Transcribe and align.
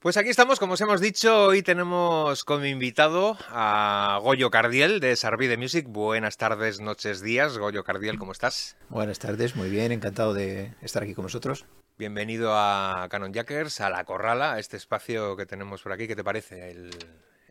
Pues 0.00 0.16
aquí 0.16 0.30
estamos, 0.30 0.58
como 0.58 0.72
os 0.72 0.80
hemos 0.80 1.02
dicho, 1.02 1.44
hoy 1.44 1.62
tenemos 1.62 2.42
como 2.44 2.64
invitado 2.64 3.36
a 3.50 4.18
Goyo 4.22 4.50
Cardiel 4.50 4.98
de 4.98 5.14
Sarvi 5.14 5.54
Music. 5.58 5.84
Buenas 5.86 6.38
tardes, 6.38 6.80
noches, 6.80 7.20
días. 7.20 7.58
Goyo 7.58 7.84
Cardiel, 7.84 8.18
¿cómo 8.18 8.32
estás? 8.32 8.78
Buenas 8.88 9.18
tardes, 9.18 9.56
muy 9.56 9.68
bien, 9.68 9.92
encantado 9.92 10.32
de 10.32 10.74
estar 10.80 11.02
aquí 11.02 11.12
con 11.12 11.24
vosotros. 11.24 11.66
Bienvenido 11.98 12.54
a 12.54 13.08
Canon 13.10 13.34
Jackers, 13.34 13.82
a 13.82 13.90
La 13.90 14.04
Corrala, 14.04 14.54
a 14.54 14.58
este 14.58 14.78
espacio 14.78 15.36
que 15.36 15.44
tenemos 15.44 15.82
por 15.82 15.92
aquí. 15.92 16.08
¿Qué 16.08 16.16
te 16.16 16.24
parece? 16.24 16.70
El, 16.70 16.90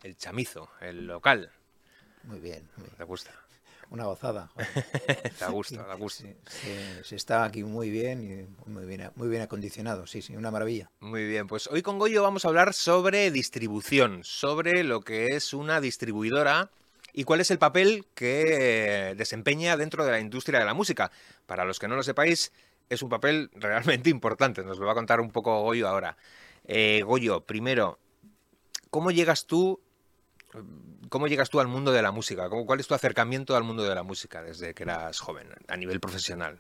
el 0.02 0.18
chamizo, 0.18 0.72
el 0.82 1.06
local. 1.06 1.52
Muy 2.24 2.40
bien, 2.40 2.68
muy 2.78 2.86
bien. 2.86 2.98
¿Te 2.98 3.04
gusta? 3.04 3.30
Una 3.92 4.06
gozada. 4.06 4.52
da 5.40 5.50
gusto, 5.50 5.76
da 5.76 5.96
gusto. 5.96 6.26
se 7.04 7.16
está 7.16 7.44
aquí 7.44 7.64
muy 7.64 7.90
bien 7.90 8.22
y 8.22 8.70
muy 8.70 8.86
bien, 8.86 9.10
muy 9.16 9.30
bien 9.30 9.42
acondicionado, 9.42 10.06
sí, 10.06 10.22
sí, 10.22 10.36
una 10.36 10.52
maravilla. 10.52 10.92
Muy 11.00 11.26
bien, 11.26 11.48
pues 11.48 11.68
hoy 11.68 11.82
con 11.82 11.98
Goyo 11.98 12.22
vamos 12.22 12.46
a 12.46 12.50
hablar 12.50 12.76
sobre 12.76 13.32
distribución, 13.32 14.24
sobre 14.24 14.84
lo 14.84 15.02
que 15.02 15.28
es 15.36 15.54
una 15.54 15.82
distribuidora 15.82 16.70
y 17.14 17.24
cuál 17.24 17.42
es 17.42 17.50
el 17.50 17.58
papel 17.58 18.06
que 18.14 19.16
desempeña 19.18 19.76
dentro 19.76 20.06
de 20.06 20.12
la 20.12 20.20
industria 20.20 20.60
de 20.60 20.66
la 20.66 20.76
música. 20.76 21.12
Para 21.48 21.66
los 21.66 21.80
que 21.80 21.88
no 21.88 21.96
lo 21.96 22.04
sepáis, 22.04 22.52
es 22.90 23.02
un 23.02 23.10
papel 23.10 23.50
realmente 23.56 24.12
importante, 24.12 24.64
nos 24.64 24.78
lo 24.78 24.86
va 24.86 24.92
a 24.92 24.96
contar 24.96 25.20
un 25.20 25.32
poco 25.32 25.64
Goyo 25.64 25.88
ahora. 25.88 26.16
Eh, 26.66 27.02
Goyo, 27.04 27.42
primero, 27.42 27.98
¿cómo 28.92 29.10
llegas 29.10 29.48
tú 29.48 29.82
¿Cómo 31.10 31.28
llegas 31.28 31.50
tú 31.50 31.60
al 31.60 31.68
mundo 31.68 31.92
de 31.92 32.02
la 32.02 32.12
música? 32.12 32.50
¿Cuál 32.50 32.80
es 32.80 32.88
tu 32.88 32.94
acercamiento 32.94 33.56
al 33.56 33.64
mundo 33.64 33.84
de 33.84 33.94
la 33.94 34.04
música 34.04 34.42
desde 34.42 34.74
que 34.74 34.84
eras 34.84 35.20
joven, 35.20 35.48
a 35.68 35.78
nivel 35.78 36.00
profesional? 36.00 36.60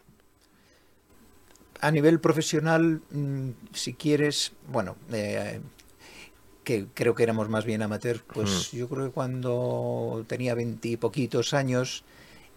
A 1.82 1.92
nivel 1.92 2.20
profesional, 2.20 3.02
mm, 3.10 3.50
si 3.74 3.94
quieres, 3.94 4.52
bueno, 4.68 4.96
eh, 5.12 5.62
que 6.64 6.88
creo 6.94 7.16
que 7.16 7.24
éramos 7.24 7.50
más 7.50 7.66
bien 7.66 7.82
amateur, 7.82 8.22
pues 8.34 8.72
yo 8.72 8.88
creo 8.90 9.06
que 9.06 9.12
cuando 9.12 10.24
tenía 10.28 10.54
veintipoquitos 10.56 11.54
años 11.54 12.04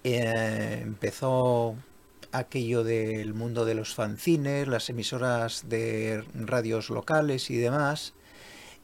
eh, 0.04 0.80
empezó 0.82 1.76
aquello 2.32 2.82
del 2.84 3.34
mundo 3.34 3.64
de 3.64 3.74
los 3.74 3.94
fanzines, 3.94 4.66
las 4.66 4.90
emisoras 4.90 5.68
de 5.68 6.24
radios 6.34 6.90
locales 6.90 7.50
y 7.50 7.56
demás. 7.56 8.14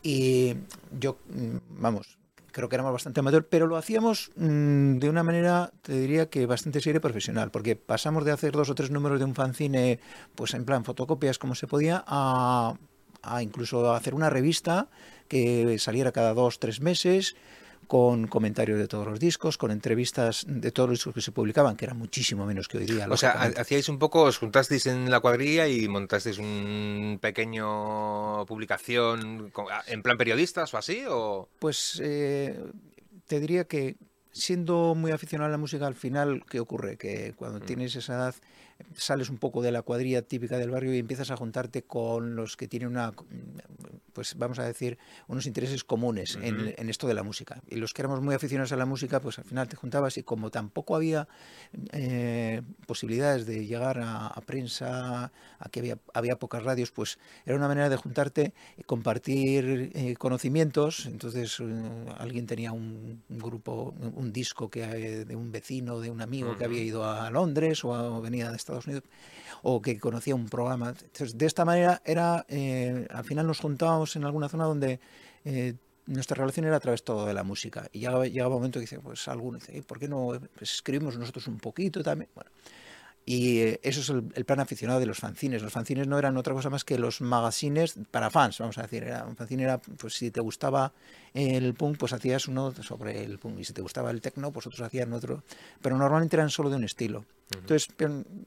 Y 0.02 0.54
yo, 0.98 1.19
mm, 1.28 1.56
vamos, 1.80 2.17
creo 2.52 2.68
que 2.68 2.77
éramos 2.77 2.92
bastante 2.92 3.20
amateur, 3.20 3.46
pero 3.46 3.66
lo 3.66 3.77
hacíamos 3.77 4.30
mm, 4.36 4.98
de 4.98 5.08
una 5.08 5.22
manera, 5.22 5.72
te 5.82 5.92
diría 5.92 6.28
que 6.28 6.46
bastante 6.46 6.80
seria 6.80 6.98
y 6.98 7.00
profesional, 7.00 7.50
porque 7.50 7.77
pasamos 7.77 8.24
de 8.24 8.32
hacer 8.32 8.52
dos 8.52 8.70
o 8.70 8.74
tres 8.74 8.91
números 8.91 9.18
de 9.18 9.24
un 9.24 9.34
fanzine, 9.34 10.00
pues 10.34 10.54
en 10.54 10.64
plan 10.64 10.84
fotocopias 10.84 11.38
como 11.38 11.54
se 11.54 11.66
podía, 11.66 12.04
a, 12.06 12.74
a 13.22 13.42
incluso 13.42 13.92
hacer 13.92 14.14
una 14.14 14.30
revista 14.30 14.88
que 15.28 15.78
saliera 15.78 16.12
cada 16.12 16.34
dos, 16.34 16.58
tres 16.58 16.80
meses, 16.80 17.36
con 17.89 18.27
comentarios 18.27 18.78
de 18.78 18.86
todos 18.86 19.06
los 19.06 19.19
discos, 19.19 19.56
con 19.56 19.70
entrevistas 19.70 20.44
de 20.47 20.70
todos 20.70 20.91
los 20.91 20.98
discos 20.98 21.14
que 21.14 21.22
se 21.22 21.33
publicaban, 21.33 21.75
que 21.75 21.86
eran 21.86 21.97
muchísimo 21.97 22.44
menos 22.44 22.69
que 22.69 22.78
hoy 22.78 22.84
día. 22.84 23.08
O 23.11 23.17
sea, 23.17 23.33
hacíais 23.33 23.89
un 23.89 23.98
poco, 23.98 24.22
os 24.22 24.36
juntasteis 24.36 24.86
en 24.86 25.11
la 25.11 25.20
cuadrilla 25.20 25.67
y 25.67 25.89
montasteis 25.89 26.39
un 26.39 27.19
pequeño 27.20 28.44
publicación 28.47 29.50
en 29.86 30.03
plan 30.03 30.19
periodistas 30.19 30.72
o 30.75 30.77
así, 30.77 31.03
o... 31.09 31.48
Pues 31.59 31.98
eh, 32.05 32.62
te 33.27 33.41
diría 33.41 33.64
que 33.64 33.97
siendo 34.33 34.94
muy 34.94 35.11
aficionado 35.11 35.48
a 35.48 35.50
la 35.50 35.59
música, 35.59 35.86
al 35.86 35.94
final, 35.94 36.44
¿qué 36.48 36.61
ocurre? 36.61 36.98
Que 36.98 37.33
cuando 37.36 37.59
mm. 37.61 37.62
tienes 37.62 37.97
esa 37.97 38.14
edad 38.14 38.34
sales 38.94 39.28
un 39.28 39.39
poco 39.39 39.62
de 39.62 39.72
la 39.72 39.83
cuadrilla 39.83 40.22
típica 40.22 40.59
del 40.59 40.71
barrio 40.71 40.94
y 40.94 40.98
empiezas 40.98 41.31
a 41.31 41.37
juntarte 41.37 41.82
con 41.82 42.37
los 42.37 42.56
que 42.56 42.69
tienen 42.69 42.91
una, 42.91 43.12
pues 44.18 44.34
vamos 44.36 44.58
a 44.58 44.64
decir, 44.64 44.98
unos 45.28 45.46
intereses 45.46 45.84
comunes 45.84 46.36
en, 46.42 46.88
esto 46.88 47.06
de 47.06 47.14
la 47.14 47.22
música. 47.22 47.62
Y 47.68 47.76
los 47.76 47.94
que 47.94 48.02
éramos 48.02 48.20
muy 48.20 48.34
aficionados 48.34 48.72
a 48.72 48.76
la 48.76 48.84
música, 48.84 49.20
pues 49.20 49.38
al 49.38 49.44
final 49.44 49.68
te 49.68 49.76
juntabas 49.76 50.18
y 50.18 50.24
como 50.24 50.50
tampoco 50.50 50.96
había 50.96 51.28
eh, 51.92 52.62
posibilidades 52.84 53.46
de 53.46 53.64
llegar 53.64 54.00
a, 54.02 54.34
prensa, 54.44 55.30
a 55.60 55.68
que 55.70 55.78
había, 55.78 55.98
había, 56.14 56.36
pocas 56.36 56.64
radios, 56.64 56.90
pues 56.90 57.20
era 57.46 57.54
una 57.54 57.68
manera 57.68 57.88
de 57.88 57.96
juntarte, 57.96 58.54
y 58.76 58.82
compartir 58.82 59.92
eh, 59.94 60.16
conocimientos. 60.16 61.06
Entonces 61.06 61.60
eh, 61.60 62.06
alguien 62.18 62.48
tenía 62.48 62.72
un, 62.72 63.22
grupo, 63.28 63.94
un 64.16 64.32
disco 64.32 64.68
que 64.68 65.24
de 65.24 65.36
un 65.36 65.52
vecino, 65.52 66.00
de 66.00 66.10
un 66.10 66.22
amigo 66.22 66.56
que 66.56 66.64
había 66.64 66.82
ido 66.82 67.08
a 67.08 67.30
Londres 67.30 67.84
o 67.84 68.20
venía 68.20 68.50
de 68.50 68.56
Estados 68.56 68.88
Unidos 68.88 69.04
o 69.62 69.80
que 69.80 69.98
conocía 69.98 70.34
un 70.34 70.48
programa. 70.48 70.90
Entonces, 70.90 71.36
de 71.36 71.46
esta 71.46 71.64
manera 71.64 72.02
era, 72.04 72.44
eh, 72.48 73.06
al 73.10 73.24
final 73.24 73.46
nos 73.46 73.60
juntábamos 73.60 74.07
en 74.16 74.24
alguna 74.24 74.48
zona 74.48 74.64
donde 74.64 75.00
eh, 75.44 75.74
nuestra 76.06 76.36
relación 76.36 76.66
era 76.66 76.76
a 76.76 76.80
través 76.80 77.04
todo 77.04 77.26
de 77.26 77.34
la 77.34 77.42
música. 77.42 77.88
Y 77.92 78.00
llegaba, 78.00 78.26
llegaba 78.26 78.54
un 78.54 78.60
momento 78.60 78.78
que 78.78 78.82
dice, 78.82 78.98
pues 79.00 79.28
alguno 79.28 79.58
dice, 79.58 79.82
¿por 79.82 79.98
qué 79.98 80.08
no 80.08 80.41
pues 80.56 80.74
escribimos 80.74 81.19
nosotros 81.19 81.46
un 81.48 81.58
poquito 81.58 82.02
también? 82.02 82.30
Bueno, 82.34 82.50
y 83.28 83.58
eh, 83.58 83.80
eso 83.82 84.00
es 84.00 84.08
el, 84.08 84.44
plan 84.47 84.58
aficionado 84.58 85.00
de 85.00 85.04
los 85.04 85.18
fanzines. 85.18 85.60
Los 85.60 85.70
fanzines 85.70 86.08
no 86.08 86.18
eran 86.18 86.38
otra 86.38 86.54
cosa 86.54 86.70
más 86.70 86.82
que 86.82 86.97
los 86.97 87.20
magazines 87.20 87.97
para 88.10 88.30
fans, 88.30 88.58
vamos 88.58 88.78
a 88.78 88.82
decir. 88.82 89.02
Era, 89.02 89.26
un 89.26 89.36
fanzine 89.36 89.64
era, 89.64 89.76
pues 89.76 90.14
si 90.14 90.30
te 90.30 90.41
gustaba 90.41 90.94
el 91.34 91.74
punk, 91.74 91.98
pues 91.98 92.14
hacías 92.14 92.48
uno 92.48 92.72
sobre 92.82 93.22
el 93.22 93.38
punk. 93.38 93.60
Y 93.60 93.64
si 93.64 93.74
te 93.74 93.82
gustaba 93.82 94.10
el 94.12 94.22
techno, 94.22 94.50
pues 94.50 94.66
otros 94.66 94.80
hacían 94.80 95.12
otro. 95.12 95.44
Pero 95.82 95.98
normalmente 95.98 96.36
eran 96.36 96.48
solo 96.48 96.70
de 96.70 96.76
un 96.76 96.84
estilo. 96.84 97.26
Entonces, 97.54 97.88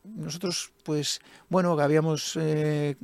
nosotros, 0.04 0.72
pues, 0.84 1.22
bueno, 1.48 1.80
habíamos... 1.80 2.36
Eh, 2.42 2.96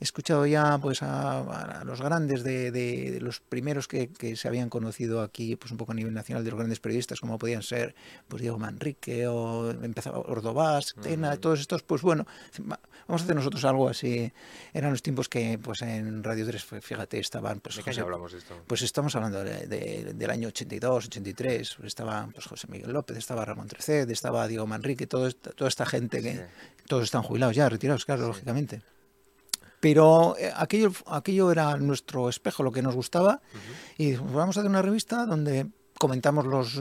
he 0.00 0.04
escuchado 0.04 0.46
ya 0.46 0.78
pues 0.78 1.02
a, 1.02 1.82
los 1.84 2.00
grandes 2.00 2.42
de, 2.42 3.18
los 3.20 3.40
primeros 3.40 3.86
que, 3.86 4.10
se 4.34 4.48
habían 4.48 4.70
conocido 4.70 5.20
aquí 5.20 5.56
pues 5.56 5.70
un 5.72 5.76
poco 5.76 5.92
a 5.92 5.94
nivel 5.94 6.14
nacional 6.14 6.42
de 6.42 6.50
los 6.50 6.58
grandes 6.58 6.80
periodistas 6.80 7.20
como 7.20 7.38
podían 7.38 7.62
ser 7.62 7.94
pues 8.26 8.40
Diego 8.40 8.58
Manrique 8.58 9.26
o 9.26 9.70
empezaba 9.70 10.18
Ordovás, 10.18 10.94
Tena, 11.02 11.36
todos 11.36 11.60
estos 11.60 11.82
pues 11.82 12.00
bueno 12.00 12.26
vamos 13.06 13.22
a 13.22 13.24
hacer 13.24 13.36
nosotros 13.36 13.64
algo 13.64 13.88
así. 13.88 14.32
Eran 14.72 14.92
los 14.92 15.02
tiempos 15.02 15.28
que 15.28 15.58
pues 15.58 15.82
en 15.82 16.24
Radio 16.24 16.46
3 16.46 16.64
fíjate 16.80 17.18
estaban 17.18 17.60
pues 17.60 17.84
¿De 17.84 18.00
hablamos 18.00 18.32
de 18.32 18.38
esto? 18.38 18.56
pues 18.66 18.80
estamos 18.80 19.14
hablando 19.16 19.44
del 19.44 20.30
año 20.30 20.48
82 20.48 21.06
83 21.08 21.74
pues 21.76 21.86
estaba 21.86 22.26
pues 22.32 22.46
José 22.46 22.68
Miguel 22.68 22.92
López 22.92 23.18
estaba 23.18 23.44
Ramón 23.44 23.68
Treced 23.68 24.08
estaba 24.10 24.48
Diego 24.48 24.66
Manrique 24.66 25.06
todo, 25.06 25.30
toda 25.30 25.68
esta 25.68 25.84
gente 25.84 26.22
que 26.22 26.46
todos 26.86 27.04
están 27.04 27.22
jubilados 27.22 27.54
ya 27.54 27.68
retirados 27.68 28.06
claro 28.06 28.26
lógicamente 28.28 28.80
pero 29.80 30.36
eh, 30.38 30.52
aquello, 30.54 30.92
aquello 31.06 31.50
era 31.50 31.76
nuestro 31.76 32.28
espejo, 32.28 32.62
lo 32.62 32.70
que 32.70 32.82
nos 32.82 32.94
gustaba. 32.94 33.40
Y 33.96 34.14
vamos 34.14 34.56
a 34.56 34.60
hacer 34.60 34.70
una 34.70 34.82
revista 34.82 35.26
donde 35.26 35.66
comentamos 35.98 36.46
los, 36.46 36.80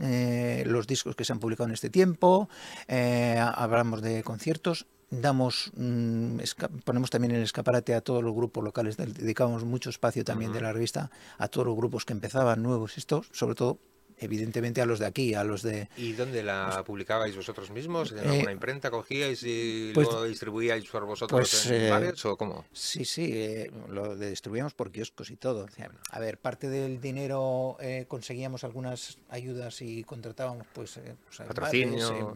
eh, 0.00 0.64
los 0.66 0.86
discos 0.86 1.16
que 1.16 1.24
se 1.24 1.32
han 1.32 1.40
publicado 1.40 1.68
en 1.68 1.74
este 1.74 1.90
tiempo, 1.90 2.48
eh, 2.86 3.36
hablamos 3.40 4.00
de 4.00 4.22
conciertos, 4.22 4.86
damos 5.10 5.72
mm, 5.76 6.38
ponemos 6.84 7.10
también 7.10 7.34
el 7.34 7.42
escaparate 7.42 7.94
a 7.94 8.00
todos 8.00 8.22
los 8.22 8.32
grupos 8.32 8.62
locales, 8.62 8.96
dedicamos 8.96 9.64
mucho 9.64 9.90
espacio 9.90 10.24
también 10.24 10.52
de 10.52 10.60
la 10.60 10.72
revista 10.72 11.10
a 11.36 11.48
todos 11.48 11.66
los 11.66 11.76
grupos 11.76 12.04
que 12.04 12.12
empezaban 12.12 12.62
nuevos, 12.62 12.96
estos, 12.96 13.28
sobre 13.32 13.56
todo 13.56 13.80
evidentemente 14.24 14.80
a 14.80 14.86
los 14.86 14.98
de 14.98 15.06
aquí, 15.06 15.34
a 15.34 15.44
los 15.44 15.62
de... 15.62 15.88
¿Y 15.96 16.12
dónde 16.12 16.42
la 16.42 16.82
publicabais 16.84 17.36
vosotros 17.36 17.70
mismos? 17.70 18.12
¿En 18.12 18.18
alguna 18.18 18.50
eh, 18.50 18.54
imprenta 18.54 18.90
cogíais 18.90 19.42
y 19.44 19.92
pues, 19.94 20.08
lo 20.08 20.24
distribuíais 20.24 20.86
por 20.88 21.04
vosotros 21.04 21.38
pues, 21.40 21.66
en 21.66 22.04
eh, 22.04 22.12
o 22.24 22.36
cómo? 22.36 22.64
Sí, 22.72 23.04
sí, 23.04 23.30
eh, 23.32 23.70
lo 23.88 24.16
distribuíamos 24.16 24.74
por 24.74 24.90
kioscos 24.90 25.30
y 25.30 25.36
todo. 25.36 25.66
a 26.10 26.18
ver, 26.18 26.38
parte 26.38 26.68
del 26.68 27.00
dinero 27.00 27.76
conseguíamos 28.08 28.64
algunas 28.64 29.18
ayudas 29.28 29.82
y 29.82 30.04
contratábamos 30.04 30.66
pues, 30.72 31.00
pues 31.24 31.48
Patrocinio. 31.48 32.34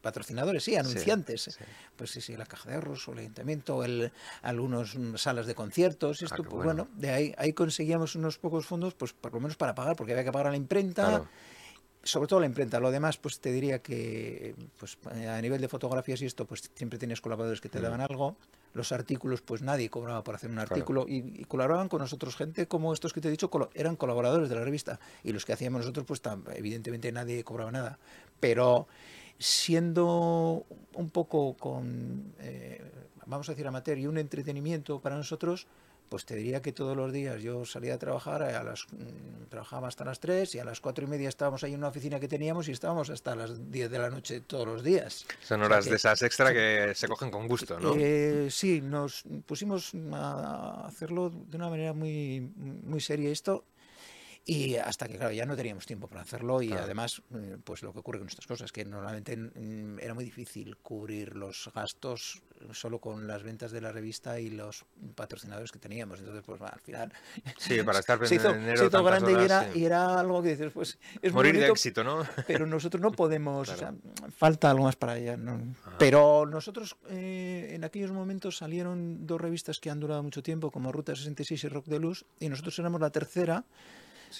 patrocinadores, 0.00 0.64
sí, 0.64 0.76
anunciantes. 0.76 1.58
Pues 1.96 2.10
sí, 2.10 2.20
sí, 2.20 2.36
la 2.36 2.46
Caja 2.46 2.70
de 2.70 2.76
Ahorros 2.76 3.06
o 3.08 3.12
el 3.12 3.20
Ayuntamiento, 3.20 3.84
el, 3.84 4.12
algunos 4.42 4.96
mm, 4.96 5.16
salas 5.16 5.46
de 5.46 5.54
conciertos, 5.54 6.22
esto, 6.22 6.42
ah, 6.44 6.48
pues 6.48 6.64
bueno. 6.64 6.88
de 6.96 7.10
ahí, 7.10 7.34
ahí 7.38 7.52
conseguíamos 7.52 8.14
unos 8.14 8.38
pocos 8.38 8.66
fondos, 8.66 8.94
pues 8.94 9.12
por 9.12 9.32
lo 9.32 9.40
menos 9.40 9.56
para 9.56 9.74
pagar, 9.74 9.96
porque 9.96 10.12
había 10.12 10.24
que 10.24 10.32
pagar 10.32 10.48
a 10.48 10.50
la 10.50 10.56
imprenta, 10.56 11.23
sobre 12.04 12.28
todo 12.28 12.40
la 12.40 12.46
imprenta. 12.46 12.78
Lo 12.80 12.90
demás, 12.90 13.16
pues 13.16 13.40
te 13.40 13.50
diría 13.50 13.80
que 13.80 14.54
pues, 14.78 14.98
a 15.06 15.40
nivel 15.40 15.60
de 15.60 15.68
fotografías 15.68 16.20
y 16.22 16.26
esto, 16.26 16.46
pues 16.46 16.70
siempre 16.74 16.98
tienes 16.98 17.20
colaboradores 17.20 17.60
que 17.60 17.68
te 17.68 17.80
daban 17.80 18.00
algo. 18.00 18.36
Los 18.74 18.92
artículos, 18.92 19.40
pues 19.40 19.62
nadie 19.62 19.88
cobraba 19.88 20.22
por 20.22 20.34
hacer 20.34 20.50
un 20.50 20.58
artículo 20.58 21.06
y, 21.08 21.44
colaboraban 21.44 21.88
con 21.88 22.00
nosotros 22.00 22.36
gente 22.36 22.66
como 22.66 22.92
estos 22.92 23.12
que 23.12 23.20
te 23.20 23.28
he 23.28 23.30
dicho, 23.30 23.50
eran 23.74 23.96
colaboradores 23.96 24.48
de 24.48 24.54
la 24.56 24.64
revista 24.64 25.00
y 25.22 25.32
los 25.32 25.44
que 25.44 25.52
hacíamos 25.52 25.80
nosotros, 25.80 26.04
pues 26.06 26.20
evidentemente 26.54 27.10
nadie 27.10 27.42
cobraba 27.44 27.70
nada. 27.70 27.98
Pero 28.40 28.86
siendo 29.38 30.66
un 30.94 31.10
poco 31.10 31.56
con, 31.56 32.34
eh, 32.40 32.82
vamos 33.26 33.48
a 33.48 33.52
decir, 33.52 33.66
amateur 33.66 33.98
y 33.98 34.06
un 34.06 34.18
entretenimiento 34.18 35.00
para 35.00 35.16
nosotros, 35.16 35.66
pues 36.08 36.24
te 36.24 36.36
diría 36.36 36.62
que 36.62 36.72
todos 36.72 36.96
los 36.96 37.12
días 37.12 37.42
yo 37.42 37.64
salía 37.64 37.94
a 37.94 37.98
trabajar, 37.98 38.42
a 38.42 38.62
las, 38.62 38.86
mm, 38.92 39.48
trabajaba 39.48 39.88
hasta 39.88 40.04
las 40.04 40.20
3 40.20 40.54
y 40.54 40.58
a 40.58 40.64
las 40.64 40.80
4 40.80 41.04
y 41.04 41.08
media 41.08 41.28
estábamos 41.28 41.64
ahí 41.64 41.72
en 41.72 41.78
una 41.78 41.88
oficina 41.88 42.20
que 42.20 42.28
teníamos 42.28 42.68
y 42.68 42.72
estábamos 42.72 43.10
hasta 43.10 43.34
las 43.34 43.70
10 43.70 43.90
de 43.90 43.98
la 43.98 44.10
noche 44.10 44.40
todos 44.40 44.66
los 44.66 44.82
días. 44.82 45.26
Son 45.42 45.62
horas 45.62 45.86
de 45.86 45.96
esas 45.96 46.22
extra 46.22 46.52
que 46.52 46.92
se 46.94 47.08
cogen 47.08 47.30
con 47.30 47.48
gusto, 47.48 47.78
¿no? 47.80 47.94
Eh, 47.96 48.48
sí, 48.50 48.80
nos 48.80 49.24
pusimos 49.46 49.92
a 50.12 50.86
hacerlo 50.86 51.30
de 51.30 51.56
una 51.56 51.68
manera 51.68 51.92
muy, 51.92 52.40
muy 52.40 53.00
seria. 53.00 53.30
Esto 53.30 53.64
y 54.46 54.76
hasta 54.76 55.08
que, 55.08 55.16
claro, 55.16 55.32
ya 55.32 55.46
no 55.46 55.56
teníamos 55.56 55.86
tiempo 55.86 56.06
para 56.06 56.20
hacerlo 56.20 56.60
y 56.60 56.72
además, 56.72 57.22
eh, 57.34 57.56
pues 57.64 57.82
lo 57.82 57.92
que 57.92 58.00
ocurre 58.00 58.18
con 58.18 58.28
estas 58.28 58.46
cosas, 58.46 58.72
que 58.72 58.84
normalmente 58.84 59.38
era 60.00 60.12
muy 60.12 60.24
difícil 60.24 60.76
cubrir 60.76 61.34
los 61.34 61.70
gastos 61.74 62.42
solo 62.72 62.98
con 62.98 63.26
las 63.26 63.42
ventas 63.42 63.72
de 63.72 63.80
la 63.80 63.90
revista 63.90 64.38
y 64.40 64.50
los 64.50 64.84
patrocinadores 65.14 65.72
que 65.72 65.78
teníamos. 65.78 66.18
Entonces, 66.18 66.42
pues 66.44 66.60
al 66.60 66.80
final... 66.80 67.12
Sí, 67.56 67.82
para 67.82 68.00
estar 68.00 68.18
se 68.28 68.34
hizo, 68.34 68.52
se 68.52 68.86
hizo 68.86 69.04
grande 69.04 69.32
y, 69.32 69.44
era, 69.44 69.70
y 69.74 69.84
era 69.84 70.20
algo 70.20 70.42
que 70.42 70.50
dices, 70.50 70.72
pues 70.72 70.98
es 71.22 71.32
Morir 71.32 71.58
de 71.58 71.68
éxito, 71.68 72.04
¿no? 72.04 72.22
Pero 72.46 72.66
nosotros 72.74 73.00
no 73.00 73.12
podemos, 73.12 73.68
o 73.68 73.76
sea, 73.76 73.94
falta 74.36 74.70
algo 74.70 74.84
más 74.84 74.96
para 74.96 75.12
allá. 75.12 75.36
¿no? 75.38 75.74
Pero 75.98 76.46
nosotros 76.46 76.96
eh, 77.08 77.70
en 77.72 77.84
aquellos 77.84 78.12
momentos 78.12 78.58
salieron 78.58 79.26
dos 79.26 79.40
revistas 79.40 79.80
que 79.80 79.90
han 79.90 80.00
durado 80.00 80.22
mucho 80.22 80.42
tiempo, 80.42 80.70
como 80.70 80.92
Ruta 80.92 81.14
66 81.16 81.64
y 81.64 81.68
Rock 81.68 81.86
de 81.86 81.98
Luz, 81.98 82.24
y 82.40 82.48
nosotros 82.48 82.78
éramos 82.78 83.00
la 83.00 83.10
tercera 83.10 83.64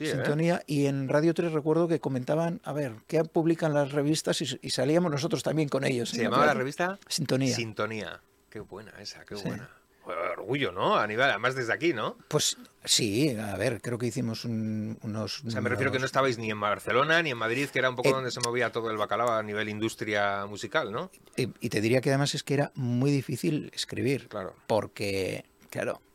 ¿eh? 0.01 0.13
sintonía. 0.13 0.63
Y 0.67 0.87
en 0.87 1.09
Radio 1.09 1.35
3 1.35 1.53
recuerdo 1.53 1.89
que 1.89 2.01
comentaban, 2.01 2.61
a 2.65 2.73
ver, 2.73 2.95
¿qué 3.07 3.23
publican 3.25 3.75
las 3.75 3.93
revistas? 3.93 4.41
Y, 4.41 4.71
salíamos 4.71 5.11
nosotros 5.11 5.43
también 5.43 5.69
con 5.69 5.85
ellos. 5.85 6.11
¿Se 6.11 6.23
llamaba 6.23 6.47
la 6.47 6.55
revista? 6.55 6.99
Sintonía. 7.09 7.55
Sintonía. 7.55 8.21
Qué 8.51 8.61
buena 8.61 8.93
esa, 9.01 9.25
qué 9.25 9.35
buena. 9.35 9.69
Orgullo, 10.07 10.71
¿no? 10.71 10.97
A 10.97 11.07
nivel, 11.07 11.25
además 11.25 11.55
desde 11.55 11.73
aquí, 11.73 11.95
¿no? 11.95 12.19
Pues 12.29 12.59
sí, 12.85 13.35
a 13.37 13.57
ver, 13.57 13.81
creo 13.81 13.97
que 13.97 14.07
hicimos 14.07 14.45
unos... 14.45 15.43
O 15.45 15.51
sea, 15.51 15.63
me 15.63 15.71
refiero 15.71 15.91
que 15.91 15.99
no 15.99 16.05
estabais 16.05 16.37
ni 16.37 16.51
en 16.51 16.61
Barcelona 16.61 17.23
ni 17.23 17.31
en 17.31 17.39
Madrid, 17.39 17.69
que 17.71 17.79
era 17.79 17.89
un 17.89 17.97
poco 17.97 18.11
Eh, 18.11 18.13
donde 18.13 18.31
se 18.31 18.41
movía 18.41 18.71
todo 18.71 18.91
el 18.91 18.99
bacalao 18.99 19.33
a 19.33 19.43
nivel 19.43 19.71
industria 19.71 20.45
musical, 20.45 20.93
¿no? 20.93 21.11
Y, 21.37 21.49
y 21.59 21.69
te 21.71 21.81
diría 21.81 22.03
que 22.03 22.11
además 22.11 22.35
es 22.35 22.43
que 22.43 22.53
era 22.53 22.71
muy 22.75 23.11
difícil 23.11 23.71
escribir. 23.75 24.29
Claro. 24.29 24.55
Porque, 24.67 25.47
claro, 25.71 26.03
eh, 26.13 26.14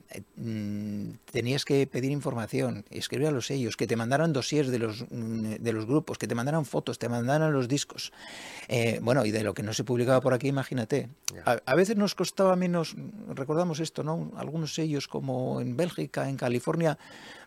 tenías 1.31 1.65
que 1.65 1.85
pedir 1.85 2.11
información, 2.11 2.83
escribir 2.89 3.27
a 3.27 3.31
los 3.31 3.45
sellos, 3.47 3.77
que 3.77 3.85
te 3.85 3.95
mandaran 3.95 4.33
dossiers 4.33 4.69
de 4.69 4.79
los, 4.79 5.05
mm, 5.09 5.55
de 5.59 5.73
los 5.73 5.85
grupos, 5.85 6.17
que 6.17 6.27
te 6.27 6.35
mandaran 6.35 6.65
fotos, 6.65 6.97
te 6.97 7.09
mandaran 7.09 7.53
los 7.53 7.67
discos. 7.67 8.11
Eh, 8.67 8.99
bueno, 9.01 9.25
y 9.25 9.31
de 9.31 9.43
lo 9.43 9.53
que 9.53 9.61
no 9.61 9.73
se 9.73 9.83
publicaba 9.83 10.19
por 10.21 10.33
aquí, 10.33 10.47
imagínate. 10.47 11.09
A, 11.45 11.59
a 11.63 11.75
veces 11.75 11.95
nos 11.95 12.15
costaba 12.15 12.55
menos, 12.55 12.95
recordamos 13.35 13.79
esto, 13.79 14.03
¿no? 14.03 14.31
Algunos 14.35 14.73
sellos 14.73 15.07
como 15.07 15.61
en 15.61 15.77
Bélgica, 15.77 16.27
en 16.27 16.37
California, 16.37 16.97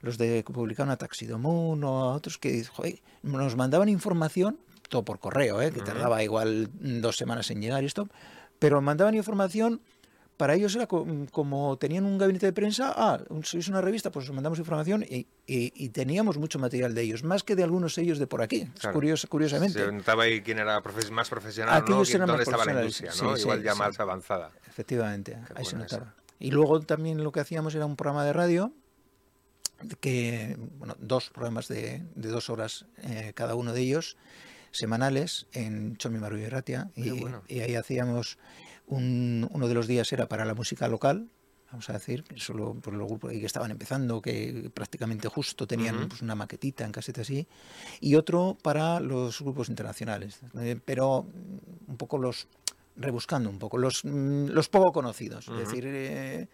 los 0.00 0.18
de 0.18 0.44
que 0.44 0.52
publicaban 0.52 0.90
a 0.90 0.96
Taxidomun 0.96 1.82
o 1.82 2.10
a 2.10 2.14
otros 2.14 2.38
que 2.38 2.64
joder, 2.64 3.00
nos 3.22 3.56
mandaban 3.56 3.88
información, 3.88 4.58
todo 4.88 5.04
por 5.04 5.18
correo, 5.18 5.60
¿eh? 5.62 5.72
que 5.72 5.80
tardaba 5.80 6.22
igual 6.22 6.70
mm, 6.80 7.00
dos 7.00 7.16
semanas 7.16 7.50
en 7.50 7.60
llegar 7.60 7.82
y 7.82 7.86
esto, 7.86 8.08
pero 8.58 8.80
mandaban 8.80 9.14
información 9.14 9.80
para 10.36 10.54
ellos 10.54 10.74
era 10.74 10.86
co- 10.86 11.06
como 11.30 11.76
tenían 11.78 12.04
un 12.04 12.18
gabinete 12.18 12.46
de 12.46 12.52
prensa, 12.52 12.92
ah, 12.96 13.20
sois 13.44 13.68
una 13.68 13.80
revista, 13.80 14.10
pues 14.10 14.28
os 14.28 14.34
mandamos 14.34 14.58
información 14.58 15.02
y, 15.02 15.26
y- 15.46 15.72
y 15.74 15.88
teníamos 15.90 16.38
mucho 16.38 16.58
material 16.58 16.94
de 16.94 17.02
ellos, 17.02 17.22
más 17.22 17.42
que 17.44 17.54
de 17.54 17.62
algunos 17.62 17.94
sellos 17.94 18.18
de 18.18 18.26
por 18.26 18.42
aquí, 18.42 18.62
es 18.74 18.80
Claro. 18.80 18.94
curioso, 18.94 19.28
curiosamente. 19.28 19.78
Se 19.78 19.92
notaba 19.92 20.24
ahí 20.24 20.40
quién 20.42 20.58
era 20.58 20.82
profe- 20.82 21.10
más 21.10 21.28
profesional, 21.28 21.74
¿no? 21.74 21.84
Aquellos 21.84 22.08
Quién- 22.08 22.16
eran 22.16 22.28
¿Dónde 22.28 22.44
más 22.44 22.48
estaba 22.48 22.64
la 22.64 22.80
industria, 22.80 23.10
¿no? 23.10 23.36
sí, 23.36 23.42
Igual 23.42 23.58
sí, 23.58 23.64
ya 23.64 23.72
sí. 23.74 23.78
más 23.78 24.00
avanzada. 24.00 24.50
Efectivamente, 24.68 25.38
Qué 25.46 25.52
ahí 25.56 25.64
se 25.64 25.76
esa. 25.76 25.78
notaba. 25.78 26.14
Y 26.40 26.50
luego 26.50 26.80
también 26.80 27.22
lo 27.22 27.30
que 27.30 27.40
hacíamos 27.40 27.74
era 27.74 27.86
un 27.86 27.94
programa 27.96 28.24
de 28.24 28.32
radio, 28.32 28.72
que, 30.00 30.56
bueno, 30.78 30.96
dos 30.98 31.30
programas 31.30 31.68
de, 31.68 32.02
de 32.14 32.28
dos 32.28 32.50
horas 32.50 32.86
eh, 32.98 33.32
cada 33.34 33.54
uno 33.54 33.72
de 33.72 33.80
ellos, 33.80 34.16
semanales, 34.70 35.46
en 35.52 35.96
Chomi 35.96 36.18
Maru 36.18 36.36
y 36.38 36.46
Ratia, 36.46 36.90
y, 36.94 37.02
Qué 37.02 37.12
bueno. 37.12 37.42
y 37.48 37.60
ahí 37.60 37.74
hacíamos, 37.74 38.38
un, 38.92 39.48
uno 39.50 39.68
de 39.68 39.74
los 39.74 39.86
días 39.86 40.12
era 40.12 40.28
para 40.28 40.44
la 40.44 40.54
música 40.54 40.88
local, 40.88 41.28
vamos 41.70 41.88
a 41.88 41.94
decir, 41.94 42.24
solo 42.36 42.74
por 42.74 42.92
los 42.92 43.08
grupos 43.08 43.32
que 43.32 43.46
estaban 43.46 43.70
empezando, 43.70 44.20
que 44.20 44.70
prácticamente 44.74 45.28
justo 45.28 45.66
tenían 45.66 46.08
pues, 46.08 46.20
una 46.20 46.34
maquetita 46.34 46.84
en 46.84 46.92
caseta 46.92 47.22
así, 47.22 47.46
y 48.00 48.14
otro 48.14 48.58
para 48.62 49.00
los 49.00 49.40
grupos 49.40 49.70
internacionales, 49.70 50.40
eh, 50.60 50.78
pero 50.84 51.22
mm, 51.22 51.90
un 51.90 51.96
poco 51.96 52.18
los 52.18 52.46
rebuscando 52.94 53.48
un 53.48 53.58
poco 53.58 53.78
los, 53.78 54.04
mm, 54.04 54.48
los 54.48 54.68
poco 54.68 54.92
conocidos, 54.92 55.48
es 55.48 55.58
decir, 55.58 55.84
eh, 55.86 56.48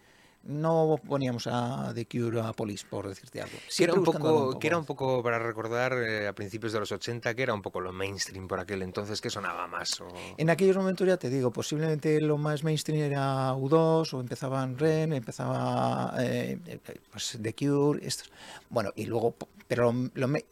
no 0.44 0.98
poníamos 1.06 1.46
a 1.46 1.92
The 1.94 2.06
Cure 2.06 2.40
a 2.40 2.52
Police 2.52 2.86
por 2.88 3.08
decirte 3.08 3.40
algo. 3.42 3.56
Que 3.76 3.84
era, 3.84 3.92
un 3.94 4.04
poco, 4.04 4.58
que 4.58 4.66
era 4.68 4.78
un 4.78 4.84
poco, 4.86 5.22
para 5.22 5.38
recordar, 5.38 5.92
eh, 5.94 6.26
a 6.26 6.32
principios 6.32 6.72
de 6.72 6.80
los 6.80 6.90
80, 6.92 7.34
que 7.34 7.42
era 7.42 7.52
un 7.54 7.60
poco 7.62 7.80
lo 7.80 7.92
mainstream 7.92 8.48
por 8.48 8.58
aquel 8.60 8.82
entonces, 8.82 9.20
que 9.20 9.30
sonaba 9.30 9.66
más. 9.66 10.00
o- 10.00 10.08
En 10.36 10.48
aquellos 10.50 10.76
momentos 10.76 11.06
ya 11.06 11.16
te 11.16 11.28
digo, 11.28 11.50
posiblemente 11.52 12.20
lo 12.20 12.38
más 12.38 12.64
mainstream 12.64 13.00
era 13.12 13.52
U2 13.54 14.14
o 14.14 14.20
empezaban 14.20 14.78
Ren, 14.78 15.12
empezaba 15.12 16.14
eh, 16.18 16.58
eh, 16.66 16.78
pues 17.10 17.38
The 17.42 17.54
Cure, 17.54 18.06
estos. 18.06 18.30
bueno, 18.70 18.90
y 18.96 19.06
luego, 19.06 19.34
pero 19.66 19.92
lo, 19.92 20.10
lo 20.14 20.28
me- 20.28 20.44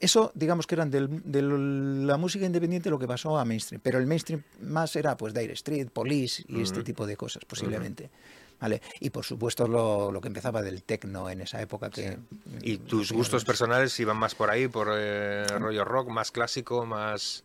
eso 0.00 0.30
digamos 0.34 0.66
que 0.66 0.74
eran 0.74 0.90
del- 0.90 1.22
de 1.24 1.40
la 1.42 2.16
música 2.16 2.44
independiente 2.44 2.90
lo 2.90 2.98
que 2.98 3.06
pasó 3.06 3.38
a 3.38 3.44
mainstream, 3.44 3.80
pero 3.82 3.98
el 3.98 4.06
mainstream 4.06 4.42
más 4.62 4.94
era 4.96 5.16
pues 5.16 5.32
Dire 5.32 5.52
Street, 5.54 5.88
Police 5.92 6.44
y 6.48 6.62
este 6.62 6.82
tipo 6.82 7.06
de 7.06 7.16
cosas 7.16 7.44
posiblemente. 7.46 8.10
¿Vale? 8.60 8.82
Y 9.00 9.10
por 9.10 9.24
supuesto 9.24 9.66
lo, 9.66 10.12
lo 10.12 10.20
que 10.20 10.28
empezaba 10.28 10.60
del 10.60 10.82
techno 10.82 11.30
en 11.30 11.40
esa 11.40 11.62
época 11.62 11.88
que... 11.88 12.18
¿Y 12.60 12.76
tus 12.78 13.10
gustos 13.10 13.44
personales 13.44 13.98
iban 13.98 14.18
más 14.18 14.34
por 14.34 14.50
ahí, 14.50 14.68
por 14.68 14.88
eh, 14.94 15.46
rollo 15.58 15.84
rock, 15.84 16.10
más 16.10 16.30
clásico, 16.30 16.84
más... 16.84 17.44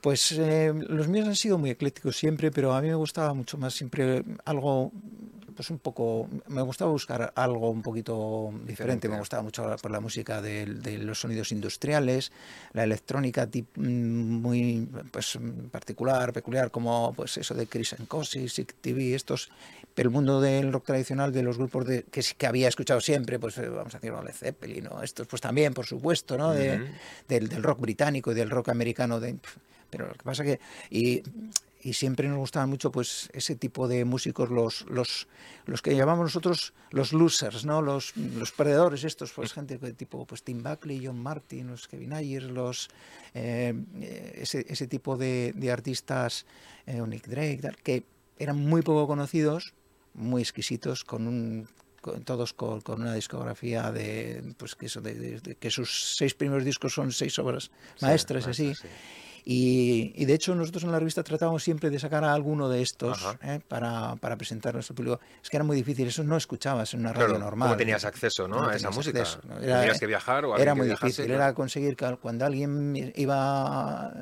Pues 0.00 0.32
eh, 0.32 0.72
los 0.74 1.08
míos 1.08 1.28
han 1.28 1.36
sido 1.36 1.58
muy 1.58 1.70
eclécticos 1.70 2.16
siempre, 2.16 2.50
pero 2.50 2.72
a 2.72 2.80
mí 2.80 2.88
me 2.88 2.94
gustaba 2.94 3.34
mucho 3.34 3.56
más 3.58 3.74
siempre 3.74 4.24
algo, 4.44 4.92
pues 5.58 5.70
un 5.70 5.80
poco, 5.80 6.28
me 6.46 6.62
gustaba 6.62 6.92
buscar 6.92 7.32
algo 7.34 7.68
un 7.70 7.82
poquito 7.82 8.50
diferente, 8.52 8.70
Diferente. 8.70 9.08
me 9.08 9.18
gustaba 9.18 9.42
mucho 9.42 9.74
por 9.82 9.90
la 9.90 9.98
música 9.98 10.40
de, 10.40 10.66
de 10.66 10.98
los 10.98 11.18
sonidos 11.18 11.50
industriales, 11.50 12.30
la 12.74 12.84
electrónica 12.84 13.50
tip- 13.50 13.66
mm, 13.74 13.80
muy 14.40 14.88
pues 15.10 15.36
particular, 15.72 16.32
peculiar, 16.32 16.70
como 16.70 17.12
pues 17.12 17.38
eso 17.38 17.54
de 17.54 17.66
Chris 17.66 17.94
Encosi, 17.94 18.48
Sick 18.48 18.72
TV, 18.80 19.16
estos, 19.16 19.50
pero 19.96 20.10
el 20.10 20.12
mundo 20.12 20.40
del 20.40 20.72
rock 20.72 20.86
tradicional, 20.86 21.32
de 21.32 21.42
los 21.42 21.58
grupos 21.58 21.86
de, 21.86 22.04
que, 22.04 22.22
que 22.38 22.46
había 22.46 22.68
escuchado 22.68 23.00
siempre, 23.00 23.40
pues 23.40 23.58
eh, 23.58 23.68
vamos 23.68 23.92
a 23.96 23.98
decir, 23.98 24.12
Led 24.24 24.32
Zeppelin, 24.32 24.84
¿no? 24.84 25.02
estos 25.02 25.26
pues 25.26 25.42
también, 25.42 25.74
por 25.74 25.86
supuesto, 25.86 26.38
¿no? 26.38 26.52
De- 26.54 26.86
del, 27.26 27.48
del 27.48 27.64
rock 27.64 27.80
británico 27.80 28.30
y 28.30 28.36
del 28.36 28.48
rock 28.48 28.68
americano. 28.68 29.18
De, 29.18 29.34
pero 29.90 30.06
lo 30.06 30.12
que 30.14 30.22
pasa 30.22 30.44
que. 30.44 30.60
Y, 30.90 31.20
y 31.80 31.92
siempre 31.92 32.28
nos 32.28 32.38
gustaban 32.38 32.68
mucho 32.70 32.90
pues 32.90 33.30
ese 33.32 33.54
tipo 33.54 33.86
de 33.86 34.04
músicos, 34.04 34.50
los, 34.50 34.84
los, 34.88 35.28
los 35.66 35.80
que 35.80 35.94
llamamos 35.94 36.24
nosotros 36.24 36.72
los 36.90 37.12
losers, 37.12 37.64
¿no? 37.64 37.82
Los, 37.82 38.16
los 38.16 38.50
perdedores 38.52 39.04
estos, 39.04 39.32
pues 39.32 39.52
gente 39.52 39.78
tipo 39.92 40.26
pues 40.26 40.42
Tim 40.42 40.62
Buckley, 40.62 41.06
John 41.06 41.22
Martin, 41.22 41.68
los 41.68 41.86
Kevin 41.86 42.12
Ayers, 42.14 42.46
los 42.46 42.88
eh, 43.34 43.74
ese, 44.34 44.66
ese 44.68 44.86
tipo 44.88 45.16
de, 45.16 45.52
de 45.54 45.70
artistas, 45.70 46.46
eh, 46.86 47.00
Nick 47.06 47.28
Drake, 47.28 47.58
tal, 47.62 47.76
que 47.76 48.02
eran 48.38 48.56
muy 48.56 48.82
poco 48.82 49.06
conocidos, 49.06 49.74
muy 50.14 50.42
exquisitos, 50.42 51.04
con 51.04 51.26
un 51.28 51.68
con- 52.00 52.22
todos 52.24 52.52
con, 52.54 52.80
con 52.80 53.00
una 53.02 53.14
discografía 53.14 53.90
de 53.92 54.54
pues 54.56 54.74
que 54.76 54.86
eso 54.86 55.00
de, 55.00 55.14
de- 55.14 55.40
de 55.40 55.54
que 55.56 55.70
sus 55.70 56.14
seis 56.16 56.32
primeros 56.34 56.64
discos 56.64 56.94
son 56.94 57.10
seis 57.12 57.38
obras 57.40 57.70
Sí, 57.96 58.04
maestras 58.04 58.46
así 58.46 58.74
sí. 58.74 58.88
Y, 59.44 60.12
y 60.16 60.24
de 60.24 60.34
hecho 60.34 60.54
nosotros 60.54 60.84
en 60.84 60.92
la 60.92 60.98
revista 60.98 61.22
tratábamos 61.22 61.62
siempre 61.62 61.90
de 61.90 61.98
sacar 61.98 62.24
a 62.24 62.32
alguno 62.32 62.68
de 62.68 62.82
estos. 62.82 63.18
¿eh? 63.42 63.60
para, 63.68 64.16
para 64.16 64.36
presentar 64.36 64.70
a 64.70 64.74
nuestro 64.74 64.94
público. 64.94 65.20
Es 65.42 65.50
que 65.50 65.56
era 65.56 65.64
muy 65.64 65.76
difícil, 65.76 66.06
eso 66.08 66.22
no 66.24 66.36
escuchabas 66.36 66.94
en 66.94 67.00
una 67.00 67.12
radio 67.12 67.26
Claro, 67.28 67.40
normal. 67.44 67.68
¿Cómo 67.68 67.76
tenías 67.78 68.04
acceso 68.04 68.46
¿no? 68.48 68.62
No 68.62 68.68
a 68.68 68.76
esa 68.76 68.90
música? 68.90 69.20
acceso, 69.20 69.40
¿no? 69.48 69.58
Era- 69.60 69.80
Tenías 69.80 69.98
que 70.00 70.06
viajar 70.06 70.44
o 70.44 70.56
Era 70.56 70.72
que 70.72 70.78
muy 70.78 70.86
viajase, 70.86 71.06
difícil, 71.06 71.30
era 71.30 71.54
conseguir 71.54 71.96
que 71.96 72.16
cuando 72.20 72.44
alguien 72.46 73.12
iba, 73.16 74.12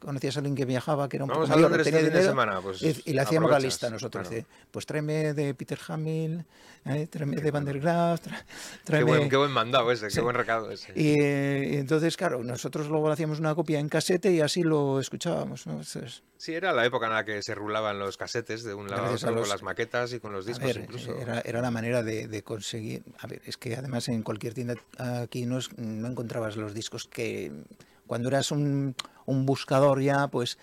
conocías 0.00 0.36
a 0.36 0.40
alguien 0.40 0.54
que 0.54 0.64
viajaba, 0.64 1.08
que 1.08 1.16
era 1.16 1.24
un 1.24 1.28
Vamos 1.30 1.48
poco 1.48 1.52
a 1.58 1.68
mayor, 1.68 1.70
tenía 1.70 1.82
este 1.82 1.92
fin 1.92 2.04
de 2.04 2.10
dinero, 2.10 2.30
semana, 2.30 2.60
pues 2.60 2.82
y, 2.82 3.02
y 3.06 3.12
le 3.12 3.20
hacíamos 3.20 3.50
la 3.50 3.58
lista 3.58 3.90
nosotros. 3.90 4.28
claro. 4.28 4.42
de, 4.42 4.46
pues 4.70 4.86
tráeme 4.86 5.34
de 5.34 5.54
Peter 5.54 5.78
Hamill, 5.88 6.44
eh, 6.86 7.06
tráeme 7.08 7.36
de 7.36 7.50
Van 7.50 7.64
der 7.64 7.80
Graaf, 7.80 8.20
Qué 8.22 8.30
tráeme... 8.84 9.04
buen, 9.04 9.28
qué 9.28 9.36
buen 9.36 9.50
mandado 9.50 9.90
ese, 9.92 10.10
Sí. 10.10 10.16
qué 10.16 10.20
buen 10.22 10.34
recado 10.36 10.70
ese. 10.70 10.92
Y, 10.94 11.20
eh, 11.20 11.70
y 11.72 11.76
entonces, 11.76 12.16
claro, 12.16 12.42
nosotros 12.42 12.88
luego 12.88 13.06
le 13.08 13.14
hacíamos 13.14 13.38
una 13.40 13.54
copia 13.54 13.78
en 13.78 13.88
casete 13.88 14.32
y 14.32 14.40
así 14.40 14.62
lo 14.64 15.00
escuchábamos. 15.00 15.66
¿no? 15.66 15.82
Sí, 16.36 16.52
era 16.54 16.72
la 16.72 16.84
época 16.84 17.06
en 17.06 17.12
la 17.12 17.24
que 17.24 17.40
se 17.42 17.54
rulaban 17.54 17.98
los 17.98 18.16
casetes 18.16 18.64
de 18.64 18.74
un 18.74 18.88
lado 18.90 19.06
a 19.06 19.10
otro, 19.12 19.30
los- 19.30 19.40
con 19.42 19.48
las 19.48 19.62
maquetas 19.62 20.12
y 20.12 20.20
con 20.20 20.32
los 20.32 20.44
discos 20.46 20.64
ver, 20.66 20.78
incluso. 20.78 21.16
era, 21.18 21.40
era 21.40 21.60
la 21.62 21.70
manera 21.70 22.02
de, 22.02 22.26
de 22.28 22.42
conseguir. 22.42 23.02
A 23.20 23.26
ver, 23.26 23.40
es 23.46 23.56
que 23.56 23.76
además 23.76 24.08
en 24.08 24.22
cualquier 24.22 24.52
tienda 24.54 24.74
aquí 25.22 25.46
no, 25.46 25.58
encontrabas 25.78 26.56
los 26.56 26.74
discos 26.74 27.06
que. 27.06 27.52
Cuando 28.06 28.28
eras 28.28 28.50
un, 28.50 28.94
un 29.24 29.46
buscador 29.46 30.02
ya, 30.02 30.28
pues 30.28 30.58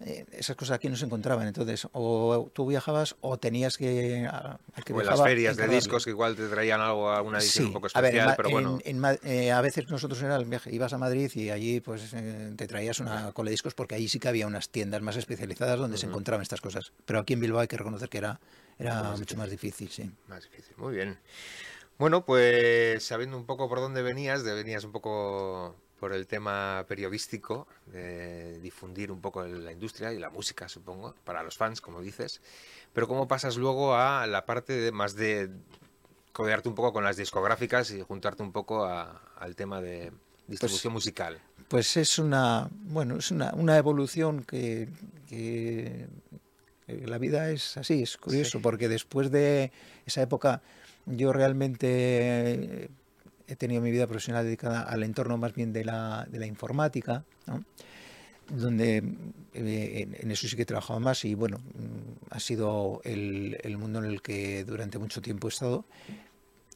eh, 0.00 0.24
esas 0.32 0.54
cosas 0.54 0.76
aquí 0.76 0.88
no 0.88 0.96
se 0.96 1.04
encontraban. 1.04 1.46
Entonces, 1.48 1.88
o 1.92 2.50
tú 2.52 2.66
viajabas 2.66 3.16
o 3.20 3.36
tenías 3.38 3.76
que... 3.76 4.26
A, 4.26 4.58
que 4.84 4.92
o 4.92 5.00
en 5.00 5.06
las 5.06 5.20
ferias 5.20 5.56
de 5.56 5.66
discos 5.66 6.04
que 6.04 6.10
igual 6.10 6.36
te 6.36 6.46
traían 6.48 6.80
algo, 6.80 7.10
alguna 7.10 7.38
edición 7.38 7.66
un 7.66 7.72
poco 7.72 7.88
especial, 7.88 8.34
pero 8.36 8.50
bueno... 8.50 8.78
Eh, 9.22 9.50
a 9.50 9.60
veces 9.60 9.88
nosotros 9.88 10.22
era 10.22 10.36
el 10.36 10.44
viaje, 10.44 10.72
ibas 10.72 10.92
a 10.92 10.98
Madrid 10.98 11.30
y 11.34 11.50
allí 11.50 11.80
pues 11.80 12.12
eh, 12.14 12.52
te 12.56 12.66
traías 12.66 13.00
una 13.00 13.32
cola 13.32 13.48
de 13.48 13.52
discos 13.52 13.74
porque 13.74 13.94
allí 13.94 14.08
sí 14.08 14.18
que 14.18 14.28
había 14.28 14.46
unas 14.46 14.68
tiendas 14.68 15.02
más 15.02 15.16
especializadas 15.16 15.78
donde 15.78 15.98
se 15.98 16.06
encontraban 16.06 16.42
estas 16.42 16.60
cosas. 16.60 16.92
Pero 17.04 17.18
aquí 17.20 17.32
en 17.32 17.40
Bilbao 17.40 17.60
hay 17.60 17.68
que 17.68 17.76
reconocer 17.76 18.08
que 18.08 18.18
era, 18.18 18.40
era 18.78 19.14
mucho 19.16 19.36
más 19.36 19.50
difícil, 19.50 19.88
sí. 19.90 20.10
Más 20.28 20.44
difícil, 20.44 20.74
muy 20.76 20.94
bien. 20.94 21.18
Bueno, 21.98 22.24
pues 22.24 23.02
sabiendo 23.02 23.36
un 23.36 23.44
poco 23.44 23.68
por 23.68 23.80
dónde 23.80 24.02
venías, 24.02 24.44
venías 24.44 24.84
un 24.84 24.92
poco 24.92 25.74
por 25.98 26.12
el 26.12 26.26
tema 26.26 26.84
periodístico, 26.88 27.66
de 27.86 28.58
difundir 28.60 29.10
un 29.10 29.20
poco 29.20 29.44
la 29.44 29.72
industria 29.72 30.12
y 30.12 30.18
la 30.18 30.30
música, 30.30 30.68
supongo, 30.68 31.14
para 31.24 31.42
los 31.42 31.56
fans, 31.56 31.80
como 31.80 32.00
dices. 32.00 32.40
Pero 32.92 33.08
¿cómo 33.08 33.26
pasas 33.26 33.56
luego 33.56 33.94
a 33.94 34.26
la 34.26 34.46
parte 34.46 34.72
de, 34.74 34.92
más 34.92 35.14
de 35.14 35.50
codearte 36.32 36.68
un 36.68 36.74
poco 36.74 36.92
con 36.92 37.04
las 37.04 37.16
discográficas 37.16 37.90
y 37.90 38.00
juntarte 38.02 38.42
un 38.42 38.52
poco 38.52 38.86
al 38.86 39.56
tema 39.56 39.80
de 39.80 40.12
distribución 40.46 40.92
pues, 40.92 41.04
musical? 41.04 41.40
Pues 41.68 41.96
es 41.96 42.18
una, 42.18 42.68
bueno, 42.70 43.16
es 43.16 43.30
una, 43.30 43.52
una 43.54 43.76
evolución 43.76 44.44
que, 44.44 44.88
la 46.86 47.18
vida 47.18 47.50
es 47.50 47.76
así, 47.76 48.02
es 48.02 48.16
curioso, 48.16 48.62
porque 48.62 48.88
después 48.88 49.30
de 49.30 49.72
esa 50.06 50.22
época 50.22 50.62
yo 51.06 51.32
realmente 51.32 52.88
he 53.48 53.56
tenido 53.56 53.80
mi 53.80 53.90
vida 53.90 54.06
profesional 54.06 54.44
dedicada 54.44 54.82
al 54.82 55.02
entorno 55.02 55.38
más 55.38 55.54
bien 55.54 55.72
de 55.72 55.84
la, 55.84 56.26
de 56.30 56.38
la 56.38 56.46
informática, 56.46 57.24
donde 58.48 59.02
eh, 59.54 60.08
en 60.20 60.30
eso 60.30 60.46
sí 60.46 60.54
que 60.54 60.62
he 60.62 60.66
trabajado 60.66 61.00
más 61.00 61.24
y 61.24 61.34
bueno, 61.34 61.58
mm, 61.58 62.30
ha 62.30 62.40
sido 62.40 63.00
el, 63.04 63.58
el, 63.62 63.78
mundo 63.78 63.98
en 64.00 64.04
el 64.04 64.22
que 64.22 64.64
durante 64.64 64.98
mucho 64.98 65.22
tiempo 65.22 65.48
he 65.48 65.50
estado. 65.50 65.84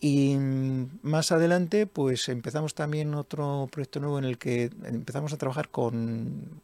Y 0.00 0.34
mm, 0.36 1.00
más 1.02 1.30
adelante 1.30 1.86
pues 1.86 2.28
empezamos 2.28 2.74
también 2.74 3.14
otro 3.14 3.68
proyecto 3.70 4.00
nuevo 4.00 4.18
en 4.18 4.24
el 4.24 4.38
que 4.38 4.70
empezamos 4.84 5.32
a 5.32 5.38
trabajar 5.38 5.68
con, 5.68 6.62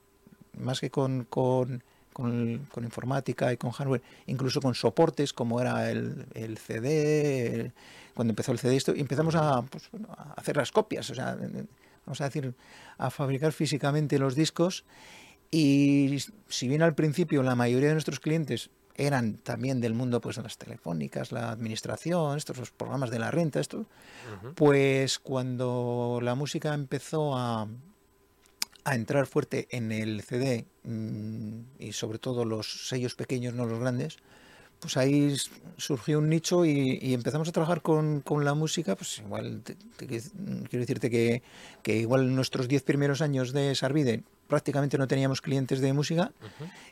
más 0.58 0.80
que 0.80 0.90
con, 0.90 1.24
con 1.24 1.84
con, 2.18 2.84
informática 2.84 3.52
y 3.52 3.56
con 3.56 3.70
hardware, 3.70 4.02
incluso 4.26 4.60
con 4.60 4.74
soportes 4.74 5.32
como 5.32 5.60
era 5.60 5.90
el, 5.90 6.26
el 6.34 6.58
CD, 6.58 7.72
cuando 8.14 8.32
empezó 8.32 8.50
el 8.50 8.58
CD, 8.58 8.76
esto, 8.76 8.94
y 8.94 9.00
empezamos 9.00 9.36
a, 9.36 9.62
pues, 9.62 9.88
a, 10.08 10.32
hacer 10.32 10.56
las 10.56 10.72
copias, 10.72 11.08
o 11.10 11.14
sea, 11.14 11.38
vamos 12.04 12.20
a 12.20 12.24
decir, 12.24 12.54
a 12.98 13.10
fabricar 13.10 13.52
físicamente 13.52 14.18
los 14.18 14.34
discos. 14.34 14.84
Y 15.50 16.18
si 16.48 16.68
bien 16.68 16.82
al 16.82 16.94
principio 16.94 17.42
la 17.42 17.54
mayoría 17.54 17.88
de 17.88 17.94
nuestros 17.94 18.20
clientes 18.20 18.70
eran 18.96 19.38
también 19.38 19.80
del 19.80 19.94
mundo 19.94 20.20
pues 20.20 20.36
de 20.36 20.42
las 20.42 20.58
telefónicas, 20.58 21.30
la 21.30 21.50
administración, 21.52 22.36
estos 22.36 22.58
los 22.58 22.72
programas 22.72 23.10
de 23.10 23.20
la 23.20 23.30
renta, 23.30 23.60
esto, 23.60 23.86
pues 24.56 25.20
cuando 25.20 26.18
la 26.20 26.34
música 26.34 26.74
empezó 26.74 27.36
a, 27.36 27.68
a 28.84 28.94
entrar 28.94 29.26
fuerte 29.26 29.68
en 29.70 29.92
el 29.92 30.22
CD 30.22 30.66
mm, 30.84 31.60
y 31.78 31.92
sobre 31.92 32.18
todo 32.18 32.44
los 32.44 32.88
sellos 32.88 33.14
pequeños, 33.14 33.54
no 33.54 33.66
los 33.66 33.80
grandes, 33.80 34.18
pues 34.80 34.96
ahí 34.96 35.34
surgió 35.76 36.18
un 36.18 36.28
nicho 36.28 36.64
y, 36.64 37.12
empezamos 37.12 37.48
a 37.48 37.52
trabajar 37.52 37.82
con, 37.82 38.22
la 38.44 38.54
música, 38.54 38.94
pues 38.96 39.18
igual, 39.18 39.62
quiero 39.96 40.80
decirte 40.80 41.10
que, 41.10 41.42
que 41.82 41.96
igual 41.96 42.34
nuestros 42.34 42.68
diez 42.68 42.82
primeros 42.82 43.20
años 43.20 43.52
de 43.52 43.74
Sarvide 43.74 44.22
prácticamente 44.48 44.98
no 44.98 45.06
teníamos 45.06 45.40
clientes 45.40 45.80
de 45.80 45.92
música 45.92 46.32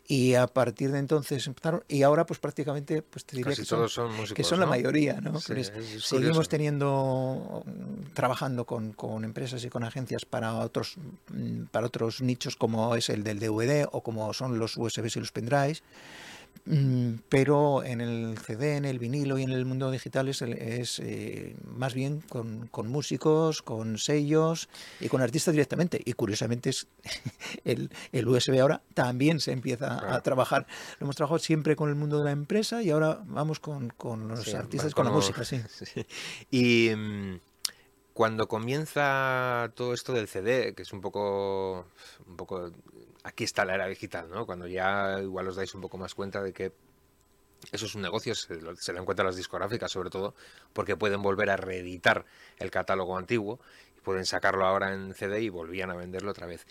y 0.07 0.35
a 0.35 0.47
partir 0.47 0.93
de 0.93 0.99
entonces 0.99 1.47
empezaron 1.47 1.83
y 1.89 2.03
ahora 2.03 2.27
pues 2.27 2.39
prácticamente 2.39 3.03
pues 3.03 3.25
te 3.25 3.37
diría 3.37 3.57
que 3.57 3.65
son, 3.65 3.89
son, 3.89 4.13
que 4.35 4.45
son 4.45 4.61
la 4.61 4.67
mayoría 4.67 5.21
no 5.21 5.41
seguimos 5.41 6.49
teniendo 6.49 7.65
trabajando 8.13 8.67
con, 8.67 8.93
con, 8.93 9.25
empresas 9.25 9.65
y 9.65 9.71
con 9.71 9.83
agencias 9.85 10.27
para 10.27 10.55
otros 10.59 10.97
mm, 11.33 11.65
para 11.73 11.87
otros 11.87 12.21
nichos 12.21 12.57
como 12.57 12.95
es 12.95 13.09
el 13.09 13.25
del 13.25 13.41
DVD 13.41 13.89
o 13.91 14.03
como 14.03 14.33
son 14.35 14.59
los 14.59 14.77
USBs 14.77 15.17
y 15.17 15.21
los 15.21 15.33
pendrives 15.33 15.83
pero 17.29 17.85
en 17.85 18.01
el 18.01 18.39
CD, 18.39 18.77
en 18.77 18.85
el 18.85 18.99
vinilo 18.99 19.39
y 19.39 19.43
en 19.43 19.51
el 19.51 19.65
mundo 19.65 19.91
digital 19.91 20.29
es, 20.29 20.43
eh, 20.43 21.57
más 21.65 21.95
bien 21.95 22.23
con, 22.29 22.89
músicos, 22.89 23.63
con 23.63 23.99
sellos 23.99 24.69
y 25.01 25.09
con 25.09 25.23
artistas 25.23 25.53
directamente. 25.53 26.01
Y 26.05 26.13
curiosamente 26.15 26.71
es 26.71 26.87
el, 27.65 27.91
USB 28.27 28.61
ahora 28.61 28.83
también 28.95 29.41
se 29.41 29.53
empieza 29.53 30.15
a 30.15 30.21
trabajar. 30.23 30.67
Lo 30.99 31.05
hemos 31.05 31.17
trabajado 31.17 31.39
siempre 31.39 31.77
con 31.77 31.89
el 31.89 31.95
mundo 31.95 32.19
de 32.19 32.25
la 32.25 32.33
empresa 32.33 32.83
y 32.83 32.91
ahora 32.91 33.21
vamos 33.27 33.61
con, 33.61 33.93
los 34.29 34.55
artistas, 34.55 34.95
con, 34.95 35.07
la 35.07 35.13
música, 35.13 35.45
sí. 35.45 35.61
Y 36.51 36.95
mm, 36.95 37.39
cuando 38.17 38.49
comienza 38.49 39.71
todo 39.75 39.93
esto 39.93 40.15
del 40.15 40.27
CD, 40.27 40.75
que 40.75 40.83
es 40.83 40.93
un 40.95 41.03
poco, 41.03 41.85
un 42.27 42.37
poco 42.37 42.73
aquí 43.27 43.43
está 43.43 43.65
la 43.65 43.75
era 43.75 43.89
digital, 43.89 44.31
¿no? 44.31 44.47
Cuando 44.47 44.69
ya 44.69 45.19
igual 45.21 45.49
os 45.49 45.57
dais 45.57 45.75
un 45.75 45.81
poco 45.81 45.99
más 45.99 46.15
cuenta 46.15 46.43
de 46.43 46.53
que 46.53 46.73
eso 47.73 47.87
es 47.87 47.95
un 47.97 48.03
negocio, 48.03 48.37
se, 48.37 48.93
dan 48.93 49.05
cuenta 49.05 49.25
las 49.25 49.35
discográficas 49.35 49.91
sobre 49.91 50.11
todo, 50.11 50.37
porque 50.73 50.97
pueden 50.97 51.23
volver 51.23 51.51
a 51.51 51.57
reeditar 51.57 52.25
el 52.59 52.71
catálogo 52.71 53.19
antiguo 53.19 53.59
y 53.99 54.01
pueden 54.01 54.27
sacarlo 54.27 54.65
ahora 54.65 54.95
en 54.95 55.13
CD 55.15 55.43
y 55.43 55.49
volvían 55.49 55.91
a 55.91 55.97
venderlo 55.97 56.31
otra 56.31 56.47
vez. 56.47 56.67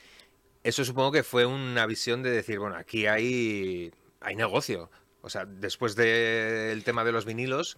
Eso 0.64 0.86
supongo 0.86 1.12
que 1.12 1.24
fue 1.24 1.46
una 1.46 1.86
visión 1.88 2.24
de 2.24 2.32
decir, 2.32 2.60
bueno, 2.60 2.78
aquí 2.78 3.06
hay, 3.06 3.92
hay 4.22 4.36
negocio. 4.38 4.90
O 5.22 5.30
sea, 5.30 5.46
después 5.46 5.96
del 5.98 6.84
tema 6.86 7.04
de 7.04 7.12
los 7.12 7.26
vinilos, 7.26 7.78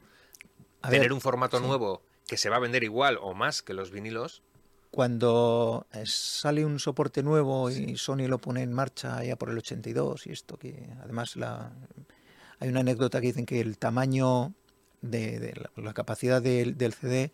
tener 0.88 1.12
un 1.12 1.22
formato 1.22 1.60
nuevo 1.60 2.03
que 2.27 2.38
se 2.38 2.50
va 2.50 2.57
a 2.57 2.60
vender 2.60 2.84
igual 2.84 3.17
o 3.22 3.34
más 3.34 3.63
que 3.63 3.74
los 3.74 3.89
vinilos, 3.89 4.43
cuando 4.91 5.88
eh, 5.94 6.03
sale 6.06 6.65
un 6.65 6.79
soporte 6.79 7.24
nuevo 7.24 7.70
y 7.70 7.98
Sony 7.98 8.27
lo 8.27 8.39
pone 8.39 8.62
en 8.63 8.74
marcha 8.74 9.24
ya 9.24 9.36
por 9.36 9.50
el 9.50 9.58
82 9.58 10.27
y 10.27 10.32
esto 10.32 10.58
que 10.58 10.89
además 11.01 11.36
la, 11.36 11.72
hay 12.60 12.70
una 12.70 12.79
anécdota 12.79 13.22
que 13.22 13.27
dicen 13.27 13.46
que 13.46 13.60
el 13.60 13.77
tamaño 13.77 14.53
de, 15.01 15.53
la, 15.75 15.94
capacidad 15.94 16.41
del, 16.41 16.94
CD 16.94 17.32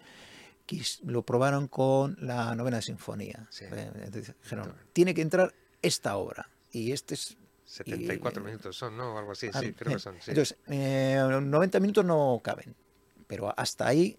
lo 1.03 1.24
probaron 1.24 1.67
con 1.67 2.17
la 2.19 2.55
novena 2.55 2.81
sinfonía. 2.81 3.48
Eh, 3.62 4.10
dijeron, 4.41 4.74
tiene 4.91 5.13
que 5.13 5.22
entrar 5.22 5.53
esta 5.81 6.17
obra 6.17 6.50
y 6.72 6.91
este 6.91 7.15
es 7.15 7.38
74 7.65 8.43
minutos 8.43 8.75
son, 8.75 8.98
¿no? 8.98 9.17
Algo 9.17 9.31
así, 9.31 9.50
ah, 9.53 9.60
sí, 9.60 9.74
creo 9.74 9.93
que 9.93 10.00
son. 10.00 10.15
Entonces, 10.27 10.57
90 10.67 11.77
eh, 11.77 11.81
minutos 11.81 12.05
no 12.05 12.41
caben, 12.43 12.75
pero 13.27 13.53
hasta 13.57 13.88
ahí 13.88 14.17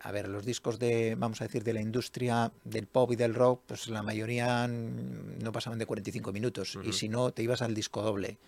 a 0.00 0.12
ver, 0.12 0.28
los 0.28 0.44
discos 0.44 0.78
de, 0.78 1.14
vamos 1.16 1.40
a 1.40 1.44
decir, 1.44 1.64
de 1.64 1.72
la 1.72 1.80
industria 1.80 2.52
del 2.64 2.86
pop 2.86 3.12
y 3.12 3.16
del 3.16 3.34
rock, 3.34 3.62
pues 3.66 3.88
la 3.88 4.02
mayoría 4.02 4.66
no 4.66 5.52
pasaban 5.52 5.78
de 5.78 5.86
45 5.86 6.32
minutos. 6.32 6.78
Y 6.84 6.92
si 6.92 7.08
no, 7.08 7.32
te 7.32 7.42
ibas 7.42 7.62
al 7.62 7.74
disco 7.74 8.02
doble. 8.02 8.38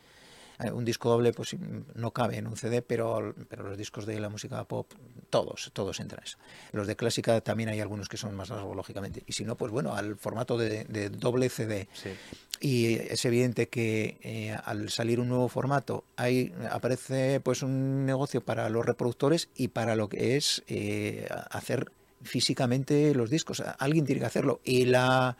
Eh, 0.63 0.71
un 0.71 0.85
disco 0.85 1.09
doble 1.11 1.33
pues 1.33 1.57
no 1.95 2.11
cabe 2.13 2.39
en 2.39 2.47
un 2.47 2.57
CD, 2.57 2.83
pero, 2.83 3.35
pero 3.49 3.69
los 3.69 3.79
discos 3.79 4.07
de 4.07 4.19
la 4.21 4.29
música 4.29 4.65
pop, 4.65 4.93
todos, 5.31 5.71
todos 5.73 6.01
entran 6.01 6.23
eso. 6.25 6.39
Los 6.73 6.87
de 6.87 6.97
clásica 6.97 7.41
también 7.41 7.69
hay 7.69 7.81
algunos 7.81 8.09
que 8.09 8.17
son 8.17 8.35
más 8.35 8.51
largos, 8.51 8.77
lógicamente. 8.77 9.23
Y 9.27 9.33
si 9.33 9.45
no, 9.45 9.57
pues 9.57 9.73
bueno, 9.73 9.95
al 9.95 10.17
formato 10.17 10.57
de, 10.57 10.85
doble 11.11 11.49
CD. 11.49 11.89
Y 12.61 12.95
es 12.95 13.25
evidente 13.25 13.69
que 13.69 14.19
eh, 14.23 14.57
al 14.65 14.91
salir 14.91 15.19
un 15.19 15.29
nuevo 15.29 15.49
formato, 15.49 16.05
ahí 16.17 16.53
aparece 16.71 17.41
pues 17.41 17.63
un 17.63 18.07
negocio 18.07 18.41
para 18.41 18.69
los 18.69 18.87
reproductores 18.87 19.49
y 19.57 19.69
para 19.69 19.97
lo 19.97 20.09
que 20.09 20.37
es 20.37 20.63
eh, 20.69 21.27
hacer 21.51 21.91
físicamente 22.23 23.15
los 23.15 23.31
discos. 23.31 23.63
Alguien 23.79 24.07
tiene 24.07 24.21
que 24.21 24.27
hacerlo. 24.27 24.61
Y 24.65 24.85
la 24.85 25.37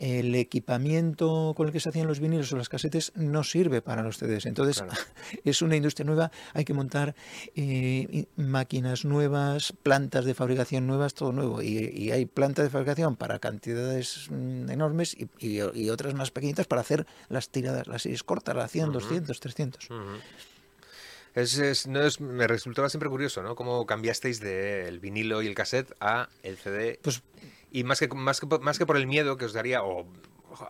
el 0.00 0.34
equipamiento 0.34 1.52
con 1.54 1.66
el 1.66 1.72
que 1.72 1.78
se 1.78 1.90
hacían 1.90 2.06
los 2.06 2.20
vinilos 2.20 2.50
o 2.52 2.56
las 2.56 2.70
casetes 2.70 3.12
no 3.14 3.44
sirve 3.44 3.82
para 3.82 4.02
los 4.02 4.16
CDs. 4.16 4.46
Entonces, 4.46 4.82
es 5.44 5.62
una 5.62 5.76
industria 5.76 6.06
nueva, 6.06 6.32
hay 6.54 6.64
que 6.64 6.72
montar 6.72 7.14
eh, 7.54 8.24
máquinas 8.36 9.04
nuevas, 9.04 9.74
plantas 9.82 10.24
de 10.24 10.34
fabricación 10.34 10.86
nuevas, 10.86 11.12
todo 11.14 11.32
nuevo. 11.32 11.62
Y, 11.62 12.10
hay 12.10 12.24
plantas 12.24 12.64
de 12.64 12.70
fabricación 12.70 13.14
para 13.14 13.38
cantidades 13.38 14.28
mm, 14.30 14.70
enormes 14.70 15.16
y, 15.38 15.60
otras 15.90 16.14
más 16.14 16.30
pequeñitas 16.30 16.66
para 16.66 16.80
hacer 16.80 17.06
las 17.28 17.50
tiradas, 17.50 17.86
las 17.86 18.02
series 18.02 18.22
cortas, 18.22 18.56
las 18.56 18.70
100, 18.70 18.92
200, 18.92 19.38
300. 19.38 19.88
Es, 21.34 21.86
no 21.86 22.02
es, 22.02 22.20
me 22.20 22.46
resultaba 22.46 22.88
siempre 22.88 23.08
curioso, 23.08 23.42
¿no? 23.42 23.54
Cómo 23.54 23.86
cambiasteis 23.86 24.40
del 24.40 24.98
vinilo 24.98 25.42
y 25.42 25.46
el 25.46 25.54
cassette 25.54 25.94
a 26.00 26.28
el 26.42 26.56
CD. 26.56 26.98
Pues 27.02 27.22
y 27.70 27.84
más 27.84 28.00
que, 28.00 28.08
más 28.08 28.40
que, 28.40 28.46
más 28.60 28.78
que 28.78 28.86
por 28.86 28.96
el 28.96 29.06
miedo 29.06 29.36
que 29.36 29.44
os 29.44 29.52
daría, 29.52 29.82
o 29.82 30.06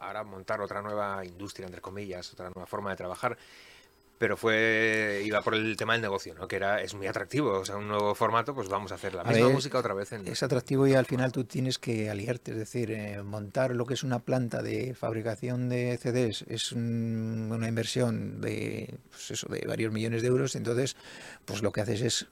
ahora 0.00 0.24
montar 0.24 0.60
otra 0.60 0.82
nueva 0.82 1.24
industria, 1.24 1.66
entre 1.66 1.80
comillas, 1.80 2.32
otra 2.32 2.50
nueva 2.50 2.66
forma 2.66 2.90
de 2.90 2.96
trabajar, 2.96 3.36
pero 4.20 4.36
fue 4.36 5.22
iba 5.24 5.40
por 5.40 5.54
el 5.54 5.78
tema 5.78 5.94
del 5.94 6.02
negocio, 6.02 6.34
¿no? 6.34 6.46
Que 6.46 6.56
era 6.56 6.82
es 6.82 6.92
muy 6.92 7.06
atractivo, 7.06 7.60
o 7.60 7.64
sea, 7.64 7.78
un 7.78 7.88
nuevo 7.88 8.14
formato, 8.14 8.54
pues 8.54 8.68
vamos 8.68 8.92
a 8.92 8.96
hacer 8.96 9.14
la 9.14 9.24
misma 9.24 9.48
música 9.48 9.78
otra 9.78 9.94
vez. 9.94 10.12
En... 10.12 10.28
Es 10.28 10.42
atractivo 10.42 10.86
y 10.86 10.92
al 10.92 11.06
final 11.06 11.32
tú 11.32 11.44
tienes 11.44 11.78
que 11.78 12.10
aliarte, 12.10 12.50
es 12.50 12.58
decir, 12.58 12.90
eh, 12.90 13.22
montar 13.22 13.74
lo 13.74 13.86
que 13.86 13.94
es 13.94 14.02
una 14.02 14.18
planta 14.18 14.60
de 14.60 14.94
fabricación 14.94 15.70
de 15.70 15.96
CDs 15.96 16.44
es 16.48 16.72
una 16.72 17.66
inversión 17.66 18.42
de, 18.42 18.98
pues 19.08 19.30
eso, 19.30 19.48
de 19.48 19.64
varios 19.66 19.90
millones 19.90 20.20
de 20.20 20.28
euros, 20.28 20.54
entonces, 20.54 20.96
pues 21.46 21.62
lo 21.62 21.72
que 21.72 21.80
haces 21.80 22.02
es 22.02 22.26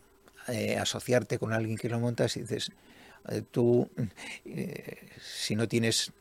eh, 0.48 0.76
asociarte 0.76 1.38
con 1.38 1.54
alguien 1.54 1.78
que 1.78 1.88
lo 1.88 1.98
montas 1.98 2.36
y 2.36 2.40
dices, 2.40 2.70
eh, 3.30 3.42
tú, 3.50 3.90
si 5.20 5.56
no 5.56 5.68
tienes 5.68 6.12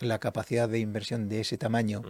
la 0.00 0.18
capacidad 0.18 0.68
de 0.68 0.78
inversión 0.78 1.28
de 1.28 1.40
ese 1.40 1.58
tamaño, 1.58 2.02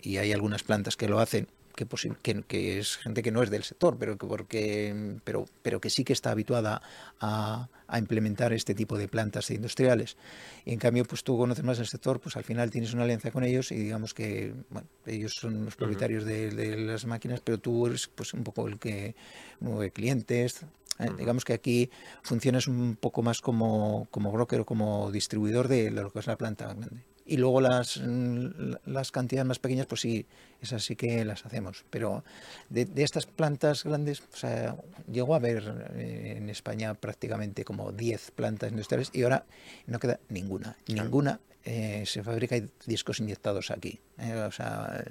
y 0.00 0.16
hay 0.16 0.32
algunas 0.32 0.62
plantas 0.62 0.96
que 0.96 1.08
lo 1.08 1.20
hacen, 1.20 1.48
que, 1.86 2.42
que, 2.42 2.78
es 2.78 2.96
gente 2.96 3.22
que 3.22 3.30
no 3.30 3.42
es 3.42 3.50
del 3.50 3.62
sector, 3.62 3.96
pero 3.98 4.18
que, 4.18 4.26
porque, 4.26 5.18
pero, 5.24 5.46
pero 5.62 5.80
que 5.80 5.90
sí 5.90 6.04
que 6.04 6.12
está 6.12 6.30
habituada 6.30 6.82
a, 7.20 7.68
a, 7.86 7.98
implementar 7.98 8.52
este 8.52 8.74
tipo 8.74 8.98
de 8.98 9.08
plantas 9.08 9.50
industriales. 9.50 10.16
Y 10.64 10.72
en 10.72 10.78
cambio, 10.78 11.04
pues 11.04 11.22
tú 11.22 11.38
conoces 11.38 11.64
más 11.64 11.78
el 11.78 11.86
sector, 11.86 12.20
pues 12.20 12.36
al 12.36 12.44
final 12.44 12.70
tienes 12.70 12.92
una 12.92 13.04
alianza 13.04 13.30
con 13.30 13.44
ellos 13.44 13.70
y 13.72 13.76
digamos 13.76 14.14
que 14.14 14.54
bueno, 14.70 14.88
ellos 15.06 15.34
son 15.34 15.64
los 15.64 15.76
propietarios 15.76 16.24
de, 16.24 16.50
de, 16.50 16.76
las 16.76 17.06
máquinas, 17.06 17.40
pero 17.40 17.58
tú 17.58 17.86
eres 17.86 18.08
pues 18.08 18.34
un 18.34 18.44
poco 18.44 18.66
el 18.66 18.78
que 18.78 19.14
mueve 19.60 19.90
clientes. 19.90 20.62
¿eh? 20.98 21.08
Digamos 21.16 21.44
que 21.44 21.52
aquí 21.52 21.90
funcionas 22.22 22.66
un 22.66 22.96
poco 22.96 23.22
más 23.22 23.40
como, 23.40 24.08
como 24.10 24.32
broker 24.32 24.60
o 24.60 24.66
como 24.66 25.10
distribuidor 25.10 25.68
de 25.68 25.90
lo 25.90 26.10
que 26.10 26.18
es 26.18 26.26
la 26.26 26.36
planta 26.36 26.66
grande. 26.66 26.88
Y 27.28 27.36
luego 27.36 27.60
las, 27.60 27.98
mm, 27.98 28.72
las 28.86 29.12
cantidades 29.12 29.46
más 29.46 29.58
pequeñas, 29.58 29.86
pues 29.86 30.00
sí, 30.00 30.26
esas 30.62 30.82
sí 30.82 30.96
que 30.96 31.24
las 31.24 31.44
hacemos. 31.44 31.84
Pero 31.90 32.24
de, 32.70 32.86
de 32.86 33.04
estas 33.04 33.26
plantas 33.26 33.84
grandes, 33.84 34.22
o 34.32 34.36
sea, 34.36 34.76
llegó 35.12 35.34
a 35.34 35.36
haber 35.36 35.90
eh, 35.94 36.36
en 36.38 36.48
España 36.48 36.94
prácticamente 36.94 37.64
como 37.64 37.92
10 37.92 38.30
plantas 38.30 38.70
industriales 38.70 39.10
y 39.12 39.22
ahora 39.22 39.44
no 39.86 39.98
queda 39.98 40.18
ninguna. 40.30 40.76
Ninguna 40.88 41.38
eh, 41.64 42.04
se 42.06 42.22
fabrica 42.22 42.56
discos 42.86 43.20
inyectados 43.20 43.70
aquí. 43.70 44.00
Eh, 44.18 44.32
o 44.34 44.50
sea, 44.50 45.04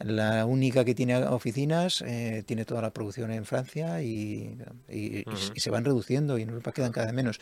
la 0.00 0.46
única 0.46 0.84
que 0.84 0.94
tiene 0.94 1.16
oficinas 1.16 2.02
eh, 2.02 2.44
tiene 2.46 2.64
toda 2.64 2.82
la 2.82 2.90
producción 2.90 3.32
en 3.32 3.44
Francia 3.44 4.02
y, 4.02 4.56
y, 4.88 5.20
uh 5.20 5.30
-huh. 5.30 5.52
y, 5.54 5.60
se 5.60 5.70
van 5.70 5.84
reduciendo 5.84 6.38
y 6.38 6.42
en 6.42 6.50
Europa 6.50 6.72
quedan 6.72 6.92
cada 6.92 7.12
menos. 7.12 7.40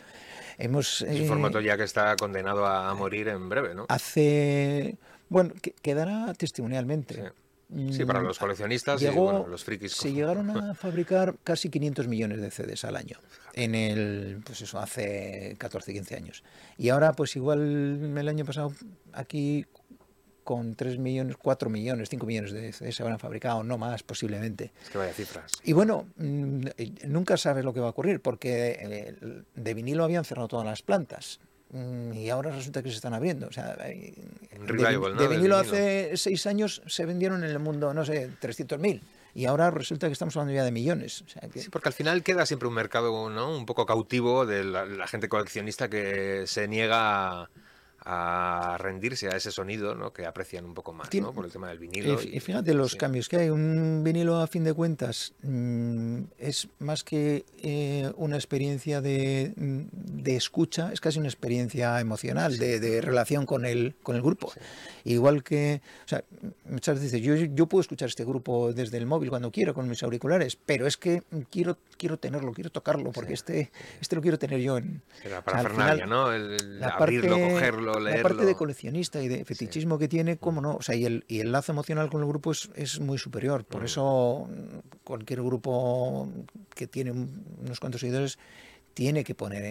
Hemos, 0.57 1.01
es 1.03 1.19
un 1.19 1.25
eh, 1.25 1.27
formato 1.27 1.61
ya 1.61 1.77
que 1.77 1.83
está 1.83 2.15
condenado 2.15 2.65
a, 2.65 2.89
a, 2.89 2.95
morir 2.95 3.27
en 3.27 3.47
breve, 3.49 3.75
¿no? 3.75 3.85
Hace. 3.89 4.97
Bueno, 5.29 5.53
que, 5.61 5.71
quedará 5.73 6.33
testimonialmente. 6.33 7.31
Sí. 7.75 7.93
sí. 7.93 8.05
para 8.05 8.21
los 8.21 8.39
coleccionistas 8.39 8.99
Llegó, 9.01 9.29
y 9.29 9.33
bueno, 9.33 9.47
los 9.47 9.63
frikis. 9.63 9.91
Se 9.93 10.11
llegaron 10.11 10.49
a 10.49 10.73
fabricar 10.73 11.35
casi 11.43 11.69
500 11.69 12.07
millones 12.07 12.41
de 12.41 12.49
CDs 12.49 12.85
al 12.85 12.95
año. 12.95 13.19
En 13.53 13.75
el, 13.75 14.41
pues 14.45 14.61
eso, 14.61 14.79
hace 14.79 15.55
14, 15.59 15.93
15 15.93 16.15
años. 16.15 16.43
Y 16.77 16.89
ahora, 16.89 17.13
pues 17.13 17.35
igual 17.35 18.17
el 18.17 18.27
año 18.27 18.45
pasado, 18.45 18.73
aquí 19.13 19.65
con 20.47 20.75
3 20.75 20.97
millones, 20.97 21.35
4 21.35 21.69
millones, 21.69 22.07
5 22.07 22.25
millones 22.25 22.53
de 22.53 22.71
se 22.71 23.03
habrán 23.03 23.19
fabricado, 23.19 23.63
no 23.63 23.77
más 23.77 24.01
posiblemente. 24.01 24.71
Es 24.81 24.89
que 24.89 24.97
vaya 24.97 25.11
cifras. 25.11 25.51
Y 25.65 25.73
bueno, 25.73 26.07
mm, 26.15 26.67
nunca 27.07 27.35
sabes 27.35 27.65
lo 27.65 27.73
que 27.73 27.81
va 27.81 27.87
a 27.87 27.89
ocurrir 27.89 28.21
porque 28.21 28.79
eh, 28.79 29.43
de 29.55 29.73
vinilo 29.73 30.05
habían 30.05 30.23
cerrado 30.23 30.47
todas 30.47 30.65
las 30.65 30.81
plantas 30.83 31.41
mm, 31.71 32.13
y 32.13 32.29
ahora 32.29 32.51
resulta 32.51 32.81
que 32.81 32.89
se 32.91 32.95
están 32.95 33.13
abriendo. 33.13 33.47
O 33.47 33.51
sea, 33.51 33.75
de, 33.75 34.13
Revival, 34.65 35.15
¿no? 35.15 35.21
de, 35.21 35.27
vinilo 35.27 35.57
hace 35.57 36.15
6 36.15 36.47
años 36.47 36.81
se 36.87 37.05
vendieron 37.05 37.43
en 37.43 37.49
el 37.49 37.59
mundo, 37.59 37.93
no 37.93 38.05
sé, 38.05 38.29
300.000 38.41 39.01
y 39.35 39.45
ahora 39.47 39.69
resulta 39.69 40.07
que 40.07 40.13
estamos 40.13 40.33
hablando 40.37 40.53
ya 40.53 40.63
de 40.63 40.71
millones. 40.71 41.23
O 41.23 41.29
sea 41.29 41.49
que... 41.49 41.59
Sí, 41.59 41.69
porque 41.69 41.89
al 41.89 41.93
final 41.93 42.23
queda 42.23 42.45
siempre 42.45 42.69
un 42.69 42.73
mercado 42.73 43.29
¿no? 43.29 43.53
un 43.53 43.65
poco 43.65 43.85
cautivo 43.85 44.45
de 44.45 44.63
la, 44.63 44.85
la 44.85 45.07
gente 45.07 45.27
coleccionista 45.27 45.89
que 45.89 46.47
se 46.47 46.69
niega 46.69 47.41
a 47.41 47.49
a 48.09 48.77
rendirse 48.77 49.27
a 49.27 49.35
ese 49.35 49.51
sonido 49.51 49.93
¿no? 49.93 50.13
que 50.13 50.25
aprecian 50.25 50.63
un 50.63 50.73
poco 50.73 50.93
más 50.93 51.13
¿no? 51.13 51.33
por 51.33 51.43
el 51.43 51.51
tema 51.51 51.67
del 51.67 51.77
vinilo. 51.77 52.17
Y, 52.23 52.37
y 52.37 52.39
fíjate 52.39 52.73
los 52.73 52.91
sí. 52.93 52.97
cambios 52.97 53.27
que 53.27 53.35
hay. 53.35 53.49
Un 53.49 54.01
vinilo, 54.01 54.39
a 54.39 54.47
fin 54.47 54.63
de 54.63 54.73
cuentas, 54.73 55.33
mmm, 55.41 56.21
es 56.37 56.69
más 56.79 57.03
que 57.03 57.43
eh, 57.61 58.09
una 58.15 58.37
experiencia 58.37 59.01
de, 59.01 59.51
de, 59.57 60.35
escucha, 60.37 60.93
es 60.93 61.01
casi 61.01 61.19
una 61.19 61.27
experiencia 61.27 61.99
emocional, 61.99 62.53
sí. 62.53 62.59
de, 62.59 62.79
de, 62.79 63.01
relación 63.01 63.45
con 63.45 63.65
el, 63.65 63.95
con 64.01 64.15
el 64.15 64.21
grupo. 64.21 64.51
Sí. 64.53 64.59
Igual 65.03 65.43
que, 65.43 65.81
o 66.05 66.07
sea, 66.07 66.23
muchas 66.65 67.01
veces 67.01 67.21
yo, 67.21 67.35
yo 67.35 67.67
puedo 67.67 67.81
escuchar 67.81 68.07
este 68.07 68.23
grupo 68.23 68.71
desde 68.71 68.97
el 68.97 69.05
móvil 69.05 69.29
cuando 69.29 69.51
quiero, 69.51 69.73
con 69.73 69.89
mis 69.89 70.01
auriculares, 70.03 70.57
pero 70.65 70.87
es 70.87 70.95
que 70.95 71.23
quiero, 71.49 71.77
quiero 71.97 72.17
tenerlo, 72.17 72.53
quiero 72.53 72.69
tocarlo, 72.69 73.11
porque 73.11 73.33
este, 73.33 73.71
este 73.99 74.15
lo 74.15 74.21
quiero 74.21 74.39
tener 74.39 74.61
yo 74.61 74.77
en... 74.77 75.01
La 75.29 75.41
parafernalia, 75.41 75.93
o 75.93 75.97
sea, 75.97 76.05
¿no? 76.07 76.31
El, 76.31 76.53
el 76.53 76.83
abrirlo, 76.83 77.37
parte, 77.37 77.53
cogerlo, 77.53 77.96
leerlo. 77.99 78.23
La 78.23 78.29
parte 78.29 78.45
de 78.45 78.55
coleccionista 78.55 79.21
y 79.21 79.27
de 79.27 79.45
fetichismo 79.45 79.95
sí. 79.95 79.99
que 79.99 80.07
tiene, 80.07 80.37
cómo 80.37 80.61
no, 80.61 80.75
o 80.75 80.81
sea, 80.81 80.95
y 80.95 81.05
el, 81.05 81.25
y 81.27 81.39
el 81.39 81.51
lazo 81.51 81.71
emocional 81.71 82.09
con 82.09 82.21
el 82.21 82.27
grupo 82.27 82.51
es, 82.51 82.69
es 82.75 82.99
muy 82.99 83.17
superior. 83.17 83.65
Por 83.65 83.81
mm. 83.81 83.85
eso 83.85 84.49
cualquier 85.03 85.41
grupo 85.41 86.29
que 86.75 86.87
tiene 86.87 87.11
unos 87.11 87.79
cuantos 87.79 88.01
seguidores 88.01 88.37
tiene 88.93 89.23
que 89.23 89.35
poner. 89.35 89.63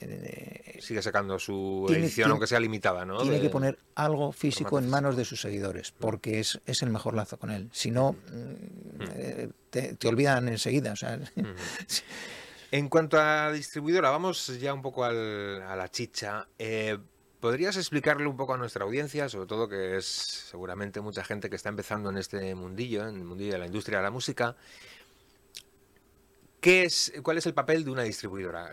Eh, 0.00 0.78
Sigue 0.80 1.02
sacando 1.02 1.38
su 1.38 1.84
tiene, 1.86 2.04
edición, 2.04 2.24
tiene, 2.24 2.30
aunque 2.30 2.46
sea 2.46 2.60
limitada, 2.60 3.04
¿no? 3.04 3.20
Tiene 3.20 3.36
de, 3.36 3.42
que 3.42 3.50
poner 3.50 3.78
algo 3.94 4.32
físico 4.32 4.78
en 4.78 4.88
manos 4.88 5.16
de 5.16 5.26
sus 5.26 5.40
seguidores, 5.40 5.92
porque 5.92 6.40
es, 6.40 6.58
es 6.64 6.82
el 6.82 6.88
mejor 6.88 7.14
lazo 7.14 7.38
con 7.38 7.50
él. 7.50 7.68
Si 7.72 7.90
no, 7.90 8.12
mm. 8.12 9.02
eh, 9.10 9.50
te, 9.68 9.96
te, 9.96 10.08
olvidan 10.08 10.48
enseguida. 10.48 10.92
O 10.92 10.96
sea. 10.96 11.20
Mm. 11.36 11.54
En 12.72 12.88
cuanto 12.88 13.20
a 13.20 13.50
distribuidora, 13.50 14.10
vamos 14.10 14.46
ya 14.60 14.72
un 14.72 14.80
poco 14.80 15.04
al, 15.04 15.60
a 15.62 15.74
la 15.74 15.88
chicha. 15.88 16.46
Eh, 16.56 16.96
¿Podrías 17.40 17.78
explicarle 17.78 18.26
un 18.26 18.36
poco 18.36 18.52
a 18.52 18.58
nuestra 18.58 18.84
audiencia, 18.84 19.28
sobre 19.30 19.46
todo 19.46 19.66
que 19.66 19.96
es 19.96 20.04
seguramente 20.04 21.00
mucha 21.00 21.24
gente 21.24 21.48
que 21.48 21.56
está 21.56 21.70
empezando 21.70 22.10
en 22.10 22.18
este 22.18 22.54
mundillo, 22.54 23.08
en 23.08 23.16
el 23.16 23.24
mundillo 23.24 23.52
de 23.52 23.58
la 23.58 23.66
industria 23.66 23.98
de 23.98 24.04
la 24.04 24.10
música, 24.10 24.56
¿qué 26.60 26.84
es, 26.84 27.14
¿cuál 27.22 27.38
es 27.38 27.46
el 27.46 27.54
papel 27.54 27.82
de 27.84 27.90
una 27.92 28.02
distribuidora? 28.02 28.72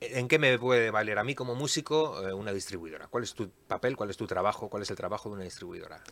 ¿En 0.00 0.28
qué 0.28 0.38
me 0.38 0.58
puede 0.58 0.90
valer 0.90 1.18
a 1.18 1.24
mí 1.24 1.34
como 1.34 1.54
músico 1.54 2.28
eh, 2.28 2.34
una 2.34 2.52
distribuidora? 2.52 3.06
¿Cuál 3.06 3.24
es 3.24 3.32
tu 3.32 3.48
papel, 3.66 3.96
cuál 3.96 4.10
es 4.10 4.18
tu 4.18 4.26
trabajo, 4.26 4.68
cuál 4.68 4.82
es 4.82 4.90
el 4.90 4.96
trabajo 4.96 5.30
de 5.30 5.36
una 5.36 5.44
distribuidora? 5.44 6.02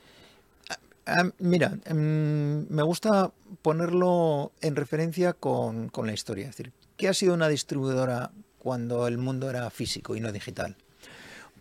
Uh, 1.07 1.31
mira, 1.39 1.77
um, 1.91 2.67
me 2.71 2.83
gusta 2.83 3.31
ponerlo 3.61 4.53
en 4.63 4.75
referencia 4.75 5.35
con, 5.35 5.91
con 5.91 6.07
la 6.07 6.15
historia. 6.15 6.49
Es 6.49 6.57
decir, 6.57 6.73
¿qué 6.97 7.09
ha 7.09 7.15
sido 7.15 7.35
una 7.35 7.49
distribuidora 7.49 8.31
cuando 8.59 9.07
el 9.07 9.19
mundo 9.19 9.51
era 9.51 9.69
físico 9.69 10.17
y 10.17 10.21
no 10.21 10.33
digital? 10.33 10.77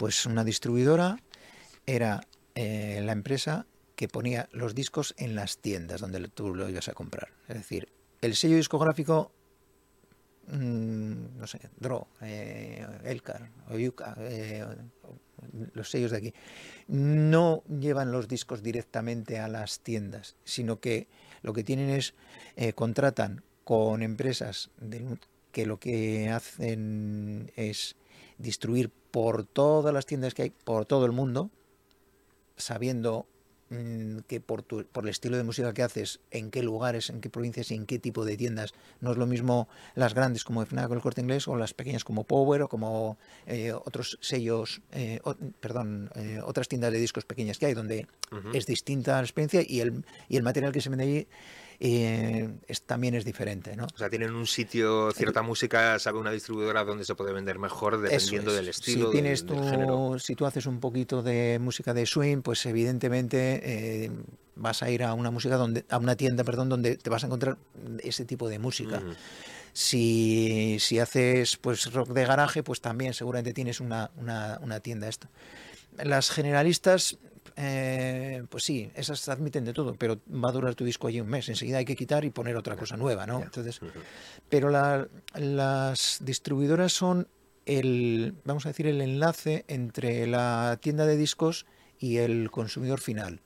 Pues 0.01 0.25
una 0.25 0.43
distribuidora 0.43 1.19
era 1.85 2.21
eh, 2.55 3.01
la 3.05 3.11
empresa 3.11 3.67
que 3.95 4.07
ponía 4.07 4.49
los 4.51 4.73
discos 4.73 5.13
en 5.19 5.35
las 5.35 5.59
tiendas 5.59 6.01
donde 6.01 6.27
tú 6.27 6.55
lo 6.55 6.67
ibas 6.67 6.89
a 6.89 6.93
comprar. 6.93 7.27
Es 7.47 7.57
decir, 7.57 7.87
el 8.19 8.35
sello 8.35 8.55
discográfico, 8.55 9.31
mmm, 10.47 11.37
no 11.37 11.45
sé, 11.45 11.69
Dro, 11.79 12.07
eh, 12.19 12.83
Elcar, 13.03 13.51
Oyuka, 13.69 14.15
eh, 14.21 14.65
los 15.73 15.91
sellos 15.91 16.09
de 16.09 16.17
aquí, 16.17 16.33
no 16.87 17.61
llevan 17.69 18.11
los 18.11 18.27
discos 18.27 18.63
directamente 18.63 19.37
a 19.37 19.47
las 19.47 19.81
tiendas, 19.81 20.35
sino 20.43 20.79
que 20.79 21.09
lo 21.43 21.53
que 21.53 21.63
tienen 21.63 21.91
es, 21.91 22.15
eh, 22.55 22.73
contratan 22.73 23.43
con 23.63 24.01
empresas 24.01 24.71
que 25.51 25.67
lo 25.67 25.79
que 25.79 26.31
hacen 26.31 27.51
es 27.55 27.97
distribuir 28.39 28.91
por 29.11 29.43
todas 29.43 29.93
las 29.93 30.05
tiendas 30.05 30.33
que 30.33 30.43
hay, 30.43 30.49
por 30.49 30.85
todo 30.85 31.05
el 31.05 31.11
mundo, 31.11 31.49
sabiendo 32.57 33.27
mmm, 33.69 34.19
que 34.27 34.39
por, 34.39 34.63
tu, 34.63 34.85
por 34.85 35.03
el 35.03 35.09
estilo 35.09 35.37
de 35.37 35.43
música 35.43 35.73
que 35.73 35.83
haces, 35.83 36.19
en 36.31 36.49
qué 36.51 36.63
lugares, 36.63 37.09
en 37.09 37.21
qué 37.21 37.29
provincias 37.29 37.71
y 37.71 37.75
en 37.75 37.85
qué 37.85 37.99
tipo 37.99 38.25
de 38.25 38.37
tiendas, 38.37 38.73
no 39.01 39.11
es 39.11 39.17
lo 39.17 39.25
mismo 39.27 39.67
las 39.95 40.13
grandes 40.13 40.43
como 40.43 40.65
FNAC 40.65 40.89
o 40.91 40.93
el 40.93 41.01
Corte 41.01 41.21
Inglés 41.21 41.47
o 41.47 41.55
las 41.55 41.73
pequeñas 41.73 42.03
como 42.03 42.23
Power 42.23 42.63
o 42.63 42.69
como 42.69 43.17
eh, 43.45 43.73
otros 43.73 44.17
sellos, 44.21 44.81
eh, 44.91 45.19
o, 45.23 45.35
perdón, 45.59 46.09
eh, 46.15 46.39
otras 46.43 46.67
tiendas 46.67 46.91
de 46.91 46.99
discos 46.99 47.25
pequeñas 47.25 47.57
que 47.57 47.67
hay, 47.67 47.73
donde 47.73 48.07
uh 48.31 48.35
-huh. 48.35 48.55
es 48.55 48.65
distinta 48.65 49.17
la 49.17 49.21
experiencia 49.21 49.63
y 49.67 49.81
el, 49.81 50.05
y 50.29 50.37
el 50.37 50.43
material 50.43 50.71
que 50.71 50.81
se 50.81 50.89
vende 50.89 51.03
allí 51.03 51.27
eh, 51.83 52.47
es, 52.67 52.83
también 52.83 53.15
es 53.15 53.25
diferente. 53.25 53.75
¿no? 53.75 53.85
O 53.85 53.97
sea, 53.97 54.07
tienen 54.07 54.35
un 54.35 54.45
sitio, 54.45 55.11
cierta 55.13 55.39
el, 55.39 55.47
música, 55.47 55.97
sabe 55.97 56.19
una 56.19 56.29
distribuidora 56.29 56.83
donde 56.83 57.03
se 57.05 57.15
puede 57.15 57.33
vender 57.33 57.57
mejor 57.57 57.99
dependiendo 57.99 58.51
es. 58.51 58.57
del 58.57 58.67
estilo. 58.67 59.07
Si, 59.07 59.11
tienes 59.13 59.47
del, 59.47 59.57
tu, 59.57 59.63
del 59.63 60.19
si 60.19 60.35
tú 60.35 60.45
haces 60.45 60.67
un 60.67 60.79
poquito 60.79 61.23
de 61.23 61.57
música 61.59 61.95
de 61.95 62.05
swing, 62.05 62.43
pues 62.43 62.63
evidentemente 62.67 63.61
eh, 63.63 64.11
vas 64.55 64.83
a 64.83 64.91
ir 64.91 65.03
a 65.03 65.15
una 65.15 65.31
música 65.31 65.57
donde, 65.57 65.83
a 65.89 65.97
una 65.97 66.15
tienda, 66.15 66.43
perdón, 66.43 66.69
donde 66.69 66.97
te 66.97 67.09
vas 67.09 67.23
a 67.23 67.25
encontrar 67.25 67.57
ese 68.03 68.25
tipo 68.25 68.47
de 68.47 68.59
música. 68.59 69.01
Si, 69.73 70.77
si, 70.79 70.99
haces 70.99 71.57
pues 71.57 71.91
rock 71.91 72.09
de 72.09 72.25
garaje, 72.25 72.61
pues 72.61 72.79
también 72.79 73.15
seguramente 73.15 73.53
tienes 73.53 73.79
una, 73.79 74.11
una, 74.17 74.59
una 74.61 74.81
tienda 74.81 75.07
esto. 75.07 75.29
Las 75.97 76.29
generalistas 76.29 77.17
eh, 77.55 78.43
pues 78.49 78.63
sí, 78.63 78.91
esas 78.95 79.27
admiten 79.29 79.65
de 79.65 79.73
todo, 79.73 79.95
pero 79.95 80.19
va 80.31 80.49
a 80.49 80.51
durar 80.51 80.75
tu 80.75 80.85
disco 80.85 81.07
allí 81.07 81.19
un 81.21 81.27
mes. 81.27 81.49
Enseguida 81.49 81.77
hay 81.77 81.85
que 81.85 81.95
quitar 81.95 82.25
y 82.25 82.29
poner 82.29 82.55
otra 82.55 82.75
cosa 82.75 82.97
nueva, 82.97 83.25
¿no? 83.25 83.41
Entonces, 83.41 83.79
pero 84.49 84.69
las 84.69 86.19
distribuidoras 86.21 86.93
son 86.93 87.27
el, 87.65 88.35
vamos 88.43 88.65
a 88.65 88.69
decir, 88.69 88.87
el 88.87 89.01
enlace 89.01 89.65
entre 89.67 90.27
la 90.27 90.77
tienda 90.81 91.05
de 91.05 91.17
discos 91.17 91.65
y 91.99 92.17
el 92.17 92.51
consumidor 92.51 92.99
final. 92.99 93.41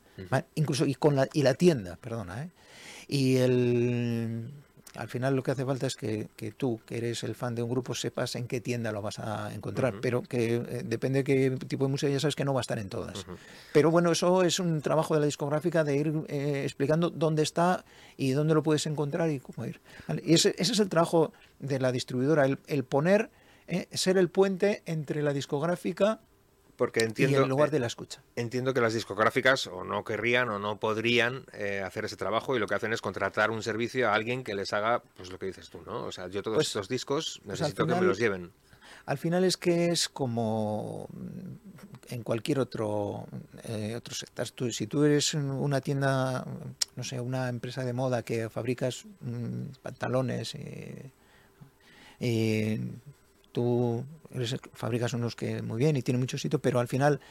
Incluso 0.56 0.86
y 0.86 0.96
con 0.96 1.16
la, 1.16 1.28
y 1.34 1.44
la 1.44 1.56
tienda, 1.56 1.98
perdona, 1.98 2.44
¿eh? 2.44 2.52
Y 3.08 3.38
el 3.38 4.52
al 4.98 5.08
final 5.08 5.36
lo 5.36 5.44
que 5.44 5.52
hace 5.52 5.66
falta 5.66 5.88
es 5.88 5.96
que, 5.96 6.28
tú, 6.58 6.80
que 6.86 6.98
eres 6.98 7.24
el 7.24 7.36
fan 7.36 7.56
de 7.56 7.64
un 7.64 7.70
grupo, 7.70 7.94
sepas 7.96 8.36
en 8.36 8.48
qué 8.48 8.62
tienda 8.62 8.92
lo 8.92 9.02
vas 9.02 9.20
a 9.20 9.54
encontrar, 9.54 9.96
pero 10.02 10.24
que 10.24 10.56
eh, 10.56 10.84
depende 10.86 11.24
de 11.24 11.24
qué 11.24 11.66
tipo 11.68 11.86
de 11.86 11.92
música, 11.92 12.12
ya 12.12 12.20
sabes 12.20 12.36
que 12.36 12.46
no 12.46 12.54
va 12.54 12.60
a 12.60 12.62
estar 12.62 12.80
en 12.80 12.90
todas. 12.90 13.26
Pero 13.74 13.92
bueno, 13.92 14.12
eso 14.12 14.44
es 14.44 14.60
un 14.60 14.82
trabajo 14.82 15.14
de 15.14 15.20
la 15.20 15.26
discográfica 15.26 15.84
de 15.84 15.96
ir 15.98 16.14
eh, 16.28 16.62
explicando 16.64 17.10
dónde 17.10 17.44
está 17.44 17.86
y 18.18 18.32
dónde 18.32 18.54
lo 18.54 18.64
puedes 18.64 18.86
encontrar 18.86 19.30
y 19.30 19.40
cómo 19.40 19.66
ir. 19.66 19.82
Y 20.24 20.34
ese, 20.34 20.56
es 20.58 20.80
el 20.80 20.90
trabajo 20.90 21.34
de 21.60 21.80
la 21.80 21.92
distribuidora, 21.92 22.46
el, 22.46 22.84
poner, 22.84 23.30
eh, 23.68 23.88
ser 23.92 24.18
el 24.18 24.30
puente 24.30 24.84
entre 24.86 25.22
la 25.24 25.34
discográfica 25.34 26.20
porque 26.76 27.02
entiendo, 27.02 27.44
en 27.44 27.50
lugar 27.50 27.72
de 27.72 27.80
la 27.80 27.88
escucha. 27.88 28.22
entiendo 28.36 28.74
que 28.74 28.82
las 28.82 28.94
discográficas 28.94 29.68
o 29.68 29.84
no 29.84 30.04
querrían 30.04 30.50
o 30.50 30.60
no 30.60 30.80
podrían 30.80 31.46
eh, 31.54 31.82
hacer 31.86 32.06
ese 32.06 32.18
trabajo 32.18 32.56
y 32.56 32.60
lo 32.60 32.68
que 32.68 32.76
hacen 32.76 32.94
es 32.94 33.02
contratar 33.02 33.52
un 33.52 33.64
servicio 33.64 34.10
a 34.10 34.14
alguien 34.14 34.44
que 34.44 34.56
les 34.56 34.74
haga 34.74 35.02
pues 35.16 35.32
lo 35.32 35.40
que 35.40 35.48
dices 35.48 35.70
tú, 35.70 35.82
¿no? 35.86 36.06
O 36.06 36.12
sea, 36.12 36.28
yo 36.28 36.44
todos 36.44 36.56
pues, 36.56 36.68
estos 36.68 36.90
discos 36.90 37.42
pues 37.46 37.60
necesito 37.60 37.88
que 37.88 37.96
me 37.96 38.02
los 38.02 38.18
lleven. 38.18 38.52
Al 39.06 39.18
final 39.18 39.44
es 39.44 39.58
que 39.58 39.90
es 39.90 40.10
como 40.10 41.08
en 42.10 42.24
cualquier 42.24 42.60
otro, 42.60 43.28
eh, 43.64 43.94
otro 43.96 44.16
sector. 44.16 44.48
si 44.74 44.88
tú 44.88 45.04
eres 45.04 45.34
una 45.34 45.82
tienda, 45.82 46.46
no 46.96 47.04
sé, 47.04 47.20
una 47.20 47.50
empresa 47.50 47.84
de 47.84 47.94
moda 47.94 48.24
que 48.24 48.50
fabricas 48.50 49.06
mm, 49.22 49.76
pantalones, 49.82 50.56
eh, 50.56 51.12
tú 53.56 54.04
fabricas 54.74 55.14
unos 55.14 55.38
que 55.38 55.62
muy 55.62 55.80
bien 55.80 55.96
y 55.96 56.02
tiene 56.02 56.20
mucho 56.20 56.38
sitio, 56.38 56.60
pero 56.60 56.82
al 56.82 56.90
final 56.90 57.22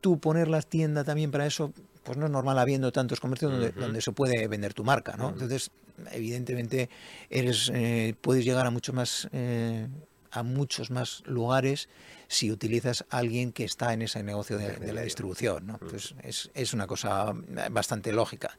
tú 0.00 0.18
poner 0.18 0.48
la 0.48 0.60
tienda 0.60 1.04
también 1.04 1.30
para 1.30 1.46
eso, 1.46 1.72
pues 2.02 2.18
no 2.18 2.26
es 2.26 2.32
normal 2.32 2.58
habiendo 2.58 2.90
tantos 2.90 3.20
comercios 3.20 3.52
donde, 3.52 3.70
donde 3.70 4.00
se 4.00 4.10
puede 4.10 4.48
vender 4.48 4.74
tu 4.74 4.82
marca, 4.82 5.16
¿no? 5.16 5.28
Entonces, 5.28 5.70
evidentemente, 6.10 6.90
eres, 7.30 7.70
eh, 7.72 8.14
puedes 8.20 8.44
llegar 8.44 8.66
a 8.66 8.70
mucho 8.70 8.92
más 8.92 9.28
eh, 9.32 9.86
a 10.32 10.42
muchos 10.42 10.90
más 10.90 11.22
lugares 11.26 11.88
si 12.26 12.50
utilizas 12.50 13.04
a 13.08 13.18
alguien 13.18 13.52
que 13.52 13.64
está 13.64 13.92
en 13.92 14.02
ese 14.02 14.22
negocio 14.24 14.58
de, 14.58 14.92
la 14.92 15.02
distribución, 15.02 15.68
¿no? 15.68 15.78
Pues 15.78 16.16
es, 16.24 16.50
es, 16.54 16.74
una 16.74 16.88
cosa 16.88 17.32
bastante 17.70 18.12
lógica. 18.12 18.58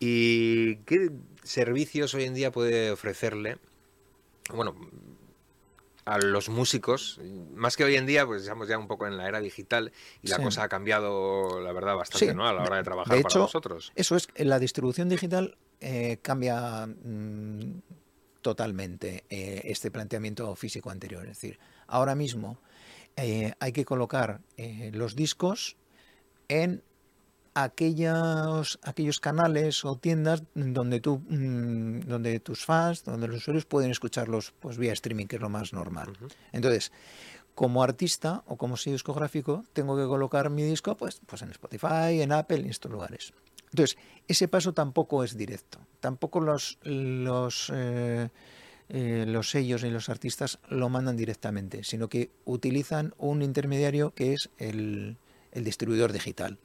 ¿Y 0.00 0.76
qué 0.78 1.10
servicios 1.44 2.12
hoy 2.14 2.24
en 2.24 2.34
día 2.34 2.50
puede 2.50 2.90
ofrecerle? 2.90 3.58
Bueno, 4.52 4.74
a 6.08 6.18
los 6.18 6.48
músicos, 6.48 7.20
más 7.54 7.76
que 7.76 7.84
hoy 7.84 7.96
en 7.96 8.06
día, 8.06 8.24
pues 8.24 8.42
estamos 8.42 8.66
ya 8.66 8.78
un 8.78 8.88
poco 8.88 9.06
en 9.06 9.18
la 9.18 9.28
era 9.28 9.40
digital 9.40 9.92
y 10.22 10.28
la 10.28 10.38
cosa 10.38 10.62
ha 10.62 10.68
cambiado, 10.68 11.60
la 11.60 11.70
verdad, 11.72 11.96
bastante, 11.96 12.34
¿no? 12.34 12.48
A 12.48 12.54
la 12.54 12.62
hora 12.62 12.76
de 12.76 12.82
trabajar 12.82 13.14
de 13.14 13.22
para 13.22 13.34
nosotros. 13.34 13.92
Eso 13.94 14.16
es, 14.16 14.28
la 14.36 14.58
distribución 14.58 15.10
digital 15.10 15.58
eh, 15.80 16.18
cambia 16.22 16.86
mm, 16.86 17.82
totalmente 18.40 19.24
eh, 19.28 19.60
este 19.64 19.90
planteamiento 19.90 20.56
físico 20.56 20.88
anterior. 20.88 21.24
Es 21.24 21.36
decir, 21.36 21.58
ahora 21.86 22.14
mismo 22.14 22.58
eh, 23.16 23.52
hay 23.60 23.72
que 23.72 23.84
colocar 23.84 24.40
los 24.92 25.14
discos 25.14 25.76
en 26.48 26.82
aquellos, 27.62 28.78
aquellos 28.82 29.20
canales 29.20 29.84
o 29.84 29.96
tiendas 29.96 30.42
donde, 30.54 31.00
tú, 31.00 31.20
mm, 31.28 32.00
donde 32.00 32.40
tus 32.40 32.64
fans, 32.64 33.04
donde 33.04 33.28
los 33.28 33.38
usuarios 33.38 33.66
pueden 33.66 33.90
escucharlos 33.90 34.52
pues, 34.60 34.78
vía 34.78 34.92
streaming, 34.92 35.26
que 35.26 35.36
es 35.36 35.42
lo 35.42 35.48
más 35.48 35.72
normal. 35.72 36.12
Entonces, 36.52 36.92
como 37.54 37.82
artista 37.82 38.44
o 38.46 38.56
como 38.56 38.76
sello 38.76 38.94
discográfico, 38.94 39.64
tengo 39.72 39.96
que 39.96 40.04
colocar 40.06 40.50
mi 40.50 40.62
disco 40.62 40.96
pues, 40.96 41.20
pues 41.26 41.42
en 41.42 41.50
Spotify, 41.50 42.20
en 42.20 42.32
Apple, 42.32 42.58
en 42.58 42.70
estos 42.70 42.90
lugares. 42.90 43.32
Entonces, 43.70 43.98
ese 44.28 44.48
paso 44.48 44.72
tampoco 44.72 45.24
es 45.24 45.36
directo. 45.36 45.78
Tampoco 46.00 46.40
los, 46.40 46.78
los, 46.82 47.70
eh, 47.74 48.28
eh, 48.88 49.24
los 49.26 49.50
sellos 49.50 49.82
y 49.84 49.90
los 49.90 50.08
artistas 50.08 50.58
lo 50.68 50.88
mandan 50.88 51.16
directamente, 51.16 51.84
sino 51.84 52.08
que 52.08 52.30
utilizan 52.44 53.12
un 53.18 53.42
intermediario 53.42 54.14
que 54.14 54.32
es 54.32 54.48
el, 54.58 55.16
el 55.52 55.64
distribuidor 55.64 56.12
digital 56.12 56.58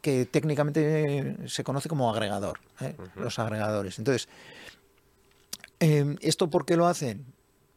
que 0.00 0.26
técnicamente 0.26 1.36
se 1.46 1.64
conoce 1.64 1.88
como 1.88 2.10
agregador, 2.10 2.60
¿eh? 2.80 2.94
los 3.16 3.38
agregadores. 3.38 3.98
Entonces, 3.98 4.28
em, 5.78 6.16
¿esto 6.20 6.50
por 6.50 6.64
qué 6.64 6.76
lo 6.76 6.86
hacen? 6.86 7.24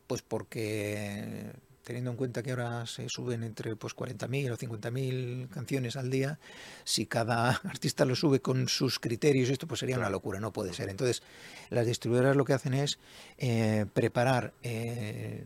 Pues 0.07 0.21
porque 0.21 1.53
teniendo 1.83 2.11
en 2.11 2.17
cuenta 2.17 2.41
que 2.41 2.51
ahora 2.51 2.85
se 2.85 3.09
suben 3.09 3.43
entre 3.43 3.75
pues 3.75 3.95
40.000 3.95 4.51
o 4.51 4.57
50.000 4.57 5.49
canciones 5.49 5.95
al 5.95 6.09
día, 6.09 6.39
si 6.83 7.05
cada 7.05 7.49
artista 7.63 8.05
lo 8.05 8.15
sube 8.15 8.39
con 8.39 8.67
sus 8.67 8.99
criterios, 8.99 9.49
esto 9.49 9.67
pues 9.67 9.81
sería 9.81 9.97
una 9.97 10.09
locura, 10.09 10.39
no 10.39 10.53
puede 10.53 10.73
ser. 10.73 10.89
Entonces, 10.89 11.21
las 11.69 11.85
distribuidoras 11.85 12.35
lo 12.35 12.45
que 12.45 12.53
hacen 12.53 12.73
es 12.73 12.99
eh, 13.37 13.85
preparar 13.93 14.53
eh, 14.63 15.43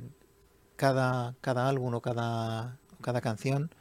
cada, 0.75 1.35
cada 1.41 1.67
álbum 1.67 1.95
o 1.95 2.01
cada, 2.01 2.77
cada 3.01 3.21
canción 3.21 3.71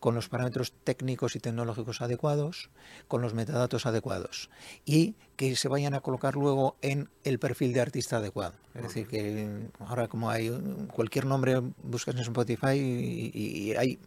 con 0.00 0.14
los 0.14 0.28
parámetros 0.28 0.72
técnicos 0.84 1.36
y 1.36 1.40
tecnológicos 1.40 2.02
adecuados, 2.02 2.70
con 3.08 3.22
los 3.22 3.34
metadatos 3.34 3.86
adecuados 3.86 4.50
y 4.84 5.14
que 5.36 5.56
se 5.56 5.68
vayan 5.68 5.94
a 5.94 6.00
colocar 6.00 6.34
luego 6.34 6.76
en 6.82 7.08
el 7.24 7.38
perfil 7.38 7.72
de 7.72 7.80
artista 7.80 8.18
adecuado. 8.18 8.54
Es 8.74 8.82
decir, 8.82 9.06
que 9.06 9.68
ahora 9.80 10.08
como 10.08 10.30
hay 10.30 10.50
cualquier 10.92 11.26
nombre, 11.26 11.60
buscas 11.82 12.14
en 12.14 12.22
Spotify 12.22 12.76
y, 12.76 13.74
hay 13.76 13.98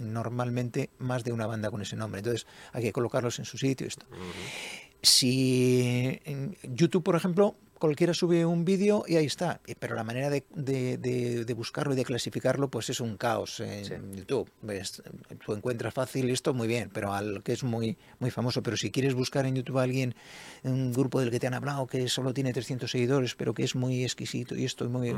normalmente 0.00 0.90
más 0.98 1.22
de 1.22 1.32
una 1.32 1.46
banda 1.46 1.70
con 1.70 1.82
ese 1.82 1.96
nombre. 1.96 2.20
Entonces 2.20 2.46
hay 2.72 2.82
que 2.82 2.92
colocarlos 2.92 3.38
en 3.38 3.44
su 3.44 3.58
sitio. 3.58 3.86
Esto. 3.86 4.06
Si 5.02 6.20
en 6.24 6.56
YouTube, 6.62 7.02
por 7.02 7.16
ejemplo, 7.16 7.56
cualquiera 7.82 8.14
sube 8.14 8.46
un 8.46 8.64
vídeo 8.64 9.02
y 9.08 9.16
ahí 9.16 9.26
está. 9.26 9.60
Pero 9.80 9.96
la 9.96 10.04
manera 10.04 10.30
de, 10.30 11.54
buscarlo 11.56 11.94
y 11.94 11.96
de 11.96 12.04
clasificarlo, 12.04 12.70
pues 12.70 12.88
es 12.90 13.00
un 13.00 13.16
caos 13.16 13.58
en 13.58 14.14
YouTube. 14.14 14.48
tú 15.44 15.52
encuentras 15.52 15.92
fácil 15.92 16.30
esto, 16.30 16.54
muy 16.54 16.68
bien, 16.68 16.90
pero 16.94 17.12
al 17.12 17.42
que 17.42 17.52
es 17.52 17.64
muy, 17.64 17.98
muy 18.20 18.30
famoso. 18.30 18.62
Pero 18.62 18.76
si 18.76 18.92
quieres 18.92 19.14
buscar 19.14 19.46
en 19.46 19.56
YouTube 19.56 19.78
a 19.78 19.82
alguien, 19.82 20.14
un 20.62 20.92
grupo 20.92 21.18
del 21.18 21.32
que 21.32 21.40
te 21.40 21.48
han 21.48 21.54
hablado, 21.54 21.88
que 21.88 22.08
solo 22.08 22.32
tiene 22.32 22.52
300 22.52 22.88
seguidores, 22.88 23.34
pero 23.34 23.52
que 23.52 23.64
es 23.64 23.74
muy 23.74 24.04
exquisito 24.04 24.54
y 24.54 24.64
esto 24.64 24.84
es 24.84 24.90
muy... 24.90 25.16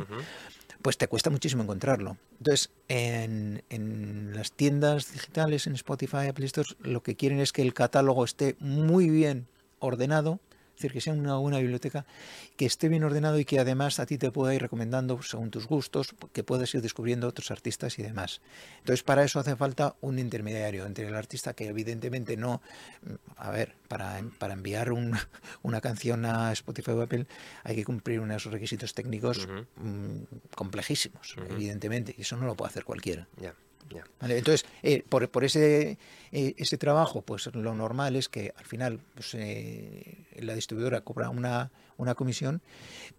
Pues 0.81 0.97
te 0.97 1.07
cuesta 1.07 1.29
muchísimo 1.29 1.63
encontrarlo. 1.65 2.17
Entonces, 2.39 2.71
en, 2.89 3.63
en 3.69 4.33
las 4.35 4.53
tiendas 4.53 5.13
digitales, 5.13 5.67
en 5.67 5.75
Spotify, 5.75 6.29
Apple 6.29 6.47
Store, 6.47 6.69
lo 6.81 7.03
que 7.03 7.15
quieren 7.15 7.41
es 7.41 7.53
que 7.53 7.61
el 7.61 7.75
catálogo 7.75 8.25
esté 8.25 8.57
muy 8.59 9.11
bien 9.11 9.49
ordenado, 9.81 10.41
es 10.75 10.83
decir, 10.83 10.93
que 10.93 11.01
sea 11.01 11.13
una 11.13 11.37
buena 11.37 11.59
biblioteca, 11.59 12.05
que 12.57 12.67
esté 12.67 12.89
bien 12.89 13.05
ordenado 13.05 13.39
y 13.39 13.45
que 13.45 13.61
además 13.61 14.01
a 14.01 14.07
ti 14.07 14.19
te 14.19 14.33
pueda 14.33 14.55
ir 14.55 14.61
recomendando 14.61 15.23
según 15.23 15.51
tus 15.51 15.67
gustos, 15.67 16.15
que 16.33 16.43
puedas 16.43 16.75
ir 16.75 16.83
descubriendo 16.83 17.29
otros 17.29 17.51
artistas 17.53 17.99
y 17.99 18.03
demás. 18.03 18.41
Entonces, 18.79 19.03
para 19.05 19.23
eso 19.23 19.39
hace 19.39 19.55
falta 19.55 19.95
un 20.01 20.19
intermediario 20.19 20.85
entre 20.87 21.07
el 21.07 21.15
artista 21.15 21.55
que 21.55 21.69
evidentemente 21.69 22.37
no, 22.37 22.61
a 23.37 23.51
ver, 23.51 23.75
para, 23.89 24.21
para 24.39 24.55
enviar 24.55 24.91
una 25.63 25.81
canción 25.81 26.25
a 26.25 26.53
Spotify 26.53 26.91
o 26.93 27.03
Apple 27.03 27.27
hay 27.63 27.77
que 27.77 27.85
cumplir 27.85 28.21
unos 28.21 28.45
requisitos 28.47 28.95
técnicos 28.95 29.47
mm, 29.77 30.23
complejísimos, 30.55 31.37
evidentemente, 31.51 32.15
y 32.17 32.23
eso 32.23 32.37
no 32.37 32.47
lo 32.47 32.57
puede 32.57 32.71
hacer 32.71 32.85
cualquiera. 32.85 33.29
Entonces, 34.21 34.65
eh, 34.83 35.03
por, 35.09 35.29
por 35.29 35.45
ese, 35.45 35.99
eh, 36.33 36.55
ese 36.57 36.79
trabajo, 36.79 37.23
pues 37.23 37.47
lo 37.55 37.75
normal 37.75 38.17
es 38.17 38.29
que 38.29 38.53
al 38.57 38.65
final 38.65 39.01
pues, 39.15 39.35
eh, 39.35 40.27
la 40.41 40.55
distribuidora 40.55 41.03
cobra 41.03 41.31
una, 41.31 41.71
una 41.97 42.15
comisión 42.15 42.61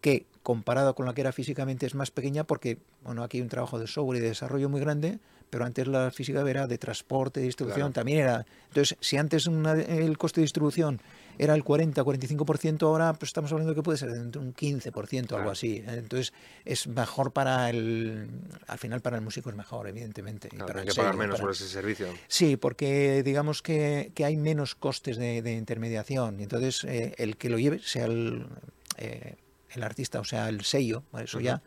que 0.02 0.26
comparado 0.44 0.96
con 0.96 1.06
la 1.06 1.14
que 1.14 1.22
era 1.22 1.32
físicamente 1.32 1.86
es 1.86 1.96
más 1.96 2.12
pequeña 2.12 2.44
porque, 2.44 2.78
bueno, 3.04 3.24
aquí 3.24 3.38
hay 3.38 3.42
un 3.42 3.50
trabajo 3.50 3.80
de 3.80 3.88
software 3.88 4.20
y 4.20 4.22
de 4.22 4.30
desarrollo 4.30 4.70
muy 4.70 4.80
grande, 4.80 5.20
pero 5.50 5.66
antes 5.66 5.88
la 5.88 6.12
física 6.12 6.48
era 6.50 6.68
de 6.68 6.78
transporte, 6.78 7.40
de 7.40 7.48
distribución, 7.48 7.94
también 7.94 8.20
era... 8.20 8.46
Entonces, 8.68 8.98
si 9.00 9.18
antes 9.18 9.48
el 9.48 10.18
coste 10.18 10.42
de 10.42 10.46
distribución 10.46 11.00
era 11.38 11.56
el 11.56 11.64
40-45%, 11.64 12.84
ahora 12.84 13.14
pues 13.14 13.30
estamos 13.30 13.52
hablando 13.52 13.72
de 13.72 13.76
que 13.76 13.84
puede 13.84 13.98
ser 13.98 14.12
de 14.12 14.40
un 14.40 14.54
15%, 14.54 15.32
o 15.32 15.38
algo 15.38 15.52
así. 15.52 15.84
Entonces, 15.88 16.34
es 16.64 16.88
mejor 16.88 17.32
para 17.32 17.70
el... 17.70 18.30
Al 18.68 18.78
final 18.78 19.02
para 19.02 19.18
el 19.18 19.24
músico 19.24 19.50
es 19.50 19.56
mejor, 19.56 19.88
evidentemente. 19.88 20.50
para 20.50 20.82
hay 20.82 20.88
que 20.88 20.94
pagar 20.94 21.16
menos 21.16 21.40
por 21.40 21.52
ese 21.52 21.68
servicio. 21.68 22.08
Sí, 22.28 22.58
porque 22.58 23.24
digamos 23.24 23.62
que, 23.62 24.12
hay 24.24 24.38
menos 24.38 24.76
costes 24.76 25.18
de, 25.18 25.54
intermediación. 25.54 26.40
Entonces, 26.40 26.84
eh, 26.84 27.14
el 27.18 27.38
que 27.38 27.50
lo 27.50 27.60
lleve, 27.60 27.80
sea 27.80 28.06
el... 28.06 28.46
Eh, 28.98 29.36
el 29.72 29.84
artista, 29.84 30.22
o 30.22 30.24
sea, 30.24 30.48
el 30.48 30.64
sello, 30.64 31.04
eso 31.20 31.42
ya, 31.42 31.62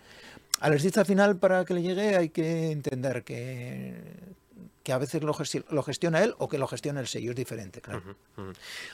al 0.61 0.72
artista 0.72 1.04
final, 1.04 1.37
para 1.37 1.64
que 1.64 1.74
le 1.74 1.83
llegue, 1.83 2.16
hay 2.16 2.31
que 2.31 2.72
entender 2.72 3.22
que, 3.22 3.94
que 4.88 4.94
a 4.94 4.96
veces 4.96 5.22
lo, 5.22 5.37
lo, 5.68 5.83
gestiona 5.83 6.24
él 6.24 6.35
o 6.38 6.48
que 6.48 6.57
lo 6.57 6.66
gestiona 6.66 7.01
el 7.01 7.09
sello, 7.09 7.33
es 7.33 7.37
diferente, 7.37 7.83
claro. 7.83 8.16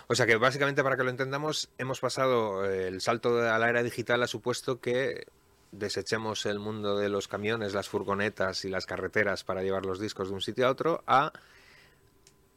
O 0.09 0.15
sea 0.17 0.27
que 0.27 0.35
básicamente 0.35 0.83
para 0.83 0.97
que 0.97 1.05
lo 1.05 1.11
entendamos, 1.11 1.69
hemos 1.79 2.01
pasado 2.01 2.69
eh, 2.69 2.89
el 2.89 3.01
salto 3.01 3.49
a 3.49 3.57
la 3.61 3.69
era 3.69 3.81
digital 3.85 4.21
ha 4.25 4.27
supuesto 4.27 4.81
que 4.81 5.29
desechemos 5.71 6.47
el 6.47 6.59
mundo 6.59 6.99
de 6.99 7.09
los 7.09 7.29
camiones, 7.29 7.75
las 7.75 7.89
furgonetas 7.89 8.65
y 8.65 8.71
las 8.71 8.87
carreteras 8.87 9.45
para 9.45 9.63
llevar 9.63 9.87
los 9.87 10.01
discos 10.01 10.31
de 10.31 10.35
un 10.35 10.41
sitio 10.41 10.67
a 10.67 10.71
otro 10.71 11.05
a 11.07 11.33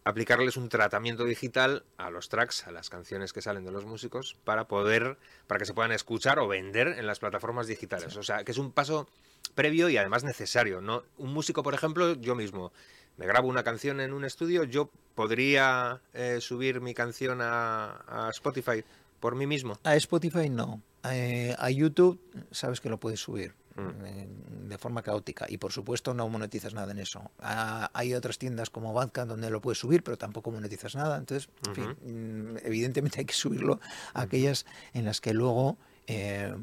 aplicarles 0.04 0.58
un 0.58 0.67
tratamiento 0.67 1.23
digital 1.23 1.84
a 1.97 2.10
los 2.10 2.30
tracks, 2.30 2.65
a 2.65 2.71
las 2.71 2.89
canciones 2.89 3.34
que 3.34 3.43
salen 3.43 3.65
de 3.65 3.71
los 3.71 3.86
músicos 3.86 4.36
para 4.45 4.67
poder 4.67 5.15
para 5.45 5.60
que 5.60 5.65
se 5.65 5.76
puedan 5.76 5.91
escuchar 5.91 6.39
o 6.39 6.47
vender 6.47 6.88
en 6.88 7.06
las 7.06 7.19
plataformas 7.19 7.67
digitales. 7.67 8.17
O 8.17 8.23
sea, 8.23 8.43
que 8.43 8.52
es 8.52 8.58
un 8.58 8.71
paso 8.71 9.08
previo 9.54 9.89
y 9.89 9.97
además 9.97 10.23
necesario, 10.23 10.82
¿no? 10.82 11.04
Un 11.19 11.34
músico, 11.34 11.62
por 11.62 11.76
ejemplo, 11.76 12.15
yo 12.15 12.34
mismo 12.34 12.71
me 13.17 13.25
grabo 13.25 13.47
una 13.47 13.63
canción 13.63 13.99
en 13.99 14.13
un 14.13 14.25
estudio, 14.25 14.63
yo 14.63 14.89
podría 15.15 16.01
eh, 16.13 16.38
subir 16.39 16.82
mi 16.82 16.93
canción 16.93 17.39
a 17.41 18.30
Spotify 18.32 18.84
por 19.19 19.36
mí 19.36 19.47
mismo. 19.47 19.80
A 19.84 19.95
Spotify 19.95 20.49
no. 20.49 20.82
Eh, 21.12 21.56
a 21.58 21.69
YouTube 21.69 22.19
sabes 22.51 22.82
que 22.82 22.89
lo 22.89 22.99
puedes 22.99 23.19
subir 23.19 23.53
mm. 23.75 24.06
eh, 24.06 24.27
de 24.67 24.77
forma 24.77 25.01
caótica 25.01 25.45
y 25.47 25.58
por 25.58 25.71
supuesto 25.71 26.13
no 26.13 26.27
monetizas 26.27 26.73
nada 26.73 26.91
en 26.91 26.99
eso. 26.99 27.32
hay 27.39 28.13
otras 28.13 28.38
tiendas 28.38 28.69
como 28.69 28.93
Bandcamp 28.93 29.30
donde 29.30 29.49
lo 29.49 29.62
puedes 29.62 29.80
subir 29.80 30.03
pero 30.03 30.17
tampoco 30.17 30.51
monetizas 30.51 30.95
nada. 30.95 31.17
Entonces, 31.17 31.49
en 31.67 31.75
fin, 31.75 32.53
mm, 32.53 32.58
evidentemente 32.63 33.19
hay 33.19 33.25
que 33.25 33.34
subirlo 33.34 33.80
a 34.13 34.21
aquellas 34.21 34.65
en 34.93 35.06
las 35.06 35.21
que 35.21 35.34
luego 35.34 35.77
eh, 36.08 36.56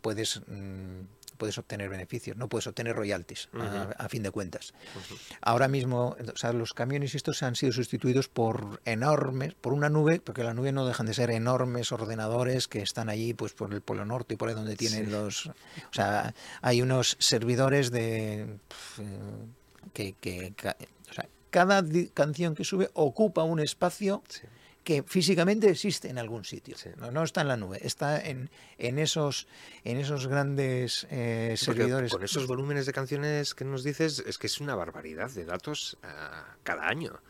puedes... 0.00 0.42
Mm, 0.46 1.02
puedes 1.36 1.58
obtener 1.58 1.88
beneficios, 1.88 2.36
no 2.36 2.48
puedes 2.48 2.66
obtener 2.66 2.96
royalties, 2.96 3.48
a, 3.98 4.08
fin 4.08 4.22
de 4.22 4.30
cuentas. 4.30 4.74
Ahora 5.40 5.68
mismo, 5.68 6.16
o 6.32 6.36
sea, 6.36 6.52
los 6.52 6.74
camiones 6.74 7.14
estos 7.14 7.42
han 7.42 7.56
sido 7.56 7.72
sustituidos 7.72 8.28
por 8.28 8.80
enormes, 8.84 9.54
por 9.54 9.72
una 9.72 9.88
nube, 9.88 10.20
porque 10.20 10.44
la 10.44 10.54
nube 10.54 10.72
no 10.72 10.86
dejan 10.86 11.06
de 11.06 11.14
ser 11.14 11.30
enormes 11.30 11.92
ordenadores 11.92 12.68
que 12.68 12.82
están 12.82 13.08
allí, 13.08 13.34
pues 13.34 13.52
por 13.52 13.72
el 13.72 13.80
Polo 13.80 14.04
Norte 14.04 14.34
y 14.34 14.36
por 14.36 14.48
ahí 14.48 14.54
donde 14.54 14.76
tienen 14.76 15.10
los... 15.10 15.46
O 15.46 15.52
sea, 15.92 16.34
hay 16.60 16.82
unos 16.82 17.16
servidores 17.18 17.90
de... 17.90 18.58
que, 19.92 20.14
que, 20.14 20.54
o 21.10 21.12
sea, 21.12 21.28
cada 21.50 21.84
canción 22.14 22.54
que 22.54 22.64
sube 22.64 22.90
ocupa 22.94 23.44
un 23.44 23.60
espacio 23.60 24.22
que 24.84 25.02
físicamente 25.02 25.70
existe 25.70 26.08
en 26.08 26.18
algún 26.18 26.44
sitio. 26.44 26.76
No, 27.12 27.22
está 27.22 27.42
en 27.42 27.48
la 27.48 27.56
nube, 27.56 27.78
está 27.82 28.20
en, 28.20 28.50
en, 28.78 28.98
esos, 28.98 29.46
en 29.84 29.98
esos 29.98 30.26
grandes 30.26 31.06
eh, 31.10 31.54
servidores. 31.56 32.12
Con 32.12 32.24
esos 32.24 32.46
volúmenes 32.46 32.86
de 32.86 32.92
canciones 32.92 33.54
que 33.54 33.64
nos 33.64 33.84
dices, 33.84 34.22
es 34.26 34.38
que 34.38 34.46
es 34.46 34.60
una 34.60 34.74
barbaridad 34.74 35.30
de 35.30 35.44
datos 35.44 35.98
ah, 36.02 36.56
cada 36.62 36.88
año. 36.88 37.20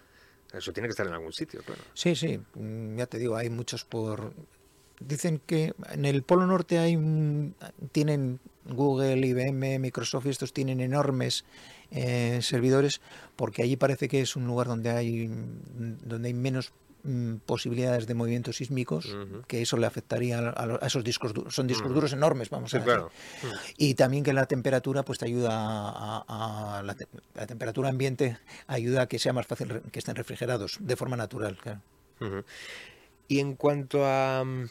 Eso 0.52 0.72
tiene 0.72 0.88
que 0.88 0.92
estar 0.92 1.06
en 1.06 1.14
algún 1.14 1.32
sitio, 1.32 1.62
claro. 1.62 1.82
Sí, 1.94 2.14
sí, 2.14 2.38
mm, 2.54 2.96
ya 2.96 3.06
te 3.06 3.18
digo, 3.18 3.36
hay 3.36 3.50
muchos 3.50 3.84
por... 3.84 4.32
Dicen 5.00 5.40
que 5.44 5.74
en 5.90 6.04
el 6.04 6.22
Polo 6.22 6.46
Norte 6.46 6.78
hay 6.78 6.96
tienen 7.90 8.38
Google, 8.64 9.26
IBM, 9.26 9.80
Microsoft, 9.80 10.26
estos 10.26 10.52
tienen 10.52 10.80
enormes 10.80 11.44
eh, 11.90 12.38
servidores 12.40 13.00
porque 13.34 13.62
allí 13.62 13.76
parece 13.76 14.08
que 14.08 14.20
es 14.20 14.36
un 14.36 14.46
lugar 14.46 14.68
donde 14.68 14.90
hay 14.90 15.26
donde 15.26 16.28
hay 16.28 16.34
menos 16.34 16.72
Mm, 17.04 17.38
posibilidades 17.38 18.06
de 18.06 18.14
movimientos 18.14 18.58
sísmicos, 18.58 19.16
que 19.48 19.60
eso 19.60 19.76
le 19.76 19.86
afectaría 19.86 20.38
a, 20.38 20.86
esos 20.86 21.02
discos 21.02 21.34
duros. 21.34 21.52
Son 21.52 21.66
discos 21.66 21.92
duros 21.92 22.12
enormes, 22.12 22.48
vamos 22.48 22.72
a 22.74 22.78
ver. 22.78 23.02
Y 23.76 23.94
también 23.94 24.22
que 24.22 24.32
la 24.32 24.46
temperatura 24.46 25.02
pues 25.02 25.18
te 25.18 25.24
ayuda 25.24 25.50
a, 25.52 26.80
la, 26.84 26.94
temperatura 27.46 27.88
ambiente 27.88 28.38
ayuda 28.68 29.02
a 29.02 29.06
que 29.08 29.18
sea 29.18 29.32
más 29.32 29.48
fácil 29.48 29.82
que 29.90 29.98
estén 29.98 30.14
refrigerados 30.14 30.78
de 30.80 30.94
forma 30.94 31.16
natural. 31.16 31.58
Y 33.26 33.40
en 33.40 33.56
cuanto 33.56 34.06
a 34.06 34.44
mm, 34.44 34.68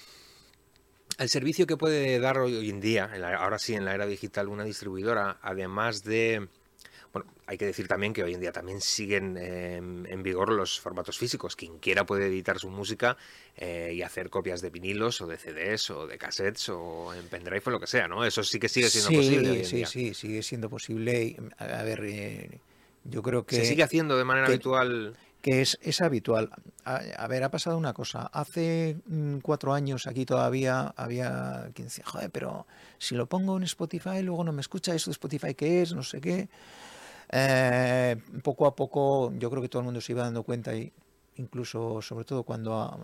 al 1.18 1.30
servicio 1.30 1.68
que 1.68 1.76
puede 1.76 2.18
dar 2.20 2.38
hoy, 2.38 2.70
en 2.70 2.80
día, 2.80 3.12
ahora 3.40 3.60
sí 3.60 3.74
en 3.74 3.84
la 3.84 3.94
era 3.94 4.06
digital, 4.06 4.48
una 4.48 4.64
distribuidora, 4.64 5.38
además 5.42 6.06
de 6.06 6.48
bueno, 7.14 7.30
hay 7.46 7.58
que 7.58 7.66
decir 7.66 7.88
también 7.88 8.14
que 8.14 8.24
hoy 8.24 8.34
en 8.34 8.40
día 8.40 8.52
también 8.52 8.80
siguen 8.80 9.38
em, 9.38 10.06
en 10.06 10.24
vigor 10.24 10.52
los 10.52 10.80
formatos 10.80 11.18
físicos. 11.18 11.56
Quien 11.56 11.78
quiera 11.80 12.06
puede 12.06 12.28
editar 12.28 12.58
su 12.60 12.70
música 12.70 13.18
eh, 13.58 13.92
y 13.94 14.02
hacer 14.02 14.30
copias 14.30 14.62
de 14.62 14.70
vinilos 14.70 15.20
o 15.22 15.28
de 15.28 15.38
CDs 15.38 15.90
o 15.90 16.08
de 16.08 16.18
cassettes 16.18 16.70
o 16.70 17.14
en 17.14 17.28
pendrive 17.28 17.64
o 17.66 17.70
lo 17.72 17.80
que 17.80 17.88
sea, 17.88 18.08
¿no? 18.08 18.24
Eso 18.24 18.44
sí 18.44 18.60
que 18.60 18.70
sigue 18.70 18.90
siendo 18.90 19.12
posible. 19.12 19.66
sí, 19.66 19.86
sí, 19.86 20.14
sigue 20.14 20.42
siendo 20.42 20.70
posible. 20.70 21.36
A 21.58 21.84
ver, 21.84 22.06
eh, 22.06 22.60
yo 23.04 23.22
creo 23.22 23.46
que... 23.46 23.58
Se 23.58 23.66
sigue 23.66 23.84
haciendo 23.84 24.18
de 24.18 24.24
manera 24.24 24.48
habitual 24.48 25.18
que 25.42 25.62
es, 25.62 25.78
es 25.82 26.02
habitual. 26.02 26.52
A, 26.86 27.28
ver, 27.28 27.44
ha 27.44 27.52
pasado 27.52 27.78
una 27.78 27.94
cosa. 27.94 28.30
Hace 28.32 28.98
mm, 29.08 29.38
cuatro 29.40 29.74
años 29.74 30.08
aquí 30.08 30.26
todavía 30.26 30.94
había 30.96 31.70
quien 31.74 31.88
decía, 31.88 32.06
joder, 32.06 32.30
pero 32.30 32.68
si 33.00 33.16
lo 33.16 33.28
pongo 33.28 33.58
en 33.58 33.64
Spotify, 33.64 34.22
luego 34.22 34.44
no 34.44 34.54
me 34.54 34.62
escucha, 34.62 34.94
¿eso 34.94 35.10
de 35.10 35.14
Spotify 35.14 35.54
qué 35.56 35.82
es? 35.82 35.94
No 35.94 36.04
sé 36.04 36.22
qué. 36.22 36.48
Eh, 37.34 38.18
poco 38.44 38.66
a 38.66 38.76
poco 38.76 39.32
yo 39.38 39.50
creo 39.50 39.62
que 39.62 39.70
todo 39.70 39.80
el 39.80 39.86
mundo 39.86 40.02
se 40.02 40.12
iba 40.12 40.24
dando 40.24 40.44
cuenta 40.44 40.76
y 40.76 40.92
incluso 41.38 42.02
sobre 42.02 42.26
todo 42.26 42.44
cuando 42.44 43.00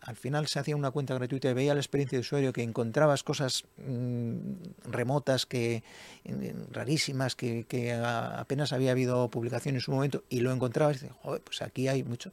al 0.00 0.16
final 0.16 0.46
se 0.46 0.58
hacía 0.58 0.74
una 0.74 0.90
cuenta 0.90 1.14
gratuita 1.14 1.50
y 1.50 1.52
veía 1.52 1.74
la 1.74 1.80
experiencia 1.80 2.16
de 2.16 2.20
usuario 2.20 2.52
que 2.54 2.62
encontrabas 2.62 3.22
cosas 3.22 3.64
mm, 3.76 4.90
remotas 4.90 5.44
que 5.44 5.84
mm, 6.24 6.72
rarísimas 6.72 7.36
que, 7.36 7.92
apenas 8.02 8.72
había 8.72 8.92
habido 8.92 9.28
publicación 9.28 9.74
en 9.74 9.82
su 9.82 9.92
momento 9.92 10.24
y 10.30 10.40
lo 10.40 10.52
encontrabas 10.52 10.96
y 10.96 11.00
dices, 11.00 11.16
joder, 11.22 11.42
pues 11.42 11.60
aquí 11.60 11.86
hay 11.88 12.02
mucho 12.02 12.32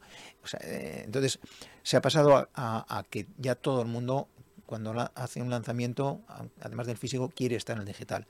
eh, 0.62 1.02
entonces 1.06 1.40
se 1.84 1.98
ha 1.98 2.02
pasado 2.02 2.48
a, 2.56 3.06
que 3.10 3.28
ya 3.38 3.56
todo 3.56 3.82
el 3.82 3.88
mundo 3.90 4.30
cuando 4.66 5.12
hace 5.16 5.42
un 5.42 5.50
lanzamiento 5.50 6.22
además 6.62 6.88
del 6.88 6.98
físico 6.98 7.30
quiere 7.36 7.58
estar 7.58 7.76
en 7.76 7.82
el 7.82 7.88
digital. 7.88 8.26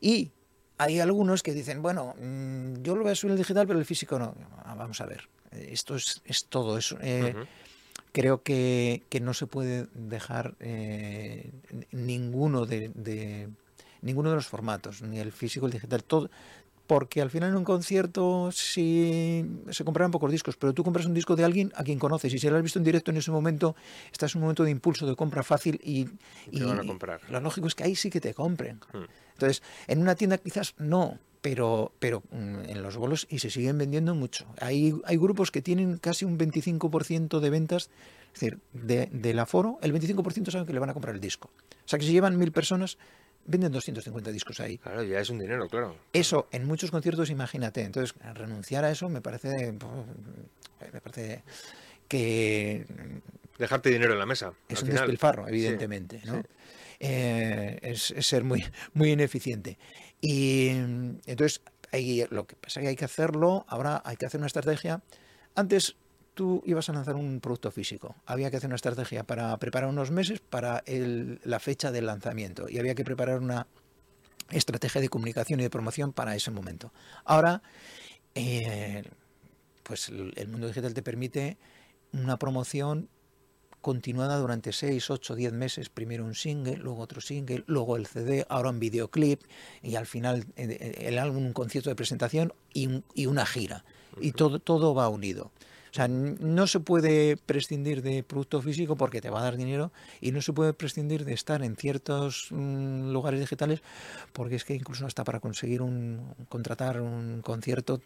Y 0.00 0.32
hay 0.78 1.00
algunos 1.00 1.42
que 1.42 1.52
dicen, 1.52 1.82
bueno, 1.82 2.14
mm, 2.20 2.82
yo 2.82 2.94
lo 2.94 3.02
voy 3.02 3.12
a 3.12 3.14
subir 3.14 3.32
el 3.32 3.38
digital, 3.38 3.66
pero 3.66 3.78
el 3.78 3.84
físico 3.84 4.18
no. 4.18 4.34
Ah, 4.64 4.74
vamos 4.76 5.00
a 5.00 5.06
ver, 5.06 5.28
esto 5.50 5.96
es, 5.96 6.22
es 6.24 6.46
todo 6.46 6.78
eso. 6.78 6.96
Eh, 7.02 7.34
creo 8.12 8.42
que, 8.42 9.02
no 9.20 9.34
se 9.34 9.46
puede 9.46 9.88
dejar 9.94 10.54
eh, 10.60 11.50
ninguno 11.90 12.64
de, 12.64 13.48
ninguno 14.02 14.30
de 14.30 14.36
los 14.36 14.46
formatos, 14.46 15.02
ni 15.02 15.18
el 15.18 15.32
físico, 15.32 15.66
el 15.66 15.72
digital, 15.72 16.04
todo, 16.04 16.30
porque 16.86 17.20
al 17.20 17.30
final 17.30 17.50
en 17.50 17.56
un 17.56 17.64
concierto 17.64 18.50
sí 18.52 19.44
se 19.70 19.84
comprarán 19.84 20.10
pocos 20.10 20.30
discos, 20.30 20.56
pero 20.56 20.72
tú 20.72 20.84
compras 20.84 21.06
un 21.06 21.14
disco 21.14 21.36
de 21.36 21.44
alguien 21.44 21.72
a 21.74 21.84
quien 21.84 21.98
conoces 21.98 22.32
y 22.32 22.38
si 22.38 22.48
lo 22.48 22.56
has 22.56 22.62
visto 22.62 22.78
en 22.78 22.84
directo 22.84 23.10
en 23.10 23.18
ese 23.18 23.30
momento, 23.30 23.76
estás 24.10 24.34
en 24.34 24.38
un 24.38 24.42
momento 24.42 24.64
de 24.64 24.70
impulso, 24.70 25.06
de 25.06 25.14
compra 25.14 25.42
fácil 25.42 25.80
y, 25.84 26.08
y, 26.50 26.62
van 26.62 26.80
a 26.80 26.84
comprar. 26.84 27.20
lo 27.30 27.40
lógico 27.40 27.66
es 27.66 27.74
que 27.74 27.84
ahí 27.84 27.94
sí 27.94 28.10
que 28.10 28.20
te 28.20 28.32
compren. 28.32 28.80
Hmm. 28.92 29.04
Entonces, 29.38 29.62
en 29.86 30.00
una 30.00 30.16
tienda 30.16 30.36
quizás 30.38 30.74
no, 30.78 31.16
pero, 31.40 31.92
pero 32.00 32.24
mm, 32.32 32.70
en 32.70 32.82
los 32.82 32.96
bolos 32.96 33.28
y 33.30 33.38
se 33.38 33.50
siguen 33.50 33.78
vendiendo 33.78 34.16
mucho. 34.16 34.46
Hay, 34.60 34.92
hay 35.04 35.16
grupos 35.16 35.52
que 35.52 35.62
tienen 35.62 35.98
casi 35.98 36.24
un 36.24 36.36
25% 36.36 37.38
de 37.38 37.50
ventas, 37.50 37.88
es 38.34 38.40
decir, 38.40 38.58
de, 38.72 39.06
del 39.12 39.38
aforo, 39.38 39.78
el 39.80 39.94
25% 39.94 40.50
saben 40.50 40.66
que 40.66 40.72
le 40.72 40.80
van 40.80 40.90
a 40.90 40.92
comprar 40.92 41.14
el 41.14 41.20
disco. 41.20 41.50
O 41.54 41.88
sea 41.88 42.00
que 42.00 42.04
si 42.04 42.10
llevan 42.10 42.36
mil 42.36 42.50
personas, 42.50 42.98
venden 43.46 43.70
250 43.70 44.32
discos 44.32 44.58
ahí. 44.58 44.78
Claro, 44.78 45.04
ya 45.04 45.20
es 45.20 45.30
un 45.30 45.38
dinero, 45.38 45.68
claro. 45.68 45.94
Eso, 46.12 46.48
en 46.50 46.66
muchos 46.66 46.90
conciertos, 46.90 47.30
imagínate. 47.30 47.82
Entonces, 47.82 48.16
renunciar 48.34 48.84
a 48.84 48.90
eso 48.90 49.08
me 49.08 49.20
parece. 49.20 49.72
Me 50.92 51.00
parece 51.00 51.44
que. 52.08 52.84
Dejarte 53.56 53.90
dinero 53.90 54.14
en 54.14 54.18
la 54.18 54.26
mesa. 54.26 54.52
Es 54.68 54.82
un 54.82 54.90
despilfarro, 54.90 55.46
evidentemente. 55.46 56.20
¿no? 56.24 56.42
Eh, 57.00 57.78
es, 57.82 58.14
ser 58.20 58.44
muy, 58.44 58.64
muy 58.94 59.12
ineficiente. 59.12 59.78
Y 60.20 60.68
entonces, 60.68 61.62
hay, 61.92 62.26
lo 62.30 62.46
que 62.46 62.56
pasa 62.56 62.80
es 62.80 62.84
que 62.84 62.88
hay 62.88 62.96
que 62.96 63.04
hacerlo. 63.04 63.64
Ahora 63.68 64.02
hay 64.04 64.16
que 64.16 64.26
hacer 64.26 64.38
una 64.38 64.46
estrategia. 64.46 65.02
Antes 65.54 65.96
tú 66.34 66.62
ibas 66.66 66.88
a 66.88 66.92
lanzar 66.92 67.16
un 67.16 67.40
producto 67.40 67.70
físico. 67.70 68.14
Había 68.26 68.50
que 68.50 68.58
hacer 68.58 68.68
una 68.68 68.76
estrategia 68.76 69.24
para 69.24 69.56
preparar 69.58 69.88
unos 69.88 70.10
meses 70.10 70.40
para 70.40 70.84
la 70.86 71.58
fecha 71.58 71.90
del 71.90 72.06
lanzamiento 72.06 72.68
y 72.68 72.78
había 72.78 72.94
que 72.94 73.02
preparar 73.02 73.40
una 73.40 73.66
estrategia 74.50 75.00
de 75.00 75.08
comunicación 75.08 75.58
y 75.58 75.64
de 75.64 75.70
promoción 75.70 76.12
para 76.12 76.36
ese 76.36 76.52
momento. 76.52 76.92
Ahora, 77.24 77.62
eh, 78.36 79.02
pues 79.82 80.08
el 80.10 80.48
mundo 80.48 80.68
digital 80.68 80.94
te 80.94 81.02
permite 81.02 81.58
una 82.12 82.38
promoción 82.38 83.08
continuada 83.80 84.38
durante 84.38 84.72
6, 84.72 85.10
8, 85.10 85.34
10 85.34 85.52
meses, 85.52 85.88
primero 85.88 86.24
un 86.24 86.34
single, 86.34 86.76
luego 86.76 87.00
otro 87.00 87.20
single, 87.20 87.64
luego 87.66 87.96
el 87.96 88.06
CD, 88.06 88.46
ahora 88.48 88.70
un 88.70 88.80
videoclip 88.80 89.40
y 89.82 89.96
al 89.96 90.06
final 90.06 90.46
eh, 90.56 90.94
el 90.98 91.18
álbum, 91.18 91.46
un 91.46 91.52
concierto 91.52 91.90
de 91.90 91.96
presentación 91.96 92.52
y, 92.72 93.02
y 93.14 93.26
una 93.26 93.46
gira. 93.46 93.84
Y 94.20 94.32
todo, 94.32 94.58
todo 94.58 94.94
va 94.94 95.08
unido. 95.08 95.52
O 95.90 95.94
sea, 95.94 96.08
no 96.08 96.66
se 96.66 96.80
puede 96.80 97.36
prescindir 97.36 98.02
de 98.02 98.22
producto 98.22 98.60
físico 98.62 98.96
porque 98.96 99.20
te 99.20 99.30
va 99.30 99.40
a 99.40 99.44
dar 99.44 99.56
dinero 99.56 99.92
y 100.20 100.32
no 100.32 100.42
se 100.42 100.52
puede 100.52 100.72
prescindir 100.72 101.24
de 101.24 101.32
estar 101.32 101.62
en 101.62 101.76
ciertos 101.76 102.48
mm, 102.50 103.10
lugares 103.10 103.40
digitales 103.40 103.82
porque 104.32 104.56
es 104.56 104.64
que 104.64 104.74
incluso 104.74 105.06
hasta 105.06 105.24
para 105.24 105.40
conseguir 105.40 105.82
un 105.82 106.34
contratar 106.48 107.00
un 107.00 107.42
concierto, 107.42 108.00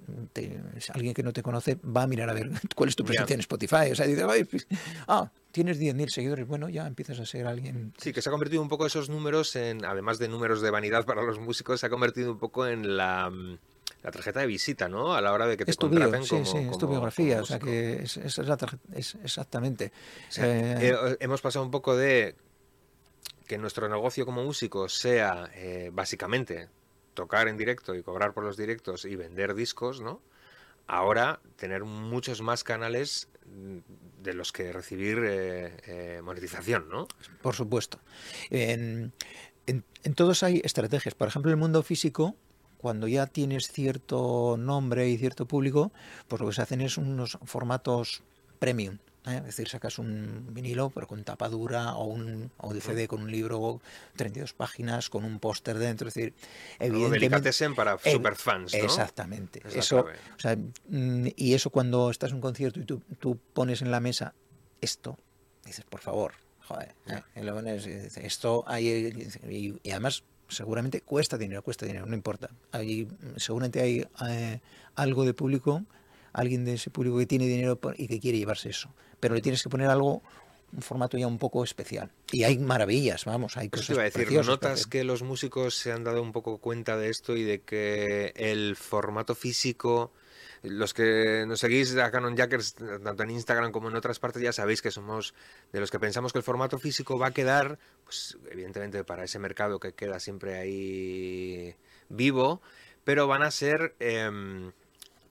alguien 0.93 1.15
que 1.15 1.23
no 1.23 1.33
te 1.33 1.43
conoce 1.43 1.79
va 1.85 2.03
a 2.03 2.07
mirar 2.07 2.31
a 2.31 2.35
ver 2.35 2.51
cuál 2.75 2.89
es 2.89 2.97
tu 2.97 3.05
presencia 3.05 3.35
en 3.35 3.41
Spotify. 3.41 3.91
O 3.93 3.95
sea, 3.95 4.07
dice, 4.07 4.25
pues, 4.51 4.67
ah, 5.09 5.31
tienes 5.51 5.79
10.000 5.79 6.09
seguidores, 6.09 6.47
bueno, 6.47 6.69
ya 6.69 6.87
empiezas 6.87 7.21
a 7.21 7.27
ser 7.27 7.47
alguien. 7.47 7.93
Sí, 7.99 8.13
que 8.13 8.23
se 8.23 8.29
ha 8.29 8.33
convertido 8.33 8.63
un 8.63 8.69
poco 8.69 8.87
esos 8.87 9.09
números 9.09 9.55
en, 9.57 9.85
además 9.85 10.19
de 10.19 10.29
números 10.29 10.63
de 10.63 10.71
vanidad 10.71 11.05
para 11.05 11.23
los 11.23 11.39
músicos, 11.39 11.81
se 11.81 11.87
ha 11.87 11.91
convertido 11.91 12.33
un 12.33 12.39
poco 12.39 12.67
en 12.67 12.97
la 12.97 13.31
mm, 13.31 13.59
la 14.03 14.11
tarjeta 14.11 14.41
de 14.41 14.47
visita, 14.47 14.89
¿no? 14.89 15.15
A 15.15 15.21
la 15.21 15.33
hora 15.33 15.47
de 15.47 15.57
que 15.57 15.65
te 15.65 15.75
contraten 15.75 16.25
sí, 16.25 16.45
sí, 16.45 16.59
es 16.59 16.79
tu 16.79 16.89
biografía, 16.89 17.41
o 17.41 17.45
sea 17.45 17.59
que 17.59 18.03
es, 18.03 18.17
es, 18.17 18.39
la 18.39 18.59
es 18.95 19.15
exactamente. 19.23 19.93
Eh, 20.39 20.77
eh, 20.81 21.17
hemos 21.21 21.41
pasado 21.41 21.65
un 21.65 21.71
poco 21.71 21.97
de 21.97 22.35
que 23.47 23.59
nuestro 23.59 23.89
negocio 23.89 24.27
como 24.27 24.43
músico 24.43 24.89
sea 24.89 25.51
eh, 25.55 25.91
básicamente 25.93 26.69
tocar 27.15 27.47
en 27.47 27.57
directo 27.57 27.95
y 27.95 28.03
cobrar 28.03 28.33
por 28.33 28.45
los 28.45 28.57
directos 28.57 29.05
y 29.05 29.15
vender 29.15 29.55
discos, 29.55 30.01
¿no? 30.01 30.21
Ahora 30.89 31.41
tener 31.57 31.85
muchos 31.85 32.43
más 32.43 32.65
canales 32.65 33.29
de 34.21 34.35
los 34.35 34.51
que 34.51 34.73
recibir 34.73 35.19
monetización, 36.25 36.89
¿no? 36.89 37.07
Por 37.41 37.55
supuesto. 37.55 38.01
En, 38.51 39.13
en 39.67 40.15
todos 40.15 40.43
hay 40.43 40.61
estrategias. 40.65 41.15
Por 41.15 41.29
ejemplo, 41.29 41.51
en 41.51 41.59
el 41.59 41.61
mundo 41.61 41.83
físico 41.83 42.35
cuando 42.83 43.07
ya 43.07 43.27
tienes 43.27 43.69
cierto 43.69 44.57
nombre 44.59 45.09
y 45.09 45.17
cierto 45.17 45.47
público, 45.47 45.93
pues 46.27 46.43
lo 46.43 46.49
que 46.49 46.55
se 46.55 46.63
hacen 46.63 46.81
es 46.81 46.99
unos 46.99 47.39
formatos 47.45 48.25
premium. 48.59 48.99
¿eh? 49.27 49.37
Es 49.37 49.45
decir, 49.45 49.69
sacas 49.69 50.01
un 50.01 50.49
vinilo, 50.51 50.91
pero 50.91 51.07
con 51.07 51.23
tapadura, 51.23 51.95
o 51.95 52.07
un 52.07 52.51
o 52.59 52.75
CD 52.75 53.07
con 53.07 53.23
un 53.23 53.31
libro, 53.31 53.81
32 54.17 54.53
páginas, 54.53 55.09
con 55.09 55.25
un 55.25 55.39
póster 55.39 55.79
dentro. 55.79 56.09
Es 56.09 56.15
decir, 56.15 56.35
evidentemente. 56.81 57.71
para 57.77 57.99
superfans, 57.99 58.75
¿no? 58.75 58.85
Exactamente. 58.85 59.63
eso, 59.73 60.01
o 60.01 60.41
sea, 60.41 60.57
mm, 60.89 61.29
y 61.37 61.55
eso 61.55 61.71
cuando 61.71 62.11
estás 62.11 62.31
en 62.31 62.37
un 62.37 62.43
concierto 62.43 62.81
y 62.81 62.85
tú, 62.85 63.01
tú 63.21 63.39
pones 63.53 63.81
en 63.81 63.93
la 63.93 64.01
mesa 64.01 64.35
esto, 64.81 65.17
dices, 65.65 65.85
por 65.85 66.01
favor, 66.01 66.33
joder, 66.63 66.97
¿eh? 67.07 67.23
esto 68.17 68.65
hay. 68.67 69.79
y 69.85 69.91
además 69.91 70.25
seguramente 70.53 71.01
cuesta 71.01 71.37
dinero, 71.39 71.63
cuesta 71.63 71.87
dinero, 71.87 72.07
no 72.07 72.15
importa. 72.15 72.51
Hay, 72.71 73.09
seguramente 73.37 73.81
hay 73.81 74.07
eh, 74.29 74.61
algo 74.95 75.25
de 75.25 75.35
público, 75.35 75.85
alguien 76.33 76.65
de 76.65 76.75
ese 76.75 76.91
público 76.91 77.19
que 77.19 77.27
tiene 77.27 77.47
dinero 77.47 77.79
y 77.97 78.09
que 78.09 78.21
quiere 78.21 78.39
llevarse 78.39 78.71
eso. 78.71 78.93
Pero 79.21 79.35
le 79.35 79.41
tienes 79.41 79.63
que 79.63 79.69
poner 79.69 79.89
algo, 79.89 80.23
un 80.73 80.83
formato 80.83 81.19
ya 81.19 81.27
un 81.27 81.39
poco 81.39 81.65
especial. 81.65 82.11
Y 82.31 82.45
hay 82.45 82.59
maravillas, 82.59 83.25
vamos, 83.25 83.57
hay 83.57 83.69
cosas. 83.69 83.91
Iba 83.91 84.03
a 84.03 84.05
decir, 84.05 84.33
¿notas 84.45 84.87
que 84.87 85.05
los 85.05 85.23
músicos 85.23 85.77
se 85.77 85.93
han 85.93 86.05
dado 86.05 86.23
un 86.23 86.33
poco 86.33 86.59
cuenta 86.59 86.97
de 86.97 87.09
esto 87.09 87.37
y 87.37 87.43
de 87.45 87.61
que 87.61 88.33
el 88.37 88.77
formato 88.77 89.35
físico 89.35 90.13
los 90.63 90.95
que 90.95 91.45
nos 91.47 91.61
seguís 91.61 91.97
a 91.97 92.11
Canon 92.11 92.37
Jackers, 92.37 92.75
tanto 92.75 93.23
en 93.23 93.31
Instagram 93.31 93.73
como 93.73 93.89
en 93.89 93.97
otras 93.97 94.19
partes, 94.19 94.43
ya 94.43 94.53
sabéis 94.53 94.81
que 94.81 94.91
somos 94.91 95.35
de 95.73 95.81
los 95.81 95.91
que 95.91 95.99
pensamos 95.99 96.33
que 96.33 96.39
el 96.39 96.45
formato 96.45 96.79
físico 96.79 97.19
va 97.19 97.29
a 97.29 97.33
quedar, 97.33 97.79
pues 98.05 98.39
evidentemente 98.51 99.03
para 99.05 99.25
ese 99.25 99.39
mercado 99.39 99.81
que 99.81 99.93
queda 99.93 100.21
siempre 100.21 100.57
ahí 100.57 101.75
vivo, 102.09 102.63
pero 103.05 103.27
van 103.27 103.43
a 103.43 103.51
ser 103.51 103.97
em, 103.99 104.73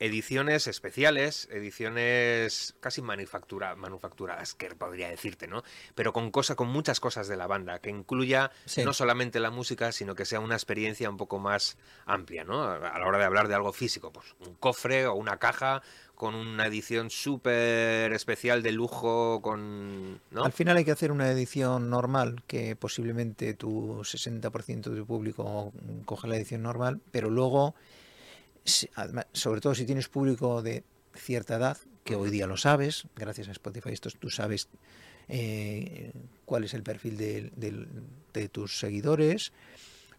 ediciones 0.02 0.66
especiales, 0.66 1.48
ediciones 1.52 2.74
casi 2.80 3.04
manufactura, 3.04 3.76
manufacturadas, 3.76 4.56
que 4.56 4.74
podría 4.74 5.08
decirte, 5.10 5.48
¿no? 5.48 5.64
Pero 5.94 6.12
con 6.12 6.32
cosa, 6.32 6.56
con 6.56 6.70
muchas 6.70 7.00
cosas 7.00 7.28
de 7.28 7.38
la 7.38 7.46
banda, 7.46 7.78
que 7.80 7.92
incluya 7.92 8.52
no 8.84 8.94
solamente 8.94 9.40
la 9.40 9.52
música, 9.52 9.92
sino 9.92 10.16
que 10.16 10.26
sea 10.26 10.40
una 10.40 10.56
experiencia 10.56 11.08
un 11.08 11.18
poco 11.18 11.38
más 11.38 11.78
amplia, 12.08 12.44
¿no? 12.44 12.64
A 12.64 12.98
la 12.98 13.06
hora 13.06 13.20
de 13.20 13.26
hablar 13.26 13.48
de 13.48 13.54
algo 13.54 13.74
físico, 13.74 14.12
pues 14.12 14.36
un 14.40 14.56
cofre 14.56 15.06
o 15.06 15.14
una 15.14 15.38
caja 15.38 15.84
con 16.16 16.34
una 16.34 16.66
edición 16.66 17.12
súper 17.12 18.12
especial 18.14 18.64
de 18.64 18.72
lujo, 18.72 19.40
con... 19.44 20.20
¿no? 20.32 20.44
Al 20.44 20.52
final 20.52 20.78
hay 20.78 20.86
que 20.86 20.92
hacer 20.92 21.12
una 21.12 21.30
edición 21.30 21.92
normal, 21.92 22.42
que 22.48 22.76
posiblemente 22.76 23.54
tu 23.54 24.00
60% 24.02 24.82
de 24.82 24.98
tu 24.98 25.06
público 25.06 25.72
coge 26.06 26.28
la 26.28 26.38
edición 26.38 26.64
normal, 26.64 27.02
pero 27.12 27.30
luego 27.30 27.76
sobre 29.34 29.62
todo 29.62 29.76
si 29.76 29.86
tienes 29.86 30.08
público 30.08 30.62
de 30.62 30.84
cierta 31.16 31.56
edad, 31.56 31.78
que 32.04 32.16
hoy 32.16 32.30
día 32.30 32.48
lo 32.48 32.58
sabes, 32.58 33.08
gracias 33.16 33.48
a 33.50 33.52
Spotify, 33.52 33.90
esto, 33.92 34.10
tú 34.20 34.30
sabes 34.30 34.70
eh, 35.28 36.12
cuál 36.46 36.64
es 36.64 36.74
el 36.74 36.84
perfil 36.84 37.18
de, 37.18 38.50
tus 38.52 38.80
seguidores, 38.80 39.52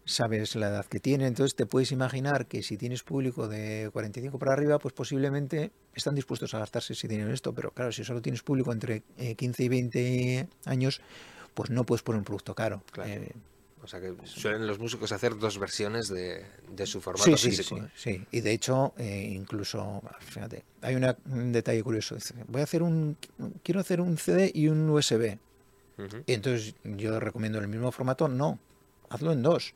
sabes 0.05 0.55
la 0.55 0.69
edad 0.69 0.85
que 0.85 0.99
tienen, 0.99 1.27
entonces 1.27 1.55
te 1.55 1.65
puedes 1.65 1.91
imaginar 1.91 2.47
que 2.47 2.63
si 2.63 2.77
tienes 2.77 3.03
público 3.03 3.47
de 3.47 3.89
45 3.91 4.37
para 4.39 4.53
arriba, 4.53 4.79
pues 4.79 4.93
posiblemente 4.93 5.71
están 5.93 6.15
dispuestos 6.15 6.53
a 6.53 6.59
gastarse 6.59 6.93
ese 6.93 7.07
dinero 7.07 7.29
en 7.29 7.33
esto, 7.33 7.53
pero 7.53 7.71
claro, 7.71 7.91
si 7.91 8.03
solo 8.03 8.21
tienes 8.21 8.43
público 8.43 8.71
entre 8.71 9.03
15 9.35 9.61
eh, 9.61 9.65
y 9.65 9.69
20 9.69 10.49
años, 10.65 11.01
pues 11.53 11.69
no 11.69 11.85
puedes 11.85 12.01
poner 12.01 12.19
un 12.19 12.25
producto 12.25 12.55
caro. 12.55 12.83
Eh, 13.05 13.31
o 13.83 13.87
sea 13.87 13.99
que 13.99 14.13
suelen 14.23 14.65
los 14.65 14.79
músicos 14.79 15.11
hacer 15.11 15.37
dos 15.37 15.59
versiones 15.59 16.07
de, 16.07 16.45
su 16.85 17.01
formato 17.01 17.35
sí, 17.35 17.49
físico. 17.49 17.77
Sí, 17.95 18.13
sí, 18.13 18.25
y 18.31 18.41
de 18.41 18.51
hecho, 18.53 18.93
eh, 18.97 19.29
incluso, 19.33 20.01
fíjate, 20.19 20.63
hay 20.81 20.95
un 20.95 21.51
detalle 21.51 21.83
curioso. 21.83 22.15
Voy 22.47 22.61
a 22.61 22.63
hacer 22.63 22.81
un, 22.81 23.17
quiero 23.61 23.81
hacer 23.81 23.99
un 23.99 24.17
CD 24.17 24.51
y 24.53 24.69
un 24.69 24.89
USB. 24.89 25.37
Y 26.25 26.33
entonces 26.33 26.75
yo 26.83 27.19
recomiendo 27.19 27.59
el 27.59 27.67
mismo 27.67 27.91
formato, 27.91 28.27
no, 28.27 28.57
hazlo 29.09 29.31
en 29.31 29.43
dos. 29.43 29.75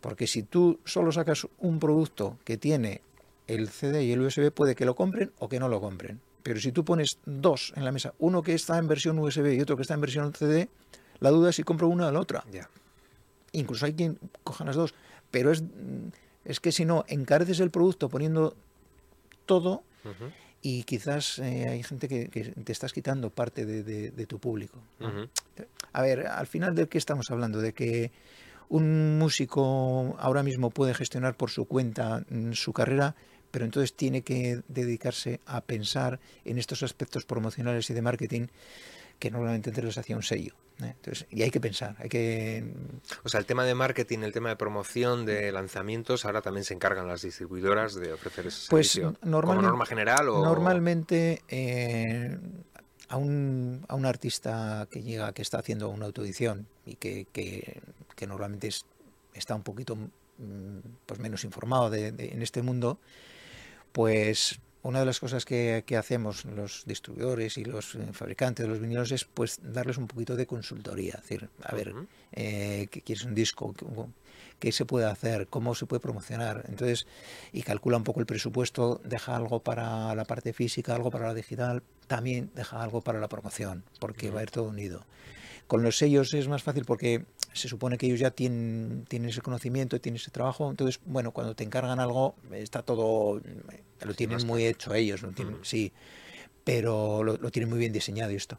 Porque 0.00 0.26
si 0.26 0.42
tú 0.42 0.80
solo 0.84 1.12
sacas 1.12 1.46
un 1.58 1.78
producto 1.78 2.38
que 2.44 2.56
tiene 2.56 3.02
el 3.46 3.68
CD 3.68 4.04
y 4.04 4.12
el 4.12 4.20
USB, 4.20 4.50
puede 4.50 4.74
que 4.74 4.84
lo 4.84 4.96
compren 4.96 5.30
o 5.38 5.48
que 5.48 5.60
no 5.60 5.68
lo 5.68 5.80
compren. 5.80 6.20
Pero 6.42 6.58
si 6.58 6.72
tú 6.72 6.84
pones 6.84 7.18
dos 7.24 7.72
en 7.76 7.84
la 7.84 7.92
mesa, 7.92 8.14
uno 8.18 8.42
que 8.42 8.54
está 8.54 8.78
en 8.78 8.88
versión 8.88 9.18
USB 9.18 9.54
y 9.54 9.60
otro 9.60 9.76
que 9.76 9.82
está 9.82 9.94
en 9.94 10.00
versión 10.00 10.34
CD, 10.34 10.68
la 11.20 11.30
duda 11.30 11.50
es 11.50 11.56
si 11.56 11.62
compro 11.62 11.86
una 11.86 12.08
o 12.08 12.12
la 12.12 12.18
otra. 12.18 12.44
Ya. 12.50 12.68
Incluso 13.52 13.86
hay 13.86 13.94
quien 13.94 14.18
coja 14.44 14.64
las 14.64 14.76
dos. 14.76 14.94
Pero 15.30 15.50
es, 15.50 15.62
es 16.44 16.60
que 16.60 16.72
si 16.72 16.84
no, 16.84 17.04
encareces 17.08 17.60
el 17.60 17.70
producto 17.70 18.08
poniendo 18.08 18.56
todo 19.46 19.82
y 20.62 20.84
quizás 20.84 21.38
eh, 21.40 21.68
hay 21.68 21.82
gente 21.82 22.08
que, 22.08 22.28
te 22.28 22.72
estás 22.72 22.92
quitando 22.92 23.30
parte 23.30 23.66
de, 23.66 24.26
tu 24.26 24.38
público. 24.38 24.78
A 25.92 26.02
ver, 26.02 26.26
al 26.26 26.46
final 26.46 26.74
de 26.74 26.88
qué 26.88 26.98
estamos 26.98 27.30
hablando? 27.30 27.60
De 27.60 27.72
que 27.72 28.12
un 28.68 29.18
músico 29.18 30.16
ahora 30.18 30.42
mismo 30.42 30.70
puede 30.70 30.94
gestionar 30.94 31.36
por 31.36 31.50
su 31.50 31.66
cuenta 31.66 32.24
mm, 32.30 32.52
su 32.52 32.72
carrera, 32.72 33.14
pero 33.50 33.64
entonces 33.64 33.94
tiene 33.94 34.22
que 34.22 34.62
dedicarse 34.68 35.40
a 35.46 35.60
pensar 35.60 36.20
en 36.44 36.58
estos 36.58 36.82
aspectos 36.82 37.26
promocionales 37.26 37.90
y 37.90 37.94
de 37.94 38.02
marketing 38.02 38.46
que 39.22 39.30
normalmente 39.30 39.70
te 39.70 39.82
los 39.82 39.96
hacía 39.98 40.16
un 40.16 40.24
sello. 40.24 40.52
¿eh? 40.82 40.94
Entonces, 40.96 41.28
y 41.30 41.42
hay 41.42 41.52
que 41.52 41.60
pensar, 41.60 41.94
hay 42.00 42.08
que... 42.08 42.74
O 43.22 43.28
sea, 43.28 43.38
el 43.38 43.46
tema 43.46 43.64
de 43.64 43.72
marketing, 43.72 44.18
el 44.24 44.32
tema 44.32 44.48
de 44.48 44.56
promoción, 44.56 45.24
de 45.24 45.52
lanzamientos, 45.52 46.24
ahora 46.24 46.42
también 46.42 46.64
se 46.64 46.74
encargan 46.74 47.06
las 47.06 47.22
distribuidoras 47.22 47.94
de 47.94 48.12
ofrecer 48.12 48.48
ese 48.48 48.66
pues 48.68 48.90
servicio. 48.90 49.16
Normalmente, 49.22 49.68
norma 49.68 49.86
general 49.86 50.28
o... 50.28 50.42
Normalmente 50.42 51.40
eh, 51.46 52.36
a, 53.10 53.16
un, 53.16 53.84
a 53.86 53.94
un 53.94 54.06
artista 54.06 54.88
que 54.90 55.04
llega, 55.04 55.32
que 55.32 55.42
está 55.42 55.60
haciendo 55.60 55.88
una 55.90 56.06
autoedición 56.06 56.66
y 56.84 56.96
que, 56.96 57.28
que, 57.32 58.26
normalmente 58.26 58.70
está 59.34 59.54
un 59.54 59.62
poquito 59.62 59.94
mm, 59.94 60.78
pues 61.06 61.20
menos 61.20 61.44
informado 61.44 61.90
de, 61.90 62.08
en 62.08 62.42
este 62.42 62.60
mundo, 62.62 62.98
pues 63.92 64.58
una 64.82 65.00
de 65.00 65.06
las 65.06 65.20
cosas 65.20 65.44
que, 65.44 65.84
hacemos 65.96 66.44
los 66.44 66.84
distribuidores 66.86 67.56
y 67.56 67.64
los 67.64 67.94
eh, 67.94 68.08
fabricantes 68.12 68.64
de 68.64 68.70
los 68.70 68.80
vinilos 68.80 69.12
es 69.12 69.24
pues 69.24 69.60
darles 69.62 69.96
un 69.98 70.06
poquito 70.06 70.36
de 70.36 70.46
consultoría, 70.46 71.14
es 71.14 71.22
decir, 71.22 71.48
a 71.62 71.74
ver, 71.74 71.94
eh, 72.32 72.88
¿qué 72.90 73.02
quieres 73.02 73.24
un 73.24 73.34
disco? 73.34 73.74
¿Qué, 74.58 74.72
se 74.72 74.84
puede 74.84 75.06
hacer? 75.06 75.46
¿Cómo 75.48 75.74
se 75.74 75.86
puede 75.86 76.00
promocionar? 76.00 76.64
Entonces, 76.68 77.06
y 77.52 77.62
calcula 77.62 77.96
un 77.96 78.04
poco 78.04 78.20
el 78.20 78.26
presupuesto, 78.26 79.00
deja 79.04 79.36
algo 79.36 79.60
para 79.60 80.14
la 80.14 80.24
parte 80.24 80.52
física, 80.52 80.94
algo 80.94 81.10
para 81.10 81.28
la 81.28 81.34
digital, 81.34 81.82
también 82.06 82.50
deja 82.54 82.82
algo 82.82 83.00
para 83.02 83.20
la 83.20 83.28
promoción, 83.28 83.84
porque 84.00 84.30
va 84.30 84.40
a 84.40 84.42
ir 84.42 84.50
todo 84.50 84.64
unido. 84.64 85.04
Con 85.66 85.82
los 85.82 85.96
sellos 85.96 86.34
es 86.34 86.48
más 86.48 86.62
fácil 86.62 86.84
porque 86.84 87.24
se 87.52 87.68
supone 87.68 87.98
que 87.98 88.06
ellos 88.06 88.20
ya 88.20 88.30
tienen, 88.30 89.04
tienen 89.08 89.30
ese 89.30 89.40
conocimiento, 89.40 90.00
tienen 90.00 90.20
ese 90.20 90.30
trabajo, 90.30 90.70
entonces, 90.70 91.00
bueno, 91.04 91.32
cuando 91.32 91.54
te 91.54 91.64
encargan 91.64 92.00
algo, 92.00 92.34
está 92.52 92.82
todo, 92.82 93.40
lo 94.00 94.14
tienen 94.14 94.46
muy 94.46 94.66
hecho 94.66 94.94
ellos, 94.94 95.22
¿no? 95.22 95.32
tienen, 95.32 95.58
sí, 95.62 95.92
pero 96.64 97.22
lo, 97.22 97.38
tienen 97.50 97.68
muy 97.68 97.78
bien 97.78 97.92
diseñado 97.92 98.30
esto. 98.30 98.58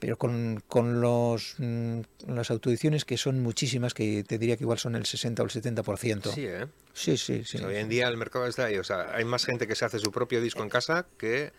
Pero 0.00 0.16
con, 0.16 0.62
con 0.68 1.00
los, 1.00 1.56
mm, 1.58 2.00
las 2.28 2.52
autoediciones, 2.52 3.04
que 3.04 3.16
son 3.16 3.40
muchísimas, 3.40 3.94
que 3.94 4.22
te 4.22 4.38
diría 4.38 4.56
que 4.56 4.62
igual 4.62 4.78
son 4.78 4.94
el 4.94 5.06
60 5.06 5.42
o 5.42 5.46
el 5.46 5.50
70%. 5.50 6.32
Sí, 6.32 6.46
¿eh? 6.46 6.66
Sí, 6.92 7.16
sí, 7.16 7.42
sí. 7.44 7.58
hoy 7.58 7.76
en 7.76 7.88
día 7.88 8.06
el 8.06 8.16
mercado 8.16 8.46
está 8.46 8.66
ahí, 8.66 8.76
o 8.76 8.84
sea, 8.84 9.12
hay 9.14 9.24
más 9.24 9.44
gente 9.44 9.66
que 9.66 9.74
se 9.74 9.84
hace 9.84 9.98
su 9.98 10.12
propio 10.12 10.40
disco 10.40 10.62
en 10.62 10.68
casa 10.68 11.06
que 11.18 11.52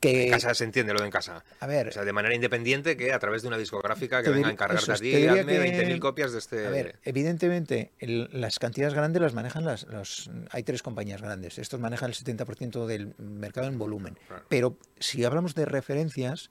que 0.00 0.24
En 0.26 0.30
casa 0.32 0.52
se 0.54 0.64
entiende 0.64 0.92
lo 0.92 1.00
de 1.00 1.06
en 1.06 1.10
casa. 1.10 1.42
a 1.58 1.66
ver, 1.66 1.88
O 1.88 1.92
sea, 1.92 2.04
de 2.04 2.12
manera 2.12 2.34
independiente 2.34 2.96
que 2.96 3.12
a 3.12 3.18
través 3.18 3.42
de 3.42 3.48
una 3.48 3.56
discográfica 3.58 4.22
que 4.22 4.30
venga 4.30 4.48
a 4.48 4.52
encargarte 4.52 4.92
a 4.92 4.96
ti, 4.96 5.26
hazme 5.26 5.44
que- 5.46 5.60
20.000 5.88 5.98
copias 6.00 6.32
de 6.32 6.38
este... 6.38 6.66
A 6.66 6.70
ver, 6.70 6.96
evidentemente 7.04 7.92
el- 7.98 8.28
las 8.32 8.58
cantidades 8.58 8.92
grandes 8.94 9.22
las 9.22 9.32
manejan 9.34 9.64
las, 9.64 9.84
los, 9.84 10.30
hay 10.50 10.62
tres 10.62 10.82
compañías 10.82 11.22
grandes. 11.22 11.58
Estos 11.58 11.80
manejan 11.80 12.10
el 12.10 12.16
70% 12.16 12.86
del 12.86 13.14
mercado 13.18 13.68
en 13.68 13.78
volumen. 13.78 14.18
Claro. 14.28 14.44
Pero 14.48 14.76
si 14.98 15.24
hablamos 15.24 15.54
de 15.54 15.64
referencias, 15.64 16.50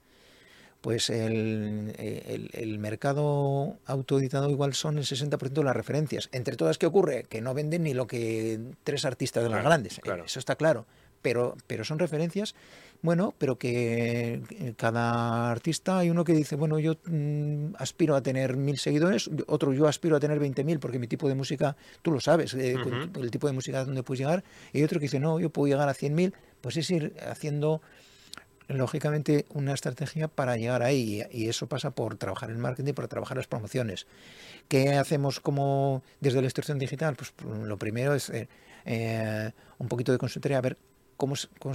pues 0.80 1.08
el, 1.10 1.94
el- 1.98 2.50
el 2.52 2.78
mercado 2.78 3.78
autoeditado 3.86 4.50
igual 4.50 4.74
son 4.74 4.98
el 4.98 5.04
60% 5.04 5.38
de 5.52 5.64
las 5.64 5.74
referencias. 5.76 6.28
Entre 6.32 6.56
todas, 6.56 6.78
¿qué 6.78 6.86
ocurre? 6.86 7.24
Que 7.28 7.40
no 7.40 7.54
venden 7.54 7.84
ni 7.84 7.94
lo 7.94 8.06
que 8.06 8.58
tres 8.84 9.04
artistas 9.04 9.42
de 9.44 9.50
las 9.50 9.62
grandes. 9.64 9.98
claro. 10.00 10.24
Eso 10.24 10.38
está 10.38 10.56
claro. 10.56 10.86
Pero, 11.22 11.56
pero 11.66 11.82
son 11.84 11.98
referencias, 11.98 12.54
bueno, 13.02 13.34
pero 13.38 13.58
que 13.58 14.42
eh, 14.50 14.74
cada 14.76 15.50
artista 15.50 15.98
hay 15.98 16.10
uno 16.10 16.24
que 16.24 16.32
dice, 16.32 16.56
bueno, 16.56 16.78
yo 16.78 16.96
mm, 17.06 17.74
aspiro 17.78 18.14
a 18.16 18.22
tener 18.22 18.56
mil 18.56 18.78
seguidores, 18.78 19.30
otro 19.46 19.72
yo 19.72 19.86
aspiro 19.86 20.16
a 20.16 20.20
tener 20.20 20.40
20.000 20.40 20.78
porque 20.78 20.98
mi 20.98 21.06
tipo 21.06 21.28
de 21.28 21.34
música, 21.34 21.76
tú 22.02 22.10
lo 22.10 22.20
sabes, 22.20 22.54
eh, 22.54 22.76
el 23.20 23.30
tipo 23.30 23.46
de 23.46 23.52
música 23.52 23.84
donde 23.84 24.02
puedes 24.02 24.20
llegar, 24.20 24.44
y 24.72 24.82
otro 24.82 24.98
que 24.98 25.04
dice, 25.04 25.20
no, 25.20 25.40
yo 25.40 25.50
puedo 25.50 25.68
llegar 25.68 25.88
a 25.88 25.94
100.000, 25.94 26.32
pues 26.60 26.76
es 26.76 26.90
ir 26.90 27.14
haciendo 27.28 27.80
lógicamente 28.68 29.46
una 29.50 29.74
estrategia 29.74 30.28
para 30.28 30.56
llegar 30.56 30.82
ahí 30.82 31.22
y 31.30 31.48
eso 31.48 31.68
pasa 31.68 31.90
por 31.90 32.16
trabajar 32.16 32.50
el 32.50 32.58
marketing, 32.58 32.94
por 32.94 33.06
trabajar 33.08 33.36
las 33.36 33.46
promociones. 33.46 34.06
¿Qué 34.68 34.94
hacemos 34.94 35.40
como 35.40 36.02
desde 36.20 36.40
la 36.40 36.46
instrucción 36.46 36.78
digital? 36.78 37.14
Pues 37.14 37.32
lo 37.44 37.78
primero 37.78 38.14
es 38.14 38.32
eh, 38.84 39.52
un 39.78 39.88
poquito 39.88 40.12
de 40.12 40.18
consultoría, 40.18 40.58
a 40.58 40.62
ver 40.62 40.76
cómo, 41.16 41.34
cómo, 41.58 41.74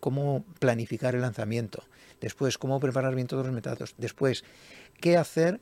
cómo 0.00 0.44
planificar 0.58 1.14
el 1.14 1.20
lanzamiento, 1.22 1.84
después 2.20 2.58
cómo 2.58 2.80
preparar 2.80 3.14
bien 3.14 3.26
todos 3.26 3.44
los 3.46 3.54
metadatos, 3.54 3.94
después 3.98 4.44
qué 5.00 5.16
hacer, 5.16 5.60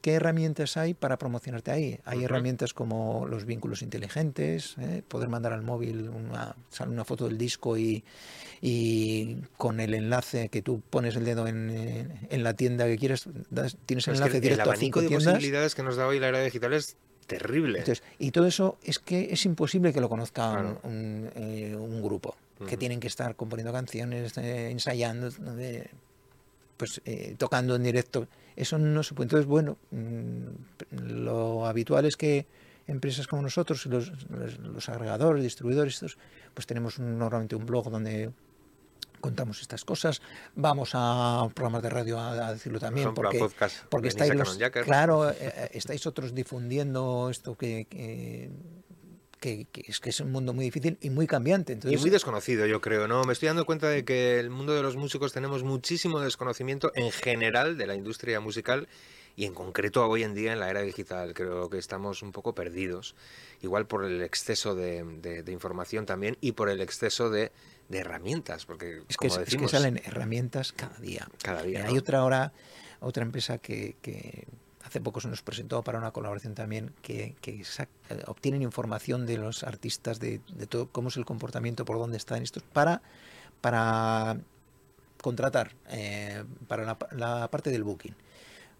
qué 0.00 0.14
herramientas 0.14 0.76
hay 0.76 0.94
para 0.94 1.16
promocionarte 1.16 1.70
ahí. 1.70 2.00
Hay 2.04 2.24
herramientas 2.24 2.74
como 2.74 3.24
los 3.28 3.44
vínculos 3.44 3.82
inteligentes, 3.82 4.74
¿eh? 4.78 5.02
poder 5.06 5.28
mandar 5.28 5.52
al 5.52 5.62
móvil 5.62 6.08
una, 6.08 6.56
foto 7.04 7.26
del 7.28 7.38
disco 7.38 7.78
y, 7.78 8.02
y 8.60 9.36
con 9.56 9.78
el 9.80 9.94
enlace 9.94 10.48
que 10.48 10.60
tú 10.60 10.82
pones 10.90 11.14
el 11.14 11.24
dedo 11.24 11.46
en, 11.46 12.18
en 12.28 12.42
la 12.42 12.54
tienda 12.54 12.86
que 12.86 12.98
quieres, 12.98 13.28
das- 13.50 13.76
tienes 13.86 14.08
el 14.08 14.14
Es 14.14 14.20
que 14.20 14.24
enlace 14.24 14.36
el 14.38 14.42
directo 14.42 14.62
a 14.62 14.72
abanico 14.74 14.80
cinco 14.84 15.00
de 15.02 15.06
tiendas. 15.08 15.34
posibilidades 15.34 15.74
que 15.76 15.82
nos 15.84 15.96
da 15.96 16.06
hoy 16.08 16.18
la 16.18 16.28
era 16.28 16.40
digital 16.42 16.72
es 16.72 16.96
terrible. 17.38 17.78
Entonces, 17.80 18.02
y 18.18 18.30
todo 18.30 18.46
eso 18.46 18.78
es 18.82 18.98
que 18.98 19.32
es 19.32 19.44
imposible 19.44 19.92
que 19.92 20.00
lo 20.00 20.08
conozca 20.08 20.50
un- 20.50 20.54
Claro. 20.56 20.80
un, 20.84 21.30
eh, 21.34 21.76
un 21.76 22.02
grupo, 22.02 22.36
que 22.68 22.76
tienen 22.76 23.00
que 23.00 23.08
estar 23.08 23.34
componiendo 23.34 23.72
canciones, 23.72 24.36
eh, 24.38 24.70
ensayando, 24.70 25.28
eh, 25.58 25.88
pues 26.76 27.00
eh, 27.04 27.34
tocando 27.38 27.74
en 27.76 27.82
directo. 27.82 28.28
Eso 28.54 28.78
no 28.78 29.02
se 29.02 29.14
puede. 29.14 29.26
Entonces, 29.26 29.46
bueno, 29.46 29.78
mm, 29.90 30.46
lo 31.08 31.66
habitual 31.66 32.04
es 32.04 32.16
que 32.16 32.46
empresas 32.86 33.26
como 33.26 33.42
nosotros, 33.42 33.86
los, 33.86 34.12
los, 34.30 34.58
los 34.58 34.88
agregadores, 34.88 35.42
distribuidores, 35.42 35.94
estos, 35.94 36.18
pues 36.54 36.66
tenemos 36.66 36.98
un- 36.98 37.18
normalmente 37.18 37.56
un 37.56 37.66
blog 37.66 37.90
donde 37.90 38.30
contamos 39.22 39.62
estas 39.62 39.86
cosas, 39.86 40.20
vamos 40.54 40.90
a 40.92 41.48
programas 41.54 41.82
de 41.82 41.88
radio 41.88 42.18
a, 42.20 42.48
a 42.48 42.52
decirlo 42.52 42.78
Por 42.78 42.86
también, 42.88 43.06
ejemplo, 43.06 43.22
a 43.28 43.30
porque 43.30 43.38
podcast. 43.38 43.84
porque 43.88 44.08
estáis 44.08 44.34
los, 44.34 44.58
claro, 44.84 45.30
eh, 45.30 45.34
eh, 45.40 45.70
estáis 45.72 46.06
otros 46.06 46.34
difundiendo 46.34 47.30
esto 47.30 47.54
que, 47.56 47.86
que, 47.88 48.50
que- 49.40 49.66
que 49.72 49.84
es 49.88 49.98
que 49.98 50.10
es 50.10 50.20
un 50.20 50.30
mundo 50.30 50.52
muy 50.52 50.66
difícil 50.66 50.98
y 51.00 51.10
muy 51.10 51.26
cambiante. 51.26 51.72
Y 51.72 51.74
Entonces, 51.76 52.00
muy 52.00 52.10
desconocido, 52.10 52.66
yo 52.66 52.80
creo, 52.80 53.08
¿no? 53.08 53.24
Me 53.24 53.32
estoy 53.32 53.46
dando 53.48 53.64
cuenta 53.64 53.88
de 53.88 54.04
que 54.04 54.38
el 54.38 54.50
mundo 54.50 54.72
de 54.74 54.82
los 54.82 54.96
músicos 54.96 55.32
tenemos 55.32 55.64
muchísimo 55.64 56.20
desconocimiento 56.20 56.92
en 56.94 57.10
general 57.10 57.76
de 57.78 57.86
la 57.86 57.94
industria 57.96 58.38
musical 58.40 58.86
y 59.34 59.46
en 59.46 59.54
concreto 59.54 60.06
hoy 60.06 60.22
en 60.24 60.34
día 60.34 60.52
en 60.52 60.60
la 60.60 60.68
era 60.70 60.82
digital. 60.82 61.32
Creo 61.34 61.68
que 61.70 61.78
estamos 61.78 62.22
un 62.22 62.30
poco 62.32 62.54
perdidos, 62.54 63.16
igual 63.62 63.86
por 63.86 64.04
el 64.04 64.22
exceso 64.22 64.74
de, 64.76 65.02
de- 65.22 65.42
de 65.42 65.52
información 65.52 66.06
también 66.06 66.36
y 66.40 66.52
por 66.52 66.68
el 66.68 66.80
exceso 66.80 67.28
de, 67.30 67.50
de 67.92 67.98
herramientas, 67.98 68.64
porque 68.64 69.02
es 69.06 69.16
que, 69.16 69.28
como 69.28 69.34
es 69.34 69.38
que 69.38 69.44
decimos, 69.44 69.70
salen 69.70 70.00
herramientas 70.04 70.72
cada 70.72 70.96
día. 70.98 71.28
cada 71.42 71.62
día. 71.62 71.84
¿no? 71.84 71.90
Hay 71.90 71.98
otra 71.98 72.20
ahora, 72.20 72.52
otra 73.00 73.22
empresa 73.22 73.58
que, 73.58 73.96
que 74.00 74.46
hace 74.82 75.00
poco 75.00 75.20
se 75.20 75.28
nos 75.28 75.42
presentó 75.42 75.82
para 75.84 75.98
una 75.98 76.10
colaboración 76.10 76.54
también, 76.54 76.94
que, 77.02 77.36
que 77.42 77.60
eh, 77.60 78.22
obtienen 78.26 78.62
información 78.62 79.26
de 79.26 79.36
los 79.36 79.62
artistas, 79.62 80.18
de, 80.20 80.40
de 80.54 80.66
todo, 80.66 80.88
cómo 80.88 81.10
es 81.10 81.18
el 81.18 81.26
comportamiento, 81.26 81.84
por 81.84 81.98
dónde 81.98 82.16
están 82.16 82.42
estos, 82.42 82.62
para, 82.62 83.02
para 83.60 84.38
contratar, 85.20 85.72
eh, 85.90 86.44
para 86.66 86.84
la, 86.84 86.98
la 87.12 87.50
parte 87.50 87.70
del 87.70 87.84
booking. 87.84 88.16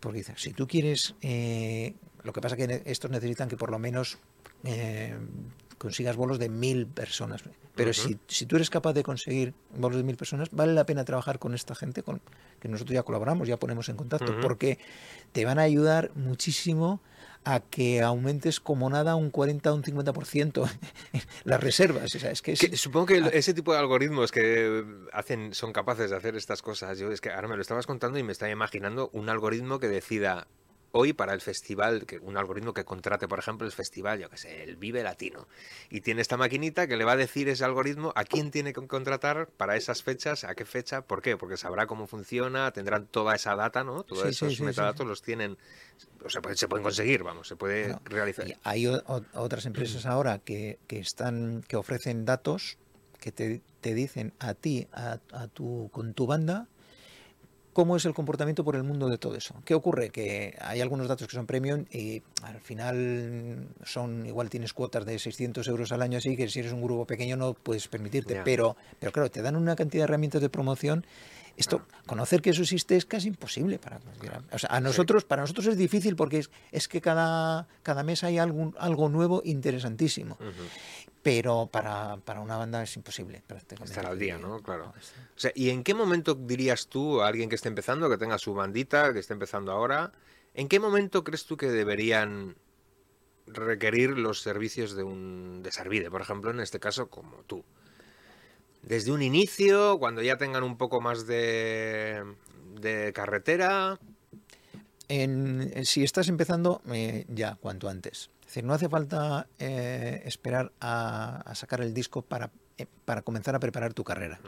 Porque 0.00 0.18
dice, 0.18 0.32
si 0.38 0.54
tú 0.54 0.66
quieres, 0.66 1.14
eh, 1.20 1.94
lo 2.24 2.32
que 2.32 2.40
pasa 2.40 2.56
que 2.56 2.82
estos 2.86 3.10
necesitan 3.10 3.48
que 3.48 3.58
por 3.58 3.70
lo 3.70 3.78
menos 3.78 4.18
eh, 4.64 5.16
consigas 5.82 6.14
bolos 6.16 6.38
de 6.38 6.48
mil 6.48 6.86
personas. 6.86 7.42
Pero 7.74 7.92
si, 7.92 8.18
si 8.28 8.46
tú 8.46 8.54
eres 8.56 8.70
capaz 8.70 8.92
de 8.92 9.02
conseguir 9.02 9.52
bolos 9.76 9.96
de 9.98 10.04
mil 10.04 10.16
personas, 10.16 10.48
vale 10.52 10.72
la 10.74 10.86
pena 10.86 11.04
trabajar 11.04 11.38
con 11.40 11.54
esta 11.54 11.74
gente, 11.74 12.02
con 12.04 12.20
que 12.60 12.68
nosotros 12.68 12.94
ya 12.94 13.02
colaboramos, 13.02 13.48
ya 13.48 13.58
ponemos 13.58 13.88
en 13.88 13.96
contacto, 13.96 14.38
porque 14.40 14.78
te 15.32 15.44
van 15.44 15.58
a 15.58 15.62
ayudar 15.62 16.10
muchísimo 16.14 17.00
a 17.44 17.58
que 17.58 18.00
aumentes 18.02 18.60
como 18.60 18.88
nada 18.88 19.16
un 19.16 19.30
40 19.30 19.72
o 19.72 19.74
un 19.74 19.82
50% 19.82 20.70
las 21.44 21.60
reservas. 21.60 22.14
O 22.14 22.18
sea, 22.20 22.30
es 22.30 22.40
que 22.42 22.52
es- 22.52 22.60
Que 22.60 22.76
supongo 22.76 23.06
que 23.06 23.16
Ah. 23.18 23.30
ese 23.32 23.52
tipo 23.52 23.72
de 23.72 23.78
algoritmos 23.80 24.30
que 24.30 24.84
hacen 25.12 25.52
son 25.52 25.72
capaces 25.72 26.10
de 26.10 26.16
hacer 26.16 26.36
estas 26.36 26.62
cosas. 26.62 26.98
Yo 26.98 27.10
es 27.10 27.20
que 27.20 27.30
ahora 27.30 27.48
me 27.48 27.56
lo 27.56 27.62
estabas 27.62 27.86
contando 27.86 28.18
y 28.18 28.22
me 28.22 28.30
estaba 28.32 28.52
imaginando 28.52 29.10
un 29.12 29.28
algoritmo 29.28 29.80
que 29.80 29.88
decida 29.88 30.46
hoy 30.92 31.12
para 31.12 31.32
el 31.34 31.40
festival, 31.40 32.04
que 32.06 32.18
un 32.18 32.36
algoritmo 32.36 32.74
que 32.74 32.84
contrate, 32.84 33.26
por 33.26 33.38
ejemplo, 33.38 33.66
el 33.66 33.72
festival, 33.72 34.20
yo 34.20 34.28
que 34.30 34.36
sé, 34.36 34.62
el 34.62 34.76
Vive 34.76 35.02
Latino, 35.02 35.48
y 35.90 36.02
tiene 36.02 36.20
esta 36.22 36.36
maquinita 36.36 36.86
que 36.86 36.96
le 36.96 37.04
va 37.04 37.12
a 37.12 37.16
decir 37.16 37.48
ese 37.48 37.64
algoritmo 37.64 38.12
a 38.14 38.24
quién 38.24 38.50
tiene 38.50 38.72
que 38.72 38.86
contratar 38.86 39.48
para 39.56 39.76
esas 39.76 40.02
fechas, 40.02 40.44
a 40.44 40.54
qué 40.54 40.64
fecha, 40.64 41.02
¿por 41.02 41.22
qué? 41.22 41.36
Porque 41.36 41.56
sabrá 41.56 41.86
cómo 41.86 42.06
funciona, 42.06 42.70
tendrán 42.72 43.06
toda 43.06 43.34
esa 43.34 43.56
data, 43.56 43.84
¿no? 43.84 44.02
Todos 44.02 44.24
Sí, 44.24 44.28
esos 44.30 44.50
sí, 44.50 44.56
sí. 44.56 44.62
metadatos 44.64 45.06
los 45.06 45.22
tienen, 45.22 45.56
o 46.24 46.28
sea, 46.28 46.42
pues, 46.42 46.58
se 46.58 46.68
pueden 46.68 46.84
conseguir, 46.84 47.22
vamos, 47.22 47.48
se 47.48 47.56
puede 47.56 47.96
realizar. 48.04 48.46
Y 48.46 48.54
hay 48.62 48.86
o- 48.86 49.02
o- 49.06 49.22
otras 49.34 49.64
empresas 49.66 50.06
ahora 50.06 50.38
que, 50.38 50.78
que 50.86 50.98
están 50.98 51.62
que 51.66 51.76
ofrecen 51.76 52.24
datos 52.24 52.76
que 53.18 53.32
te, 53.32 53.62
te 53.80 53.94
dicen 53.94 54.32
a 54.40 54.54
ti, 54.54 54.88
a, 54.92 55.20
a 55.32 55.46
tu, 55.48 55.88
con 55.92 56.12
tu 56.12 56.26
banda, 56.26 56.68
cómo 57.72 57.96
es 57.96 58.04
el 58.04 58.14
comportamiento 58.14 58.64
por 58.64 58.76
el 58.76 58.82
mundo 58.82 59.08
de 59.08 59.18
todo 59.18 59.34
eso. 59.34 59.54
¿Qué 59.64 59.74
ocurre? 59.74 60.10
Que 60.10 60.56
hay 60.60 60.80
algunos 60.80 61.08
datos 61.08 61.26
que 61.26 61.36
son 61.36 61.46
premium 61.46 61.84
y 61.90 62.22
al 62.42 62.60
final 62.60 63.68
son 63.84 64.26
igual 64.26 64.50
tienes 64.50 64.72
cuotas 64.72 65.04
de 65.06 65.18
600 65.18 65.66
euros 65.68 65.92
al 65.92 66.02
año 66.02 66.18
así 66.18 66.36
que 66.36 66.48
si 66.48 66.60
eres 66.60 66.72
un 66.72 66.82
grupo 66.82 67.06
pequeño 67.06 67.36
no 67.36 67.54
puedes 67.54 67.88
permitirte. 67.88 68.40
Pero, 68.44 68.76
pero 68.98 69.12
claro, 69.12 69.30
te 69.30 69.42
dan 69.42 69.56
una 69.56 69.76
cantidad 69.76 70.02
de 70.02 70.04
herramientas 70.04 70.40
de 70.40 70.48
promoción. 70.48 71.06
Esto, 71.56 71.82
conocer 72.06 72.40
que 72.40 72.50
eso 72.50 72.62
existe 72.62 72.96
es 72.96 73.04
casi 73.04 73.28
imposible 73.28 73.78
para 73.78 73.98
cualquiera. 73.98 74.42
O 74.52 74.58
sea, 74.58 74.70
a 74.70 74.80
nosotros, 74.80 75.24
para 75.24 75.42
nosotros 75.42 75.66
es 75.66 75.76
difícil 75.76 76.16
porque 76.16 76.38
es, 76.38 76.50
es 76.70 76.88
que 76.88 77.02
cada, 77.02 77.68
cada 77.82 78.02
mes 78.02 78.24
hay 78.24 78.38
algún, 78.38 78.74
algo 78.78 79.10
nuevo 79.10 79.42
interesantísimo. 79.44 80.38
Pero 81.22 81.68
para, 81.70 82.16
para 82.16 82.40
una 82.40 82.56
banda 82.56 82.82
es 82.82 82.96
imposible 82.96 83.42
prácticamente. 83.46 83.92
Estar 83.92 84.06
al 84.10 84.18
día, 84.18 84.38
¿no? 84.38 84.60
Claro. 84.60 84.92
O 85.36 85.38
sea, 85.38 85.52
¿y 85.54 85.70
en 85.70 85.84
qué 85.84 85.94
momento 85.94 86.34
dirías 86.34 86.88
tú 86.88 87.20
a 87.22 87.28
alguien 87.28 87.48
que 87.48 87.54
esté 87.54 87.68
empezando, 87.68 88.10
que 88.10 88.18
tenga 88.18 88.38
su 88.38 88.54
bandita, 88.54 89.12
que 89.12 89.20
esté 89.20 89.32
empezando 89.32 89.70
ahora, 89.70 90.10
en 90.54 90.68
qué 90.68 90.80
momento 90.80 91.22
crees 91.22 91.44
tú 91.46 91.56
que 91.56 91.68
deberían 91.68 92.56
requerir 93.46 94.10
los 94.18 94.40
servicios 94.40 94.94
de 94.96 95.02
un 95.04 95.62
de 95.62 95.70
Sarvide, 95.70 96.10
por 96.10 96.20
ejemplo, 96.22 96.50
en 96.50 96.60
este 96.60 96.80
caso 96.80 97.08
como 97.08 97.36
tú? 97.44 97.64
Desde 98.82 99.12
un 99.12 99.22
inicio, 99.22 99.98
cuando 100.00 100.22
ya 100.22 100.36
tengan 100.38 100.64
un 100.64 100.76
poco 100.76 101.00
más 101.00 101.26
de, 101.26 102.24
de 102.80 103.12
carretera, 103.14 104.00
en- 105.08 105.84
si 105.84 106.02
estás 106.02 106.28
empezando, 106.28 106.82
eh, 106.92 107.24
ya, 107.28 107.56
cuanto 107.60 107.88
antes. 107.88 108.30
Es 108.52 108.56
decir, 108.56 108.68
no 108.68 108.74
hace 108.74 108.90
falta 108.90 109.46
eh, 109.58 110.20
esperar 110.26 110.72
a, 110.78 111.36
a 111.36 111.54
sacar 111.54 111.80
el 111.80 111.94
disco 111.94 112.20
para, 112.20 112.50
eh, 112.76 112.84
para 113.06 113.22
comenzar 113.22 113.54
a 113.54 113.58
preparar 113.58 113.94
tu 113.94 114.04
carrera. 114.04 114.40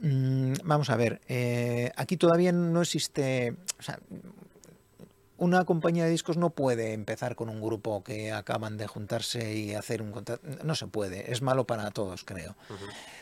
Mm, 0.00 0.54
vamos 0.64 0.90
a 0.90 0.96
ver, 0.96 1.20
eh, 1.28 1.92
aquí 1.94 2.16
todavía 2.16 2.50
no 2.50 2.82
existe. 2.82 3.54
o 3.78 3.82
sea, 3.84 4.00
una 5.38 5.64
compañía 5.64 6.04
de 6.04 6.10
discos 6.10 6.36
no 6.36 6.50
puede 6.50 6.92
empezar 6.92 7.34
con 7.36 7.48
un 7.48 7.60
grupo 7.62 8.04
que 8.04 8.32
acaban 8.32 8.76
de 8.76 8.86
juntarse 8.86 9.54
y 9.56 9.74
hacer 9.74 10.02
un 10.02 10.10
contrato. 10.12 10.46
No 10.64 10.74
se 10.74 10.86
puede, 10.88 11.32
es 11.32 11.40
malo 11.42 11.66
para 11.66 11.90
todos, 11.90 12.24
creo. 12.24 12.56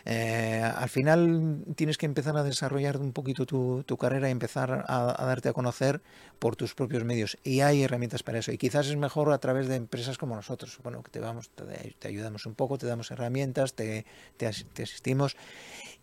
Eh, 0.05 0.62
al 0.62 0.89
final 0.89 1.64
tienes 1.75 1.99
que 1.99 2.07
empezar 2.07 2.37
a 2.37 2.43
desarrollar 2.43 2.97
un 2.99 3.12
poquito 3.12 3.45
tu, 3.45 3.83
tu 3.85 3.97
carrera 3.97 4.29
y 4.29 4.33
empezar 4.33 4.85
a, 4.87 5.23
a 5.23 5.27
darte 5.27 5.49
a 5.49 5.53
conocer 5.53 6.01
por 6.39 6.57
tus 6.57 6.75
propios 6.75 7.05
medios. 7.05 7.39
Y 7.45 7.61
hay 7.61 7.83
herramientas 7.83 8.23
para 8.23 8.39
eso. 8.39 8.53
Y 8.53 8.59
quizás 8.59 8.87
es 8.87 8.97
mejor 8.97 9.33
a 9.33 9.39
través 9.39 9.69
de 9.69 9.77
empresas 9.77 10.17
como 10.19 10.37
nosotros. 10.37 10.79
Bueno, 10.83 11.03
que 11.03 11.11
te, 11.11 11.21
vamos, 11.21 11.51
te, 11.51 11.64
te 11.99 12.09
ayudamos 12.09 12.47
un 12.47 12.55
poco, 12.55 12.79
te 12.79 12.87
damos 12.87 13.11
herramientas, 13.11 13.75
te, 13.75 14.07
te 14.37 14.47
as- 14.47 14.64
te 14.73 14.85
asistimos. 14.85 15.37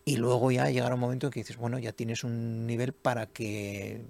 y 0.06 0.18
luego 0.18 0.52
ya 0.52 0.70
llegará 0.70 0.96
un 0.96 1.02
momento 1.02 1.28
en 1.28 1.32
que 1.32 1.40
dices, 1.40 1.58
bueno, 1.58 1.80
ya 1.80 1.94
tienes 1.94 2.24
un 2.24 2.68
nivel 2.68 2.94
para 2.94 3.26
que 3.28 4.06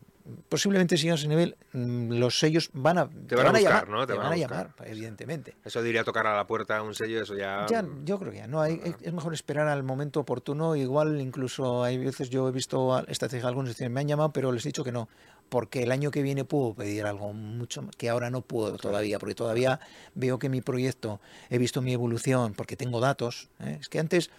posiblemente 0.47 0.97
si 0.97 1.03
llegas 1.03 1.19
a 1.19 1.21
ese 1.21 1.28
nivel, 1.28 1.57
los 1.74 2.39
sellos 2.39 2.69
van 2.74 2.97
a, 2.97 3.09
te, 3.09 3.36
van, 3.36 3.55
a, 3.55 3.59
llamar, 3.59 3.89
¿no? 3.89 4.07
Te, 4.07 4.13
van, 4.13 4.32
a, 4.32 4.38
llamar, 4.38 4.74
evidentemente. 4.86 5.55
Eso 5.65 5.82
diría 5.82 6.03
tocar 6.03 6.26
a 6.28 6.36
la 6.36 6.47
puerta 6.47 6.82
un 6.82 6.95
sello, 6.95 7.21
eso 7.21 7.36
ya... 7.36 7.65
ya 7.69 7.86
yo 8.05 8.19
creo 8.19 8.32
que 8.32 8.38
ya, 8.38 8.47
no, 8.47 8.61
hay, 8.61 8.82
es 9.01 9.13
mejor 9.13 9.34
esperar 9.34 9.67
al 9.67 9.84
momento 9.84 10.21
oportuno, 10.21 10.76
igual 10.76 11.19
incluso 11.19 11.84
hay 11.84 11.97
veces 11.97 12.30
yo 12.30 12.47
he 12.47 12.51
visto 12.51 12.97
estrategia 13.07 13.47
algunos 13.47 13.80
me 13.82 13.99
han 13.99 14.07
llamado, 14.07 14.32
pero 14.32 14.51
les 14.51 14.65
he 14.65 14.69
dicho 14.69 14.84
que 14.84 14.91
no, 14.91 15.09
porque 15.49 15.84
el 15.84 15.91
año 15.91 16.09
que 16.09 16.21
viene 16.21 16.45
puedo 16.45 16.74
pedir 16.74 17.05
algo 17.05 17.34
mucho 17.34 17.84
que 17.97 18.09
ahora 18.09 18.30
no 18.30 18.41
puedo 18.41 18.78
todavía, 18.78 19.19
porque 19.19 19.36
todavía 19.36 19.80
veo 20.15 20.39
que 20.39 20.49
mi 20.49 20.61
proyecto, 20.61 21.19
he 21.49 21.57
visto 21.57 21.82
mi 21.82 21.93
evolución, 21.93 22.53
porque 22.53 22.78
tengo 22.78 22.99
datos, 22.99 23.49
¿eh? 23.59 23.78
es 23.82 23.89
que 23.89 23.99
antes 23.99 24.30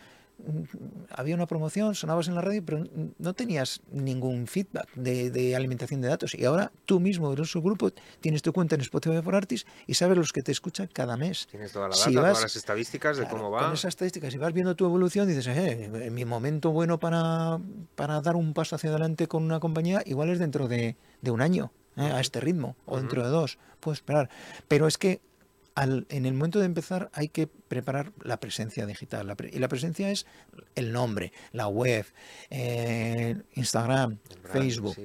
había 1.10 1.34
una 1.34 1.46
promoción, 1.46 1.94
sonabas 1.94 2.28
en 2.28 2.34
la 2.34 2.40
radio, 2.40 2.62
pero 2.64 2.84
no 3.18 3.34
tenías 3.34 3.80
ningún 3.90 4.46
feedback 4.46 4.92
de, 4.94 5.54
alimentación 5.56 6.00
de 6.00 6.08
datos. 6.08 6.34
Y 6.34 6.44
ahora 6.44 6.72
tú 6.84 7.00
mismo, 7.00 7.32
en 7.32 7.44
su 7.44 7.62
grupo, 7.62 7.90
tienes 8.20 8.42
tu 8.42 8.52
cuenta 8.52 8.74
en 8.74 8.82
Spotify 8.82 9.22
for 9.22 9.34
Artists 9.34 9.68
y 9.86 9.94
sabes 9.94 10.16
los 10.18 10.32
que 10.32 10.42
te 10.42 10.52
escuchan 10.52 10.88
cada 10.92 11.16
mes. 11.16 11.46
Tienes 11.50 11.72
toda 11.72 11.88
la 11.88 11.96
data, 11.96 12.12
todas 12.12 12.42
las 12.42 12.56
estadísticas 12.56 13.16
de 13.16 13.28
cómo 13.28 13.50
va. 13.50 13.64
Con 13.64 13.72
esas 13.72 13.90
estadísticas, 13.90 14.32
si 14.32 14.38
vas 14.38 14.52
viendo 14.52 14.74
tu 14.74 14.84
evolución, 14.84 15.26
dices, 15.28 15.46
eh, 15.46 15.90
en 15.92 16.14
mi 16.14 16.24
momento 16.24 16.70
bueno 16.70 16.98
para, 16.98 17.58
para 17.94 18.20
dar 18.20 18.36
un 18.36 18.52
paso 18.54 18.76
hacia 18.76 18.90
adelante 18.90 19.28
con 19.28 19.42
una 19.44 19.60
compañía, 19.60 20.02
igual 20.04 20.30
es 20.30 20.38
dentro 20.38 20.68
de, 20.68 20.96
un 21.26 21.40
año. 21.40 21.72
Eh, 21.96 22.02
a 22.02 22.18
este 22.18 22.40
ritmo, 22.40 22.74
o 22.86 22.96
dentro 22.96 23.22
de 23.22 23.28
dos, 23.28 23.56
puedo 23.78 23.92
esperar. 23.92 24.28
Pero 24.66 24.88
es 24.88 24.98
que 24.98 25.20
en 25.76 26.26
el 26.26 26.34
momento 26.34 26.60
de 26.60 26.66
empezar 26.66 27.10
hay 27.12 27.28
que 27.28 27.46
preparar 27.46 28.12
la 28.22 28.38
presencia 28.38 28.86
digital. 28.86 29.34
y 29.50 29.58
la 29.58 29.68
presencia 29.68 30.10
es 30.10 30.26
el 30.74 30.92
nombre, 30.92 31.32
la 31.52 31.68
web, 31.68 32.06
eh, 32.50 33.36
Instagram, 33.54 34.18
Facebook. 34.52 34.96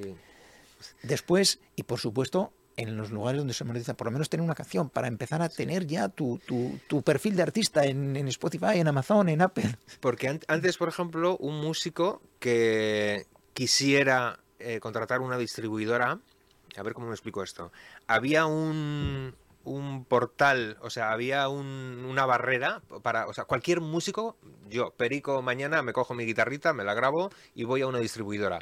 Después, 1.02 1.60
y 1.76 1.82
por 1.82 1.98
supuesto, 1.98 2.52
en 2.76 2.96
los 2.96 3.10
lugares 3.10 3.38
donde 3.40 3.52
se 3.52 3.64
monetiza, 3.64 3.94
por 3.94 4.06
lo 4.06 4.12
menos 4.12 4.30
tener 4.30 4.44
una 4.44 4.54
canción 4.54 4.88
para 4.88 5.08
empezar 5.08 5.42
a 5.42 5.48
tener 5.48 5.86
ya 5.86 6.08
tu, 6.08 6.40
tu, 6.46 7.02
perfil 7.02 7.36
de 7.36 7.42
artista 7.42 7.84
en, 7.84 8.16
Spotify, 8.28 8.78
en 8.78 8.88
Amazon, 8.88 9.28
en 9.28 9.42
Apple. 9.42 9.76
Porque 10.00 10.40
antes, 10.46 10.78
por 10.78 10.88
ejemplo, 10.88 11.36
un 11.38 11.60
músico 11.60 12.22
que 12.38 13.26
quisiera 13.52 14.38
eh, 14.58 14.80
contratar 14.80 15.20
una 15.20 15.36
distribuidora, 15.36 16.20
a 16.76 16.82
ver 16.82 16.94
cómo 16.94 17.08
me 17.08 17.12
explico 17.12 17.42
esto, 17.42 17.70
había 18.06 18.46
un, 18.46 19.34
un 19.70 20.04
portal, 20.04 20.76
o 20.80 20.90
sea, 20.90 21.12
había 21.12 21.48
una 21.48 22.26
barrera 22.26 22.82
para, 23.02 23.26
o 23.26 23.34
sea, 23.34 23.44
cualquier 23.44 23.80
músico, 23.80 24.36
yo, 24.68 24.90
Perico, 24.90 25.42
mañana 25.42 25.82
me 25.82 25.92
cojo 25.92 26.14
mi 26.14 26.24
guitarrita, 26.24 26.72
me 26.72 26.84
la 26.84 26.94
grabo 26.94 27.30
y 27.54 27.64
voy 27.64 27.82
a 27.82 27.86
una 27.86 27.98
distribuidora. 27.98 28.58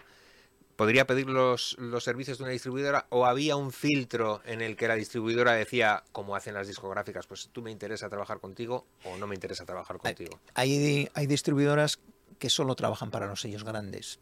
¿Podría 0.76 1.06
pedir 1.06 1.28
los, 1.28 1.76
los 1.78 2.04
servicios 2.04 2.38
de 2.38 2.44
una 2.44 2.52
distribuidora 2.52 3.06
o 3.08 3.26
había 3.26 3.56
un 3.56 3.72
filtro 3.72 4.42
en 4.44 4.60
el 4.60 4.76
que 4.76 4.86
la 4.86 4.94
distribuidora 4.94 5.52
decía, 5.52 6.04
como 6.12 6.36
hacen 6.36 6.54
las 6.54 6.68
discográficas, 6.68 7.26
pues 7.26 7.48
tú 7.50 7.62
me 7.62 7.72
interesa 7.72 8.08
trabajar 8.08 8.38
contigo 8.38 8.86
o 9.04 9.16
no 9.16 9.26
me 9.26 9.34
interesa 9.34 9.64
trabajar 9.64 9.98
contigo? 9.98 10.38
Hay, 10.54 11.08
hay 11.12 11.26
distribuidoras 11.26 11.98
que 12.38 12.48
solo 12.48 12.76
trabajan 12.76 13.10
para 13.10 13.26
los 13.26 13.40
sellos 13.40 13.64
grandes. 13.64 14.20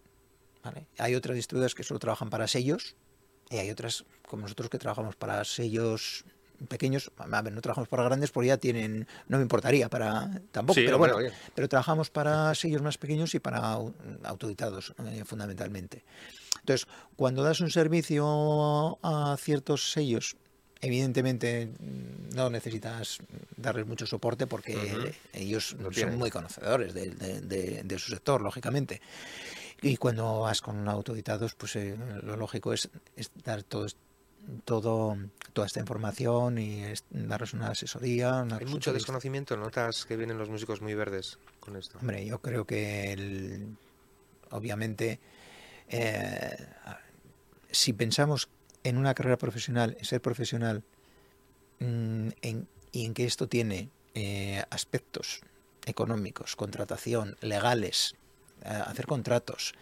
Hay 0.99 1.14
otras 1.14 1.37
distribuidoras 1.37 1.74
que 1.74 1.82
solo 1.82 2.01
trabajan 2.01 2.30
para 2.30 2.49
sellos 2.49 2.97
y 3.51 3.59
hay 3.59 3.70
otras 3.70 4.05
como 4.26 4.43
nosotros 4.43 4.70
que 4.70 4.78
trabajamos 4.78 5.16
para 5.16 5.45
sellos 5.45 6.24
pequeños, 6.69 7.11
a 7.17 7.43
ver, 7.43 7.53
no 7.53 7.61
trabajamos 7.61 7.89
para 7.89 8.05
grandes 8.05 8.31
porque 8.31 8.49
ya 8.49 8.57
tienen, 8.57 9.07
no 9.29 9.39
me 9.39 9.43
importaría 9.43 9.89
para 9.89 10.41
tampoco, 10.51 10.81
pero 10.85 10.99
bueno, 10.99 11.17
pero 11.55 11.69
trabajamos 11.69 12.11
para 12.11 12.55
sellos 12.55 12.83
más 12.83 12.99
pequeños 12.99 13.35
y 13.35 13.41
para 13.41 13.79
autoeditados 14.25 14.95
eh, 15.07 15.25
fundamentalmente. 15.25 16.05
Entonces, 16.61 16.89
cuando 17.15 17.43
das 17.43 17.61
un 17.61 17.71
servicio 17.71 18.99
a 19.03 19.37
ciertos 19.39 19.93
sellos, 19.93 20.37
evidentemente 20.81 21.71
no 22.35 22.51
necesitas 22.51 23.19
darles 23.57 23.87
mucho 23.87 24.07
soporte 24.07 24.47
porque 24.47 25.15
ellos 25.33 25.77
son 25.93 26.19
muy 26.19 26.31
conocedores 26.31 26.95
de, 26.95 27.99
su 27.99 28.11
sector, 28.11 28.41
lógicamente. 28.41 29.01
Y 29.83 29.97
cuando 29.97 30.41
vas 30.41 30.63
con 30.63 30.89
autoeditados, 30.89 31.55
pues 31.55 31.77
eh, 31.77 31.97
lo 32.23 32.37
lógico 32.37 32.73
es, 32.73 32.89
es 33.15 33.31
dar 33.45 33.63
todo 33.63 33.87
todo, 34.64 35.16
toda 35.53 35.66
esta 35.66 35.80
información 35.80 36.59
y 36.59 36.82
darles 37.11 37.53
una 37.53 37.68
asesoría. 37.68 38.40
Hay 38.40 38.66
mucho 38.66 38.92
desconocimiento, 38.92 39.57
notas 39.57 40.05
que 40.05 40.16
vienen 40.16 40.38
los 40.38 40.49
músicos 40.49 40.80
muy 40.80 40.94
verdes 40.94 41.38
con 41.61 41.76
esto. 41.76 41.99
Hombre, 41.99 42.24
yo 42.24 42.40
creo 42.40 42.64
que 42.64 43.66
obviamente 44.51 45.20
eh, 45.88 46.57
si 47.70 47.92
pensamos 47.92 48.49
en 48.84 48.99
una 48.99 49.14
carrera 49.14 49.36
profesional, 49.36 49.97
en 49.99 50.05
ser 50.05 50.20
profesional, 50.20 50.82
mm, 51.80 52.28
y 52.92 53.05
en 53.05 53.14
que 53.14 53.24
esto 53.24 53.49
tiene 53.49 53.90
eh, 54.14 54.62
aspectos 54.70 55.40
económicos, 55.84 56.57
contratación, 56.57 57.36
legales, 57.40 58.14
eh, 58.62 58.68
hacer 58.68 59.07
contratos, 59.07 59.74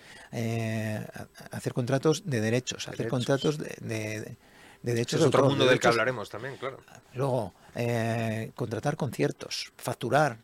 hacer 1.50 1.72
contratos 1.72 2.24
de 2.26 2.40
derechos, 2.40 2.88
hacer 2.88 3.08
contratos 3.08 3.58
de, 3.58 3.76
de 3.80 4.36
es 4.84 5.14
otro 5.14 5.48
mundo 5.48 5.66
del 5.66 5.80
que 5.80 5.88
hablaremos 5.88 6.28
también, 6.28 6.56
claro. 6.56 6.78
Luego, 7.14 7.54
eh, 7.74 8.52
contratar 8.54 8.96
conciertos, 8.96 9.72
facturar, 9.76 10.38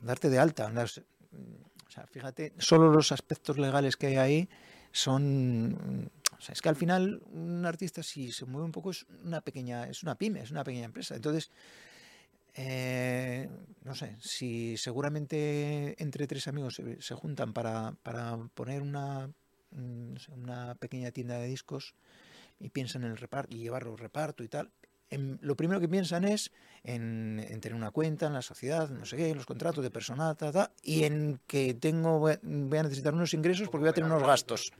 darte 0.00 0.28
de 0.28 0.38
alta. 0.38 0.66
o 0.66 1.90
sea, 1.90 2.06
fíjate, 2.06 2.52
solo 2.58 2.90
los 2.90 3.12
aspectos 3.12 3.58
legales 3.58 3.96
que 3.96 4.08
hay 4.08 4.16
ahí 4.16 4.48
son... 4.92 6.10
O 6.38 6.44
sea, 6.44 6.54
es 6.54 6.60
que 6.60 6.68
al 6.68 6.76
final 6.76 7.22
un 7.30 7.64
artista 7.64 8.02
si 8.02 8.32
se 8.32 8.44
mueve 8.46 8.64
un 8.64 8.72
poco 8.72 8.90
es 8.90 9.06
una 9.24 9.40
pequeña, 9.40 9.88
es 9.88 10.02
una 10.02 10.16
pyme, 10.16 10.40
es 10.40 10.50
una 10.50 10.64
pequeña 10.64 10.86
empresa. 10.86 11.14
Entonces, 11.14 11.52
eh, 12.54 13.48
no 13.84 13.94
sé, 13.94 14.16
si 14.20 14.76
seguramente 14.76 15.94
entre 16.02 16.26
tres 16.26 16.48
amigos 16.48 16.80
se, 16.98 17.14
juntan 17.14 17.52
para, 17.52 17.94
para 18.02 18.36
poner 18.54 18.82
una, 18.82 19.30
mm, 19.70 20.14
una 20.32 20.74
pequeña 20.74 21.12
tienda 21.12 21.38
de 21.38 21.46
discos, 21.46 21.94
y 22.62 22.70
piensan 22.70 23.04
en 23.04 23.10
el 23.10 23.16
reparto 23.16 23.56
y 23.56 23.60
llevarlo 23.60 23.96
reparto 23.96 24.44
y 24.44 24.48
tal. 24.48 24.70
lo 25.10 25.56
primero 25.56 25.80
que 25.80 25.88
piensan 25.88 26.24
es 26.24 26.52
en, 26.84 27.44
tener 27.60 27.74
una 27.74 27.90
cuenta 27.90 28.26
en 28.26 28.32
la 28.32 28.42
sociedad, 28.42 28.88
no 28.88 29.04
sé 29.04 29.16
qué, 29.16 29.34
los 29.34 29.46
contratos 29.46 29.82
de 29.84 29.90
personal, 29.90 30.36
y 30.82 31.04
en 31.04 31.40
que 31.46 31.74
tengo 31.74 32.18
voy 32.20 32.78
a 32.78 32.82
necesitar 32.82 33.12
unos 33.12 33.34
ingresos 33.34 33.68
porque 33.68 33.82
voy 33.82 33.90
a 33.90 33.94
tener 33.94 34.10
unos 34.10 34.26
gastos. 34.26 34.72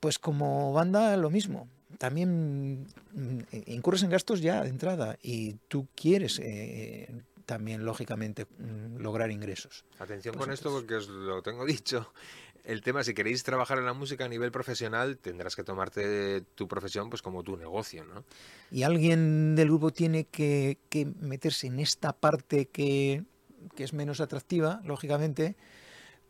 Pues 0.00 0.18
como 0.18 0.72
banda 0.72 1.16
lo 1.16 1.30
mismo. 1.30 1.68
También 1.98 2.86
mm, 3.12 3.38
incurres 3.66 4.02
en 4.02 4.10
gastos 4.10 4.40
ya 4.40 4.62
de 4.62 4.70
entrada 4.70 5.18
y 5.22 5.54
tú 5.68 5.88
quieres 5.94 6.40
eh, 6.42 7.22
también, 7.44 7.84
lógicamente, 7.84 8.46
mm, 8.46 8.96
lograr 8.96 9.30
ingresos. 9.30 9.84
Atención 9.98 10.34
pues 10.34 10.46
con 10.46 10.54
esto 10.54 10.70
porque 10.72 10.94
os 10.96 11.08
lo 11.08 11.42
tengo 11.42 11.64
dicho 11.66 12.12
el 12.64 12.80
tema, 12.82 13.02
si 13.02 13.14
queréis 13.14 13.42
trabajar 13.42 13.78
en 13.78 13.86
la 13.86 13.92
música 13.92 14.24
a 14.24 14.28
nivel 14.28 14.52
profesional, 14.52 15.18
tendrás 15.18 15.56
que 15.56 15.64
tomarte 15.64 16.42
tu 16.54 16.68
profesión 16.68 17.10
pues 17.10 17.22
como 17.22 17.42
tu 17.42 17.56
negocio, 17.56 18.04
¿no? 18.04 18.24
Y 18.70 18.84
alguien 18.84 19.56
del 19.56 19.68
grupo 19.68 19.90
tiene 19.90 20.24
que, 20.24 20.78
meterse 21.20 21.66
en 21.66 21.80
esta 21.80 22.12
parte 22.12 22.66
que, 22.66 23.24
es 23.76 23.92
menos 23.92 24.20
atractiva, 24.20 24.80
lógicamente, 24.84 25.56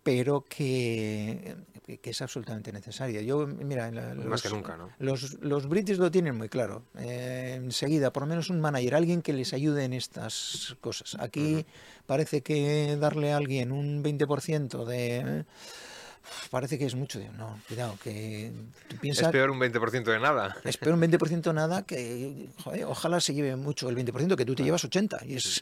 pero 0.03 0.45
que, 0.49 1.55
es 1.87 2.22
absolutamente 2.22 2.72
necesaria. 2.72 3.20
Yo, 3.20 3.47
mira, 3.47 3.91
los, 3.91 4.24
más 4.24 4.43
que 4.43 4.49
nunca, 4.49 4.76
¿no? 4.76 4.91
Los, 4.99 5.35
los 5.41 5.68
british 5.68 5.99
lo 5.99 6.11
tienen 6.11 6.37
muy 6.37 6.49
claro. 6.49 6.85
Eh, 6.99 7.61
enseguida, 7.62 8.11
por 8.11 8.22
lo 8.22 8.28
menos 8.28 8.49
un 8.49 8.61
manager, 8.61 8.95
alguien 8.95 9.20
que 9.20 9.35
les 9.35 9.53
ayude 9.53 9.85
en 9.85 9.93
estas 9.93 10.76
cosas. 10.80 11.16
Aquí 11.20 11.66
parece 12.07 12.41
que 12.41 12.97
darle 12.99 13.33
a 13.33 13.37
alguien 13.37 13.70
un 13.70 14.03
20% 14.03 14.87
de 14.87 15.45
parece 16.51 16.79
que 16.79 16.87
es 16.87 16.95
mucho. 16.95 17.20
No, 17.37 17.61
cuidado, 17.68 17.99
que 18.03 18.53
tú 18.89 18.97
piensas... 18.97 19.27
Es 19.27 19.33
peor 19.33 19.51
un 19.51 19.61
20% 19.61 20.05
de 20.05 20.20
nada. 20.20 20.57
Es 20.64 20.77
peor 20.77 20.95
un 20.95 21.03
20% 21.03 21.43
de 21.43 21.53
nada 21.53 21.83
que, 21.83 22.49
joder, 22.62 22.85
ojalá 22.85 23.20
se 23.20 23.35
lleve 23.35 23.57
mucho 23.57 23.89
el 23.89 23.97
20%, 23.97 24.37
que 24.37 24.45
tú 24.45 24.55
te 24.55 24.62
llevas 24.62 24.85
80, 24.85 25.20
y 25.27 25.37
es 25.37 25.61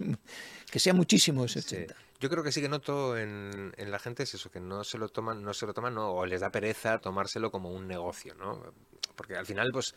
que 0.70 0.78
sea 0.78 0.94
muchísimo 0.94 1.44
ese 1.44 1.60
80. 1.60 1.94
Yo 2.20 2.28
creo 2.28 2.44
que 2.44 2.52
sí 2.52 2.60
que 2.60 2.68
noto 2.68 3.16
en, 3.16 3.72
en, 3.76 3.90
la 3.90 3.98
gente 3.98 4.24
es 4.24 4.34
eso, 4.34 4.50
que 4.50 4.60
no 4.60 4.84
se 4.84 4.98
lo 4.98 5.08
toman, 5.08 5.42
no 5.42 5.54
se 5.54 5.66
lo 5.66 5.72
toman, 5.72 5.94
no, 5.94 6.12
o 6.12 6.26
les 6.26 6.42
da 6.42 6.50
pereza 6.50 6.98
tomárselo 6.98 7.50
como 7.50 7.70
un 7.70 7.88
negocio, 7.88 8.34
¿no? 8.34 8.62
Porque 9.16 9.36
al 9.36 9.46
final, 9.46 9.70
pues 9.72 9.94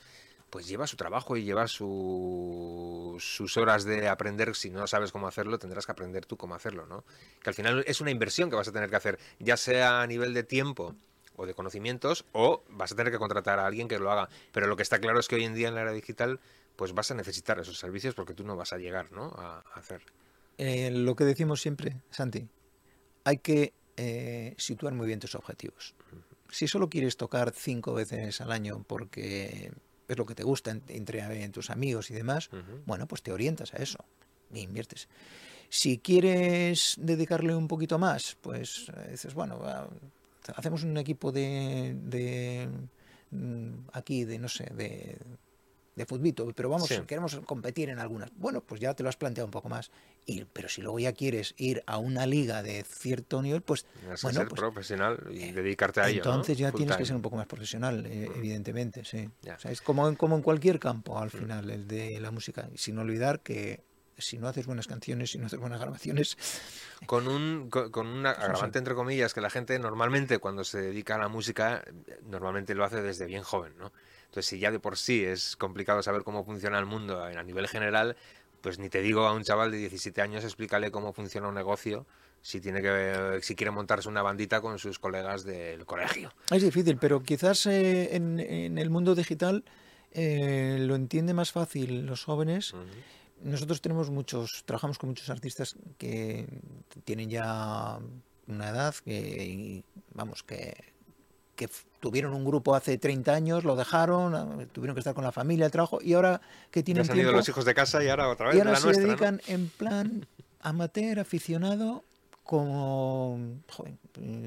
pues 0.54 0.68
lleva 0.68 0.86
su 0.86 0.96
trabajo 0.98 1.36
y 1.36 1.44
lleva 1.44 1.68
su, 1.68 3.18
sus 3.20 3.58
horas 3.58 3.86
de 3.86 4.08
aprender. 4.08 4.56
Si 4.56 4.70
no 4.70 4.86
sabes 4.86 5.12
cómo 5.12 5.28
hacerlo, 5.28 5.58
tendrás 5.58 5.88
que 5.88 5.92
aprender 5.92 6.28
tú 6.28 6.38
cómo 6.38 6.54
hacerlo, 6.54 6.86
¿no? 6.86 7.04
Que 7.42 7.50
al 7.50 7.56
final 7.56 7.84
es 7.88 8.02
una 8.02 8.12
inversión 8.12 8.52
que 8.52 8.56
vas 8.56 8.68
a 8.68 8.72
tener 8.72 8.88
que 8.88 8.96
hacer, 8.96 9.18
ya 9.40 9.58
sea 9.58 10.04
a 10.04 10.06
nivel 10.06 10.36
de 10.36 10.44
tiempo 10.44 10.94
o 11.38 11.48
de 11.48 11.56
conocimientos, 11.56 12.26
o 12.34 12.64
vas 12.70 12.92
a 12.92 12.96
tener 12.96 13.12
que 13.12 13.18
contratar 13.18 13.58
a 13.58 13.66
alguien 13.66 13.88
que 13.88 13.98
lo 13.98 14.12
haga. 14.12 14.30
Pero 14.52 14.68
lo 14.68 14.76
que 14.76 14.84
está 14.84 15.00
claro 15.00 15.20
es 15.20 15.28
que 15.28 15.38
hoy 15.38 15.44
en 15.44 15.56
día 15.56 15.70
en 15.70 15.74
la 15.74 15.82
era 15.82 15.92
digital, 15.92 16.40
pues 16.76 16.94
vas 16.94 17.10
a 17.10 17.16
necesitar 17.16 17.58
esos 17.58 17.80
servicios 17.80 18.14
porque 18.14 18.36
tú 18.36 18.44
no 18.44 18.56
vas 18.56 18.74
a 18.74 18.78
llegar, 18.78 19.12
¿no? 19.12 19.34
A, 19.36 19.64
hacer. 19.74 20.04
Eh, 20.60 20.92
lo 20.92 21.16
que 21.16 21.24
decimos 21.24 21.62
siempre, 21.62 21.96
Santi, 22.12 22.48
hay 23.24 23.40
que 23.40 23.74
eh, 23.98 24.54
situar 24.60 24.94
muy 24.94 25.08
bien 25.08 25.20
tus 25.20 25.34
objetivos. 25.34 25.96
Si 26.52 26.68
solo 26.68 26.92
quieres 26.92 27.18
tocar 27.18 27.54
cinco 27.56 27.96
veces 27.96 28.40
al 28.40 28.52
año 28.52 28.86
porque 28.88 29.72
es 30.08 30.18
lo 30.18 30.26
que 30.26 30.36
te 30.36 30.44
gusta 30.44 30.72
entre 30.88 31.50
tus 31.50 31.70
amigos 31.70 32.12
y 32.12 32.14
demás, 32.14 32.50
bueno, 32.86 33.08
pues 33.08 33.22
te 33.22 33.32
orientas 33.32 33.74
a 33.74 33.78
eso 33.78 34.04
y 34.54 34.62
inviertes. 34.62 35.08
Si 35.70 35.98
quieres 35.98 36.96
dedicarle 37.00 37.56
un 37.56 37.68
poquito 37.68 37.98
más, 37.98 38.38
pues 38.42 38.90
eh, 38.96 39.12
dices, 39.12 39.34
bueno, 39.34 39.60
hacemos 40.56 40.84
un 40.84 40.98
equipo 40.98 41.32
de, 41.32 41.96
de 42.00 42.70
mm, 43.32 43.88
aquí, 43.94 44.24
de 44.24 44.38
no 44.38 44.50
sé, 44.50 44.66
de 44.76 45.18
de 45.96 46.06
futbito, 46.06 46.52
pero 46.56 46.70
vamos, 46.70 46.90
queremos 47.08 47.40
competir 47.46 47.90
en 47.90 48.00
algunas. 48.00 48.32
Bueno, 48.36 48.62
pues 48.62 48.82
ya 48.82 48.94
te 48.94 49.04
lo 49.04 49.10
has 49.10 49.18
planteado 49.18 49.46
un 49.46 49.52
poco 49.52 49.70
más. 49.70 49.92
Y, 50.26 50.44
pero 50.46 50.70
si 50.70 50.82
luego 50.82 51.00
ya 51.00 51.14
quieres 51.14 51.54
ir 51.58 51.84
a 51.86 51.98
una 51.98 52.26
liga 52.26 52.64
de 52.64 52.84
cierto 52.84 53.42
nivel, 53.42 53.62
pues 53.62 53.86
bueno, 54.22 54.40
ser 54.40 54.48
pues, 54.48 54.60
profesional 54.60 55.20
y 55.32 55.44
eh, 55.44 55.54
dedicarte 55.54 56.02
a 56.02 56.10
ello. 56.10 56.24
Entonces 56.24 56.58
ya 56.58 56.72
tienes 56.72 56.98
que 56.98 57.06
ser 57.06 57.16
un 57.16 57.22
poco 57.22 57.36
más 57.36 57.46
profesional, 57.46 58.06
eh, 58.06 58.30
mm. 58.30 58.38
evidentemente, 58.38 59.06
sí. 59.06 59.30
O 59.44 59.60
sea, 59.60 59.72
es 59.72 59.82
como 59.82 60.08
en, 60.08 60.16
como 60.16 60.36
en 60.36 60.42
cualquier 60.42 60.80
campo 60.80 61.20
al 61.20 61.28
mm. 61.28 61.32
final, 61.32 61.70
el 61.70 61.88
de 61.88 62.20
la 62.20 62.32
música. 62.32 62.70
Y 62.74 62.78
sin 62.78 62.98
olvidar 62.98 63.42
que 63.42 63.84
si 64.18 64.38
no 64.38 64.48
haces 64.48 64.66
buenas 64.66 64.88
canciones, 64.88 65.32
si 65.32 65.38
no 65.38 65.48
haces 65.48 65.60
buenas 65.60 65.80
grabaciones. 65.80 66.38
Con 67.06 67.28
un 67.28 67.70
con, 67.70 68.08
un 68.08 68.26
agravante 68.26 68.80
entre 68.80 68.96
comillas 68.96 69.34
que 69.34 69.42
la 69.42 69.50
gente 69.50 69.78
normalmente 69.78 70.40
cuando 70.40 70.64
se 70.64 70.80
dedica 70.80 71.16
a 71.16 71.18
la 71.18 71.28
música 71.28 71.84
normalmente 72.24 72.76
lo 72.76 72.86
hace 72.86 73.02
desde 73.02 73.26
bien 73.26 73.44
joven, 73.44 73.74
¿no? 73.78 73.92
Entonces, 74.34 74.50
si 74.50 74.58
ya 74.58 74.72
de 74.72 74.80
por 74.80 74.98
sí 74.98 75.24
es 75.24 75.56
complicado 75.56 76.02
saber 76.02 76.24
cómo 76.24 76.44
funciona 76.44 76.80
el 76.80 76.88
mundo 76.88 77.24
a 77.24 77.44
nivel 77.44 77.68
general, 77.68 78.18
pues 78.62 78.80
ni 78.80 78.90
te 78.90 79.00
digo 79.04 79.28
a 79.28 79.32
un 79.32 79.44
chaval 79.44 79.70
de 79.70 79.78
17 79.78 80.24
años 80.24 80.44
explícale 80.44 80.90
cómo 80.90 81.14
funciona 81.14 81.50
un 81.50 81.54
negocio 81.54 82.08
si 82.42 82.60
tiene 82.60 82.82
que 82.82 83.38
si 83.44 83.56
quiere 83.56 83.70
montarse 83.70 84.10
una 84.10 84.24
bandita 84.24 84.60
con 84.60 84.80
sus 84.80 84.98
colegas 84.98 85.44
del 85.44 85.86
colegio. 85.86 86.34
Es 86.50 86.64
difícil, 86.64 86.98
pero 86.98 87.22
quizás 87.22 87.68
eh, 87.68 88.16
en, 88.16 88.40
el 88.80 88.90
mundo 88.90 89.14
digital 89.14 89.64
eh, 90.12 90.78
lo 90.80 90.96
entiende 90.96 91.36
más 91.36 91.52
fácil 91.52 92.08
los 92.08 92.24
jóvenes. 92.24 92.74
Nosotros 93.44 93.82
tenemos 93.82 94.10
muchos, 94.10 94.64
trabajamos 94.66 94.98
con 94.98 95.10
muchos 95.10 95.30
artistas 95.30 95.76
que 96.00 96.48
tienen 97.04 97.30
ya 97.30 98.00
una 98.48 98.70
edad 98.70 98.96
que, 99.06 99.84
vamos, 100.12 100.42
que 100.42 100.74
que 101.56 101.70
tuvieron 102.04 102.34
un 102.34 102.44
grupo 102.44 102.76
hace 102.76 102.98
30 102.98 103.34
años, 103.34 103.64
lo 103.64 103.78
dejaron, 103.78 104.36
ah, 104.36 104.68
tuvieron 104.74 104.94
que 104.94 105.00
estar 105.00 105.14
con 105.14 105.24
la 105.24 105.32
familia, 105.32 105.66
el 105.66 105.72
trabajo, 105.72 106.00
y 106.02 106.12
ahora 106.16 106.42
que 106.70 106.84
tienen 106.84 107.06
ya 107.06 107.14
han 107.14 107.20
ido 107.20 107.32
los 107.32 107.48
hijos 107.48 107.64
de 107.64 107.74
casa 107.74 108.04
y 108.04 108.10
ahora 108.10 108.28
otra 108.28 108.48
vez 108.48 108.58
y 108.58 108.60
ahora 108.60 108.76
se 108.76 108.92
dedican 108.92 109.40
en 109.48 109.70
plan 109.70 110.28
amateur, 110.60 111.22
aficionado, 111.22 112.04
como, 112.44 113.40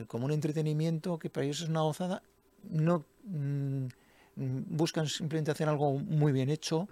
como 0.06 0.26
un 0.26 0.32
entretenimiento 0.32 1.18
que 1.18 1.30
para 1.30 1.46
ellos 1.46 1.62
es 1.62 1.70
una 1.70 1.80
gozada, 1.80 2.22
no 2.68 3.06
mm, 3.24 3.86
buscan 4.36 5.08
simplemente 5.08 5.50
hacer 5.50 5.66
algo 5.66 5.98
muy 5.98 6.32
bien 6.32 6.50
hecho, 6.50 6.86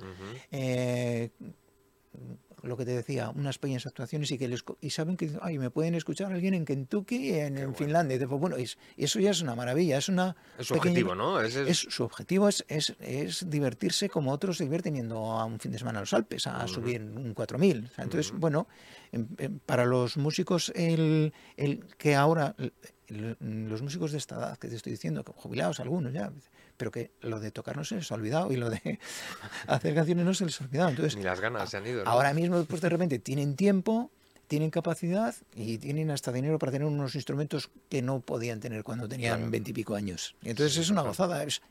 lo 2.64 2.76
que 2.76 2.84
te 2.84 2.92
decía, 2.92 3.30
unas 3.30 3.58
pequeñas 3.58 3.86
actuaciones 3.86 4.30
y 4.30 4.38
que 4.38 4.48
les, 4.48 4.64
y 4.80 4.90
saben 4.90 5.16
que 5.16 5.30
ay, 5.42 5.58
me 5.58 5.70
pueden 5.70 5.94
escuchar 5.94 6.32
alguien 6.32 6.54
en 6.54 6.64
Kentucky, 6.64 7.34
en, 7.34 7.58
en 7.58 7.74
Finlandia. 7.74 8.16
Y 8.16 8.26
pues, 8.26 8.40
bueno, 8.40 8.56
eso 8.56 9.20
ya 9.20 9.30
es 9.30 9.42
una 9.42 9.54
maravilla, 9.54 9.98
es 9.98 10.08
una 10.08 10.36
es 10.58 10.68
su 10.68 10.74
objetivo, 10.74 11.14
¿no? 11.14 11.40
Es, 11.40 11.78
su 11.78 12.04
objetivo 12.04 12.48
es, 12.48 12.64
es, 12.68 12.94
es, 13.00 13.48
divertirse 13.48 14.08
como 14.08 14.32
otros 14.32 14.56
se 14.58 14.64
divierten 14.64 14.94
yendo 14.94 15.32
a 15.32 15.44
un 15.44 15.58
fin 15.60 15.72
de 15.72 15.78
semana 15.78 15.98
a 15.98 16.02
los 16.02 16.12
Alpes, 16.12 16.46
a 16.46 16.66
subir 16.68 17.02
un 17.02 17.34
4000. 17.34 17.90
entonces, 17.98 18.32
bueno, 18.32 18.66
para 19.66 19.84
los 19.84 20.16
músicos 20.16 20.72
el, 20.74 21.32
el 21.56 21.84
que 21.98 22.14
ahora 22.14 22.54
los 23.08 23.82
músicos 23.82 24.12
de 24.12 24.18
esta 24.18 24.36
edad 24.36 24.58
que 24.58 24.68
te 24.68 24.76
estoy 24.76 24.92
diciendo, 24.92 25.24
jubilados 25.36 25.80
algunos 25.80 26.12
ya, 26.12 26.32
pero 26.77 26.91
que 26.91 27.11
lo 27.20 27.41
de 27.41 27.51
tocar 27.51 27.77
no 27.77 27.85
se 27.85 27.97
les 27.97 28.11
ha 28.11 28.14
olvidado 28.14 28.53
y 28.53 28.57
lo 28.57 28.70
de 28.70 28.99
hacer 29.66 29.95
canciones 29.95 30.25
no 30.25 30.35
se 30.35 30.45
les 30.47 30.61
ha 30.61 30.64
olvidado. 30.64 30.91
Entonces, 30.91 31.16
Ni 31.16 31.22
las 31.22 31.41
ganas 31.41 31.70
se 31.70 31.77
han 31.77 31.87
ido. 31.87 32.07
Ahora 32.07 32.35
mismo, 32.35 32.64
pues 32.64 32.81
de 32.81 32.89
repente 32.89 33.18
tienen 33.18 33.57
tiempo, 33.57 34.11
tienen 34.47 34.70
capacidad 34.70 35.35
y 35.55 35.79
tienen 35.79 36.11
hasta 36.11 36.33
dinero 36.33 36.59
para 36.59 36.72
tener 36.72 36.87
unos 36.87 37.14
instrumentos 37.14 37.70
que 37.89 38.03
no 38.03 38.20
podían 38.20 38.61
tener 38.61 38.85
cuando 38.85 39.09
tenían 39.09 39.51
veintipico 39.51 39.95
años. 39.95 40.35
entonces 40.43 40.77
es 40.77 40.91
una 40.91 41.03
gozada. 41.03 41.45
Es, 41.45 41.62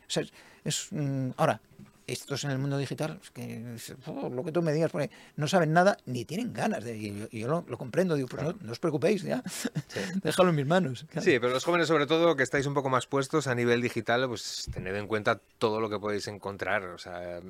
es, 0.64 0.88
mm, 0.91 1.32
ahora, 1.38 1.62
estos 2.08 2.43
en 2.43 2.51
el 2.51 2.58
mundo 2.58 2.78
digital, 2.78 3.20
que 3.34 3.78
oh, 4.08 4.30
lo 4.30 4.43
que 4.43 4.51
tú 4.51 4.62
me 4.62 4.74
digas, 4.74 4.91
no 5.36 5.47
saben 5.47 5.74
nada 5.74 5.97
ni 6.06 6.26
tienen 6.26 6.54
ganas 6.54 6.84
de. 6.84 6.97
Y 6.97 7.39
yo, 7.39 7.47
lo, 7.47 7.78
comprendo, 7.78 8.16
digo, 8.16 8.28
pues 8.28 8.43
no, 8.43 8.72
os 8.72 8.80
preocupéis, 8.80 9.24
ya, 9.24 9.43
déjalo 10.24 10.49
en 10.49 10.56
mis 10.56 10.66
manos. 10.66 11.06
Sí, 11.22 11.39
pero 11.39 11.49
los 11.49 11.64
jóvenes, 11.64 11.88
sobre 11.88 12.06
todo, 12.06 12.36
que 12.36 12.43
estáis 12.43 12.66
un 12.66 12.74
poco 12.74 12.89
más 12.89 13.08
puestos 13.08 13.47
a 13.47 13.56
nivel 13.56 13.82
digital, 13.82 14.28
pues 14.28 14.70
tened 14.74 14.95
en 14.95 15.08
cuenta 15.08 15.39
todo 15.58 15.80
lo 15.80 15.89
que 15.89 15.99
podéis 15.99 16.28
encontrar. 16.28 16.84
O 16.86 16.97
sea, 16.97 17.41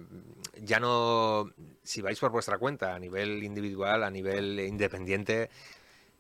ya 0.62 0.80
no. 0.80 1.52
Si 1.84 2.02
vais 2.02 2.20
por 2.20 2.32
vuestra 2.32 2.58
cuenta, 2.58 2.96
a 2.96 3.00
nivel 3.00 3.44
individual, 3.44 4.04
a 4.04 4.10
nivel 4.10 4.60
independiente 4.60 5.50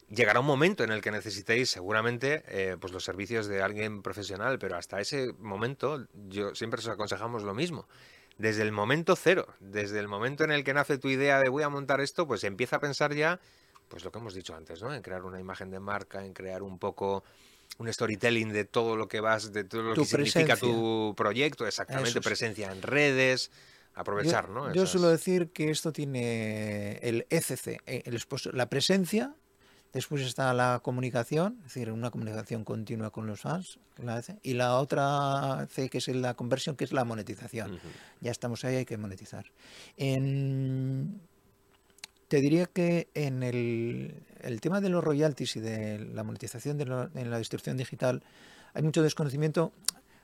llegará 0.10 0.40
un 0.40 0.46
momento 0.46 0.84
en 0.84 0.92
el 0.92 1.02
que 1.02 1.12
necesitéis 1.12 1.70
seguramente 1.70 2.44
eh, 2.48 2.78
pues 2.80 2.94
los 2.94 3.04
servicios 3.04 3.48
de 3.48 3.62
alguien 3.62 4.02
profesional, 4.02 4.60
pero 4.60 4.78
hasta 4.78 5.00
ese 5.00 5.34
momento 5.40 6.06
yo 6.30 6.54
siempre 6.56 6.80
os 6.80 6.88
aconsejamos 6.88 7.44
lo 7.44 7.54
mismo 7.54 7.88
desde 8.38 8.64
el 8.64 8.72
momento 8.72 9.16
cero, 9.16 9.48
desde 9.60 10.00
el 10.00 10.08
momento 10.08 10.44
en 10.44 10.52
el 10.52 10.64
que 10.64 10.74
nace 10.74 10.98
tu 10.98 11.10
idea 11.10 11.40
de 11.40 11.50
voy 11.50 11.64
a 11.64 11.70
montar 11.70 12.02
esto, 12.02 12.28
pues 12.28 12.44
empieza 12.44 12.78
a 12.78 12.80
pensar 12.80 13.14
ya, 13.14 13.40
pues 13.88 14.04
lo 14.04 14.12
que 14.12 14.20
hemos 14.20 14.34
dicho 14.34 14.56
antes, 14.56 14.82
¿no? 14.82 14.94
En 14.94 15.02
crear 15.02 15.24
una 15.24 15.40
imagen 15.40 15.70
de 15.70 15.80
marca, 15.80 16.26
en 16.26 16.34
crear 16.34 16.64
un 16.64 16.80
poco 16.80 17.24
un 17.78 17.92
storytelling 17.92 18.52
de 18.52 18.66
todo 18.66 18.96
lo 18.96 19.08
que 19.08 19.20
vas, 19.20 19.52
de 19.52 19.64
todo 19.64 19.82
lo 19.84 19.94
que 19.96 20.06
significa 20.06 20.56
tu 20.56 21.14
proyecto, 21.16 21.66
exactamente, 21.66 22.22
presencia 22.22 22.72
en 22.72 22.82
redes, 22.82 23.52
aprovechar, 23.96 24.48
yo, 24.48 24.54
¿no? 24.54 24.74
Yo 24.74 24.86
suelo 24.86 25.10
decir 25.10 25.52
que 25.52 25.70
esto 25.70 25.92
tiene 25.92 26.98
el 26.98 27.26
ECC, 27.30 27.82
eh, 27.86 28.04
el, 28.06 28.22
la 28.54 28.70
presencia, 28.70 29.36
Después 29.94 30.24
está 30.24 30.54
la 30.54 30.82
comunicación, 30.84 31.58
es 31.60 31.76
decir, 31.76 31.92
una 31.92 32.10
comunicación 32.10 32.64
continua 32.64 33.12
con 33.12 33.28
los 33.28 33.42
fans, 33.42 33.78
y 34.42 34.54
la 34.54 34.78
otra 34.78 35.68
C, 35.70 35.90
que 35.90 36.00
es 36.00 36.08
la 36.08 36.34
conversión, 36.34 36.76
que 36.76 36.84
es 36.84 36.94
la 36.94 37.04
monetización. 37.04 37.80
Ya 38.20 38.32
estamos 38.32 38.66
ahí, 38.66 38.78
hay 38.78 38.86
que 38.86 38.98
monetizar. 38.98 39.46
te 39.96 40.08
diría 42.42 42.66
que 42.66 43.08
en 43.14 43.44
el, 43.44 44.16
tema 44.62 44.82
de 44.82 44.90
los 44.90 45.04
royalties 45.04 45.58
y 45.58 45.60
de 45.60 46.00
la 46.00 46.24
monetización 46.24 46.80
de 46.80 47.10
en 47.14 47.30
la 47.30 47.38
distribución 47.38 47.78
digital 47.78 48.24
hay 48.74 48.82
mucho 48.82 49.04
desconocimiento. 49.04 49.74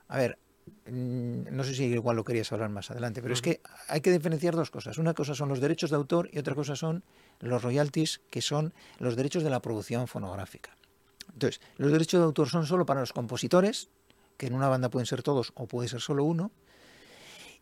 A 0.08 0.18
ver, 0.18 0.40
no 0.86 1.64
sé 1.64 1.74
si 1.74 1.86
igual 1.86 2.16
lo 2.16 2.24
querías 2.24 2.52
hablar 2.52 2.70
más 2.70 2.92
adelante, 2.92 3.22
pero 3.22 3.34
es 3.34 3.42
que 3.42 3.62
hay 3.88 4.02
que 4.02 4.12
diferenciar 4.12 4.56
dos 4.56 4.72
cosas. 4.72 4.98
Una 4.98 5.14
cosa 5.14 5.36
son 5.36 5.50
los 5.50 5.60
derechos 5.60 5.90
de 5.90 5.96
autor 5.96 6.30
y 6.32 6.40
otra 6.40 6.56
cosa 6.56 6.76
son 6.76 7.04
los 7.40 7.62
royalties, 7.62 8.22
que 8.30 8.42
son 8.42 8.74
los 9.00 9.16
derechos 9.16 9.44
de 9.44 9.50
la 9.50 9.62
producción 9.62 10.08
fonográfica. 10.08 10.76
Entonces, 11.34 11.62
los 11.78 11.92
derechos 11.92 12.20
de 12.20 12.26
autor 12.26 12.50
son 12.50 12.66
solo 12.66 12.86
para 12.86 13.00
los 13.00 13.14
compositores, 13.14 13.90
que 14.38 14.48
en 14.48 14.54
una 14.54 14.68
banda 14.68 14.90
pueden 14.90 15.06
ser 15.06 15.24
todos 15.24 15.52
o 15.56 15.68
puede 15.68 15.90
ser 15.90 16.02
solo 16.02 16.24
uno, 16.24 16.52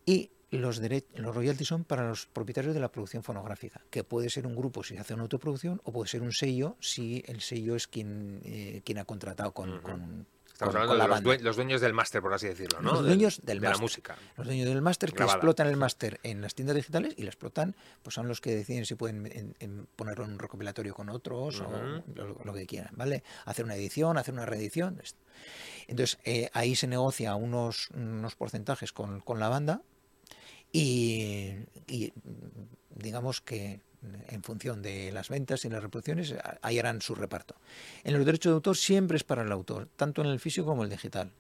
y 0.05 0.31
los, 0.51 0.81
los 1.15 1.35
royalties 1.35 1.67
son 1.67 1.83
para 1.83 2.07
los 2.07 2.25
propietarios 2.27 2.73
de 2.73 2.79
la 2.79 2.89
producción 2.89 3.23
fonográfica, 3.23 3.81
que 3.89 4.03
puede 4.03 4.29
ser 4.29 4.47
un 4.47 4.55
grupo 4.55 4.83
si 4.83 4.97
hace 4.97 5.13
una 5.13 5.23
autoproducción 5.23 5.81
o 5.83 5.91
puede 5.91 6.07
ser 6.07 6.21
un 6.21 6.31
sello 6.31 6.77
si 6.79 7.23
el 7.27 7.41
sello 7.41 7.75
es 7.75 7.87
quien, 7.87 8.39
eh, 8.45 8.81
quien 8.85 8.97
ha 8.97 9.05
contratado 9.05 9.51
con, 9.51 10.25
Estamos 10.57 10.73
hablando 10.73 11.29
de 11.29 11.37
los, 11.43 11.55
dueños 11.55 11.81
del 11.81 11.93
máster, 11.93 12.19
por 12.19 12.33
así 12.33 12.47
decirlo, 12.47 12.81
¿no? 12.81 12.93
Los 12.93 13.03
dueños 13.03 13.41
del 13.43 13.59
de 13.59 13.69
la 13.69 13.77
música. 13.77 14.17
Los 14.37 14.47
dueños 14.47 14.67
del 14.67 14.81
máster 14.81 15.13
que 15.13 15.21
explotan 15.21 15.67
el 15.67 15.77
máster 15.77 16.19
en 16.23 16.41
las 16.41 16.55
tiendas 16.55 16.75
digitales 16.75 17.13
y 17.15 17.21
lo 17.21 17.27
explotan, 17.27 17.75
pues 18.01 18.15
son 18.15 18.27
los 18.27 18.41
que 18.41 18.55
deciden 18.55 18.87
si 18.87 18.95
pueden 18.95 19.55
ponerlo 19.95 20.25
en 20.25 20.31
un 20.31 20.39
recopilatorio 20.39 20.95
con 20.95 21.09
otros 21.09 21.61
o 21.61 22.03
lo, 22.43 22.53
que 22.55 22.65
quieran, 22.65 22.91
¿vale? 22.95 23.23
Hacer 23.45 23.65
una 23.65 23.75
edición, 23.75 24.17
hacer 24.17 24.33
una 24.33 24.47
reedición. 24.47 24.99
Entonces, 25.87 26.17
eh, 26.23 26.49
ahí 26.53 26.75
se 26.75 26.87
negocia 26.87 27.35
unos, 27.35 27.91
unos 27.91 28.33
porcentajes 28.35 28.91
con, 28.91 29.19
con 29.19 29.39
la 29.39 29.49
banda 29.49 29.83
y, 30.71 31.53
y 31.85 32.13
digamos 32.95 33.41
que 33.41 33.81
en 34.29 34.43
función 34.43 34.81
de 34.81 35.11
las 35.11 35.29
ventas 35.29 35.65
y 35.65 35.69
las 35.69 35.81
reproducciones, 35.81 36.35
ahí 36.61 36.79
harán 36.79 37.01
su 37.01 37.15
reparto. 37.15 37.55
En 38.03 38.13
los 38.13 38.25
derechos 38.25 38.51
de 38.51 38.55
autor 38.55 38.77
siempre 38.77 39.17
es 39.17 39.23
para 39.23 39.43
el 39.43 39.51
autor, 39.51 39.87
tanto 39.95 40.21
en 40.21 40.27
el 40.27 40.39
físico 40.39 40.67
como 40.67 40.83
en 40.83 40.91
el 40.91 40.97
digital. 40.97 41.31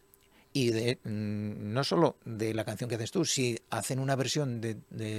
Y 0.53 0.71
de, 0.71 0.99
mm, 1.03 1.73
no 1.73 1.83
solo 1.83 2.17
de 2.25 2.53
la 2.53 2.65
canción 2.65 2.89
que 2.89 2.95
haces 2.95 3.11
tú, 3.11 3.25
si 3.25 3.59
hacen 3.69 3.99
una 3.99 4.15
versión 4.15 4.59
de, 4.61 4.75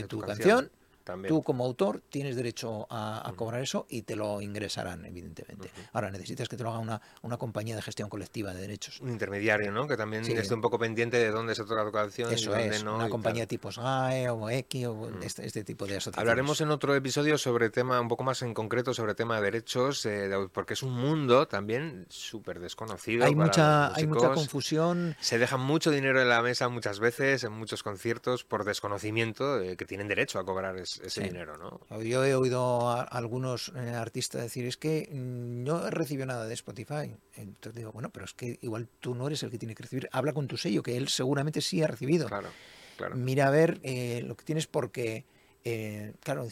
tu, 0.09 0.20
canción, 0.20 0.70
También. 1.09 1.34
Tú 1.34 1.42
como 1.42 1.64
autor 1.64 2.02
tienes 2.11 2.36
derecho 2.36 2.86
a, 2.90 3.26
a 3.26 3.32
cobrar 3.32 3.62
eso 3.62 3.86
y 3.88 4.02
te 4.02 4.14
lo 4.14 4.42
ingresarán, 4.42 5.06
evidentemente. 5.06 5.70
Ahora 5.94 6.11
necesitas 6.11 6.48
que 6.50 6.56
te 6.59 6.62
lo 6.62 6.68
haga 6.68 6.80
una, 6.80 7.00
una 7.22 7.38
compañía 7.38 7.74
de 7.76 7.80
gestión 7.82 8.11
colectiva 8.11 8.52
de 8.52 8.61
derechos. 8.61 9.00
Un 9.00 9.09
intermediario, 9.09 9.72
¿no? 9.72 9.88
Que 9.88 9.96
también 9.96 10.24
Sí. 10.24 10.32
esté 10.32 10.52
un 10.52 10.61
poco 10.61 10.78
pendiente 10.78 11.16
de 11.18 11.30
dónde 11.30 11.54
se 11.54 11.64
toca 11.64 11.76
la 11.82 11.90
y 12.30 12.34
Eso 12.34 12.50
dónde 12.50 12.68
es, 12.68 12.84
no. 12.84 12.96
una 12.96 13.06
y 13.06 13.11
compañía 13.11 13.44
tal. 13.44 13.48
tipo 13.48 13.72
SGAE 13.72 14.28
o 14.28 14.50
X 14.50 14.86
o 14.86 15.11
este, 15.22 15.46
este 15.46 15.64
tipo 15.64 15.86
de 15.86 15.96
asociaciones. 15.96 16.18
Hablaremos 16.18 16.61
en 16.61 16.70
otro 16.70 16.94
episodio 16.94 17.38
sobre 17.38 17.70
tema, 17.70 17.98
un 18.00 18.09
poco 18.09 18.22
más 18.24 18.42
en 18.42 18.52
concreto, 18.52 18.92
sobre 18.92 19.14
tema 19.14 19.36
de 19.36 19.42
derechos, 19.44 20.04
eh, 20.04 20.30
porque 20.52 20.74
es 20.74 20.82
un 20.82 20.92
mundo 20.92 21.48
también 21.48 22.04
súper 22.11 22.61
desconocido. 22.61 23.24
hay 23.24 23.34
para 23.34 23.46
mucha, 23.46 23.88
los 23.88 23.96
hay 23.98 24.06
mucha 24.06 24.18
músicos. 24.28 24.36
confusión. 24.36 25.16
Se 25.20 25.38
deja 25.38 25.56
mucho 25.56 25.90
dinero 25.90 26.20
en 26.20 26.28
la 26.28 26.42
mesa 26.42 26.68
muchas 26.68 27.00
veces, 27.00 27.44
en 27.44 27.52
muchos 27.52 27.82
conciertos, 27.82 28.44
por 28.44 28.64
desconocimiento, 28.64 29.59
de 29.59 29.76
que 29.76 29.84
tienen 29.86 30.09
derecho 30.09 30.38
a 30.38 30.44
cobrar 30.44 30.76
es- 30.76 30.97
ese 31.03 31.20
Sí. 31.22 31.26
dinero, 31.28 31.57
¿no? 31.59 31.80
Yo 32.03 32.24
he 32.24 32.34
oído 32.34 32.88
a 32.88 33.03
algunos 33.03 33.72
eh, 33.74 33.90
artistas 33.90 34.42
decir, 34.42 34.66
es 34.66 34.76
que 34.76 35.09
mm, 35.11 35.64
no 35.64 35.86
he 35.86 35.90
recibido 35.90 36.26
nada 36.26 36.46
de 36.46 36.55
Spotify. 36.55 37.14
Entonces 37.36 37.74
digo, 37.74 37.92
bueno, 37.92 38.11
pero 38.11 38.24
es 38.24 38.34
que 38.34 38.59
igual 38.62 38.88
tú 39.01 39.14
no 39.14 39.26
eres 39.26 39.42
el 39.42 39.51
que 39.51 39.59
tiene 39.59 39.74
que 39.74 39.82
recibir. 39.82 40.09
Habla 40.12 40.32
con 40.32 40.46
tu 40.49 40.57
sello, 40.57 40.82
que 40.82 40.96
él 40.96 41.09
seguramente 41.09 41.61
sí 41.61 41.82
ha 41.82 41.86
recibido. 41.86 42.28
Claro, 42.28 42.49
claro. 42.96 43.16
Mira 43.16 43.49
a 43.49 43.51
ver 43.51 43.80
eh, 43.82 44.22
lo 44.26 44.36
que 44.36 44.44
tienes 44.44 44.66
porque, 44.66 45.24
eh, 45.64 46.14
claro, 46.20 46.46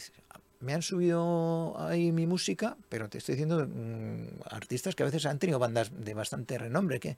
me 0.59 0.73
han 0.73 0.81
subido 0.81 1.75
ahí 1.79 2.11
mi 2.11 2.25
música, 2.25 2.77
pero 2.89 3.09
te 3.09 3.19
estoy 3.19 3.35
diciendo 3.35 3.67
mm, 3.67 4.41
artistas 4.49 4.95
que 4.95 5.03
a 5.03 5.05
veces 5.05 5.25
han 5.27 5.39
tenido 5.39 5.59
bandas 5.59 5.91
de 6.03 6.13
bastante 6.13 6.57
renombre, 6.57 6.99
que 6.99 7.17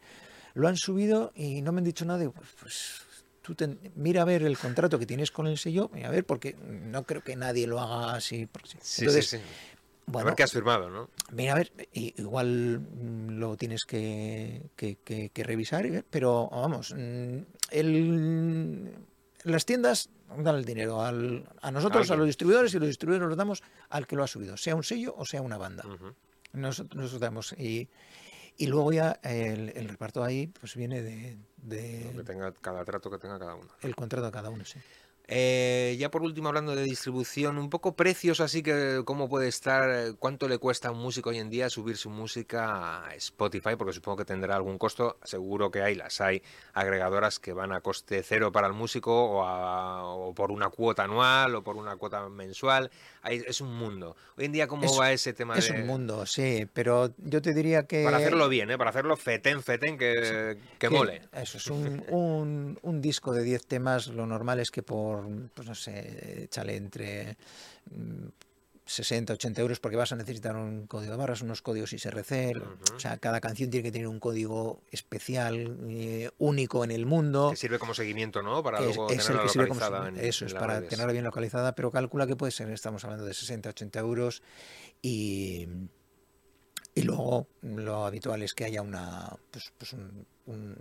lo 0.55 0.67
han 0.67 0.75
subido 0.77 1.31
y 1.35 1.61
no 1.61 1.71
me 1.71 1.77
han 1.79 1.85
dicho 1.85 2.03
nada. 2.05 2.19
Digo, 2.19 2.33
pues, 2.33 2.49
pues, 2.59 3.01
tú 3.55 3.77
mira 3.95 4.21
a 4.21 4.25
ver 4.25 4.43
el 4.43 4.57
contrato 4.57 4.97
que 4.99 5.05
tienes 5.05 5.31
con 5.31 5.47
el 5.47 5.57
sello, 5.57 5.89
a 6.03 6.09
ver, 6.09 6.25
porque 6.25 6.55
no 6.63 7.03
creo 7.03 7.23
que 7.23 7.35
nadie 7.35 7.67
lo 7.67 7.79
haga 7.79 8.15
así. 8.15 8.45
porque- 8.45 8.69
Sí, 8.81 9.01
Entonces, 9.01 9.27
sí, 9.29 9.37
sí. 9.37 9.43
bueno, 10.05 10.27
a 10.27 10.31
ver 10.31 10.35
qué 10.35 10.43
has 10.43 10.51
firmado, 10.51 10.89
¿no? 10.89 11.09
Mira, 11.31 11.53
a 11.53 11.55
ver, 11.55 11.71
igual 11.93 12.79
mm, 12.79 13.37
lo 13.39 13.55
tienes 13.57 13.85
que, 13.85 14.63
que- 14.75 14.97
que- 15.03 15.29
que 15.29 15.43
revisar, 15.43 15.85
y 15.85 15.89
ver, 15.91 16.05
pero 16.09 16.49
vamos, 16.51 16.93
mm, 16.97 17.37
el, 17.71 18.91
las 19.43 19.65
tiendas 19.65 20.09
dan 20.37 20.55
el 20.55 20.65
dinero 20.65 21.01
al- 21.01 21.43
a 21.61 21.71
nosotros, 21.71 22.09
a 22.11 22.15
los 22.15 22.27
distribuidores, 22.27 22.73
y 22.73 22.79
los 22.79 22.87
distribuidores 22.87 23.29
los 23.29 23.37
damos 23.37 23.63
al 23.89 24.05
que 24.07 24.15
lo 24.15 24.23
ha 24.23 24.27
subido, 24.27 24.57
sea 24.57 24.75
un 24.75 24.83
sello 24.83 25.15
o 25.17 25.25
sea 25.25 25.41
una 25.41 25.57
banda. 25.57 25.83
Nosotros, 26.53 26.95
nosotros 26.95 27.21
damos. 27.21 27.53
Y, 27.53 27.87
y 28.59 28.67
luego 28.67 28.91
ya 28.91 29.19
el, 29.23 29.69
el 29.75 29.87
reparto 29.89 30.23
ahí 30.23 30.47
pues 30.47 30.75
viene 30.75 31.01
de, 31.01 31.37
de 31.57 32.11
Que 32.15 32.23
tenga 32.23 32.51
cada 32.51 32.83
trato 32.85 33.09
que 33.09 33.17
tenga 33.17 33.39
cada 33.39 33.55
uno. 33.55 33.69
el 33.81 33.95
contrato 33.95 34.25
de 34.27 34.31
cada 34.31 34.49
uno, 34.49 34.65
sí. 34.65 34.79
Eh, 35.31 35.95
ya 35.99 36.09
por 36.09 36.23
último, 36.23 36.47
hablando 36.47 36.75
de 36.75 36.81
distribución, 36.81 37.59
un 37.59 37.69
poco 37.69 37.95
precios, 37.95 38.39
así 38.39 38.63
que 38.63 39.03
cómo 39.05 39.29
puede 39.29 39.47
estar, 39.47 39.87
eh, 39.91 40.13
cuánto 40.17 40.47
le 40.47 40.57
cuesta 40.57 40.87
a 40.87 40.91
un 40.91 40.97
músico 40.97 41.29
hoy 41.29 41.37
en 41.37 41.51
día 41.51 41.69
subir 41.69 41.97
su 41.97 42.09
música 42.09 43.05
a 43.05 43.13
Spotify, 43.15 43.75
porque 43.77 43.93
supongo 43.93 44.17
que 44.17 44.25
tendrá 44.25 44.55
algún 44.55 44.79
costo, 44.79 45.19
seguro 45.23 45.69
que 45.69 45.83
hay, 45.83 45.93
las 45.93 46.19
hay 46.19 46.41
agregadoras 46.73 47.37
que 47.37 47.53
van 47.53 47.71
a 47.73 47.81
coste 47.81 48.23
cero 48.23 48.51
para 48.51 48.65
el 48.65 48.73
músico 48.73 49.13
o, 49.13 49.43
a- 49.43 50.03
o 50.03 50.33
por 50.33 50.51
una 50.51 50.69
cuota 50.69 51.03
anual 51.03 51.53
o 51.53 51.63
por 51.63 51.75
una 51.75 51.95
cuota 51.95 52.27
mensual, 52.27 52.89
Hay- 53.21 53.43
es 53.45 53.61
un 53.61 53.75
mundo. 53.75 54.15
Hoy 54.37 54.45
en 54.45 54.51
día, 54.53 54.67
¿cómo 54.67 54.85
Es- 54.85 54.97
va 54.99 55.11
ese 55.11 55.33
tema 55.33 55.57
Es 55.57 55.67
de...? 55.67 55.81
un 55.81 55.85
mundo, 55.85 56.25
sí, 56.25 56.65
pero 56.73 57.13
yo 57.17 57.41
te 57.41 57.53
diría 57.53 57.83
que... 57.83 58.03
Para 58.03 58.17
hacerlo 58.17 58.49
bien, 58.49 58.71
¿eh? 58.71 58.77
para 58.77 58.89
hacerlo 58.91 59.15
fetén, 59.17 59.61
fetén, 59.61 59.97
que, 59.97 60.13
que 60.15 60.57
que 60.79 60.89
mole. 60.89 61.21
Eso 61.33 61.57
es 61.57 61.67
un, 61.69 62.03
un, 62.09 62.79
un 62.81 63.01
disco 63.01 63.33
de 63.33 63.43
10 63.43 63.65
temas, 63.67 64.07
lo 64.07 64.25
normal 64.25 64.59
es 64.61 64.71
que 64.71 64.81
por, 64.81 65.18
pues 65.53 65.67
no 65.67 65.75
sé, 65.75 66.43
échale 66.45 66.75
entre 66.75 67.37
mm, 67.91 68.27
60, 68.85 69.33
80 69.33 69.61
euros 69.61 69.79
porque 69.79 69.97
vas 69.97 70.11
a 70.11 70.15
necesitar 70.15 70.55
un 70.55 70.87
código 70.87 71.11
de 71.11 71.17
barras, 71.17 71.41
unos 71.43 71.61
códigos 71.61 71.93
ISRC, 71.93 72.55
o 72.95 72.99
sea, 72.99 73.17
cada 73.17 73.39
canción 73.39 73.69
tiene 73.69 73.83
que 73.83 73.91
tener 73.91 74.07
un 74.07 74.19
código 74.19 74.81
especial, 74.89 75.77
eh, 75.89 76.31
único 76.39 76.83
en 76.83 76.89
el 76.89 77.05
mundo. 77.05 77.51
Que 77.51 77.55
sirve 77.55 77.77
como 77.77 77.93
seguimiento, 77.93 78.41
¿no? 78.41 78.63
Para 78.63 78.79
es, 78.79 78.85
luego 78.85 79.11
es 79.11 79.17
tenerla 79.17 79.41
como 79.67 80.07
en- 80.07 80.17
Eso 80.25 80.45
en 80.45 80.47
es 80.47 80.53
para 80.55 80.75
redes. 80.77 80.89
tenerla 80.89 81.11
bien 81.13 81.23
localizada, 81.25 81.75
pero 81.75 81.91
calcula 81.91 82.25
que 82.25 82.35
puede 82.35 82.51
ser, 82.51 82.69
estamos 82.71 83.03
hablando 83.03 83.25
de 83.25 83.33
60, 83.35 83.69
80 83.69 83.99
euros 83.99 84.41
y, 85.03 85.67
y 86.95 87.01
luego 87.03 87.47
lo 87.61 88.05
habitual 88.05 88.41
es 88.41 88.53
que 88.55 88.65
haya 88.65 88.81
una, 88.81 89.37
pues, 89.51 89.71
pues 89.77 89.93
un, 89.93 90.25
un- 90.47 90.75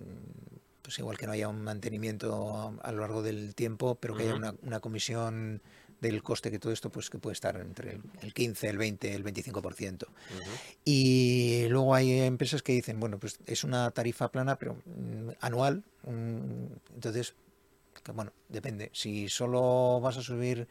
pues 0.88 0.98
igual 1.00 1.18
que 1.18 1.26
no 1.26 1.32
haya 1.32 1.48
un 1.48 1.60
mantenimiento 1.60 2.56
a, 2.56 2.88
a 2.88 2.92
lo 2.92 3.00
largo 3.02 3.22
del 3.22 3.54
tiempo, 3.54 3.96
pero 3.96 4.16
que 4.16 4.22
haya 4.22 4.34
una, 4.34 4.54
una 4.62 4.80
comisión 4.80 5.60
del 6.00 6.22
coste 6.22 6.50
que 6.50 6.58
todo 6.58 6.72
esto 6.72 6.88
pues 6.88 7.10
que 7.10 7.18
puede 7.18 7.34
estar 7.34 7.58
entre 7.58 7.90
el, 7.90 8.02
el 8.22 8.32
15, 8.32 8.70
el 8.70 8.78
20, 8.78 9.14
el 9.14 9.22
25%. 9.22 10.04
Ujú. 10.04 10.08
Y 10.86 11.66
luego 11.68 11.94
hay 11.94 12.20
empresas 12.20 12.62
que 12.62 12.72
dicen, 12.72 12.98
bueno, 13.00 13.18
pues 13.18 13.38
es 13.44 13.64
una 13.64 13.90
tarifa 13.90 14.32
plana, 14.32 14.56
pero 14.56 14.76
mm, 14.86 15.32
anual. 15.40 15.84
mm, 16.04 16.94
entonces, 16.94 17.34
que, 18.02 18.12
bueno, 18.12 18.32
depende. 18.48 18.88
Si 18.94 19.28
solo 19.28 20.00
vas 20.00 20.16
a 20.16 20.22
subir 20.22 20.68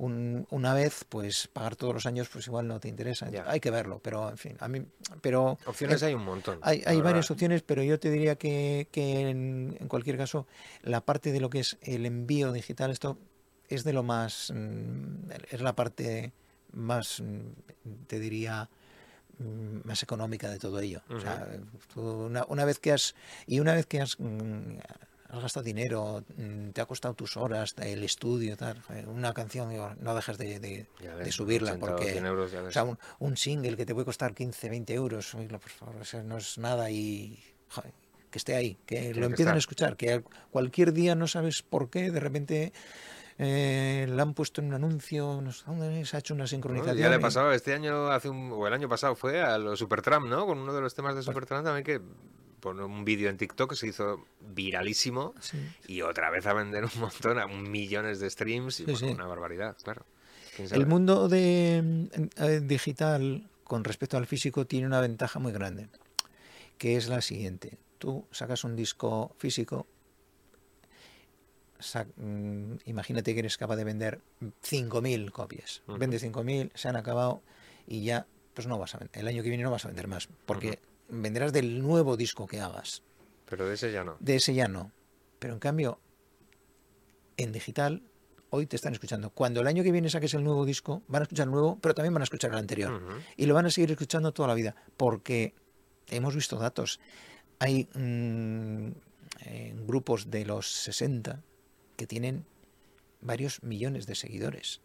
un- 0.00 0.46
una 0.50 0.72
vez, 0.72 1.04
pues 1.08 1.46
pagar 1.48 1.76
todos 1.76 1.92
los 1.92 2.06
años, 2.06 2.28
pues 2.32 2.46
igual 2.46 2.66
no 2.66 2.80
te 2.80 2.88
interesa. 2.88 3.28
Hay 3.46 3.60
que 3.60 3.70
verlo, 3.70 4.00
pero 4.02 4.30
en 4.30 4.38
fin, 4.38 4.56
a 4.60 4.66
mí, 4.66 4.82
pero 5.20 5.58
Opciones 5.66 6.02
eh, 6.02 6.06
hay 6.06 6.14
un 6.14 6.24
montón. 6.24 6.58
hay, 6.62 6.82
hay 6.86 7.00
varias 7.02 7.30
opciones, 7.30 7.62
pero 7.62 7.82
yo 7.82 8.00
te 8.00 8.10
diría 8.10 8.36
que, 8.36 8.88
que 8.90 9.28
en, 9.28 9.76
en 9.78 9.88
cualquier 9.88 10.16
caso, 10.16 10.46
la 10.82 11.02
parte 11.02 11.32
de 11.32 11.40
lo 11.40 11.50
que 11.50 11.60
es 11.60 11.76
el 11.82 12.06
envío 12.06 12.50
digital, 12.52 12.90
esto 12.90 13.18
es 13.68 13.84
de 13.84 13.92
lo 13.92 14.02
más, 14.02 14.52
mm, 14.56 15.30
es 15.50 15.60
la 15.60 15.74
parte 15.76 16.32
más, 16.72 17.20
mm, 17.20 18.06
te 18.06 18.18
diría, 18.20 18.70
mm, 19.38 19.86
más 19.86 20.02
económica 20.02 20.48
de 20.48 20.58
todo 20.58 20.80
ello. 20.80 21.02
O 21.10 21.20
sea, 21.20 21.46
tú 21.92 22.00
una, 22.26 22.46
una 22.48 22.64
vez 22.64 22.78
que 22.78 22.92
has, 22.92 23.14
y 23.46 23.60
una 23.60 23.74
vez 23.74 23.84
que 23.86 24.00
has, 24.00 24.16
has 25.32 25.42
gastado 25.42 25.64
dinero, 25.64 26.24
mm, 26.36 26.70
te 26.70 26.80
ha 26.80 26.86
costado 26.86 27.14
tus 27.14 27.36
horas, 27.36 27.74
el 27.80 28.02
estudio, 28.04 28.56
tal, 28.56 28.82
eh, 28.90 29.04
una 29.06 29.32
canción, 29.32 29.70
digo, 29.70 29.92
no 30.00 30.14
dejas 30.14 30.38
de, 30.38 30.86
subirla 31.30 31.72
80 31.72 31.86
o 31.86 31.88
porque... 31.96 32.12
100 32.12 32.26
euros, 32.26 32.52
ya 32.52 32.62
O 32.62 32.70
sea, 32.70 32.84
un, 32.84 32.98
un 33.18 33.36
single 33.36 33.76
que 33.76 33.86
te 33.86 33.94
puede 33.94 34.04
costar 34.06 34.34
15, 34.34 34.68
20 34.68 34.94
euros, 34.94 35.36
por 35.50 35.70
favor, 35.70 35.96
o 35.96 36.04
sea, 36.04 36.22
no 36.22 36.36
es 36.38 36.58
nada 36.58 36.90
y 36.90 37.42
joder, 37.68 37.92
que 38.30 38.38
esté 38.38 38.54
ahí, 38.54 38.76
que 38.86 39.14
lo 39.14 39.26
empiezan 39.26 39.48
estar. 39.48 39.54
a 39.54 39.58
escuchar, 39.58 39.96
que 39.96 40.12
al- 40.12 40.24
cualquier 40.50 40.92
día 40.92 41.14
no 41.14 41.26
sabes 41.26 41.62
por 41.62 41.90
qué, 41.90 42.10
de 42.10 42.20
repente 42.20 42.72
eh, 43.38 44.06
la 44.08 44.22
han 44.22 44.34
puesto 44.34 44.60
en 44.60 44.66
un 44.68 44.74
anuncio, 44.74 45.40
no 45.40 45.52
sé 45.52 45.64
dónde, 45.66 46.04
se 46.04 46.16
ha 46.16 46.20
hecho 46.20 46.34
una 46.34 46.44
¿no? 46.44 46.48
sincronización. 46.48 46.96
Ya 46.98 47.08
le 47.08 47.18
pasaba 47.18 47.54
este 47.54 47.72
año, 47.72 48.08
hace 48.10 48.28
un, 48.28 48.52
o 48.52 48.66
el 48.66 48.72
año 48.72 48.88
pasado 48.88 49.14
fue 49.16 49.40
a 49.40 49.56
los 49.58 49.78
Supertramp, 49.78 50.26
¿no? 50.26 50.44
Con 50.46 50.58
uno 50.58 50.74
de 50.74 50.80
los 50.80 50.94
temas 50.94 51.14
de 51.16 51.22
Supertramp 51.22 51.64
también 51.64 51.84
que 51.84 52.00
pone 52.60 52.82
un 52.82 53.04
vídeo 53.04 53.28
en 53.30 53.36
TikTok 53.36 53.70
que 53.70 53.76
se 53.76 53.86
hizo 53.88 54.24
viralísimo 54.40 55.34
Sí. 55.40 55.58
y 55.88 56.02
otra 56.02 56.30
vez 56.30 56.46
a 56.46 56.52
vender 56.52 56.84
un 56.84 57.00
montón, 57.00 57.38
a 57.38 57.46
millones 57.46 58.20
de 58.20 58.28
streams 58.30 58.80
y 58.80 58.84
Sí, 58.84 58.92
bueno, 58.92 58.98
sí. 59.08 59.12
una 59.14 59.26
barbaridad, 59.26 59.76
claro. 59.82 60.04
El 60.72 60.86
mundo 60.86 61.28
de, 61.28 62.08
eh, 62.36 62.60
digital 62.62 63.48
con 63.64 63.84
respecto 63.84 64.16
al 64.16 64.26
físico 64.26 64.66
tiene 64.66 64.86
una 64.86 65.00
ventaja 65.00 65.38
muy 65.38 65.52
grande, 65.52 65.88
que 66.76 66.96
es 66.96 67.08
la 67.08 67.20
siguiente. 67.22 67.78
Tú 67.98 68.26
sacas 68.30 68.64
un 68.64 68.76
disco 68.76 69.34
físico, 69.38 69.86
mm, 72.16 72.74
imagínate 72.86 73.32
que 73.32 73.40
eres 73.40 73.56
capaz 73.56 73.76
de 73.76 73.84
vender 73.84 74.20
5.000 74.62 75.30
copias. 75.32 75.82
Ujú. 75.86 75.98
Vendes 75.98 76.22
5.000, 76.22 76.70
se 76.74 76.88
han 76.88 76.96
acabado 76.96 77.42
y 77.86 78.02
ya 78.04 78.26
pues 78.54 78.66
no 78.66 78.78
vas 78.78 78.94
a 78.94 78.98
vender. 78.98 79.20
El 79.20 79.28
año 79.28 79.42
que 79.42 79.48
viene 79.48 79.64
no 79.64 79.70
vas 79.70 79.84
a 79.84 79.88
vender 79.88 80.08
más, 80.08 80.28
porque 80.46 80.78
venderás 81.10 81.52
del 81.52 81.82
nuevo 81.82 82.16
disco 82.16 82.46
que 82.46 82.60
hagas. 82.60 83.02
Pero 83.46 83.66
de 83.66 83.74
ese 83.74 83.92
ya 83.92 84.04
no. 84.04 84.16
De 84.20 84.36
ese 84.36 84.54
ya 84.54 84.68
no. 84.68 84.92
Pero 85.38 85.54
en 85.54 85.60
cambio, 85.60 86.00
en 87.36 87.52
digital, 87.52 88.02
hoy 88.50 88.66
te 88.66 88.76
están 88.76 88.92
escuchando. 88.92 89.30
Cuando 89.30 89.60
el 89.60 89.66
año 89.66 89.82
que 89.82 89.92
viene 89.92 90.10
saques 90.10 90.34
el 90.34 90.44
nuevo 90.44 90.64
disco, 90.64 91.02
van 91.08 91.22
a 91.22 91.24
escuchar 91.24 91.46
el 91.46 91.52
nuevo, 91.52 91.78
pero 91.80 91.94
también 91.94 92.14
van 92.14 92.22
a 92.22 92.24
escuchar 92.24 92.50
el 92.50 92.58
anterior. 92.58 93.00
Y 93.36 93.46
lo 93.46 93.54
van 93.54 93.66
a 93.66 93.70
seguir 93.70 93.90
escuchando 93.90 94.32
toda 94.32 94.48
la 94.48 94.54
vida, 94.54 94.74
porque 94.96 95.54
hemos 96.08 96.34
visto 96.34 96.56
datos. 96.56 97.00
Hay 97.58 97.88
mm, 97.94 98.88
eh, 99.46 99.74
grupos 99.86 100.30
de 100.30 100.44
los 100.44 100.70
60 100.70 101.42
que 101.96 102.06
tienen 102.06 102.46
varios 103.20 103.62
millones 103.62 104.06
de 104.06 104.14
seguidores. 104.14 104.80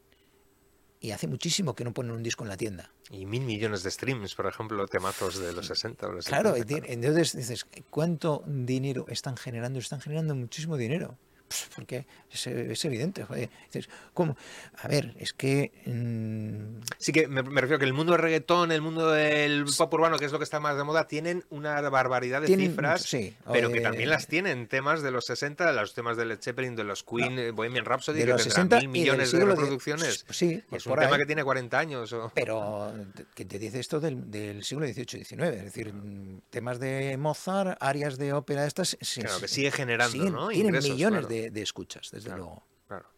Y 1.06 1.12
hace 1.12 1.28
muchísimo 1.28 1.76
que 1.76 1.84
no 1.84 1.94
ponen 1.94 2.14
un 2.14 2.24
disco 2.24 2.44
en 2.46 2.50
la 2.50 2.58
tienda. 2.58 2.90
Y 3.12 3.28
mil 3.28 3.44
millones 3.44 3.84
de 3.84 3.92
streams, 3.92 4.34
por 4.34 4.48
ejemplo, 4.48 4.88
temazos 4.88 5.38
de 5.38 5.54
los 5.54 5.68
60 5.68 6.08
o 6.08 6.12
los 6.14 6.26
Claro, 6.26 6.56
70, 6.56 6.74
y 6.78 6.82
ti- 6.82 6.94
entonces 6.94 7.38
dices, 7.38 7.68
¿cuánto 7.92 8.44
dinero 8.48 9.06
están 9.08 9.38
generando? 9.38 9.78
Están 9.78 10.02
generando 10.02 10.34
muchísimo 10.34 10.78
dinero. 10.78 11.16
Pues 11.48 11.70
porque 11.76 12.06
es, 12.32 12.48
es 12.48 12.86
evidente. 12.86 13.24
Dices, 13.72 13.88
¿cómo? 14.14 14.36
A 14.82 14.88
ver, 14.88 15.14
es 15.20 15.32
que... 15.34 15.72
mm, 15.86 16.82
Sí 16.98 17.12
que 17.12 17.28
me, 17.28 17.44
me 17.44 17.62
refiero 17.62 17.78
que 17.80 17.86
el 17.86 17.94
mundo 17.94 18.14
del 18.14 18.22
reggaetón, 18.22 18.72
el 18.72 18.82
mundo 18.82 19.12
del 19.12 19.66
pop 19.78 19.94
urbano, 19.94 20.18
que 20.18 20.26
es 20.26 20.32
lo 20.32 20.40
que 20.40 20.44
está 20.44 20.60
más 20.60 20.76
de 20.76 20.84
moda, 20.84 21.08
tienen 21.08 21.44
una 21.50 21.80
barbaridad 21.90 22.42
de 22.42 22.48
tienen- 22.48 22.72
cifras, 22.72 23.04
sí, 23.04 23.36
pero 23.52 23.68
o 23.68 23.72
que 23.72 23.78
de- 23.80 23.84
también 23.84 24.10
las 24.10 24.28
tienen 24.28 24.68
temas 24.68 25.02
de 25.04 25.12
los 25.12 25.26
60, 25.26 25.72
los 25.74 25.94
temas 25.94 26.18
de 26.18 26.26
Led 26.26 26.40
Zeppelin, 26.42 26.76
de 26.76 26.84
los 26.84 27.04
Queen, 27.04 27.38
eh, 27.38 27.52
Bohemian 27.52 27.86
Rhapsody, 27.86 28.20
de 28.20 28.26
que 28.26 28.32
los 28.32 28.42
tendrán 28.44 28.70
60 28.70 28.80
mil 28.80 28.90
millones 28.90 29.32
de 29.32 29.46
reproducciones. 29.46 30.26
Sí, 30.30 30.54
Y 30.56 30.62
pues 30.70 30.82
es 30.82 30.88
un 30.88 30.96
tema 30.96 31.14
ahí. 31.16 31.20
que 31.20 31.26
tiene 31.28 31.44
40 31.44 31.78
años. 31.78 32.12
O... 32.14 32.32
Pero 32.34 32.92
que 33.36 33.46
te 33.46 33.60
dice 33.60 33.80
esto 33.80 34.00
del, 34.00 34.32
del 34.32 34.64
siglo 34.64 34.86
XVIII 34.88 35.22
y 35.22 35.24
XIX, 35.26 35.44
es 35.56 35.64
decir, 35.66 35.94
mm, 35.94 36.42
temas 36.50 36.80
de 36.80 37.16
Mozart, 37.18 37.78
áreas 37.80 38.18
de 38.18 38.34
ópera, 38.34 38.66
estas 38.66 38.98
sí, 39.00 39.22
Claro, 39.22 39.36
sí, 39.36 39.42
que 39.42 39.48
sigue 39.48 39.72
generando, 39.72 40.12
siguen- 40.18 40.32
¿no? 40.34 40.48
Tienen 40.50 40.68
Ingresos, 40.68 40.90
millones 40.92 41.20
claro. 41.22 41.28
de, 41.35 41.35
de 41.52 41.62
escuchas, 41.62 42.10
desde 42.12 42.28
Claro. 42.28 42.44
luego. 42.44 42.64
Claro. 42.88 43.10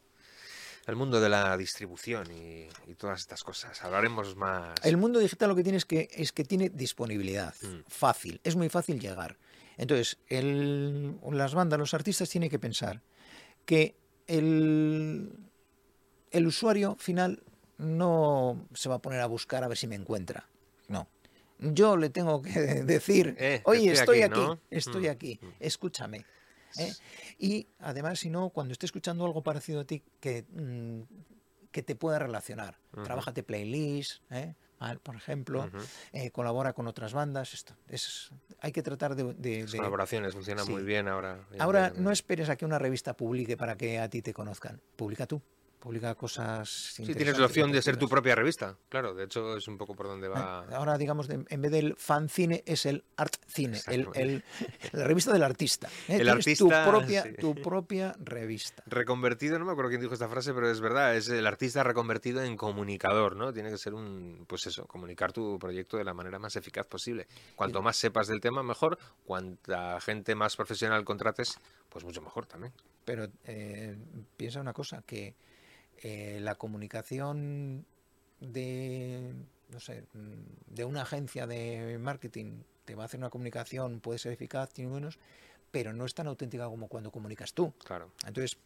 El 0.85 0.95
mundo 0.95 1.19
de 1.19 1.29
la 1.29 1.57
distribución 1.57 2.31
y, 2.31 2.67
y 2.89 2.95
todas 2.95 3.19
estas 3.19 3.43
cosas. 3.43 3.81
Hablaremos 3.83 4.35
más. 4.35 4.73
El 4.83 4.97
mundo 4.97 5.19
digital 5.19 5.49
lo 5.49 5.55
que 5.55 5.63
tiene 5.63 5.77
es 5.77 5.85
que, 5.85 6.07
es 6.13 6.31
que 6.31 6.43
tiene 6.45 6.69
disponibilidad, 6.69 7.53
Mm. 7.61 7.81
fácil, 7.87 8.39
es 8.43 8.55
muy 8.55 8.69
fácil 8.69 8.99
llegar. 8.99 9.37
Entonces, 9.77 10.17
el- 10.27 11.17
las 11.31 11.53
bandas, 11.53 11.77
los 11.77 11.93
artistas 11.93 12.29
tienen 12.29 12.49
que 12.49 12.57
pensar 12.59 13.01
que 13.65 13.95
el, 14.27 15.31
el 16.31 16.47
usuario 16.47 16.95
final 16.95 17.43
no 17.77 18.67
se 18.73 18.89
va 18.89 18.95
a 18.95 18.99
poner 18.99 19.19
a 19.21 19.27
buscar 19.27 19.63
a 19.63 19.67
ver 19.67 19.77
si 19.77 19.87
me 19.87 19.95
encuentra. 19.95 20.47
No. 20.87 21.07
Yo 21.59 21.97
le 21.97 22.09
tengo 22.09 22.41
que 22.41 22.51
decir, 22.85 23.35
Eh, 23.39 23.61
oye, 23.65 23.91
estoy 23.91 23.99
estoy 23.99 24.21
aquí, 24.21 24.33
aquí, 24.33 24.41
¿no? 24.47 24.59
estoy 24.71 25.07
Mm, 25.07 25.11
aquí, 25.11 25.39
mm. 25.41 25.47
escúchame. 25.59 26.25
¿Eh? 26.79 26.93
Y 27.37 27.67
además, 27.79 28.19
si 28.19 28.29
no, 28.29 28.49
cuando 28.49 28.71
esté 28.73 28.85
escuchando 28.85 29.25
algo 29.25 29.41
parecido 29.43 29.81
a 29.81 29.85
ti, 29.85 30.03
que, 30.19 30.45
mm, 30.49 31.01
que 31.71 31.83
te 31.83 31.95
pueda 31.95 32.19
relacionar. 32.19 32.79
Ujú. 32.93 33.03
Trabájate 33.03 33.43
playlist, 33.43 34.21
¿eh? 34.31 34.55
Ah, 34.79 34.95
por 35.01 35.15
ejemplo, 35.15 35.71
eh, 36.13 36.29
colabora 36.29 36.73
con 36.73 36.87
otras 36.87 37.11
bandas. 37.11 37.53
Esto 37.55 37.75
es, 37.87 38.29
hay 38.59 38.71
que 38.71 38.83
tratar 38.83 39.15
de... 39.15 39.33
de- 39.33 39.61
Las 39.61 39.71
de- 39.71 39.77
colaboraciones 39.79 40.33
funcionan 40.35 40.65
sí. 40.65 40.71
muy 40.71 40.83
bien 40.83 41.07
ahora. 41.07 41.47
Ahora, 41.57 41.91
no 41.95 42.11
esperes 42.11 42.47
a 42.49 42.55
que 42.55 42.65
una 42.65 42.77
revista 42.77 43.15
publique 43.17 43.57
para 43.57 43.75
que 43.75 43.97
a 43.99 44.07
ti 44.07 44.21
te 44.21 44.33
conozcan. 44.33 44.79
Publica 44.95 45.25
tú. 45.25 45.41
Publica 45.79 46.15
cosas 46.15 46.67
Sí, 46.69 47.03
tienes 47.13 47.37
la 47.37 47.45
opción 47.45 47.71
de 47.71 47.81
ser 47.83 47.97
tu 47.97 48.09
propia 48.09 48.33
revista. 48.33 48.75
Claro, 48.89 49.13
de 49.13 49.25
hecho 49.25 49.55
es 49.57 49.67
un 49.67 49.77
poco 49.77 49.95
por 49.95 50.07
donde 50.07 50.27
va. 50.27 50.65
Ahora, 50.75 50.97
digamos, 50.97 51.27
de- 51.27 51.45
en 51.47 51.61
vez 51.61 51.71
del 51.71 51.95
fancine 51.97 52.63
es 52.65 52.87
el 52.87 53.03
art 53.15 53.35
cine, 53.47 53.79
el, 53.87 54.01
Exactamente. 54.01 54.21
el- 54.23 54.43
la 54.93 55.03
revista 55.05 55.31
del 55.31 55.43
artista. 55.43 55.87
¿eh? 56.07 56.17
El 56.19 56.29
artista, 56.29 56.63
tu 56.83 56.89
propia, 56.89 57.23
sí. 57.23 57.33
tu 57.39 57.53
propia 57.61 58.15
revista. 58.19 58.81
Reconvertido, 58.87 59.59
no 59.59 59.65
me 59.65 59.71
acuerdo 59.71 59.89
quién 59.89 60.01
dijo 60.01 60.13
esta 60.15 60.27
frase, 60.27 60.51
pero 60.53 60.69
es 60.69 60.81
verdad, 60.81 61.15
es 61.15 61.29
el 61.29 61.45
artista 61.45 61.83
reconvertido 61.83 62.41
en 62.43 62.57
comunicador, 62.57 63.35
¿no? 63.35 63.53
Tiene 63.53 63.69
que 63.69 63.77
ser 63.77 63.93
un, 63.93 64.45
pues 64.47 64.65
eso, 64.65 64.87
comunicar 64.87 65.31
tu 65.31 65.59
proyecto 65.59 65.97
de 65.97 66.03
la 66.03 66.15
manera 66.15 66.39
más 66.39 66.55
eficaz 66.55 66.87
posible. 66.87 67.27
Cuanto 67.55 67.83
más 67.83 67.97
sepas 67.97 68.27
del 68.27 68.41
tema, 68.41 68.63
mejor. 68.63 68.97
Cuanta 69.25 70.01
gente 70.01 70.33
más 70.33 70.55
profesional 70.55 71.05
contrates, 71.05 71.59
pues 71.89 72.03
mucho 72.03 72.21
mejor 72.23 72.47
también. 72.47 72.73
Pero 73.05 73.27
eh, 73.45 73.95
piensa 74.35 74.59
una 74.59 74.73
cosa, 74.73 75.03
que 75.05 75.35
eh, 76.03 76.39
la 76.41 76.55
comunicación 76.55 77.85
de, 78.39 79.33
no 79.71 79.79
sé, 79.79 80.03
de 80.67 80.85
una 80.85 81.01
agencia 81.03 81.47
de 81.47 81.97
marketing 81.99 82.61
te 82.85 82.95
va 82.95 83.03
a 83.03 83.05
hacer 83.05 83.19
una 83.19 83.29
comunicación, 83.29 83.99
puede 83.99 84.19
ser 84.19 84.31
eficaz, 84.31 84.71
tiene 84.71 84.91
buenos, 84.91 85.17
pero 85.71 85.93
no 85.93 86.05
es 86.05 86.13
tan 86.13 86.27
auténtica 86.27 86.65
como 86.67 86.87
cuando 86.87 87.11
comunicas 87.11 87.53
tú. 87.53 87.73
Claro. 87.83 88.11
Entonces, 88.25 88.57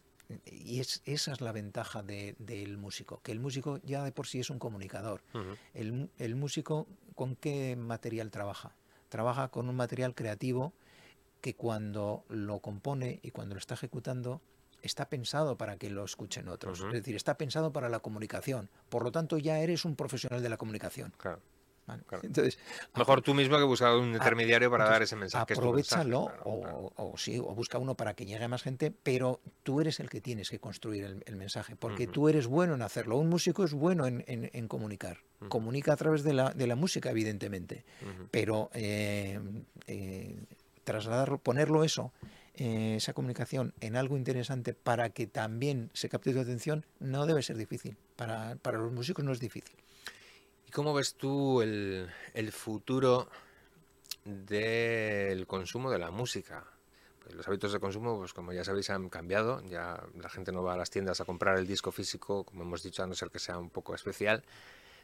y 0.46 0.80
es, 0.80 1.02
esa 1.06 1.34
es 1.34 1.42
la 1.42 1.52
ventaja 1.52 2.04
de- 2.04 2.36
del 2.38 2.78
músico, 2.78 3.20
que 3.24 3.32
el 3.32 3.40
músico 3.40 3.80
ya 3.84 4.04
de 4.04 4.12
por 4.12 4.28
sí 4.28 4.40
es 4.40 4.50
un 4.50 4.60
comunicador. 4.60 5.22
El, 5.74 6.10
el 6.20 6.36
músico, 6.36 6.88
¿con 7.16 7.36
qué 7.36 7.76
material 7.76 8.30
trabaja? 8.32 8.76
Trabaja 9.10 9.50
con 9.50 9.68
un 9.68 9.76
material 9.76 10.14
creativo 10.16 10.74
que 11.42 11.56
cuando 11.56 12.24
lo 12.30 12.60
compone 12.60 13.20
y 13.24 13.32
cuando 13.32 13.56
lo 13.56 13.60
está 13.60 13.74
ejecutando 13.74 14.42
está 14.82 15.10
pensado 15.10 15.58
para 15.58 15.78
que 15.78 15.90
lo 15.90 16.04
escuchen 16.06 16.48
otros. 16.48 16.80
Es 16.82 16.92
decir, 16.94 17.16
está 17.16 17.38
pensado 17.38 17.72
para 17.72 17.90
la 17.90 18.00
comunicación. 18.00 18.70
Por 18.90 19.04
lo 19.04 19.12
tanto, 19.12 19.38
ya 19.38 19.60
eres 19.60 19.86
un 19.86 19.96
profesional 19.96 20.42
de 20.42 20.50
la 20.50 20.58
comunicación. 20.58 21.14
Claro. 21.18 21.40
¿vale? 21.88 22.04
Claro. 22.06 22.24
Entonces, 22.26 22.60
Mejor 22.96 23.22
tú 23.22 23.34
mismo 23.34 23.58
que 23.58 23.64
buscar 23.64 23.96
un 23.96 24.14
intermediario 24.14 24.70
para 24.70 24.84
entonces, 24.84 24.94
dar 24.96 25.02
ese 25.04 25.16
mensaje. 25.16 25.56
tu 25.56 25.62
mensaje, 25.62 25.68
aprovechalo 26.04 26.26
claro, 26.28 26.44
o, 26.46 26.62
claro. 26.62 26.94
o 26.96 27.18
sí, 27.18 27.40
o 27.40 27.56
busca 27.56 27.80
uno 27.80 27.96
para 27.96 28.14
que 28.14 28.26
llegue 28.26 28.44
a 28.44 28.48
más 28.48 28.62
gente, 28.64 28.92
pero 28.92 29.42
tú 29.64 29.82
eres 29.82 30.00
el 30.00 30.10
que 30.10 30.22
tienes 30.22 30.50
que 30.50 30.60
construir 30.60 31.04
el, 31.06 31.24
el 31.26 31.36
mensaje, 31.36 31.76
porque 31.76 32.06
tú 32.08 32.30
eres 32.30 32.46
bueno 32.48 32.76
en 32.76 32.82
hacerlo. 32.84 33.18
Un 33.18 33.30
músico 33.30 33.64
es 33.64 33.74
bueno 33.74 34.06
en, 34.06 34.24
en- 34.28 34.50
en 34.54 34.68
comunicar. 34.68 35.18
Comunica 35.50 35.94
a 35.94 35.96
través 35.98 36.22
de 36.24 36.34
la, 36.34 36.52
de 36.52 36.68
la 36.68 36.76
música, 36.76 37.10
evidentemente, 37.10 37.84
pero 38.30 38.70
eh, 38.74 39.40
eh, 39.88 40.40
trasladarlo, 40.84 41.40
ponerlo 41.40 41.84
eso, 41.84 42.14
eh, 42.56 42.96
esa 42.98 43.14
comunicación 43.14 43.74
en 43.80 43.96
algo 43.96 44.18
interesante 44.18 44.74
para 44.74 45.10
que 45.10 45.28
también 45.28 45.90
se 45.94 46.10
capte 46.10 46.34
tu 46.34 46.40
atención, 46.40 46.86
no 47.00 47.26
debe 47.26 47.42
ser 47.44 47.58
difícil. 47.58 47.98
Para, 48.16 48.56
para 48.56 48.78
los 48.78 48.92
músicos 48.92 49.24
no 49.24 49.32
es 49.32 49.40
difícil. 49.40 49.76
¿Y 50.68 50.72
cómo 50.72 50.94
ves 50.94 51.16
tú 51.16 51.62
el, 51.62 52.10
el 52.34 52.52
futuro 52.52 53.30
del 54.26 55.48
consumo 55.48 55.90
de 55.90 56.00
la 56.00 56.12
música? 56.12 56.66
Pues 57.24 57.36
los 57.36 57.48
hábitos 57.48 57.72
de 57.72 57.80
consumo, 57.80 58.18
pues 58.18 58.34
como 58.34 58.52
ya 58.52 58.64
sabéis, 58.64 58.90
han 58.90 59.10
cambiado. 59.10 59.62
Ya 59.68 60.04
la 60.20 60.30
gente 60.30 60.52
no 60.52 60.64
va 60.64 60.74
a 60.74 60.78
las 60.78 60.90
tiendas 60.90 61.22
a 61.22 61.26
comprar 61.26 61.58
el 61.58 61.68
disco 61.68 61.92
físico, 61.92 62.44
como 62.44 62.64
hemos 62.64 62.84
dicho, 62.84 63.04
a 63.04 63.08
no 63.08 63.16
ser 63.16 63.30
que 63.30 63.40
sea 63.40 63.58
un 63.58 63.70
poco 63.70 63.96
especial. 63.96 64.44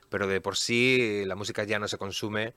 Pero 0.09 0.27
de 0.27 0.41
por 0.41 0.57
sí 0.57 1.23
la 1.25 1.35
música 1.35 1.63
ya 1.63 1.79
no 1.79 1.87
se 1.87 1.97
consume 1.97 2.53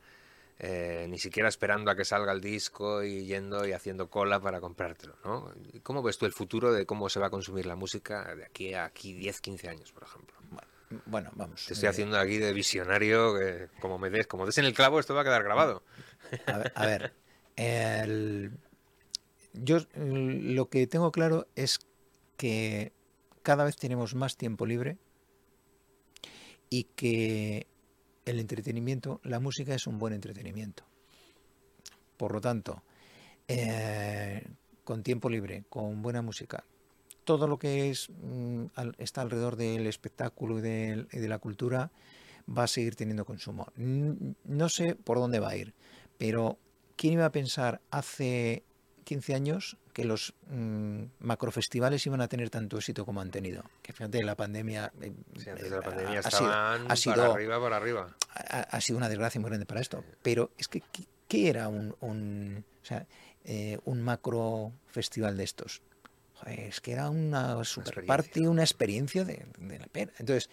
eh, 0.62 1.06
ni 1.08 1.18
siquiera 1.18 1.48
esperando 1.48 1.90
a 1.90 1.96
que 1.96 2.04
salga 2.04 2.32
el 2.32 2.40
disco 2.42 3.02
y 3.02 3.24
yendo 3.24 3.66
y 3.66 3.72
haciendo 3.72 4.10
cola 4.10 4.40
para 4.40 4.60
comprártelo, 4.60 5.16
¿no? 5.24 5.50
¿Y 5.72 5.80
¿Cómo 5.80 6.02
ves 6.02 6.18
tú 6.18 6.26
el 6.26 6.32
futuro 6.32 6.70
de 6.70 6.84
cómo 6.84 7.08
se 7.08 7.18
va 7.18 7.28
a 7.28 7.30
consumir 7.30 7.64
la 7.64 7.76
música 7.76 8.34
de 8.34 8.44
aquí 8.44 8.74
a 8.74 8.84
aquí 8.84 9.14
10, 9.14 9.40
15 9.40 9.68
años, 9.70 9.90
por 9.92 10.02
ejemplo? 10.02 10.36
Bueno, 11.06 11.30
vamos. 11.34 11.64
Te 11.66 11.72
estoy 11.72 11.86
eh, 11.86 11.90
haciendo 11.90 12.18
aquí 12.18 12.36
de 12.38 12.52
visionario, 12.52 13.34
que 13.38 13.68
como 13.80 13.98
me 13.98 14.10
des, 14.10 14.26
como 14.26 14.44
des 14.44 14.58
en 14.58 14.64
el 14.66 14.74
clavo, 14.74 15.00
esto 15.00 15.14
va 15.14 15.22
a 15.22 15.24
quedar 15.24 15.42
grabado. 15.44 15.82
A 16.46 16.58
ver, 16.58 16.72
a 16.74 16.86
ver, 16.86 17.12
el- 17.56 18.52
yo 19.54 19.78
mm, 19.94 20.52
lo 20.54 20.68
que 20.68 20.86
tengo 20.86 21.10
claro 21.10 21.46
es 21.56 21.78
que 22.36 22.92
cada 23.42 23.64
vez 23.64 23.76
tenemos 23.76 24.14
más 24.14 24.36
tiempo 24.36 24.66
libre 24.66 24.98
y 26.68 26.84
que 26.84 27.66
el 28.30 28.38
entretenimiento, 28.40 29.20
la 29.24 29.40
música 29.40 29.74
es 29.74 29.86
un 29.86 29.98
buen 29.98 30.12
entretenimiento. 30.14 30.84
Por 32.16 32.32
lo 32.32 32.40
tanto, 32.40 32.82
eh, 33.48 34.46
con 34.84 35.02
tiempo 35.02 35.28
libre, 35.30 35.64
con 35.68 36.02
buena 36.02 36.22
música, 36.22 36.64
todo 37.24 37.46
lo 37.46 37.58
que 37.58 37.90
es 37.90 38.08
mm, 38.10 38.66
está 38.98 39.22
alrededor 39.22 39.56
del 39.56 39.86
espectáculo 39.86 40.58
y 40.58 40.62
del- 40.62 41.08
y 41.12 41.18
de 41.18 41.28
la 41.28 41.38
cultura 41.38 41.90
va 42.48 42.64
a 42.64 42.68
seguir 42.68 42.96
teniendo 42.96 43.24
consumo. 43.24 43.68
No 43.76 44.68
sé 44.68 44.94
por 44.96 45.18
dónde 45.18 45.38
va 45.40 45.50
a 45.50 45.56
ir, 45.56 45.74
pero 46.18 46.58
¿quién 46.96 47.14
iba 47.14 47.26
a 47.26 47.32
pensar 47.32 47.80
hace 47.90 48.64
15 49.04 49.34
años 49.34 49.76
que 49.92 50.04
los 50.04 50.34
mm, 50.48 51.02
macrofestivales 51.20 52.04
iban 52.06 52.20
a 52.20 52.28
tener 52.28 52.50
tanto 52.50 52.76
éxito 52.78 53.04
como 53.04 53.20
han 53.20 53.30
tenido? 53.30 53.64
Que 53.82 53.92
fíjate, 53.92 54.22
la 54.22 54.36
pandemia, 54.36 54.92
eh, 55.00 55.12
Sí, 55.38 55.50
antes 55.50 55.64
de 55.64 55.70
la 55.70 55.78
eh, 55.78 55.82
pandemia 55.82 56.18
ha 56.20 56.22
sido- 56.22 56.50
estaban 56.50 56.82
ha 56.82 56.86
para 56.86 56.96
sido- 56.96 57.32
arriba, 57.34 57.60
para 57.60 57.76
arriba. 57.76 58.16
ha, 58.34 58.60
ha 58.60 58.80
sido 58.80 58.96
una 58.98 59.08
desgracia 59.08 59.40
muy 59.40 59.48
grande 59.50 59.66
para 59.66 59.80
esto. 59.80 60.04
Pero 60.22 60.50
es 60.58 60.68
que, 60.68 60.80
¿qué, 60.80 61.04
qué 61.28 61.48
era 61.50 61.68
un, 61.68 61.94
un, 62.00 62.64
o 62.82 62.84
sea, 62.86 63.06
eh, 63.44 63.78
un 63.84 64.02
macro 64.02 64.72
festival 64.86 65.36
de 65.36 65.44
estos? 65.44 65.82
Joder, 66.34 66.60
es 66.60 66.80
que 66.80 66.92
era 66.92 67.10
una 67.10 67.62
super 67.64 68.04
party, 68.06 68.46
una 68.46 68.62
experiencia 68.62 69.24
de, 69.24 69.44
de 69.58 69.78
la 69.78 69.86
pena. 69.88 70.12
Entonces, 70.18 70.48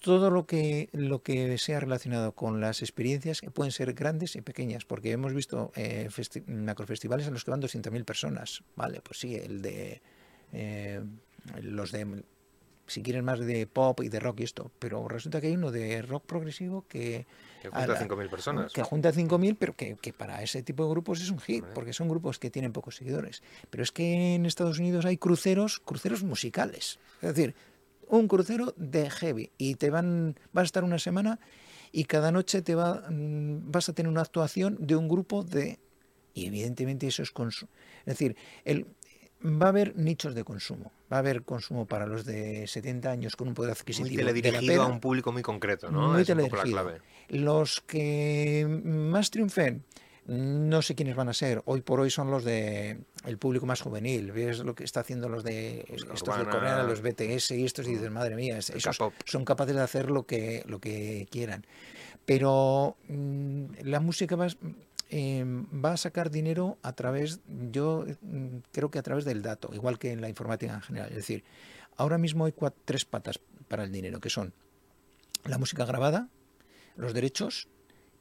todo 0.00 0.30
lo 0.30 0.46
que, 0.46 0.88
lo 0.92 1.22
que 1.22 1.56
sea 1.58 1.78
relacionado 1.80 2.32
con 2.32 2.60
las 2.60 2.80
experiencias, 2.82 3.40
que 3.40 3.50
pueden 3.50 3.70
ser 3.72 3.92
grandes 3.92 4.34
y 4.36 4.40
pequeñas, 4.40 4.84
porque 4.84 5.12
hemos 5.12 5.32
visto 5.34 5.72
eh, 5.76 6.08
festi- 6.10 6.44
macrofestivales 6.46 7.26
en 7.26 7.34
los 7.34 7.44
que 7.44 7.50
van 7.50 7.60
200.000 7.62 8.04
personas. 8.04 8.62
Vale, 8.76 9.00
pues 9.02 9.20
sí, 9.20 9.34
el 9.36 9.60
de 9.62 10.00
eh, 10.52 11.00
los 11.62 11.92
de 11.92 12.24
si 12.86 13.02
quieren 13.04 13.24
más 13.24 13.38
de 13.38 13.68
pop 13.68 14.00
y 14.02 14.08
de 14.08 14.18
rock 14.18 14.40
y 14.40 14.42
esto, 14.42 14.72
pero 14.80 15.06
resulta 15.06 15.40
que 15.40 15.46
hay 15.46 15.54
uno 15.54 15.70
de 15.70 16.02
rock 16.02 16.24
progresivo 16.26 16.84
que 16.88 17.24
Que 17.62 17.68
junta 17.68 17.86
la- 17.86 18.00
5.000 18.00 18.28
personas. 18.28 18.72
que 18.72 18.82
junta 18.82 19.12
5.000, 19.12 19.56
pero 19.56 19.76
que, 19.76 19.94
que 19.94 20.12
para 20.12 20.42
ese 20.42 20.64
tipo 20.64 20.82
de 20.84 20.90
grupos 20.90 21.20
es 21.22 21.30
un 21.30 21.38
hit, 21.38 21.64
porque 21.72 21.92
son 21.92 22.08
grupos 22.08 22.40
que 22.40 22.50
tienen 22.50 22.72
pocos 22.72 22.96
seguidores. 22.96 23.44
Pero 23.70 23.84
es 23.84 23.92
que 23.92 24.34
en 24.34 24.44
Estados 24.44 24.80
Unidos 24.80 25.04
hay 25.04 25.18
cruceros, 25.18 25.78
cruceros 25.78 26.24
musicales. 26.24 26.98
Es 27.22 27.32
decir, 27.32 27.54
un 28.18 28.28
crucero 28.28 28.74
de 28.76 29.08
heavy 29.10 29.50
y 29.58 29.74
te 29.76 29.90
van, 29.90 30.36
vas 30.52 30.62
a 30.62 30.66
estar 30.66 30.84
una 30.84 30.98
semana 30.98 31.38
y 31.92 32.04
cada 32.04 32.30
noche 32.32 32.62
te 32.62 32.74
va, 32.74 33.04
mm, 33.10 33.70
vas 33.70 33.88
a 33.88 33.92
tener 33.92 34.10
una 34.10 34.22
actuación 34.22 34.76
de 34.80 34.96
un 34.96 35.08
grupo 35.08 35.42
de... 35.42 35.78
Y 36.34 36.46
evidentemente 36.46 37.06
eso 37.08 37.22
es 37.22 37.34
consu- 37.34 37.66
Es 38.00 38.06
decir, 38.06 38.36
el, 38.64 38.86
va 39.44 39.66
a 39.66 39.68
haber 39.70 39.96
nichos 39.96 40.34
de 40.34 40.44
consumo. 40.44 40.92
Va 41.12 41.16
a 41.16 41.18
haber 41.20 41.42
consumo 41.42 41.86
para 41.86 42.06
los 42.06 42.24
de 42.24 42.66
70 42.68 43.10
años 43.10 43.34
con 43.34 43.48
un 43.48 43.54
poder 43.54 43.72
adquisitivo. 43.72 44.08
Muy 44.08 44.16
teledirigido 44.16 44.82
a 44.82 44.86
un 44.86 45.00
público 45.00 45.32
muy 45.32 45.42
concreto, 45.42 45.90
¿no? 45.90 46.08
Muy. 46.12 46.20
Los 47.28 47.80
que 47.80 48.64
más 48.84 49.30
triunfen, 49.30 49.84
no 50.30 50.82
sé 50.82 50.94
quiénes 50.94 51.16
van 51.16 51.28
a 51.28 51.34
ser. 51.34 51.62
Hoy 51.64 51.80
por 51.80 52.00
hoy 52.00 52.10
son 52.10 52.30
los 52.30 52.44
de 52.44 53.00
el 53.24 53.38
público 53.38 53.66
más 53.66 53.80
juvenil. 53.80 54.32
Ves 54.32 54.60
lo 54.60 54.74
que 54.74 54.84
está 54.84 55.00
haciendo 55.00 55.28
los 55.28 55.44
de 55.44 55.84
estos 55.88 56.38
de 56.38 56.44
Corea, 56.44 56.82
los 56.84 57.02
BTS 57.02 57.50
y 57.52 57.64
estos 57.64 57.86
y 57.86 57.92
dices, 57.92 58.10
madre 58.10 58.36
mía, 58.36 58.58
esos 58.58 58.98
son 59.24 59.44
capaces 59.44 59.74
de 59.74 59.82
hacer 59.82 60.10
lo 60.10 60.26
que 60.26 60.62
lo 60.66 60.80
que 60.80 61.26
quieran. 61.30 61.66
Pero 62.24 62.96
mm, 63.08 63.64
la 63.82 64.00
música 64.00 64.36
va, 64.36 64.46
Em, 65.12 65.66
va 65.84 65.94
a 65.94 65.96
sacar 65.96 66.30
dinero 66.30 66.78
a 66.82 66.92
través, 66.92 67.40
yo 67.48 68.06
mm, 68.22 68.58
creo 68.70 68.92
que 68.92 69.00
a 69.00 69.02
través 69.02 69.24
del 69.24 69.42
dato, 69.42 69.70
igual 69.74 69.98
que 69.98 70.12
en 70.12 70.20
la 70.20 70.28
informática 70.28 70.72
en 70.72 70.82
general. 70.82 71.08
Es 71.08 71.16
decir, 71.16 71.42
ahora 71.96 72.16
mismo 72.16 72.44
hay 72.44 72.54
tres 72.84 73.04
patas 73.04 73.40
para 73.66 73.82
el 73.82 73.90
dinero, 73.90 74.20
que 74.20 74.30
son 74.30 74.54
la 75.44 75.58
música 75.58 75.84
grabada, 75.84 76.28
los 76.94 77.12
derechos 77.12 77.66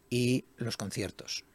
y 0.09 0.45
los 0.57 0.77
conciertos. 0.77 1.45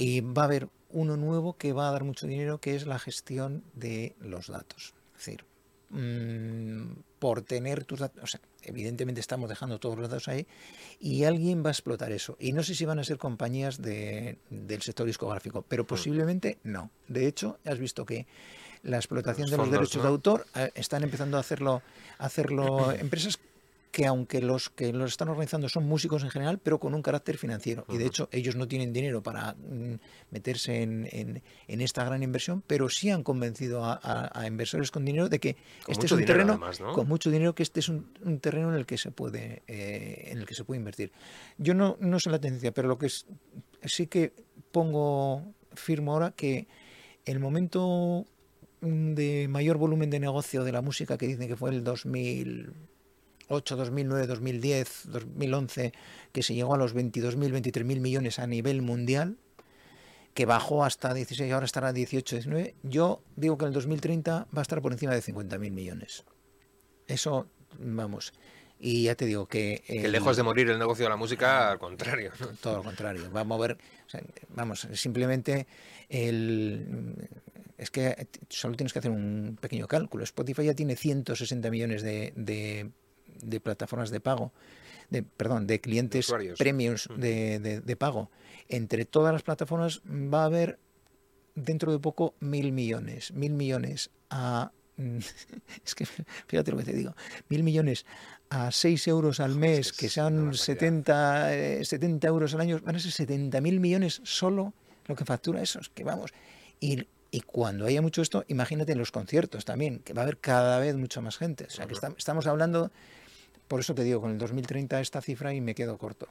Y 0.00 0.20
va 0.22 0.42
a 0.42 0.44
haber 0.46 0.68
uno 0.88 1.16
nuevo 1.16 1.58
que 1.58 1.72
va 1.72 1.88
a 1.88 1.92
dar 1.92 2.04
mucho 2.04 2.26
dinero, 2.26 2.58
que 2.58 2.74
es 2.74 2.86
la 2.86 2.98
gestión 2.98 3.62
de 3.74 4.16
los 4.20 4.48
datos. 4.48 4.94
Es 5.12 5.26
decir, 5.26 5.44
mm, 5.90 7.02
por 7.18 7.42
tener 7.42 7.84
tus 7.84 8.00
datos, 8.00 8.24
o 8.24 8.26
sea, 8.26 8.40
evidentemente 8.62 9.20
estamos 9.20 9.50
dejando 9.50 9.78
todos 9.78 9.98
los 9.98 10.08
datos 10.08 10.28
ahí 10.28 10.46
y 10.98 11.24
alguien 11.24 11.62
va 11.62 11.68
a 11.68 11.72
explotar 11.72 12.12
eso. 12.12 12.36
Y 12.40 12.52
no 12.52 12.62
sé 12.62 12.74
si 12.74 12.86
van 12.86 12.98
a 12.98 13.04
ser 13.04 13.18
compañías 13.18 13.82
de, 13.82 14.38
del 14.48 14.80
sector 14.80 15.06
discográfico, 15.06 15.66
pero 15.68 15.84
hmm. 15.84 15.86
posiblemente 15.86 16.58
no. 16.64 16.90
De 17.06 17.26
hecho, 17.26 17.58
has 17.66 17.78
visto 17.78 18.06
que 18.06 18.26
la 18.82 18.96
explotación 18.96 19.50
de 19.50 19.56
los 19.58 19.70
derechos 19.70 20.02
de 20.02 20.08
autor 20.08 20.46
eh, 20.54 20.70
están 20.74 21.02
empezando 21.02 21.36
a 21.36 21.40
hacerlo, 21.40 21.82
a 22.18 22.24
hacerlo 22.24 22.90
empresas 22.98 23.38
que 23.90 24.06
aunque 24.06 24.40
los 24.40 24.70
que 24.70 24.92
los 24.92 25.10
están 25.10 25.28
organizando 25.28 25.68
son 25.68 25.86
músicos 25.86 26.22
en 26.22 26.30
general, 26.30 26.58
pero 26.58 26.78
con 26.78 26.94
un 26.94 27.02
carácter 27.02 27.38
financiero. 27.38 27.84
Y 27.88 27.98
de 27.98 28.06
hecho 28.06 28.28
ellos 28.30 28.54
no 28.54 28.68
tienen 28.68 28.92
dinero 28.92 29.22
para 29.22 29.54
mm, 29.54 29.94
meterse 30.30 30.82
en, 30.82 31.08
en, 31.12 31.80
esta 31.80 32.04
gran 32.04 32.22
inversión, 32.22 32.62
pero 32.66 32.88
sí 32.88 33.10
han 33.10 33.24
convencido 33.24 33.82
a, 33.84 34.46
inversores 34.46 34.90
con 34.90 35.04
dinero 35.04 35.28
de 35.28 35.40
que 35.40 35.56
este 35.88 36.06
es 36.06 36.12
un 36.12 36.24
terreno 36.24 36.60
con 36.94 37.08
mucho 37.08 37.30
dinero, 37.30 37.54
que 37.54 37.62
este 37.62 37.80
es 37.80 37.88
un, 37.88 38.06
terreno 38.40 38.70
en 38.70 38.76
el 38.76 38.86
que 38.86 38.96
se 38.96 39.10
puede 39.10 39.62
eh, 39.66 40.28
en 40.30 40.38
el 40.38 40.46
que 40.46 40.54
se 40.54 40.64
puede 40.64 40.78
invertir. 40.78 41.10
Yo 41.58 41.74
no, 41.74 41.96
no 42.00 42.20
sé 42.20 42.30
la 42.30 42.40
tendencia, 42.40 42.72
pero 42.72 42.86
lo 42.86 42.98
que 42.98 43.06
es, 43.06 43.26
sí 43.84 44.06
que 44.06 44.32
pongo 44.70 45.52
firmo 45.74 46.12
ahora 46.12 46.32
que 46.32 46.68
el 47.24 47.40
momento 47.40 48.26
mm, 48.82 49.14
de 49.14 49.48
mayor 49.48 49.78
volumen 49.78 50.10
de 50.10 50.20
negocio 50.20 50.62
de 50.62 50.72
la 50.72 50.80
música 50.80 51.18
que 51.18 51.26
dicen 51.26 51.48
que 51.48 51.56
fue 51.56 51.70
el 51.70 51.82
2000 51.82 52.72
2008, 53.50 53.76
2009, 53.76 54.26
2010, 54.26 55.02
2011, 55.06 55.92
que 56.32 56.42
se 56.42 56.54
llegó 56.54 56.74
a 56.74 56.78
los 56.78 56.94
22.000, 56.94 57.34
23.000 57.34 58.00
millones 58.00 58.38
a 58.38 58.46
nivel 58.46 58.80
mundial, 58.80 59.36
que 60.34 60.46
bajó 60.46 60.84
hasta 60.84 61.12
16, 61.12 61.52
ahora 61.52 61.66
estará 61.66 61.92
18, 61.92 62.36
19, 62.36 62.74
yo 62.84 63.22
digo 63.34 63.58
que 63.58 63.64
en 63.64 63.68
el 63.68 63.74
2030 63.74 64.46
va 64.56 64.60
a 64.60 64.62
estar 64.62 64.80
por 64.80 64.92
encima 64.92 65.12
de 65.12 65.20
50.000 65.20 65.70
millones. 65.70 66.24
Eso, 67.08 67.48
vamos. 67.78 68.32
Y 68.78 69.04
ya 69.04 69.14
te 69.14 69.26
digo 69.26 69.46
que... 69.46 69.82
que 69.86 70.08
lejos 70.08 70.36
de 70.36 70.42
morir 70.42 70.70
el 70.70 70.78
negocio 70.78 71.04
de 71.04 71.10
la 71.10 71.16
música, 71.16 71.72
al 71.72 71.78
contrario. 71.78 72.32
Todo 72.62 72.78
lo 72.78 72.82
contrario. 72.84 73.30
Va 73.30 73.40
a 73.40 73.44
mover, 73.44 73.76
vamos, 74.54 74.88
simplemente 74.94 75.66
el, 76.08 77.28
es 77.76 77.90
que 77.90 78.28
solo 78.48 78.76
tienes 78.76 78.92
que 78.92 79.00
hacer 79.00 79.10
un 79.10 79.58
pequeño 79.60 79.88
cálculo. 79.88 80.22
Spotify 80.24 80.66
ya 80.66 80.74
tiene 80.74 80.96
160 80.96 81.70
millones 81.70 82.02
de, 82.02 82.32
de 82.36 82.90
plataformas 83.62 84.10
de 84.10 84.20
pago, 84.20 84.52
de, 85.10 85.22
perdón, 85.22 85.66
de 85.66 85.80
clientes 85.80 86.32
premios 86.58 87.08
mm. 87.10 87.20
de, 87.20 87.80
de, 87.84 87.96
pago. 87.96 88.30
Entre 88.68 89.04
todas 89.04 89.32
las 89.32 89.42
plataformas 89.42 90.02
va 90.06 90.42
a 90.42 90.46
haber 90.46 90.78
dentro 91.54 91.92
de 91.92 91.98
poco 91.98 92.34
mil 92.40 92.72
millones, 92.72 93.32
mil 93.32 93.52
millones 93.52 94.10
a 94.30 94.72
es 95.84 95.94
que 95.94 96.04
fíjate 96.46 96.70
lo 96.70 96.76
que 96.76 96.84
te 96.84 96.92
digo, 96.92 97.14
mil 97.48 97.62
millones 97.62 98.04
a 98.50 98.70
6 98.70 99.08
euros 99.08 99.40
al 99.40 99.54
mes, 99.54 99.92
que 99.92 100.08
sean 100.08 100.54
70, 100.54 101.84
70 101.84 102.26
eh, 102.26 102.28
euros 102.28 102.54
al 102.54 102.60
año, 102.60 102.80
van 102.84 102.96
a 102.96 102.98
ser 102.98 103.12
70 103.12 103.60
mil 103.60 103.80
millones 103.80 104.20
solo 104.24 104.74
lo 105.06 105.16
que 105.16 105.24
factura 105.24 105.62
eso, 105.62 105.80
es 105.80 105.88
que 105.88 106.04
vamos. 106.04 106.32
Y, 106.80 107.06
y 107.30 107.40
cuando 107.40 107.86
haya 107.86 108.02
mucho 108.02 108.22
esto, 108.22 108.44
imagínate 108.48 108.92
en 108.92 108.98
los 108.98 109.12
conciertos 109.12 109.64
también, 109.64 110.00
que 110.00 110.12
va 110.12 110.22
a 110.22 110.24
haber 110.24 110.38
cada 110.38 110.78
vez 110.78 110.96
mucha 110.96 111.20
más 111.20 111.36
gente. 111.36 111.64
O 111.64 111.70
sea, 111.70 111.86
que 111.86 111.94
estamos 112.16 112.46
hablando 112.46 112.90
por 113.70 113.78
eso 113.78 113.94
te 113.94 114.02
digo, 114.02 114.20
con 114.20 114.32
el 114.32 114.38
2030 114.38 115.00
esta 115.00 115.22
cifra 115.22 115.54
y 115.54 115.60
me 115.60 115.76
quedo 115.76 115.96
corto. 115.96 116.26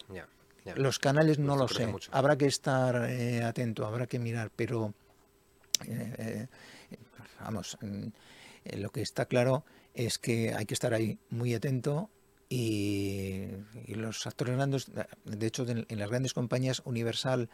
Los 0.75 0.99
canales 0.99 1.39
no 1.39 1.55
lo 1.55 1.69
sé. 1.69 1.87
Habrá 2.11 2.37
que 2.37 2.47
estar 2.47 3.09
eh, 3.09 3.45
atento, 3.45 3.85
habrá 3.85 4.07
que 4.07 4.19
mirar, 4.19 4.51
pero 4.53 4.93
eh, 5.87 6.13
eh, 6.17 6.97
vamos, 7.39 7.77
lo 8.75 8.89
que 8.89 9.01
está 9.01 9.25
claro 9.25 9.63
es 9.93 10.19
que 10.19 10.53
hay 10.53 10.65
que 10.65 10.73
estar 10.73 10.93
ahí 10.93 11.17
muy 11.29 11.53
atento 11.53 12.09
y, 12.49 13.47
los 13.87 14.27
actores 14.27 14.57
grandes, 14.57 14.91
de 15.23 15.47
hecho, 15.47 15.65
en, 15.65 15.85
las 15.97 16.09
grandes 16.09 16.33
compañías 16.33 16.81
Universal 16.83 17.49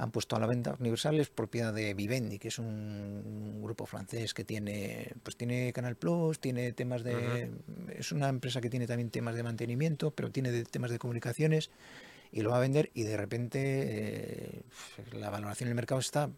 han 0.00 0.10
puesto 0.10 0.36
a 0.36 0.40
la 0.40 0.46
venta. 0.46 0.76
Universal 0.80 1.20
es 1.20 1.28
propiedad 1.28 1.72
de 1.72 1.94
Vivendi, 1.94 2.38
que 2.38 2.48
es 2.48 2.58
un 2.58 3.60
grupo 3.62 3.86
francés 3.86 4.34
que 4.34 4.44
tiene, 4.44 5.12
pues 5.22 5.36
tiene 5.36 5.72
Canal 5.72 5.96
Plus, 5.96 6.40
tiene 6.40 6.72
temas 6.72 7.04
de, 7.04 7.50
es 7.96 8.12
una 8.12 8.28
empresa 8.28 8.60
que 8.60 8.70
tiene 8.70 8.86
también 8.86 9.10
temas 9.10 9.34
de 9.34 9.42
mantenimiento, 9.42 10.10
pero 10.10 10.30
tiene 10.30 10.64
temas 10.64 10.90
de 10.90 10.98
comunicaciones 10.98 11.70
y 12.32 12.42
lo 12.42 12.50
va 12.50 12.56
a 12.56 12.60
vender 12.60 12.90
y 12.94 13.02
de 13.02 13.16
repente 13.16 13.60
eh, 13.62 14.62
la 15.12 15.30
valoración 15.30 15.68
en 15.68 15.72
el 15.72 15.76
mercado 15.76 16.00
está, 16.00 16.30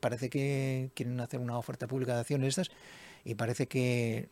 parece 0.00 0.30
que 0.30 0.90
quieren 0.94 1.18
hacer 1.20 1.40
una 1.40 1.58
oferta 1.58 1.86
pública 1.86 2.14
de 2.14 2.20
acciones 2.20 2.48
estas 2.58 2.70
y 3.24 3.34
parece 3.34 3.66
que 3.66 4.28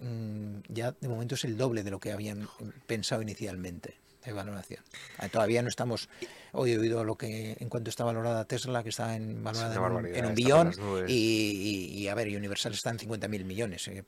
Mm, 0.00 0.58
ya 0.68 0.92
de 0.92 1.08
momento 1.08 1.36
es 1.36 1.44
el 1.44 1.56
doble 1.56 1.84
de 1.84 1.90
lo 1.90 2.00
que 2.00 2.10
habían 2.10 2.48
pensado 2.86 3.22
inicialmente 3.22 3.94
de 4.24 4.32
valoración. 4.32 4.82
Ah, 5.18 5.28
todavía 5.28 5.62
no 5.62 5.68
estamos, 5.68 6.08
hoy 6.52 6.72
he 6.72 6.78
oído 6.78 7.04
lo 7.04 7.16
que 7.16 7.56
en 7.58 7.68
cuanto 7.68 7.90
está 7.90 8.04
valorada 8.04 8.44
Tesla, 8.44 8.82
que 8.82 8.88
está 8.88 9.16
en, 9.16 9.42
valorada 9.44 9.74
en, 9.74 10.26
un, 10.26 10.34
billón, 10.34 10.72
y, 11.06 12.08
a 12.08 12.14
ver, 12.14 12.28
Universal 12.28 12.72
está 12.72 12.90
en 12.90 12.98
50.000 12.98 13.44
millones. 13.44 13.88
Eh, 13.88 14.04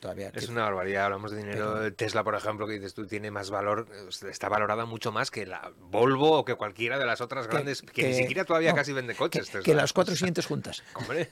todavía 0.00 0.30
es 0.34 0.48
una 0.48 0.62
barbaridad, 0.62 1.06
hablamos 1.06 1.30
de 1.30 1.38
dinero. 1.38 1.92
Tesla, 1.94 2.24
por 2.24 2.34
ejemplo, 2.34 2.66
que 2.66 2.74
dices 2.74 2.94
tú, 2.94 3.06
tiene 3.06 3.30
más 3.30 3.50
valor, 3.50 3.86
está 4.28 4.48
valorada 4.48 4.84
mucho 4.86 5.12
más 5.12 5.30
que 5.30 5.46
la 5.46 5.72
Volvo 5.78 6.38
o 6.38 6.44
que 6.44 6.54
cualquiera 6.54 6.98
de 6.98 7.06
las 7.06 7.20
otras 7.20 7.46
grandes, 7.46 7.82
que, 7.82 8.08
ni 8.08 8.14
siquiera 8.14 8.44
todavía 8.44 8.74
casi 8.74 8.92
vende 8.92 9.14
coches. 9.14 9.50
Que, 9.64 9.74
las 9.74 9.92
cuatro 9.92 10.14
siguientes 10.14 10.46
juntas. 10.46 10.82
Hombre, 10.94 11.30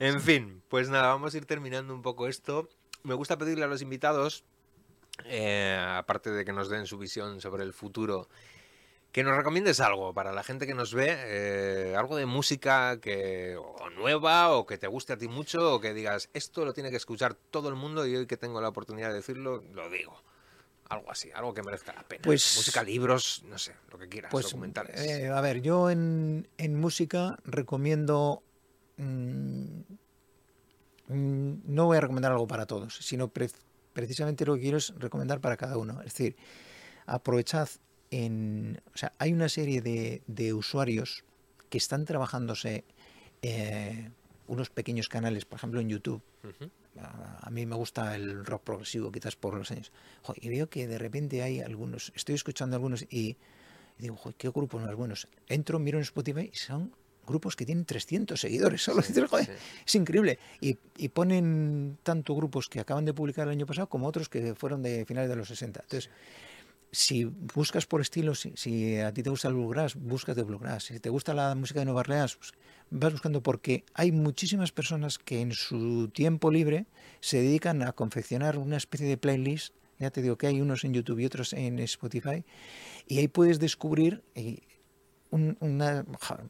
En 0.00 0.20
fin, 0.20 0.62
pues 0.68 0.88
nada, 0.88 1.08
vamos 1.08 1.34
a 1.34 1.38
ir 1.38 1.46
terminando 1.46 1.94
un 1.94 2.02
poco 2.02 2.26
esto. 2.26 2.68
Me 3.02 3.14
gusta 3.14 3.38
pedirle 3.38 3.64
a 3.64 3.68
los 3.68 3.82
invitados 3.82 4.44
eh, 5.24 5.78
aparte 5.78 6.30
de 6.30 6.44
que 6.44 6.52
nos 6.52 6.68
den 6.68 6.86
su 6.86 6.98
visión 6.98 7.40
sobre 7.40 7.64
el 7.64 7.72
futuro, 7.72 8.28
que 9.16 9.24
nos 9.24 9.34
recomiendes 9.34 9.80
algo 9.80 10.12
para 10.12 10.30
la 10.32 10.42
gente 10.42 10.66
que 10.66 10.74
nos 10.74 10.92
ve, 10.92 11.08
eh, 11.08 11.96
algo 11.96 12.16
de 12.16 12.26
música 12.26 13.00
que 13.00 13.56
o 13.56 13.88
nueva 13.90 14.52
o 14.52 14.66
que 14.66 14.76
te 14.76 14.86
guste 14.86 15.14
a 15.14 15.16
ti 15.16 15.26
mucho 15.26 15.76
o 15.76 15.80
que 15.80 15.94
digas 15.94 16.28
esto 16.34 16.66
lo 16.66 16.74
tiene 16.74 16.90
que 16.90 16.96
escuchar 16.96 17.34
todo 17.34 17.70
el 17.70 17.76
mundo 17.76 18.06
y 18.06 18.14
hoy 18.14 18.26
que 18.26 18.36
tengo 18.36 18.60
la 18.60 18.68
oportunidad 18.68 19.08
de 19.08 19.14
decirlo 19.14 19.64
lo 19.72 19.88
digo. 19.88 20.20
Algo 20.88 21.10
así, 21.10 21.30
algo 21.32 21.52
que 21.52 21.62
merezca 21.62 21.92
la 21.94 22.02
pena. 22.02 22.22
Pues, 22.22 22.56
música, 22.56 22.82
libros, 22.82 23.42
no 23.48 23.58
sé, 23.58 23.74
lo 23.90 23.98
que 23.98 24.08
quieras, 24.08 24.30
pues, 24.30 24.44
documentales. 24.46 25.00
Eh, 25.00 25.28
a 25.28 25.40
ver, 25.40 25.60
yo 25.60 25.90
en, 25.90 26.46
música 26.74 27.38
recomiendo... 27.44 28.42
Mm, 28.98 29.80
mm, 31.08 31.52
no 31.64 31.86
voy 31.86 31.96
a 31.96 32.00
recomendar 32.02 32.32
algo 32.32 32.46
para 32.46 32.66
todos, 32.66 32.98
sino 32.98 33.28
precisamente 33.96 34.44
lo 34.44 34.56
que 34.56 34.60
quiero 34.60 34.76
es 34.76 34.92
recomendar 34.98 35.40
para 35.40 35.56
cada 35.56 35.78
uno. 35.78 36.00
Es 36.00 36.12
decir, 36.12 36.36
aprovechad 37.06 37.66
en... 38.10 38.78
O 38.94 38.98
sea, 38.98 39.14
hay 39.18 39.32
una 39.32 39.48
serie 39.48 39.80
de, 39.80 40.52
usuarios 40.52 41.24
que 41.70 41.78
están 41.78 42.04
trabajándose 42.04 42.84
eh, 43.40 44.10
unos 44.48 44.68
pequeños 44.68 45.08
canales, 45.08 45.46
por 45.46 45.56
ejemplo 45.56 45.80
en 45.80 45.88
YouTube. 45.88 46.20
a, 47.00 47.48
mí 47.50 47.64
me 47.64 47.74
gusta 47.74 48.14
el 48.14 48.44
rock 48.44 48.64
progresivo, 48.64 49.10
quizás 49.10 49.34
por 49.34 49.54
los 49.54 49.70
años. 49.70 49.90
y 50.42 50.50
veo 50.50 50.68
que 50.68 50.86
de 50.86 50.98
repente 50.98 51.42
hay 51.42 51.60
algunos, 51.60 52.12
estoy 52.14 52.34
escuchando 52.34 52.76
algunos 52.76 53.06
y, 53.10 53.38
digo, 53.96 54.18
qué 54.36 54.50
grupos 54.50 54.82
más 54.82 54.94
buenos. 54.94 55.26
Entro, 55.48 55.78
miro 55.78 55.96
en 55.96 56.02
Spotify 56.02 56.50
y 56.52 56.56
son 56.56 56.94
grupos 57.26 57.56
que 57.56 57.66
tienen 57.66 57.84
300 57.84 58.40
seguidores 58.40 58.82
solo. 58.82 59.02
Es 59.84 59.94
increíble. 59.94 60.38
Y, 60.60 60.78
y, 60.96 61.08
ponen 61.08 61.98
tanto 62.02 62.34
grupos 62.34 62.68
que 62.68 62.80
acaban 62.80 63.04
de 63.04 63.12
publicar 63.12 63.46
el 63.46 63.52
año 63.52 63.66
pasado 63.66 63.88
como 63.88 64.06
otros 64.06 64.28
que 64.28 64.54
fueron 64.54 64.82
de 64.82 65.04
finales 65.04 65.28
de 65.28 65.36
los 65.36 65.48
60. 65.48 65.80
Entonces, 65.80 66.10
si 66.92 67.24
buscas 67.24 67.86
por 67.86 68.00
estilo, 68.00 68.34
si, 68.34 68.52
si, 68.56 68.98
a 68.98 69.12
ti 69.12 69.22
te 69.22 69.30
gusta 69.30 69.48
el 69.48 69.54
bluegrass, 69.54 69.94
buscas 69.96 70.36
de 70.36 70.42
bluegrass. 70.42 70.84
Si 70.84 71.00
te 71.00 71.10
gusta 71.10 71.34
la 71.34 71.54
música 71.54 71.80
de 71.80 71.84
Nueva 71.84 72.00
Orleans, 72.00 72.36
pues 72.36 72.52
vas 72.90 73.12
buscando 73.12 73.42
porque 73.42 73.84
hay 73.94 74.12
muchísimas 74.12 74.72
personas 74.72 75.18
que 75.18 75.40
en 75.40 75.52
su 75.52 76.08
tiempo 76.08 76.50
libre 76.50 76.86
se 77.20 77.38
dedican 77.38 77.82
a 77.82 77.92
confeccionar 77.92 78.58
una 78.58 78.76
especie 78.76 79.06
de 79.06 79.16
playlist. 79.16 79.74
Ya 79.98 80.10
te 80.10 80.22
digo 80.22 80.36
que 80.36 80.46
hay 80.46 80.60
unos 80.60 80.84
en 80.84 80.94
YouTube 80.94 81.18
y 81.18 81.26
otros 81.26 81.52
en 81.52 81.78
Spotify. 81.80 82.44
Y 83.06 83.18
ahí 83.18 83.28
puedes 83.28 83.58
descubrir 83.58 84.22
eh, 84.34 84.60
un, 85.30 85.56
una, 85.60 86.04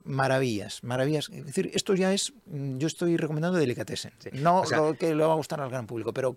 maravillas, 0.05 0.83
maravillas. 0.83 1.29
Es 1.33 1.47
decir, 1.47 1.71
esto 1.75 1.95
ya 1.95 2.13
es, 2.13 2.33
mm, 2.47 2.79
yo 2.79 2.87
estoy 2.87 3.17
recomendando 3.17 3.59
Delicatessen. 3.59 4.13
Sí. 4.19 4.31
No 4.33 4.61
o 4.61 4.67
sea, 4.67 4.79
lo 4.79 4.95
que 4.95 5.15
le 5.15 5.25
va 5.25 5.33
a 5.33 5.37
gustar 5.37 5.61
al 5.61 5.71
gran 5.71 5.87
público, 5.87 6.13
pero 6.13 6.37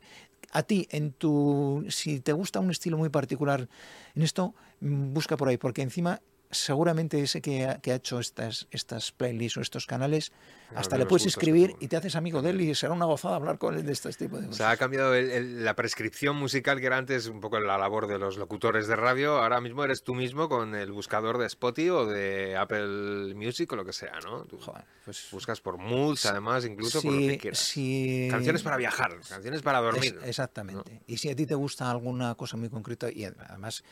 a 0.51 0.63
ti, 0.63 0.87
en 0.91 1.11
tu, 1.11 1.85
si 1.89 2.19
te 2.19 2.33
gusta 2.33 2.59
un 2.59 2.71
estilo 2.71 2.97
muy 2.97 3.09
particular 3.09 3.67
en 4.15 4.21
esto, 4.21 4.53
mm, 4.81 5.13
busca 5.13 5.37
por 5.37 5.49
ahí, 5.49 5.57
porque 5.57 5.81
encima 5.81 6.21
seguramente 6.51 7.21
ese 7.21 7.41
que 7.41 7.65
ha, 7.65 7.79
que 7.79 7.91
ha, 7.91 7.95
hecho 7.95 8.19
estas, 8.19 8.67
estas 8.71 9.11
playlists 9.11 9.57
o 9.57 9.61
estos 9.61 9.85
canales, 9.85 10.31
hasta 10.75 10.97
le 10.97 11.05
puedes 11.05 11.25
escribir 11.25 11.75
y 11.79 11.87
te 11.87 11.97
haces 11.97 12.15
amigo 12.15 12.41
de 12.41 12.51
él 12.51 12.61
y 12.61 12.75
será 12.75 12.93
una 12.93 13.05
gozada 13.05 13.35
hablar 13.35 13.57
con 13.57 13.75
él 13.75 13.85
de 13.85 13.93
este 13.93 14.11
tipo 14.13 14.37
de 14.37 14.47
cosas. 14.47 14.55
O 14.55 14.57
sea, 14.57 14.71
ha 14.71 14.77
cambiado 14.77 15.15
el, 15.15 15.31
el, 15.31 15.65
la 15.65 15.75
prescripción 15.75 16.35
musical 16.35 16.79
que 16.79 16.85
era 16.85 16.97
antes 16.97 17.27
un 17.27 17.39
poco 17.39 17.59
la 17.59 17.77
labor 17.77 18.07
de 18.07 18.19
los 18.19 18.37
locutores 18.37 18.87
de 18.87 18.95
radio, 18.95 19.37
ahora 19.37 19.61
mismo 19.61 19.83
eres 19.83 20.03
tú 20.03 20.13
mismo 20.13 20.49
con 20.49 20.75
el 20.75 20.91
buscador 20.91 21.37
de 21.37 21.47
Spotify 21.47 21.89
o 21.89 22.05
de 22.05 22.57
Apple 22.57 23.33
Music 23.35 23.71
o 23.71 23.75
lo 23.75 23.85
que 23.85 23.93
sea, 23.93 24.19
¿no? 24.23 24.43
Tú 24.45 24.57
Joder, 24.59 24.83
pues, 25.05 25.27
buscas 25.31 25.61
por 25.61 25.77
moods, 25.77 26.25
además, 26.25 26.65
incluso 26.65 27.01
si, 27.01 27.07
por 27.07 27.15
lo 27.15 27.27
que 27.27 27.37
quieras. 27.37 27.59
Si, 27.59 28.27
canciones 28.29 28.63
para 28.63 28.77
viajar, 28.77 29.19
canciones 29.27 29.61
para 29.61 29.79
dormir. 29.79 30.17
Es, 30.21 30.29
exactamente. 30.29 30.93
¿no? 30.93 31.01
Y 31.07 31.17
si 31.17 31.29
a 31.29 31.35
ti 31.35 31.45
te 31.45 31.55
gusta 31.55 31.89
alguna 31.89 32.35
cosa 32.35 32.57
muy 32.57 32.69
concreta 32.69 33.11
y 33.11 33.25
además 33.25 33.83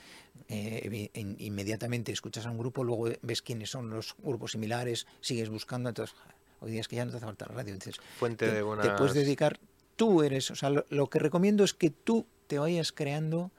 eh, 0.49 1.09
in, 1.13 1.35
inmediatamente 1.39 2.11
escuchas 2.11 2.45
a 2.45 2.51
un 2.51 2.57
grupo, 2.57 2.83
luego 2.83 3.09
ves 3.21 3.41
quiénes 3.41 3.69
son 3.69 3.89
los 3.89 4.15
grupos 4.19 4.51
similares, 4.51 5.07
sigues 5.21 5.49
buscando, 5.49 5.89
entonces 5.89 6.15
hoy 6.61 6.71
día 6.71 6.81
es 6.81 6.87
que 6.87 6.95
ya 6.95 7.05
no 7.05 7.11
te 7.11 7.17
hace 7.17 7.25
falta 7.25 7.45
la 7.49 7.55
radio, 7.55 7.73
entonces 7.73 8.01
Fuente 8.17 8.47
te, 8.47 8.53
de 8.53 8.61
buenas... 8.61 8.85
te 8.85 8.93
puedes 8.93 9.13
dedicar, 9.13 9.59
tú 9.95 10.23
eres, 10.23 10.49
o 10.51 10.55
sea, 10.55 10.69
lo, 10.69 10.85
lo, 10.89 11.09
que 11.09 11.19
recomiendo 11.19 11.63
es 11.63 11.73
que 11.73 11.89
tú 11.89 12.25
te 12.47 12.59
vayas 12.59 12.91
creando 12.91 13.51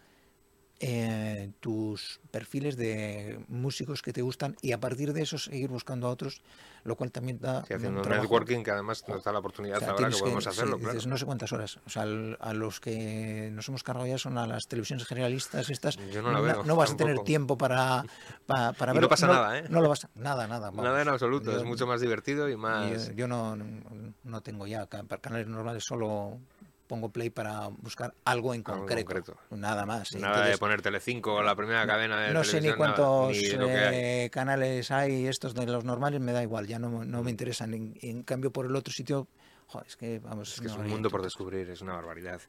eh, 0.81 1.51
tus 1.59 2.21
perfiles 2.31 2.77
de 2.77 3.41
músicos 3.49 4.01
que 4.01 4.13
te 4.13 4.23
gustan 4.23 4.57
y 4.63 4.71
a 4.71 4.79
partir 4.79 5.13
de 5.13 5.23
eso 5.23 5.37
seguir 5.37 5.71
buscando 5.71 6.07
a 6.07 6.11
otros, 6.11 6.41
lo 6.85 6.95
cual 6.95 7.11
también 7.11 7.41
da. 7.41 7.65
Sí, 7.67 7.75
haciendo 7.75 8.03
un, 8.03 8.09
networking 8.09 8.63
que 8.63 8.71
además 8.71 9.05
nos 9.09 9.25
da 9.25 9.33
la 9.33 9.41
oportunidad 9.41 9.79
o 9.79 9.81
sea, 9.81 9.91
ahora 9.91 10.09
que 10.09 10.19
podemos 10.19 10.45
que, 10.45 10.51
hacerlo. 10.51 10.77
Sí, 10.77 10.83
claro. 10.83 10.95
dices, 10.95 11.09
no 11.09 11.19
sé 11.19 11.27
cuántas 11.27 11.53
horas. 11.53 11.81
O 11.85 11.91
sea, 11.91 12.03
al, 12.03 12.39
a 12.41 12.55
los 12.55 12.79
que 12.79 13.51
nos 13.53 13.69
hemos 13.69 13.83
cargado 13.83 14.07
ya 14.07 14.19
son 14.19 14.39
a 14.39 14.47
las 14.47 14.69
televisiones 14.69 15.05
generalistas 15.07 15.69
estas. 15.69 15.97
Yo 16.13 16.23
no, 16.23 16.31
la 16.31 16.41
veo, 16.41 16.63
no 16.63 16.77
vas 16.77 16.91
tampoco. 16.91 16.93
a 16.93 16.97
tener 16.97 17.25
tiempo 17.25 17.59
para, 17.59 18.05
para, 18.47 18.73
para 18.73 18.93
y 18.93 18.95
ver. 18.95 19.03
no 19.03 19.09
pasa 19.09 19.27
nada, 19.27 19.59
¿eh? 19.59 19.65
No 19.69 19.81
lo 19.81 19.89
vas 19.89 20.05
a, 20.05 20.11
nada, 20.15 20.47
nada. 20.47 20.71
Vamos. 20.71 20.85
Nada 20.85 21.03
en 21.03 21.09
absoluto. 21.09 21.51
Yo, 21.51 21.59
es 21.59 21.65
mucho 21.65 21.89
más 21.89 22.01
divertido 22.01 22.49
y 22.49 22.57
más. 22.57 23.09
Yo, 23.09 23.15
yo 23.15 23.29
no, 23.29 23.57
no 24.23 24.41
tengo 24.43 24.67
ya 24.69 24.87
para 24.87 25.21
canales 25.21 25.49
normales 25.49 25.83
solo 25.85 26.39
pongo 26.89 27.11
play 27.11 27.31
para 27.31 27.69
buscar 27.69 28.15
algo 28.25 28.55
en 28.55 28.63
concreto, 28.63 29.37
nada 29.51 29.87
más. 29.87 30.15
Nada 30.15 30.29
Entonces, 30.29 30.53
de 30.53 30.59
poner 30.59 30.83
Telecinco 30.83 31.43
la 31.43 31.55
primera 31.55 31.87
cadena 31.87 32.21
de 32.21 32.33
No 32.33 32.43
sé 32.43 32.61
ni 32.61 32.73
cuántos 32.73 33.37
nada, 33.57 33.91
ni 33.91 33.97
eh, 33.97 34.31
canales 34.33 34.91
hay, 34.91 35.27
estos 35.27 35.55
de 35.55 35.67
los 35.67 35.85
normales 35.85 36.21
me 36.21 36.33
da 36.33 36.43
igual, 36.43 36.67
ya 36.67 36.79
no, 36.79 37.05
no 37.05 37.23
me 37.23 37.31
interesan. 37.31 37.75
En, 37.75 37.95
en, 38.01 38.23
cambio, 38.23 38.51
por 38.51 38.67
el 38.67 38.75
otro 38.75 38.93
sitio, 38.93 39.29
joder, 39.69 39.87
es 39.87 39.97
que 39.97 40.19
vamos. 40.19 40.55
Es 40.55 40.61
que 40.61 40.67
no, 40.67 40.75
es 40.75 40.79
un 40.79 40.89
mundo 40.89 41.11
por 41.11 41.23
descubrir, 41.23 41.71
es 41.71 41.81
una 41.81 41.95
barbaridad. 41.95 42.41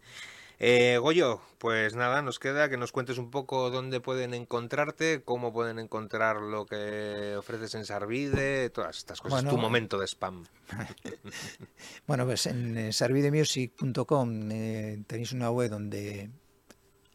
Eh, 0.62 0.98
Goyo, 0.98 1.40
pues 1.58 1.96
nada, 1.96 2.22
nos 2.22 2.38
queda 2.38 2.68
que 2.68 2.76
nos 2.76 2.92
cuentes 2.92 3.18
un 3.18 3.32
poco 3.32 3.70
dónde 3.70 4.02
pueden 4.02 4.34
encontrarte, 4.34 5.22
cómo 5.24 5.54
pueden 5.54 5.80
encontrar 5.80 6.42
lo 6.42 6.66
que 6.66 7.36
ofreces 7.38 7.76
en 7.76 7.86
Sarvide, 7.86 8.70
todas 8.70 8.98
estas 8.98 9.22
cosas. 9.22 9.44
Bueno, 9.44 9.52
tu 9.52 9.58
momento 9.58 9.98
de 9.98 10.06
spam. 10.06 10.46
bueno, 12.08 12.26
pues 12.26 12.46
en 12.48 12.78
eh, 12.78 12.92
sarvidemusic.com 12.92 14.52
eh, 14.52 15.02
tenéis 15.08 15.32
una 15.32 15.50
web 15.50 15.70
donde 15.70 16.30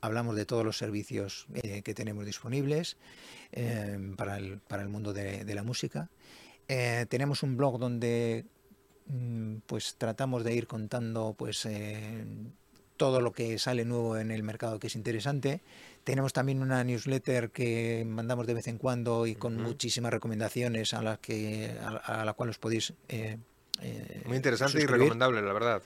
hablamos 0.01 0.37
de 0.37 0.47
todos 0.47 0.65
los 0.65 0.79
servicios 0.79 1.47
eh, 1.53 1.83
que 1.83 1.93
tenemos 1.93 2.25
disponibles 2.25 2.97
para, 4.17 4.39
el, 4.39 4.59
para, 4.61 4.83
el, 4.83 4.89
mundo 4.89 5.13
de, 5.13 5.45
de 5.45 5.55
la 5.55 5.63
música. 5.63 6.09
Tenemos 6.67 7.43
un 7.43 7.57
blog 7.57 7.79
donde 7.79 8.47
pues 9.67 9.97
tratamos 9.97 10.45
de 10.45 10.55
ir 10.55 10.67
contando 10.67 11.35
pues 11.37 11.69
todo 12.97 13.21
lo 13.21 13.33
que 13.33 13.59
sale 13.59 13.85
nuevo 13.85 14.17
en 14.17 14.31
el 14.31 14.43
mercado 14.43 14.79
que 14.79 14.87
es 14.87 14.95
interesante. 14.95 15.61
Tenemos 16.05 16.33
también 16.33 16.61
una 16.63 16.85
newsletter 16.85 17.51
que 17.51 18.05
mandamos 18.07 18.47
de 18.47 18.55
vez 18.55 18.69
en 18.69 18.79
cuando 18.79 19.27
y 19.27 19.35
con 19.35 19.57
uh 19.57 19.61
-huh. 19.61 19.63
muchísimas 19.69 20.13
recomendaciones 20.13 20.95
a 20.95 21.03
las 21.03 21.19
que 21.19 21.77
a, 21.81 22.21
a 22.21 22.25
la 22.25 22.35
cual 22.35 22.51
os 22.51 22.59
podéis 22.59 22.93
eh, 23.09 23.39
eh, 23.81 24.23
muy 24.27 24.37
interesante 24.37 24.73
suscribir. 24.73 24.91
y 24.91 25.03
recomendable, 25.03 25.43
la 25.43 25.53
verdad. 25.53 25.83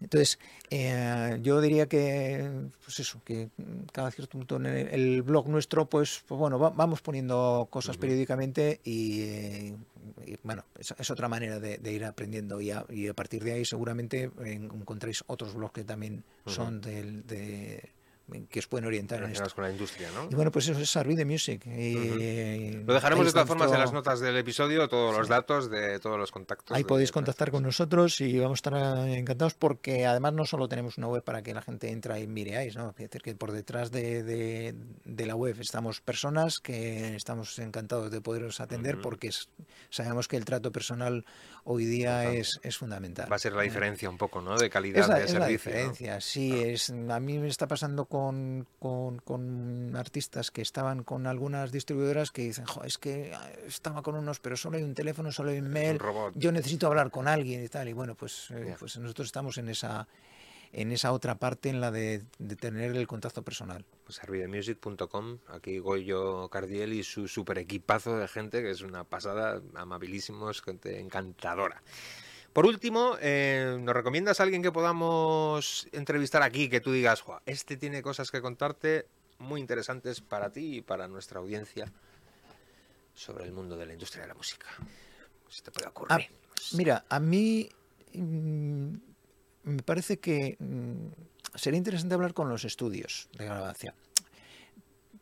Entonces, 0.00 0.38
eh, 0.70 1.38
yo 1.42 1.60
diría 1.60 1.86
que, 1.88 2.68
pues 2.84 3.00
eso, 3.00 3.22
que 3.24 3.48
cada 3.92 4.10
cierto 4.10 4.38
punto 4.38 4.56
en 4.56 4.66
el, 4.66 4.88
el 4.88 5.22
blog 5.22 5.48
nuestro, 5.48 5.86
pues, 5.86 6.22
pues 6.26 6.38
bueno, 6.38 6.58
va, 6.58 6.70
vamos 6.70 7.00
poniendo 7.00 7.66
cosas 7.70 7.96
uh 7.96 7.98
-huh. 7.98 8.00
periódicamente 8.02 8.80
y, 8.84 9.22
y, 10.26 10.36
bueno, 10.42 10.64
es, 10.78 10.94
es, 10.98 11.10
otra 11.10 11.28
manera 11.28 11.58
de, 11.60 11.78
de 11.78 11.92
ir 11.92 12.04
aprendiendo 12.04 12.60
y 12.60 12.70
a, 12.70 12.84
y 12.90 13.08
a, 13.08 13.14
partir 13.14 13.42
de 13.42 13.52
ahí 13.52 13.64
seguramente 13.64 14.30
encontréis 14.44 15.24
otros 15.28 15.54
blogs 15.54 15.72
que 15.72 15.84
también 15.84 16.24
uh 16.44 16.50
-huh. 16.50 16.52
son 16.52 16.80
del, 16.80 17.26
de, 17.26 17.95
que 18.48 18.58
os 18.58 18.66
pueden 18.66 18.86
orientar 18.86 19.22
en 19.22 19.30
esto. 19.30 19.48
con 19.54 19.64
la 19.64 19.70
industria, 19.70 20.10
¿no? 20.12 20.28
Y 20.30 20.34
bueno, 20.34 20.50
pues 20.50 20.68
eso 20.68 20.80
es 20.80 20.90
Sarvide 20.90 21.24
Music. 21.24 21.64
Y, 21.66 21.96
uh 21.96 22.00
-huh. 22.00 22.84
Lo 22.84 22.94
dejaremos 22.94 23.26
de 23.26 23.32
todas 23.32 23.46
formas 23.46 23.72
en 23.72 23.78
las 23.78 23.92
notas 23.92 24.20
del 24.20 24.36
episodio, 24.36 24.88
todos 24.88 25.12
sí. 25.12 25.18
los 25.18 25.28
datos 25.28 25.70
de 25.70 26.00
todos 26.00 26.18
los 26.18 26.32
contactos. 26.32 26.76
Ahí 26.76 26.82
de... 26.82 26.88
podéis 26.88 27.12
contactar 27.12 27.50
con 27.50 27.62
nosotros 27.62 28.20
y 28.20 28.38
vamos 28.38 28.56
a 28.56 28.60
estar 28.60 29.08
encantados 29.08 29.54
porque 29.54 30.06
además 30.06 30.32
no 30.32 30.44
solo 30.44 30.68
tenemos 30.68 30.98
una 30.98 31.08
web 31.08 31.22
para 31.22 31.42
que 31.42 31.54
la 31.54 31.62
gente 31.62 31.90
entre 31.90 32.16
y 32.20 32.26
mireáis, 32.26 32.76
¿no? 32.76 32.90
Es 32.90 32.96
decir, 32.96 33.22
que 33.22 33.34
por 33.34 33.52
detrás 33.52 33.90
de, 33.90 34.22
de, 34.22 34.74
de, 35.04 35.26
la 35.26 35.34
web 35.34 35.56
estamos 35.60 36.00
personas 36.00 36.58
que 36.58 37.14
estamos 37.16 37.58
encantados 37.58 38.10
de 38.10 38.20
poderos 38.20 38.60
atender 38.60 38.96
uh 38.96 38.98
-huh. 38.98 39.02
porque 39.02 39.30
sabemos 39.90 40.28
que 40.28 40.36
el 40.36 40.44
trato 40.44 40.72
personal 40.72 41.24
hoy 41.66 41.84
día 41.84 42.32
es, 42.32 42.60
es, 42.62 42.78
fundamental. 42.78 43.30
Va 43.30 43.36
a 43.36 43.38
ser 43.38 43.52
la 43.52 43.62
diferencia 43.62 44.08
un 44.08 44.16
poco, 44.16 44.40
¿no? 44.40 44.56
De 44.56 44.70
calidad 44.70 45.02
es 45.02 45.08
la, 45.08 45.14
de 45.16 45.24
es 45.24 45.30
servicio. 45.30 45.40
La 45.40 45.48
diferencia, 45.48 46.14
¿no? 46.14 46.20
sí. 46.20 46.62
Es, 46.62 46.90
a 46.90 47.20
mí 47.20 47.38
me 47.38 47.48
está 47.48 47.66
pasando 47.66 48.06
con, 48.06 48.66
con, 48.78 49.18
con, 49.18 49.94
artistas 49.96 50.50
que 50.50 50.62
estaban 50.62 51.02
con 51.02 51.26
algunas 51.26 51.72
distribuidoras 51.72 52.30
que 52.30 52.42
dicen, 52.42 52.64
es 52.84 52.98
que 52.98 53.32
ah, 53.34 53.50
estaba 53.66 54.02
con 54.02 54.14
unos, 54.14 54.38
pero 54.38 54.56
solo 54.56 54.76
hay 54.76 54.84
un 54.84 54.94
teléfono, 54.94 55.32
solo 55.32 55.50
hay 55.50 55.58
un 55.58 55.68
mail, 55.68 56.00
un 56.00 56.32
yo 56.34 56.52
necesito 56.52 56.86
hablar 56.86 57.10
con 57.10 57.26
alguien 57.28 57.64
y 57.64 57.68
tal. 57.68 57.88
Y 57.88 57.92
bueno, 57.92 58.14
pues, 58.14 58.48
eh, 58.52 58.76
pues 58.78 58.96
nosotros 58.98 59.26
estamos 59.26 59.58
en 59.58 59.68
esa 59.68 60.06
en 60.76 60.92
esa 60.92 61.12
otra 61.12 61.38
parte, 61.38 61.70
en 61.70 61.80
la 61.80 61.90
de, 61.90 62.22
de 62.38 62.54
tener 62.54 62.94
el 62.94 63.06
contacto 63.06 63.42
personal. 63.42 63.86
Pues 64.04 64.22
arvidemusic.com, 64.22 65.38
aquí 65.48 65.78
Goyo 65.78 66.50
Cardiel 66.50 66.92
y 66.92 67.02
su 67.02 67.28
super 67.28 67.56
equipazo 67.56 68.18
de 68.18 68.28
gente, 68.28 68.60
que 68.60 68.72
es 68.72 68.82
una 68.82 69.02
pasada, 69.04 69.62
amabilísimos, 69.74 70.60
gente 70.60 71.00
encantadora. 71.00 71.82
Por 72.52 72.66
último, 72.66 73.16
eh, 73.22 73.78
¿nos 73.80 73.94
recomiendas 73.94 74.38
a 74.38 74.42
alguien 74.42 74.62
que 74.62 74.70
podamos 74.70 75.88
entrevistar 75.92 76.42
aquí, 76.42 76.68
que 76.68 76.82
tú 76.82 76.92
digas, 76.92 77.24
este 77.46 77.78
tiene 77.78 78.02
cosas 78.02 78.30
que 78.30 78.42
contarte 78.42 79.06
muy 79.38 79.62
interesantes 79.62 80.20
para 80.20 80.52
ti 80.52 80.76
y 80.76 80.82
para 80.82 81.08
nuestra 81.08 81.40
audiencia 81.40 81.90
sobre 83.14 83.44
el 83.44 83.52
mundo 83.52 83.78
de 83.78 83.86
la 83.86 83.94
industria 83.94 84.24
de 84.24 84.28
la 84.28 84.34
música? 84.34 84.66
Si 85.48 85.62
te 85.62 85.70
puede 85.70 85.88
ocurrir. 85.88 86.12
Ah, 86.12 86.18
mira, 86.72 87.06
a 87.08 87.18
mí 87.18 87.66
mmm, 88.12 88.94
me 89.66 89.82
parece 89.82 90.18
que 90.18 90.56
mmm, 90.58 91.08
sería 91.54 91.76
interesante 91.76 92.14
hablar 92.14 92.32
con 92.32 92.48
los 92.48 92.64
estudios 92.64 93.28
de 93.36 93.44
grabación 93.44 93.94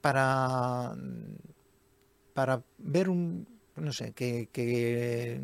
para, 0.01 0.95
para 2.35 2.63
ver 2.79 3.09
un, 3.09 3.49
no 3.77 3.93
sé, 3.93 4.13
que, 4.13 4.51
que 4.53 5.41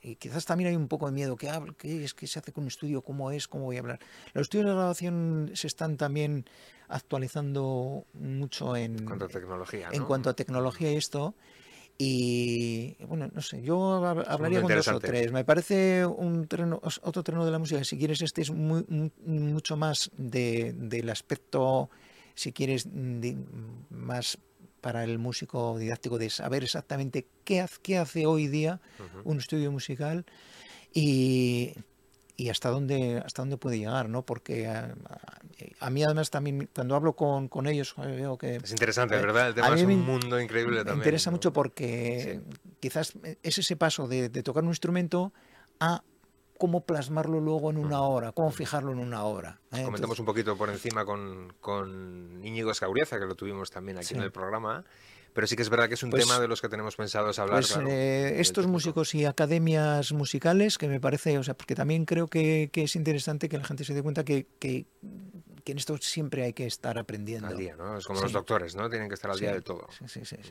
y 0.00 0.16
quizás 0.16 0.46
también 0.46 0.70
hay 0.70 0.76
un 0.76 0.88
poco 0.88 1.06
de 1.06 1.12
miedo 1.12 1.36
que 1.36 1.50
hable, 1.50 1.74
qué 1.76 2.04
es 2.04 2.14
que 2.14 2.26
se 2.26 2.38
hace 2.38 2.52
con 2.52 2.64
un 2.64 2.68
estudio, 2.68 3.02
cómo 3.02 3.30
es, 3.30 3.48
cómo 3.48 3.64
voy 3.64 3.76
a 3.76 3.80
hablar. 3.80 3.98
Los 4.32 4.42
estudios 4.46 4.66
de 4.66 4.72
grabación 4.72 5.50
se 5.54 5.66
están 5.66 5.98
también 5.98 6.46
actualizando 6.88 8.06
mucho 8.14 8.76
en, 8.76 9.00
en 9.00 9.04
cuanto 9.04 9.26
a 9.26 9.28
tecnología, 9.28 9.88
¿no? 9.88 9.94
en 9.94 10.04
cuanto 10.04 10.30
a 10.30 10.34
tecnología 10.34 10.90
y 10.90 10.96
esto. 10.96 11.34
Y 12.00 12.96
bueno, 13.06 13.28
no 13.32 13.42
sé, 13.42 13.60
yo 13.60 14.06
hablaría 14.06 14.62
con 14.62 14.72
dos 14.72 14.86
o 14.86 15.00
tres. 15.00 15.32
Me 15.32 15.44
parece 15.44 16.06
un 16.06 16.46
terreno, 16.46 16.80
otro 17.02 17.24
terreno 17.24 17.44
de 17.44 17.50
la 17.50 17.58
música. 17.58 17.82
Si 17.82 17.98
quieres, 17.98 18.22
este 18.22 18.42
es 18.42 18.52
muy, 18.52 18.84
mucho 19.26 19.76
más 19.76 20.08
de, 20.16 20.72
del 20.76 21.10
aspecto, 21.10 21.90
si 22.36 22.52
quieres, 22.52 22.86
de, 22.88 23.36
más 23.90 24.38
para 24.80 25.02
el 25.02 25.18
músico 25.18 25.76
didáctico 25.76 26.18
de 26.18 26.30
saber 26.30 26.62
exactamente 26.62 27.26
qué 27.42 27.60
hace, 27.60 27.78
qué 27.82 27.98
hace 27.98 28.26
hoy 28.26 28.46
día 28.46 28.80
uh 29.00 29.02
-huh. 29.02 29.22
un 29.24 29.38
estudio 29.38 29.72
musical 29.72 30.24
y, 30.94 31.74
y 32.38 32.50
hasta 32.50 32.70
dónde 32.70 33.20
hasta 33.26 33.42
dónde 33.42 33.56
puede 33.56 33.78
llegar, 33.78 34.08
¿no? 34.08 34.24
Porque 34.24 34.68
a, 34.68 34.94
a 35.80 35.90
mí 35.90 36.04
además 36.04 36.30
también 36.30 36.70
cuando 36.72 36.94
hablo 36.94 37.14
con, 37.14 37.48
con 37.48 37.66
ellos 37.66 37.94
veo 37.96 38.38
que 38.38 38.56
es 38.56 38.70
interesante, 38.70 39.16
eh, 39.16 39.20
¿verdad? 39.20 39.48
El 39.48 39.54
tema 39.54 39.74
es 39.74 39.82
un 39.82 40.06
mundo 40.06 40.40
increíble 40.40 40.78
también. 40.78 40.98
Me 40.98 41.04
interesa 41.04 41.32
mucho 41.32 41.52
porque 41.52 42.40
quizás 42.78 43.14
es 43.42 43.58
ese 43.58 43.76
paso 43.76 44.06
de, 44.06 44.28
de, 44.28 44.42
tocar 44.44 44.62
un 44.62 44.70
instrumento 44.70 45.32
a 45.80 46.04
cómo 46.58 46.86
plasmarlo 46.86 47.40
luego 47.40 47.70
en 47.70 47.76
una 47.76 48.02
obra, 48.02 48.30
cómo 48.30 48.52
fijarlo 48.52 48.92
en 48.92 49.00
una 49.00 49.24
obra. 49.24 49.60
¿eh? 49.72 49.82
Comentamos 49.82 50.20
un 50.20 50.26
poquito 50.26 50.56
por 50.56 50.70
encima 50.70 51.04
con, 51.04 51.52
con 51.60 52.40
Íñigo 52.44 52.70
Escaurieza, 52.70 53.18
que 53.18 53.26
lo 53.26 53.34
tuvimos 53.34 53.72
también 53.72 53.98
aquí 53.98 54.14
en 54.14 54.22
el 54.22 54.30
programa. 54.30 54.84
Pero 55.38 55.46
sí 55.46 55.54
que 55.54 55.62
es 55.62 55.70
verdad 55.70 55.86
que 55.86 55.94
es 55.94 56.02
un 56.02 56.10
pues 56.10 56.24
tema 56.24 56.40
de 56.40 56.48
los 56.48 56.60
que 56.60 56.68
tenemos 56.68 56.96
pensados 56.96 57.38
hablar. 57.38 57.60
Pues, 57.60 57.78
eh, 57.88 58.40
estos 58.40 58.66
músicos 58.66 59.14
y 59.14 59.24
academias 59.24 60.10
musicales, 60.10 60.78
que 60.78 60.88
me 60.88 60.98
parece, 60.98 61.38
o 61.38 61.44
sea, 61.44 61.54
porque 61.54 61.76
también 61.76 62.06
creo 62.06 62.26
que, 62.26 62.70
que 62.72 62.82
es 62.82 62.96
interesante 62.96 63.48
que 63.48 63.56
la 63.56 63.62
gente 63.62 63.84
se 63.84 63.94
dé 63.94 64.02
cuenta 64.02 64.24
que, 64.24 64.48
que, 64.58 64.86
que, 65.62 65.70
en 65.70 65.78
esto 65.78 65.96
siempre 65.98 66.42
hay 66.42 66.54
que 66.54 66.66
estar 66.66 66.98
aprendiendo. 66.98 67.46
Al 67.46 67.56
día, 67.56 67.76
¿no? 67.76 67.98
Es 67.98 68.04
como 68.04 68.20
los 68.20 68.32
doctores, 68.32 68.74
¿no? 68.74 68.90
Tienen 68.90 69.06
que 69.06 69.14
estar 69.14 69.30
al 69.30 69.38
día 69.38 69.52
de 69.52 69.60
todo. 69.60 69.86
Sí, 69.96 70.08
sí, 70.08 70.24
sí. 70.24 70.38
sí. 70.42 70.50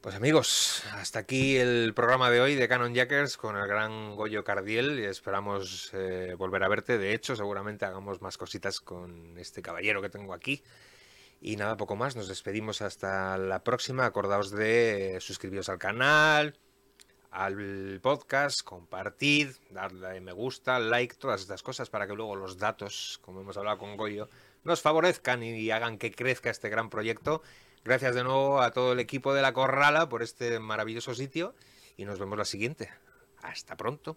Pues 0.00 0.16
amigos, 0.16 0.82
hasta 0.90 1.20
aquí 1.20 1.56
el 1.56 1.94
programa 1.94 2.30
de 2.30 2.40
hoy 2.40 2.56
de 2.56 2.66
Canon 2.66 2.92
Jackers 2.92 3.36
con 3.36 3.56
el 3.56 3.68
gran 3.68 4.16
Goyo 4.16 4.42
Cardiel 4.42 4.98
y 4.98 5.04
esperamos 5.04 5.92
eh, 5.92 6.34
volver 6.36 6.64
a 6.64 6.68
verte. 6.68 6.98
De 6.98 7.14
hecho, 7.14 7.36
seguramente 7.36 7.84
hagamos 7.84 8.20
más 8.20 8.36
cositas 8.36 8.80
con 8.80 9.38
este 9.38 9.62
caballero 9.62 10.02
que 10.02 10.08
tengo 10.08 10.34
aquí. 10.34 10.60
Y 11.46 11.56
nada, 11.56 11.76
poco 11.76 11.94
más. 11.94 12.16
Nos 12.16 12.26
despedimos 12.26 12.80
hasta 12.80 13.36
la 13.36 13.62
próxima. 13.62 14.06
Acordaos 14.06 14.50
de 14.50 15.18
suscribiros 15.20 15.68
al 15.68 15.78
canal, 15.78 16.58
al 17.30 18.00
podcast, 18.00 18.62
compartid, 18.62 19.48
darle 19.68 20.22
me 20.22 20.32
gusta, 20.32 20.78
like, 20.78 21.16
todas 21.16 21.42
estas 21.42 21.62
cosas 21.62 21.90
para 21.90 22.06
que 22.06 22.14
luego 22.14 22.34
los 22.34 22.56
datos, 22.56 23.18
como 23.20 23.42
hemos 23.42 23.58
hablado 23.58 23.76
con 23.76 23.98
Goyo, 23.98 24.30
nos 24.62 24.80
favorezcan 24.80 25.42
y 25.42 25.70
hagan 25.70 25.98
que 25.98 26.12
crezca 26.12 26.48
este 26.48 26.70
gran 26.70 26.88
proyecto. 26.88 27.42
Gracias 27.84 28.14
de 28.14 28.24
nuevo 28.24 28.62
a 28.62 28.70
todo 28.70 28.94
el 28.94 29.00
equipo 29.00 29.34
de 29.34 29.42
la 29.42 29.52
Corrala 29.52 30.08
por 30.08 30.22
este 30.22 30.58
maravilloso 30.60 31.14
sitio 31.14 31.54
y 31.98 32.06
nos 32.06 32.18
vemos 32.18 32.38
la 32.38 32.46
siguiente. 32.46 32.88
Hasta 33.42 33.76
pronto. 33.76 34.16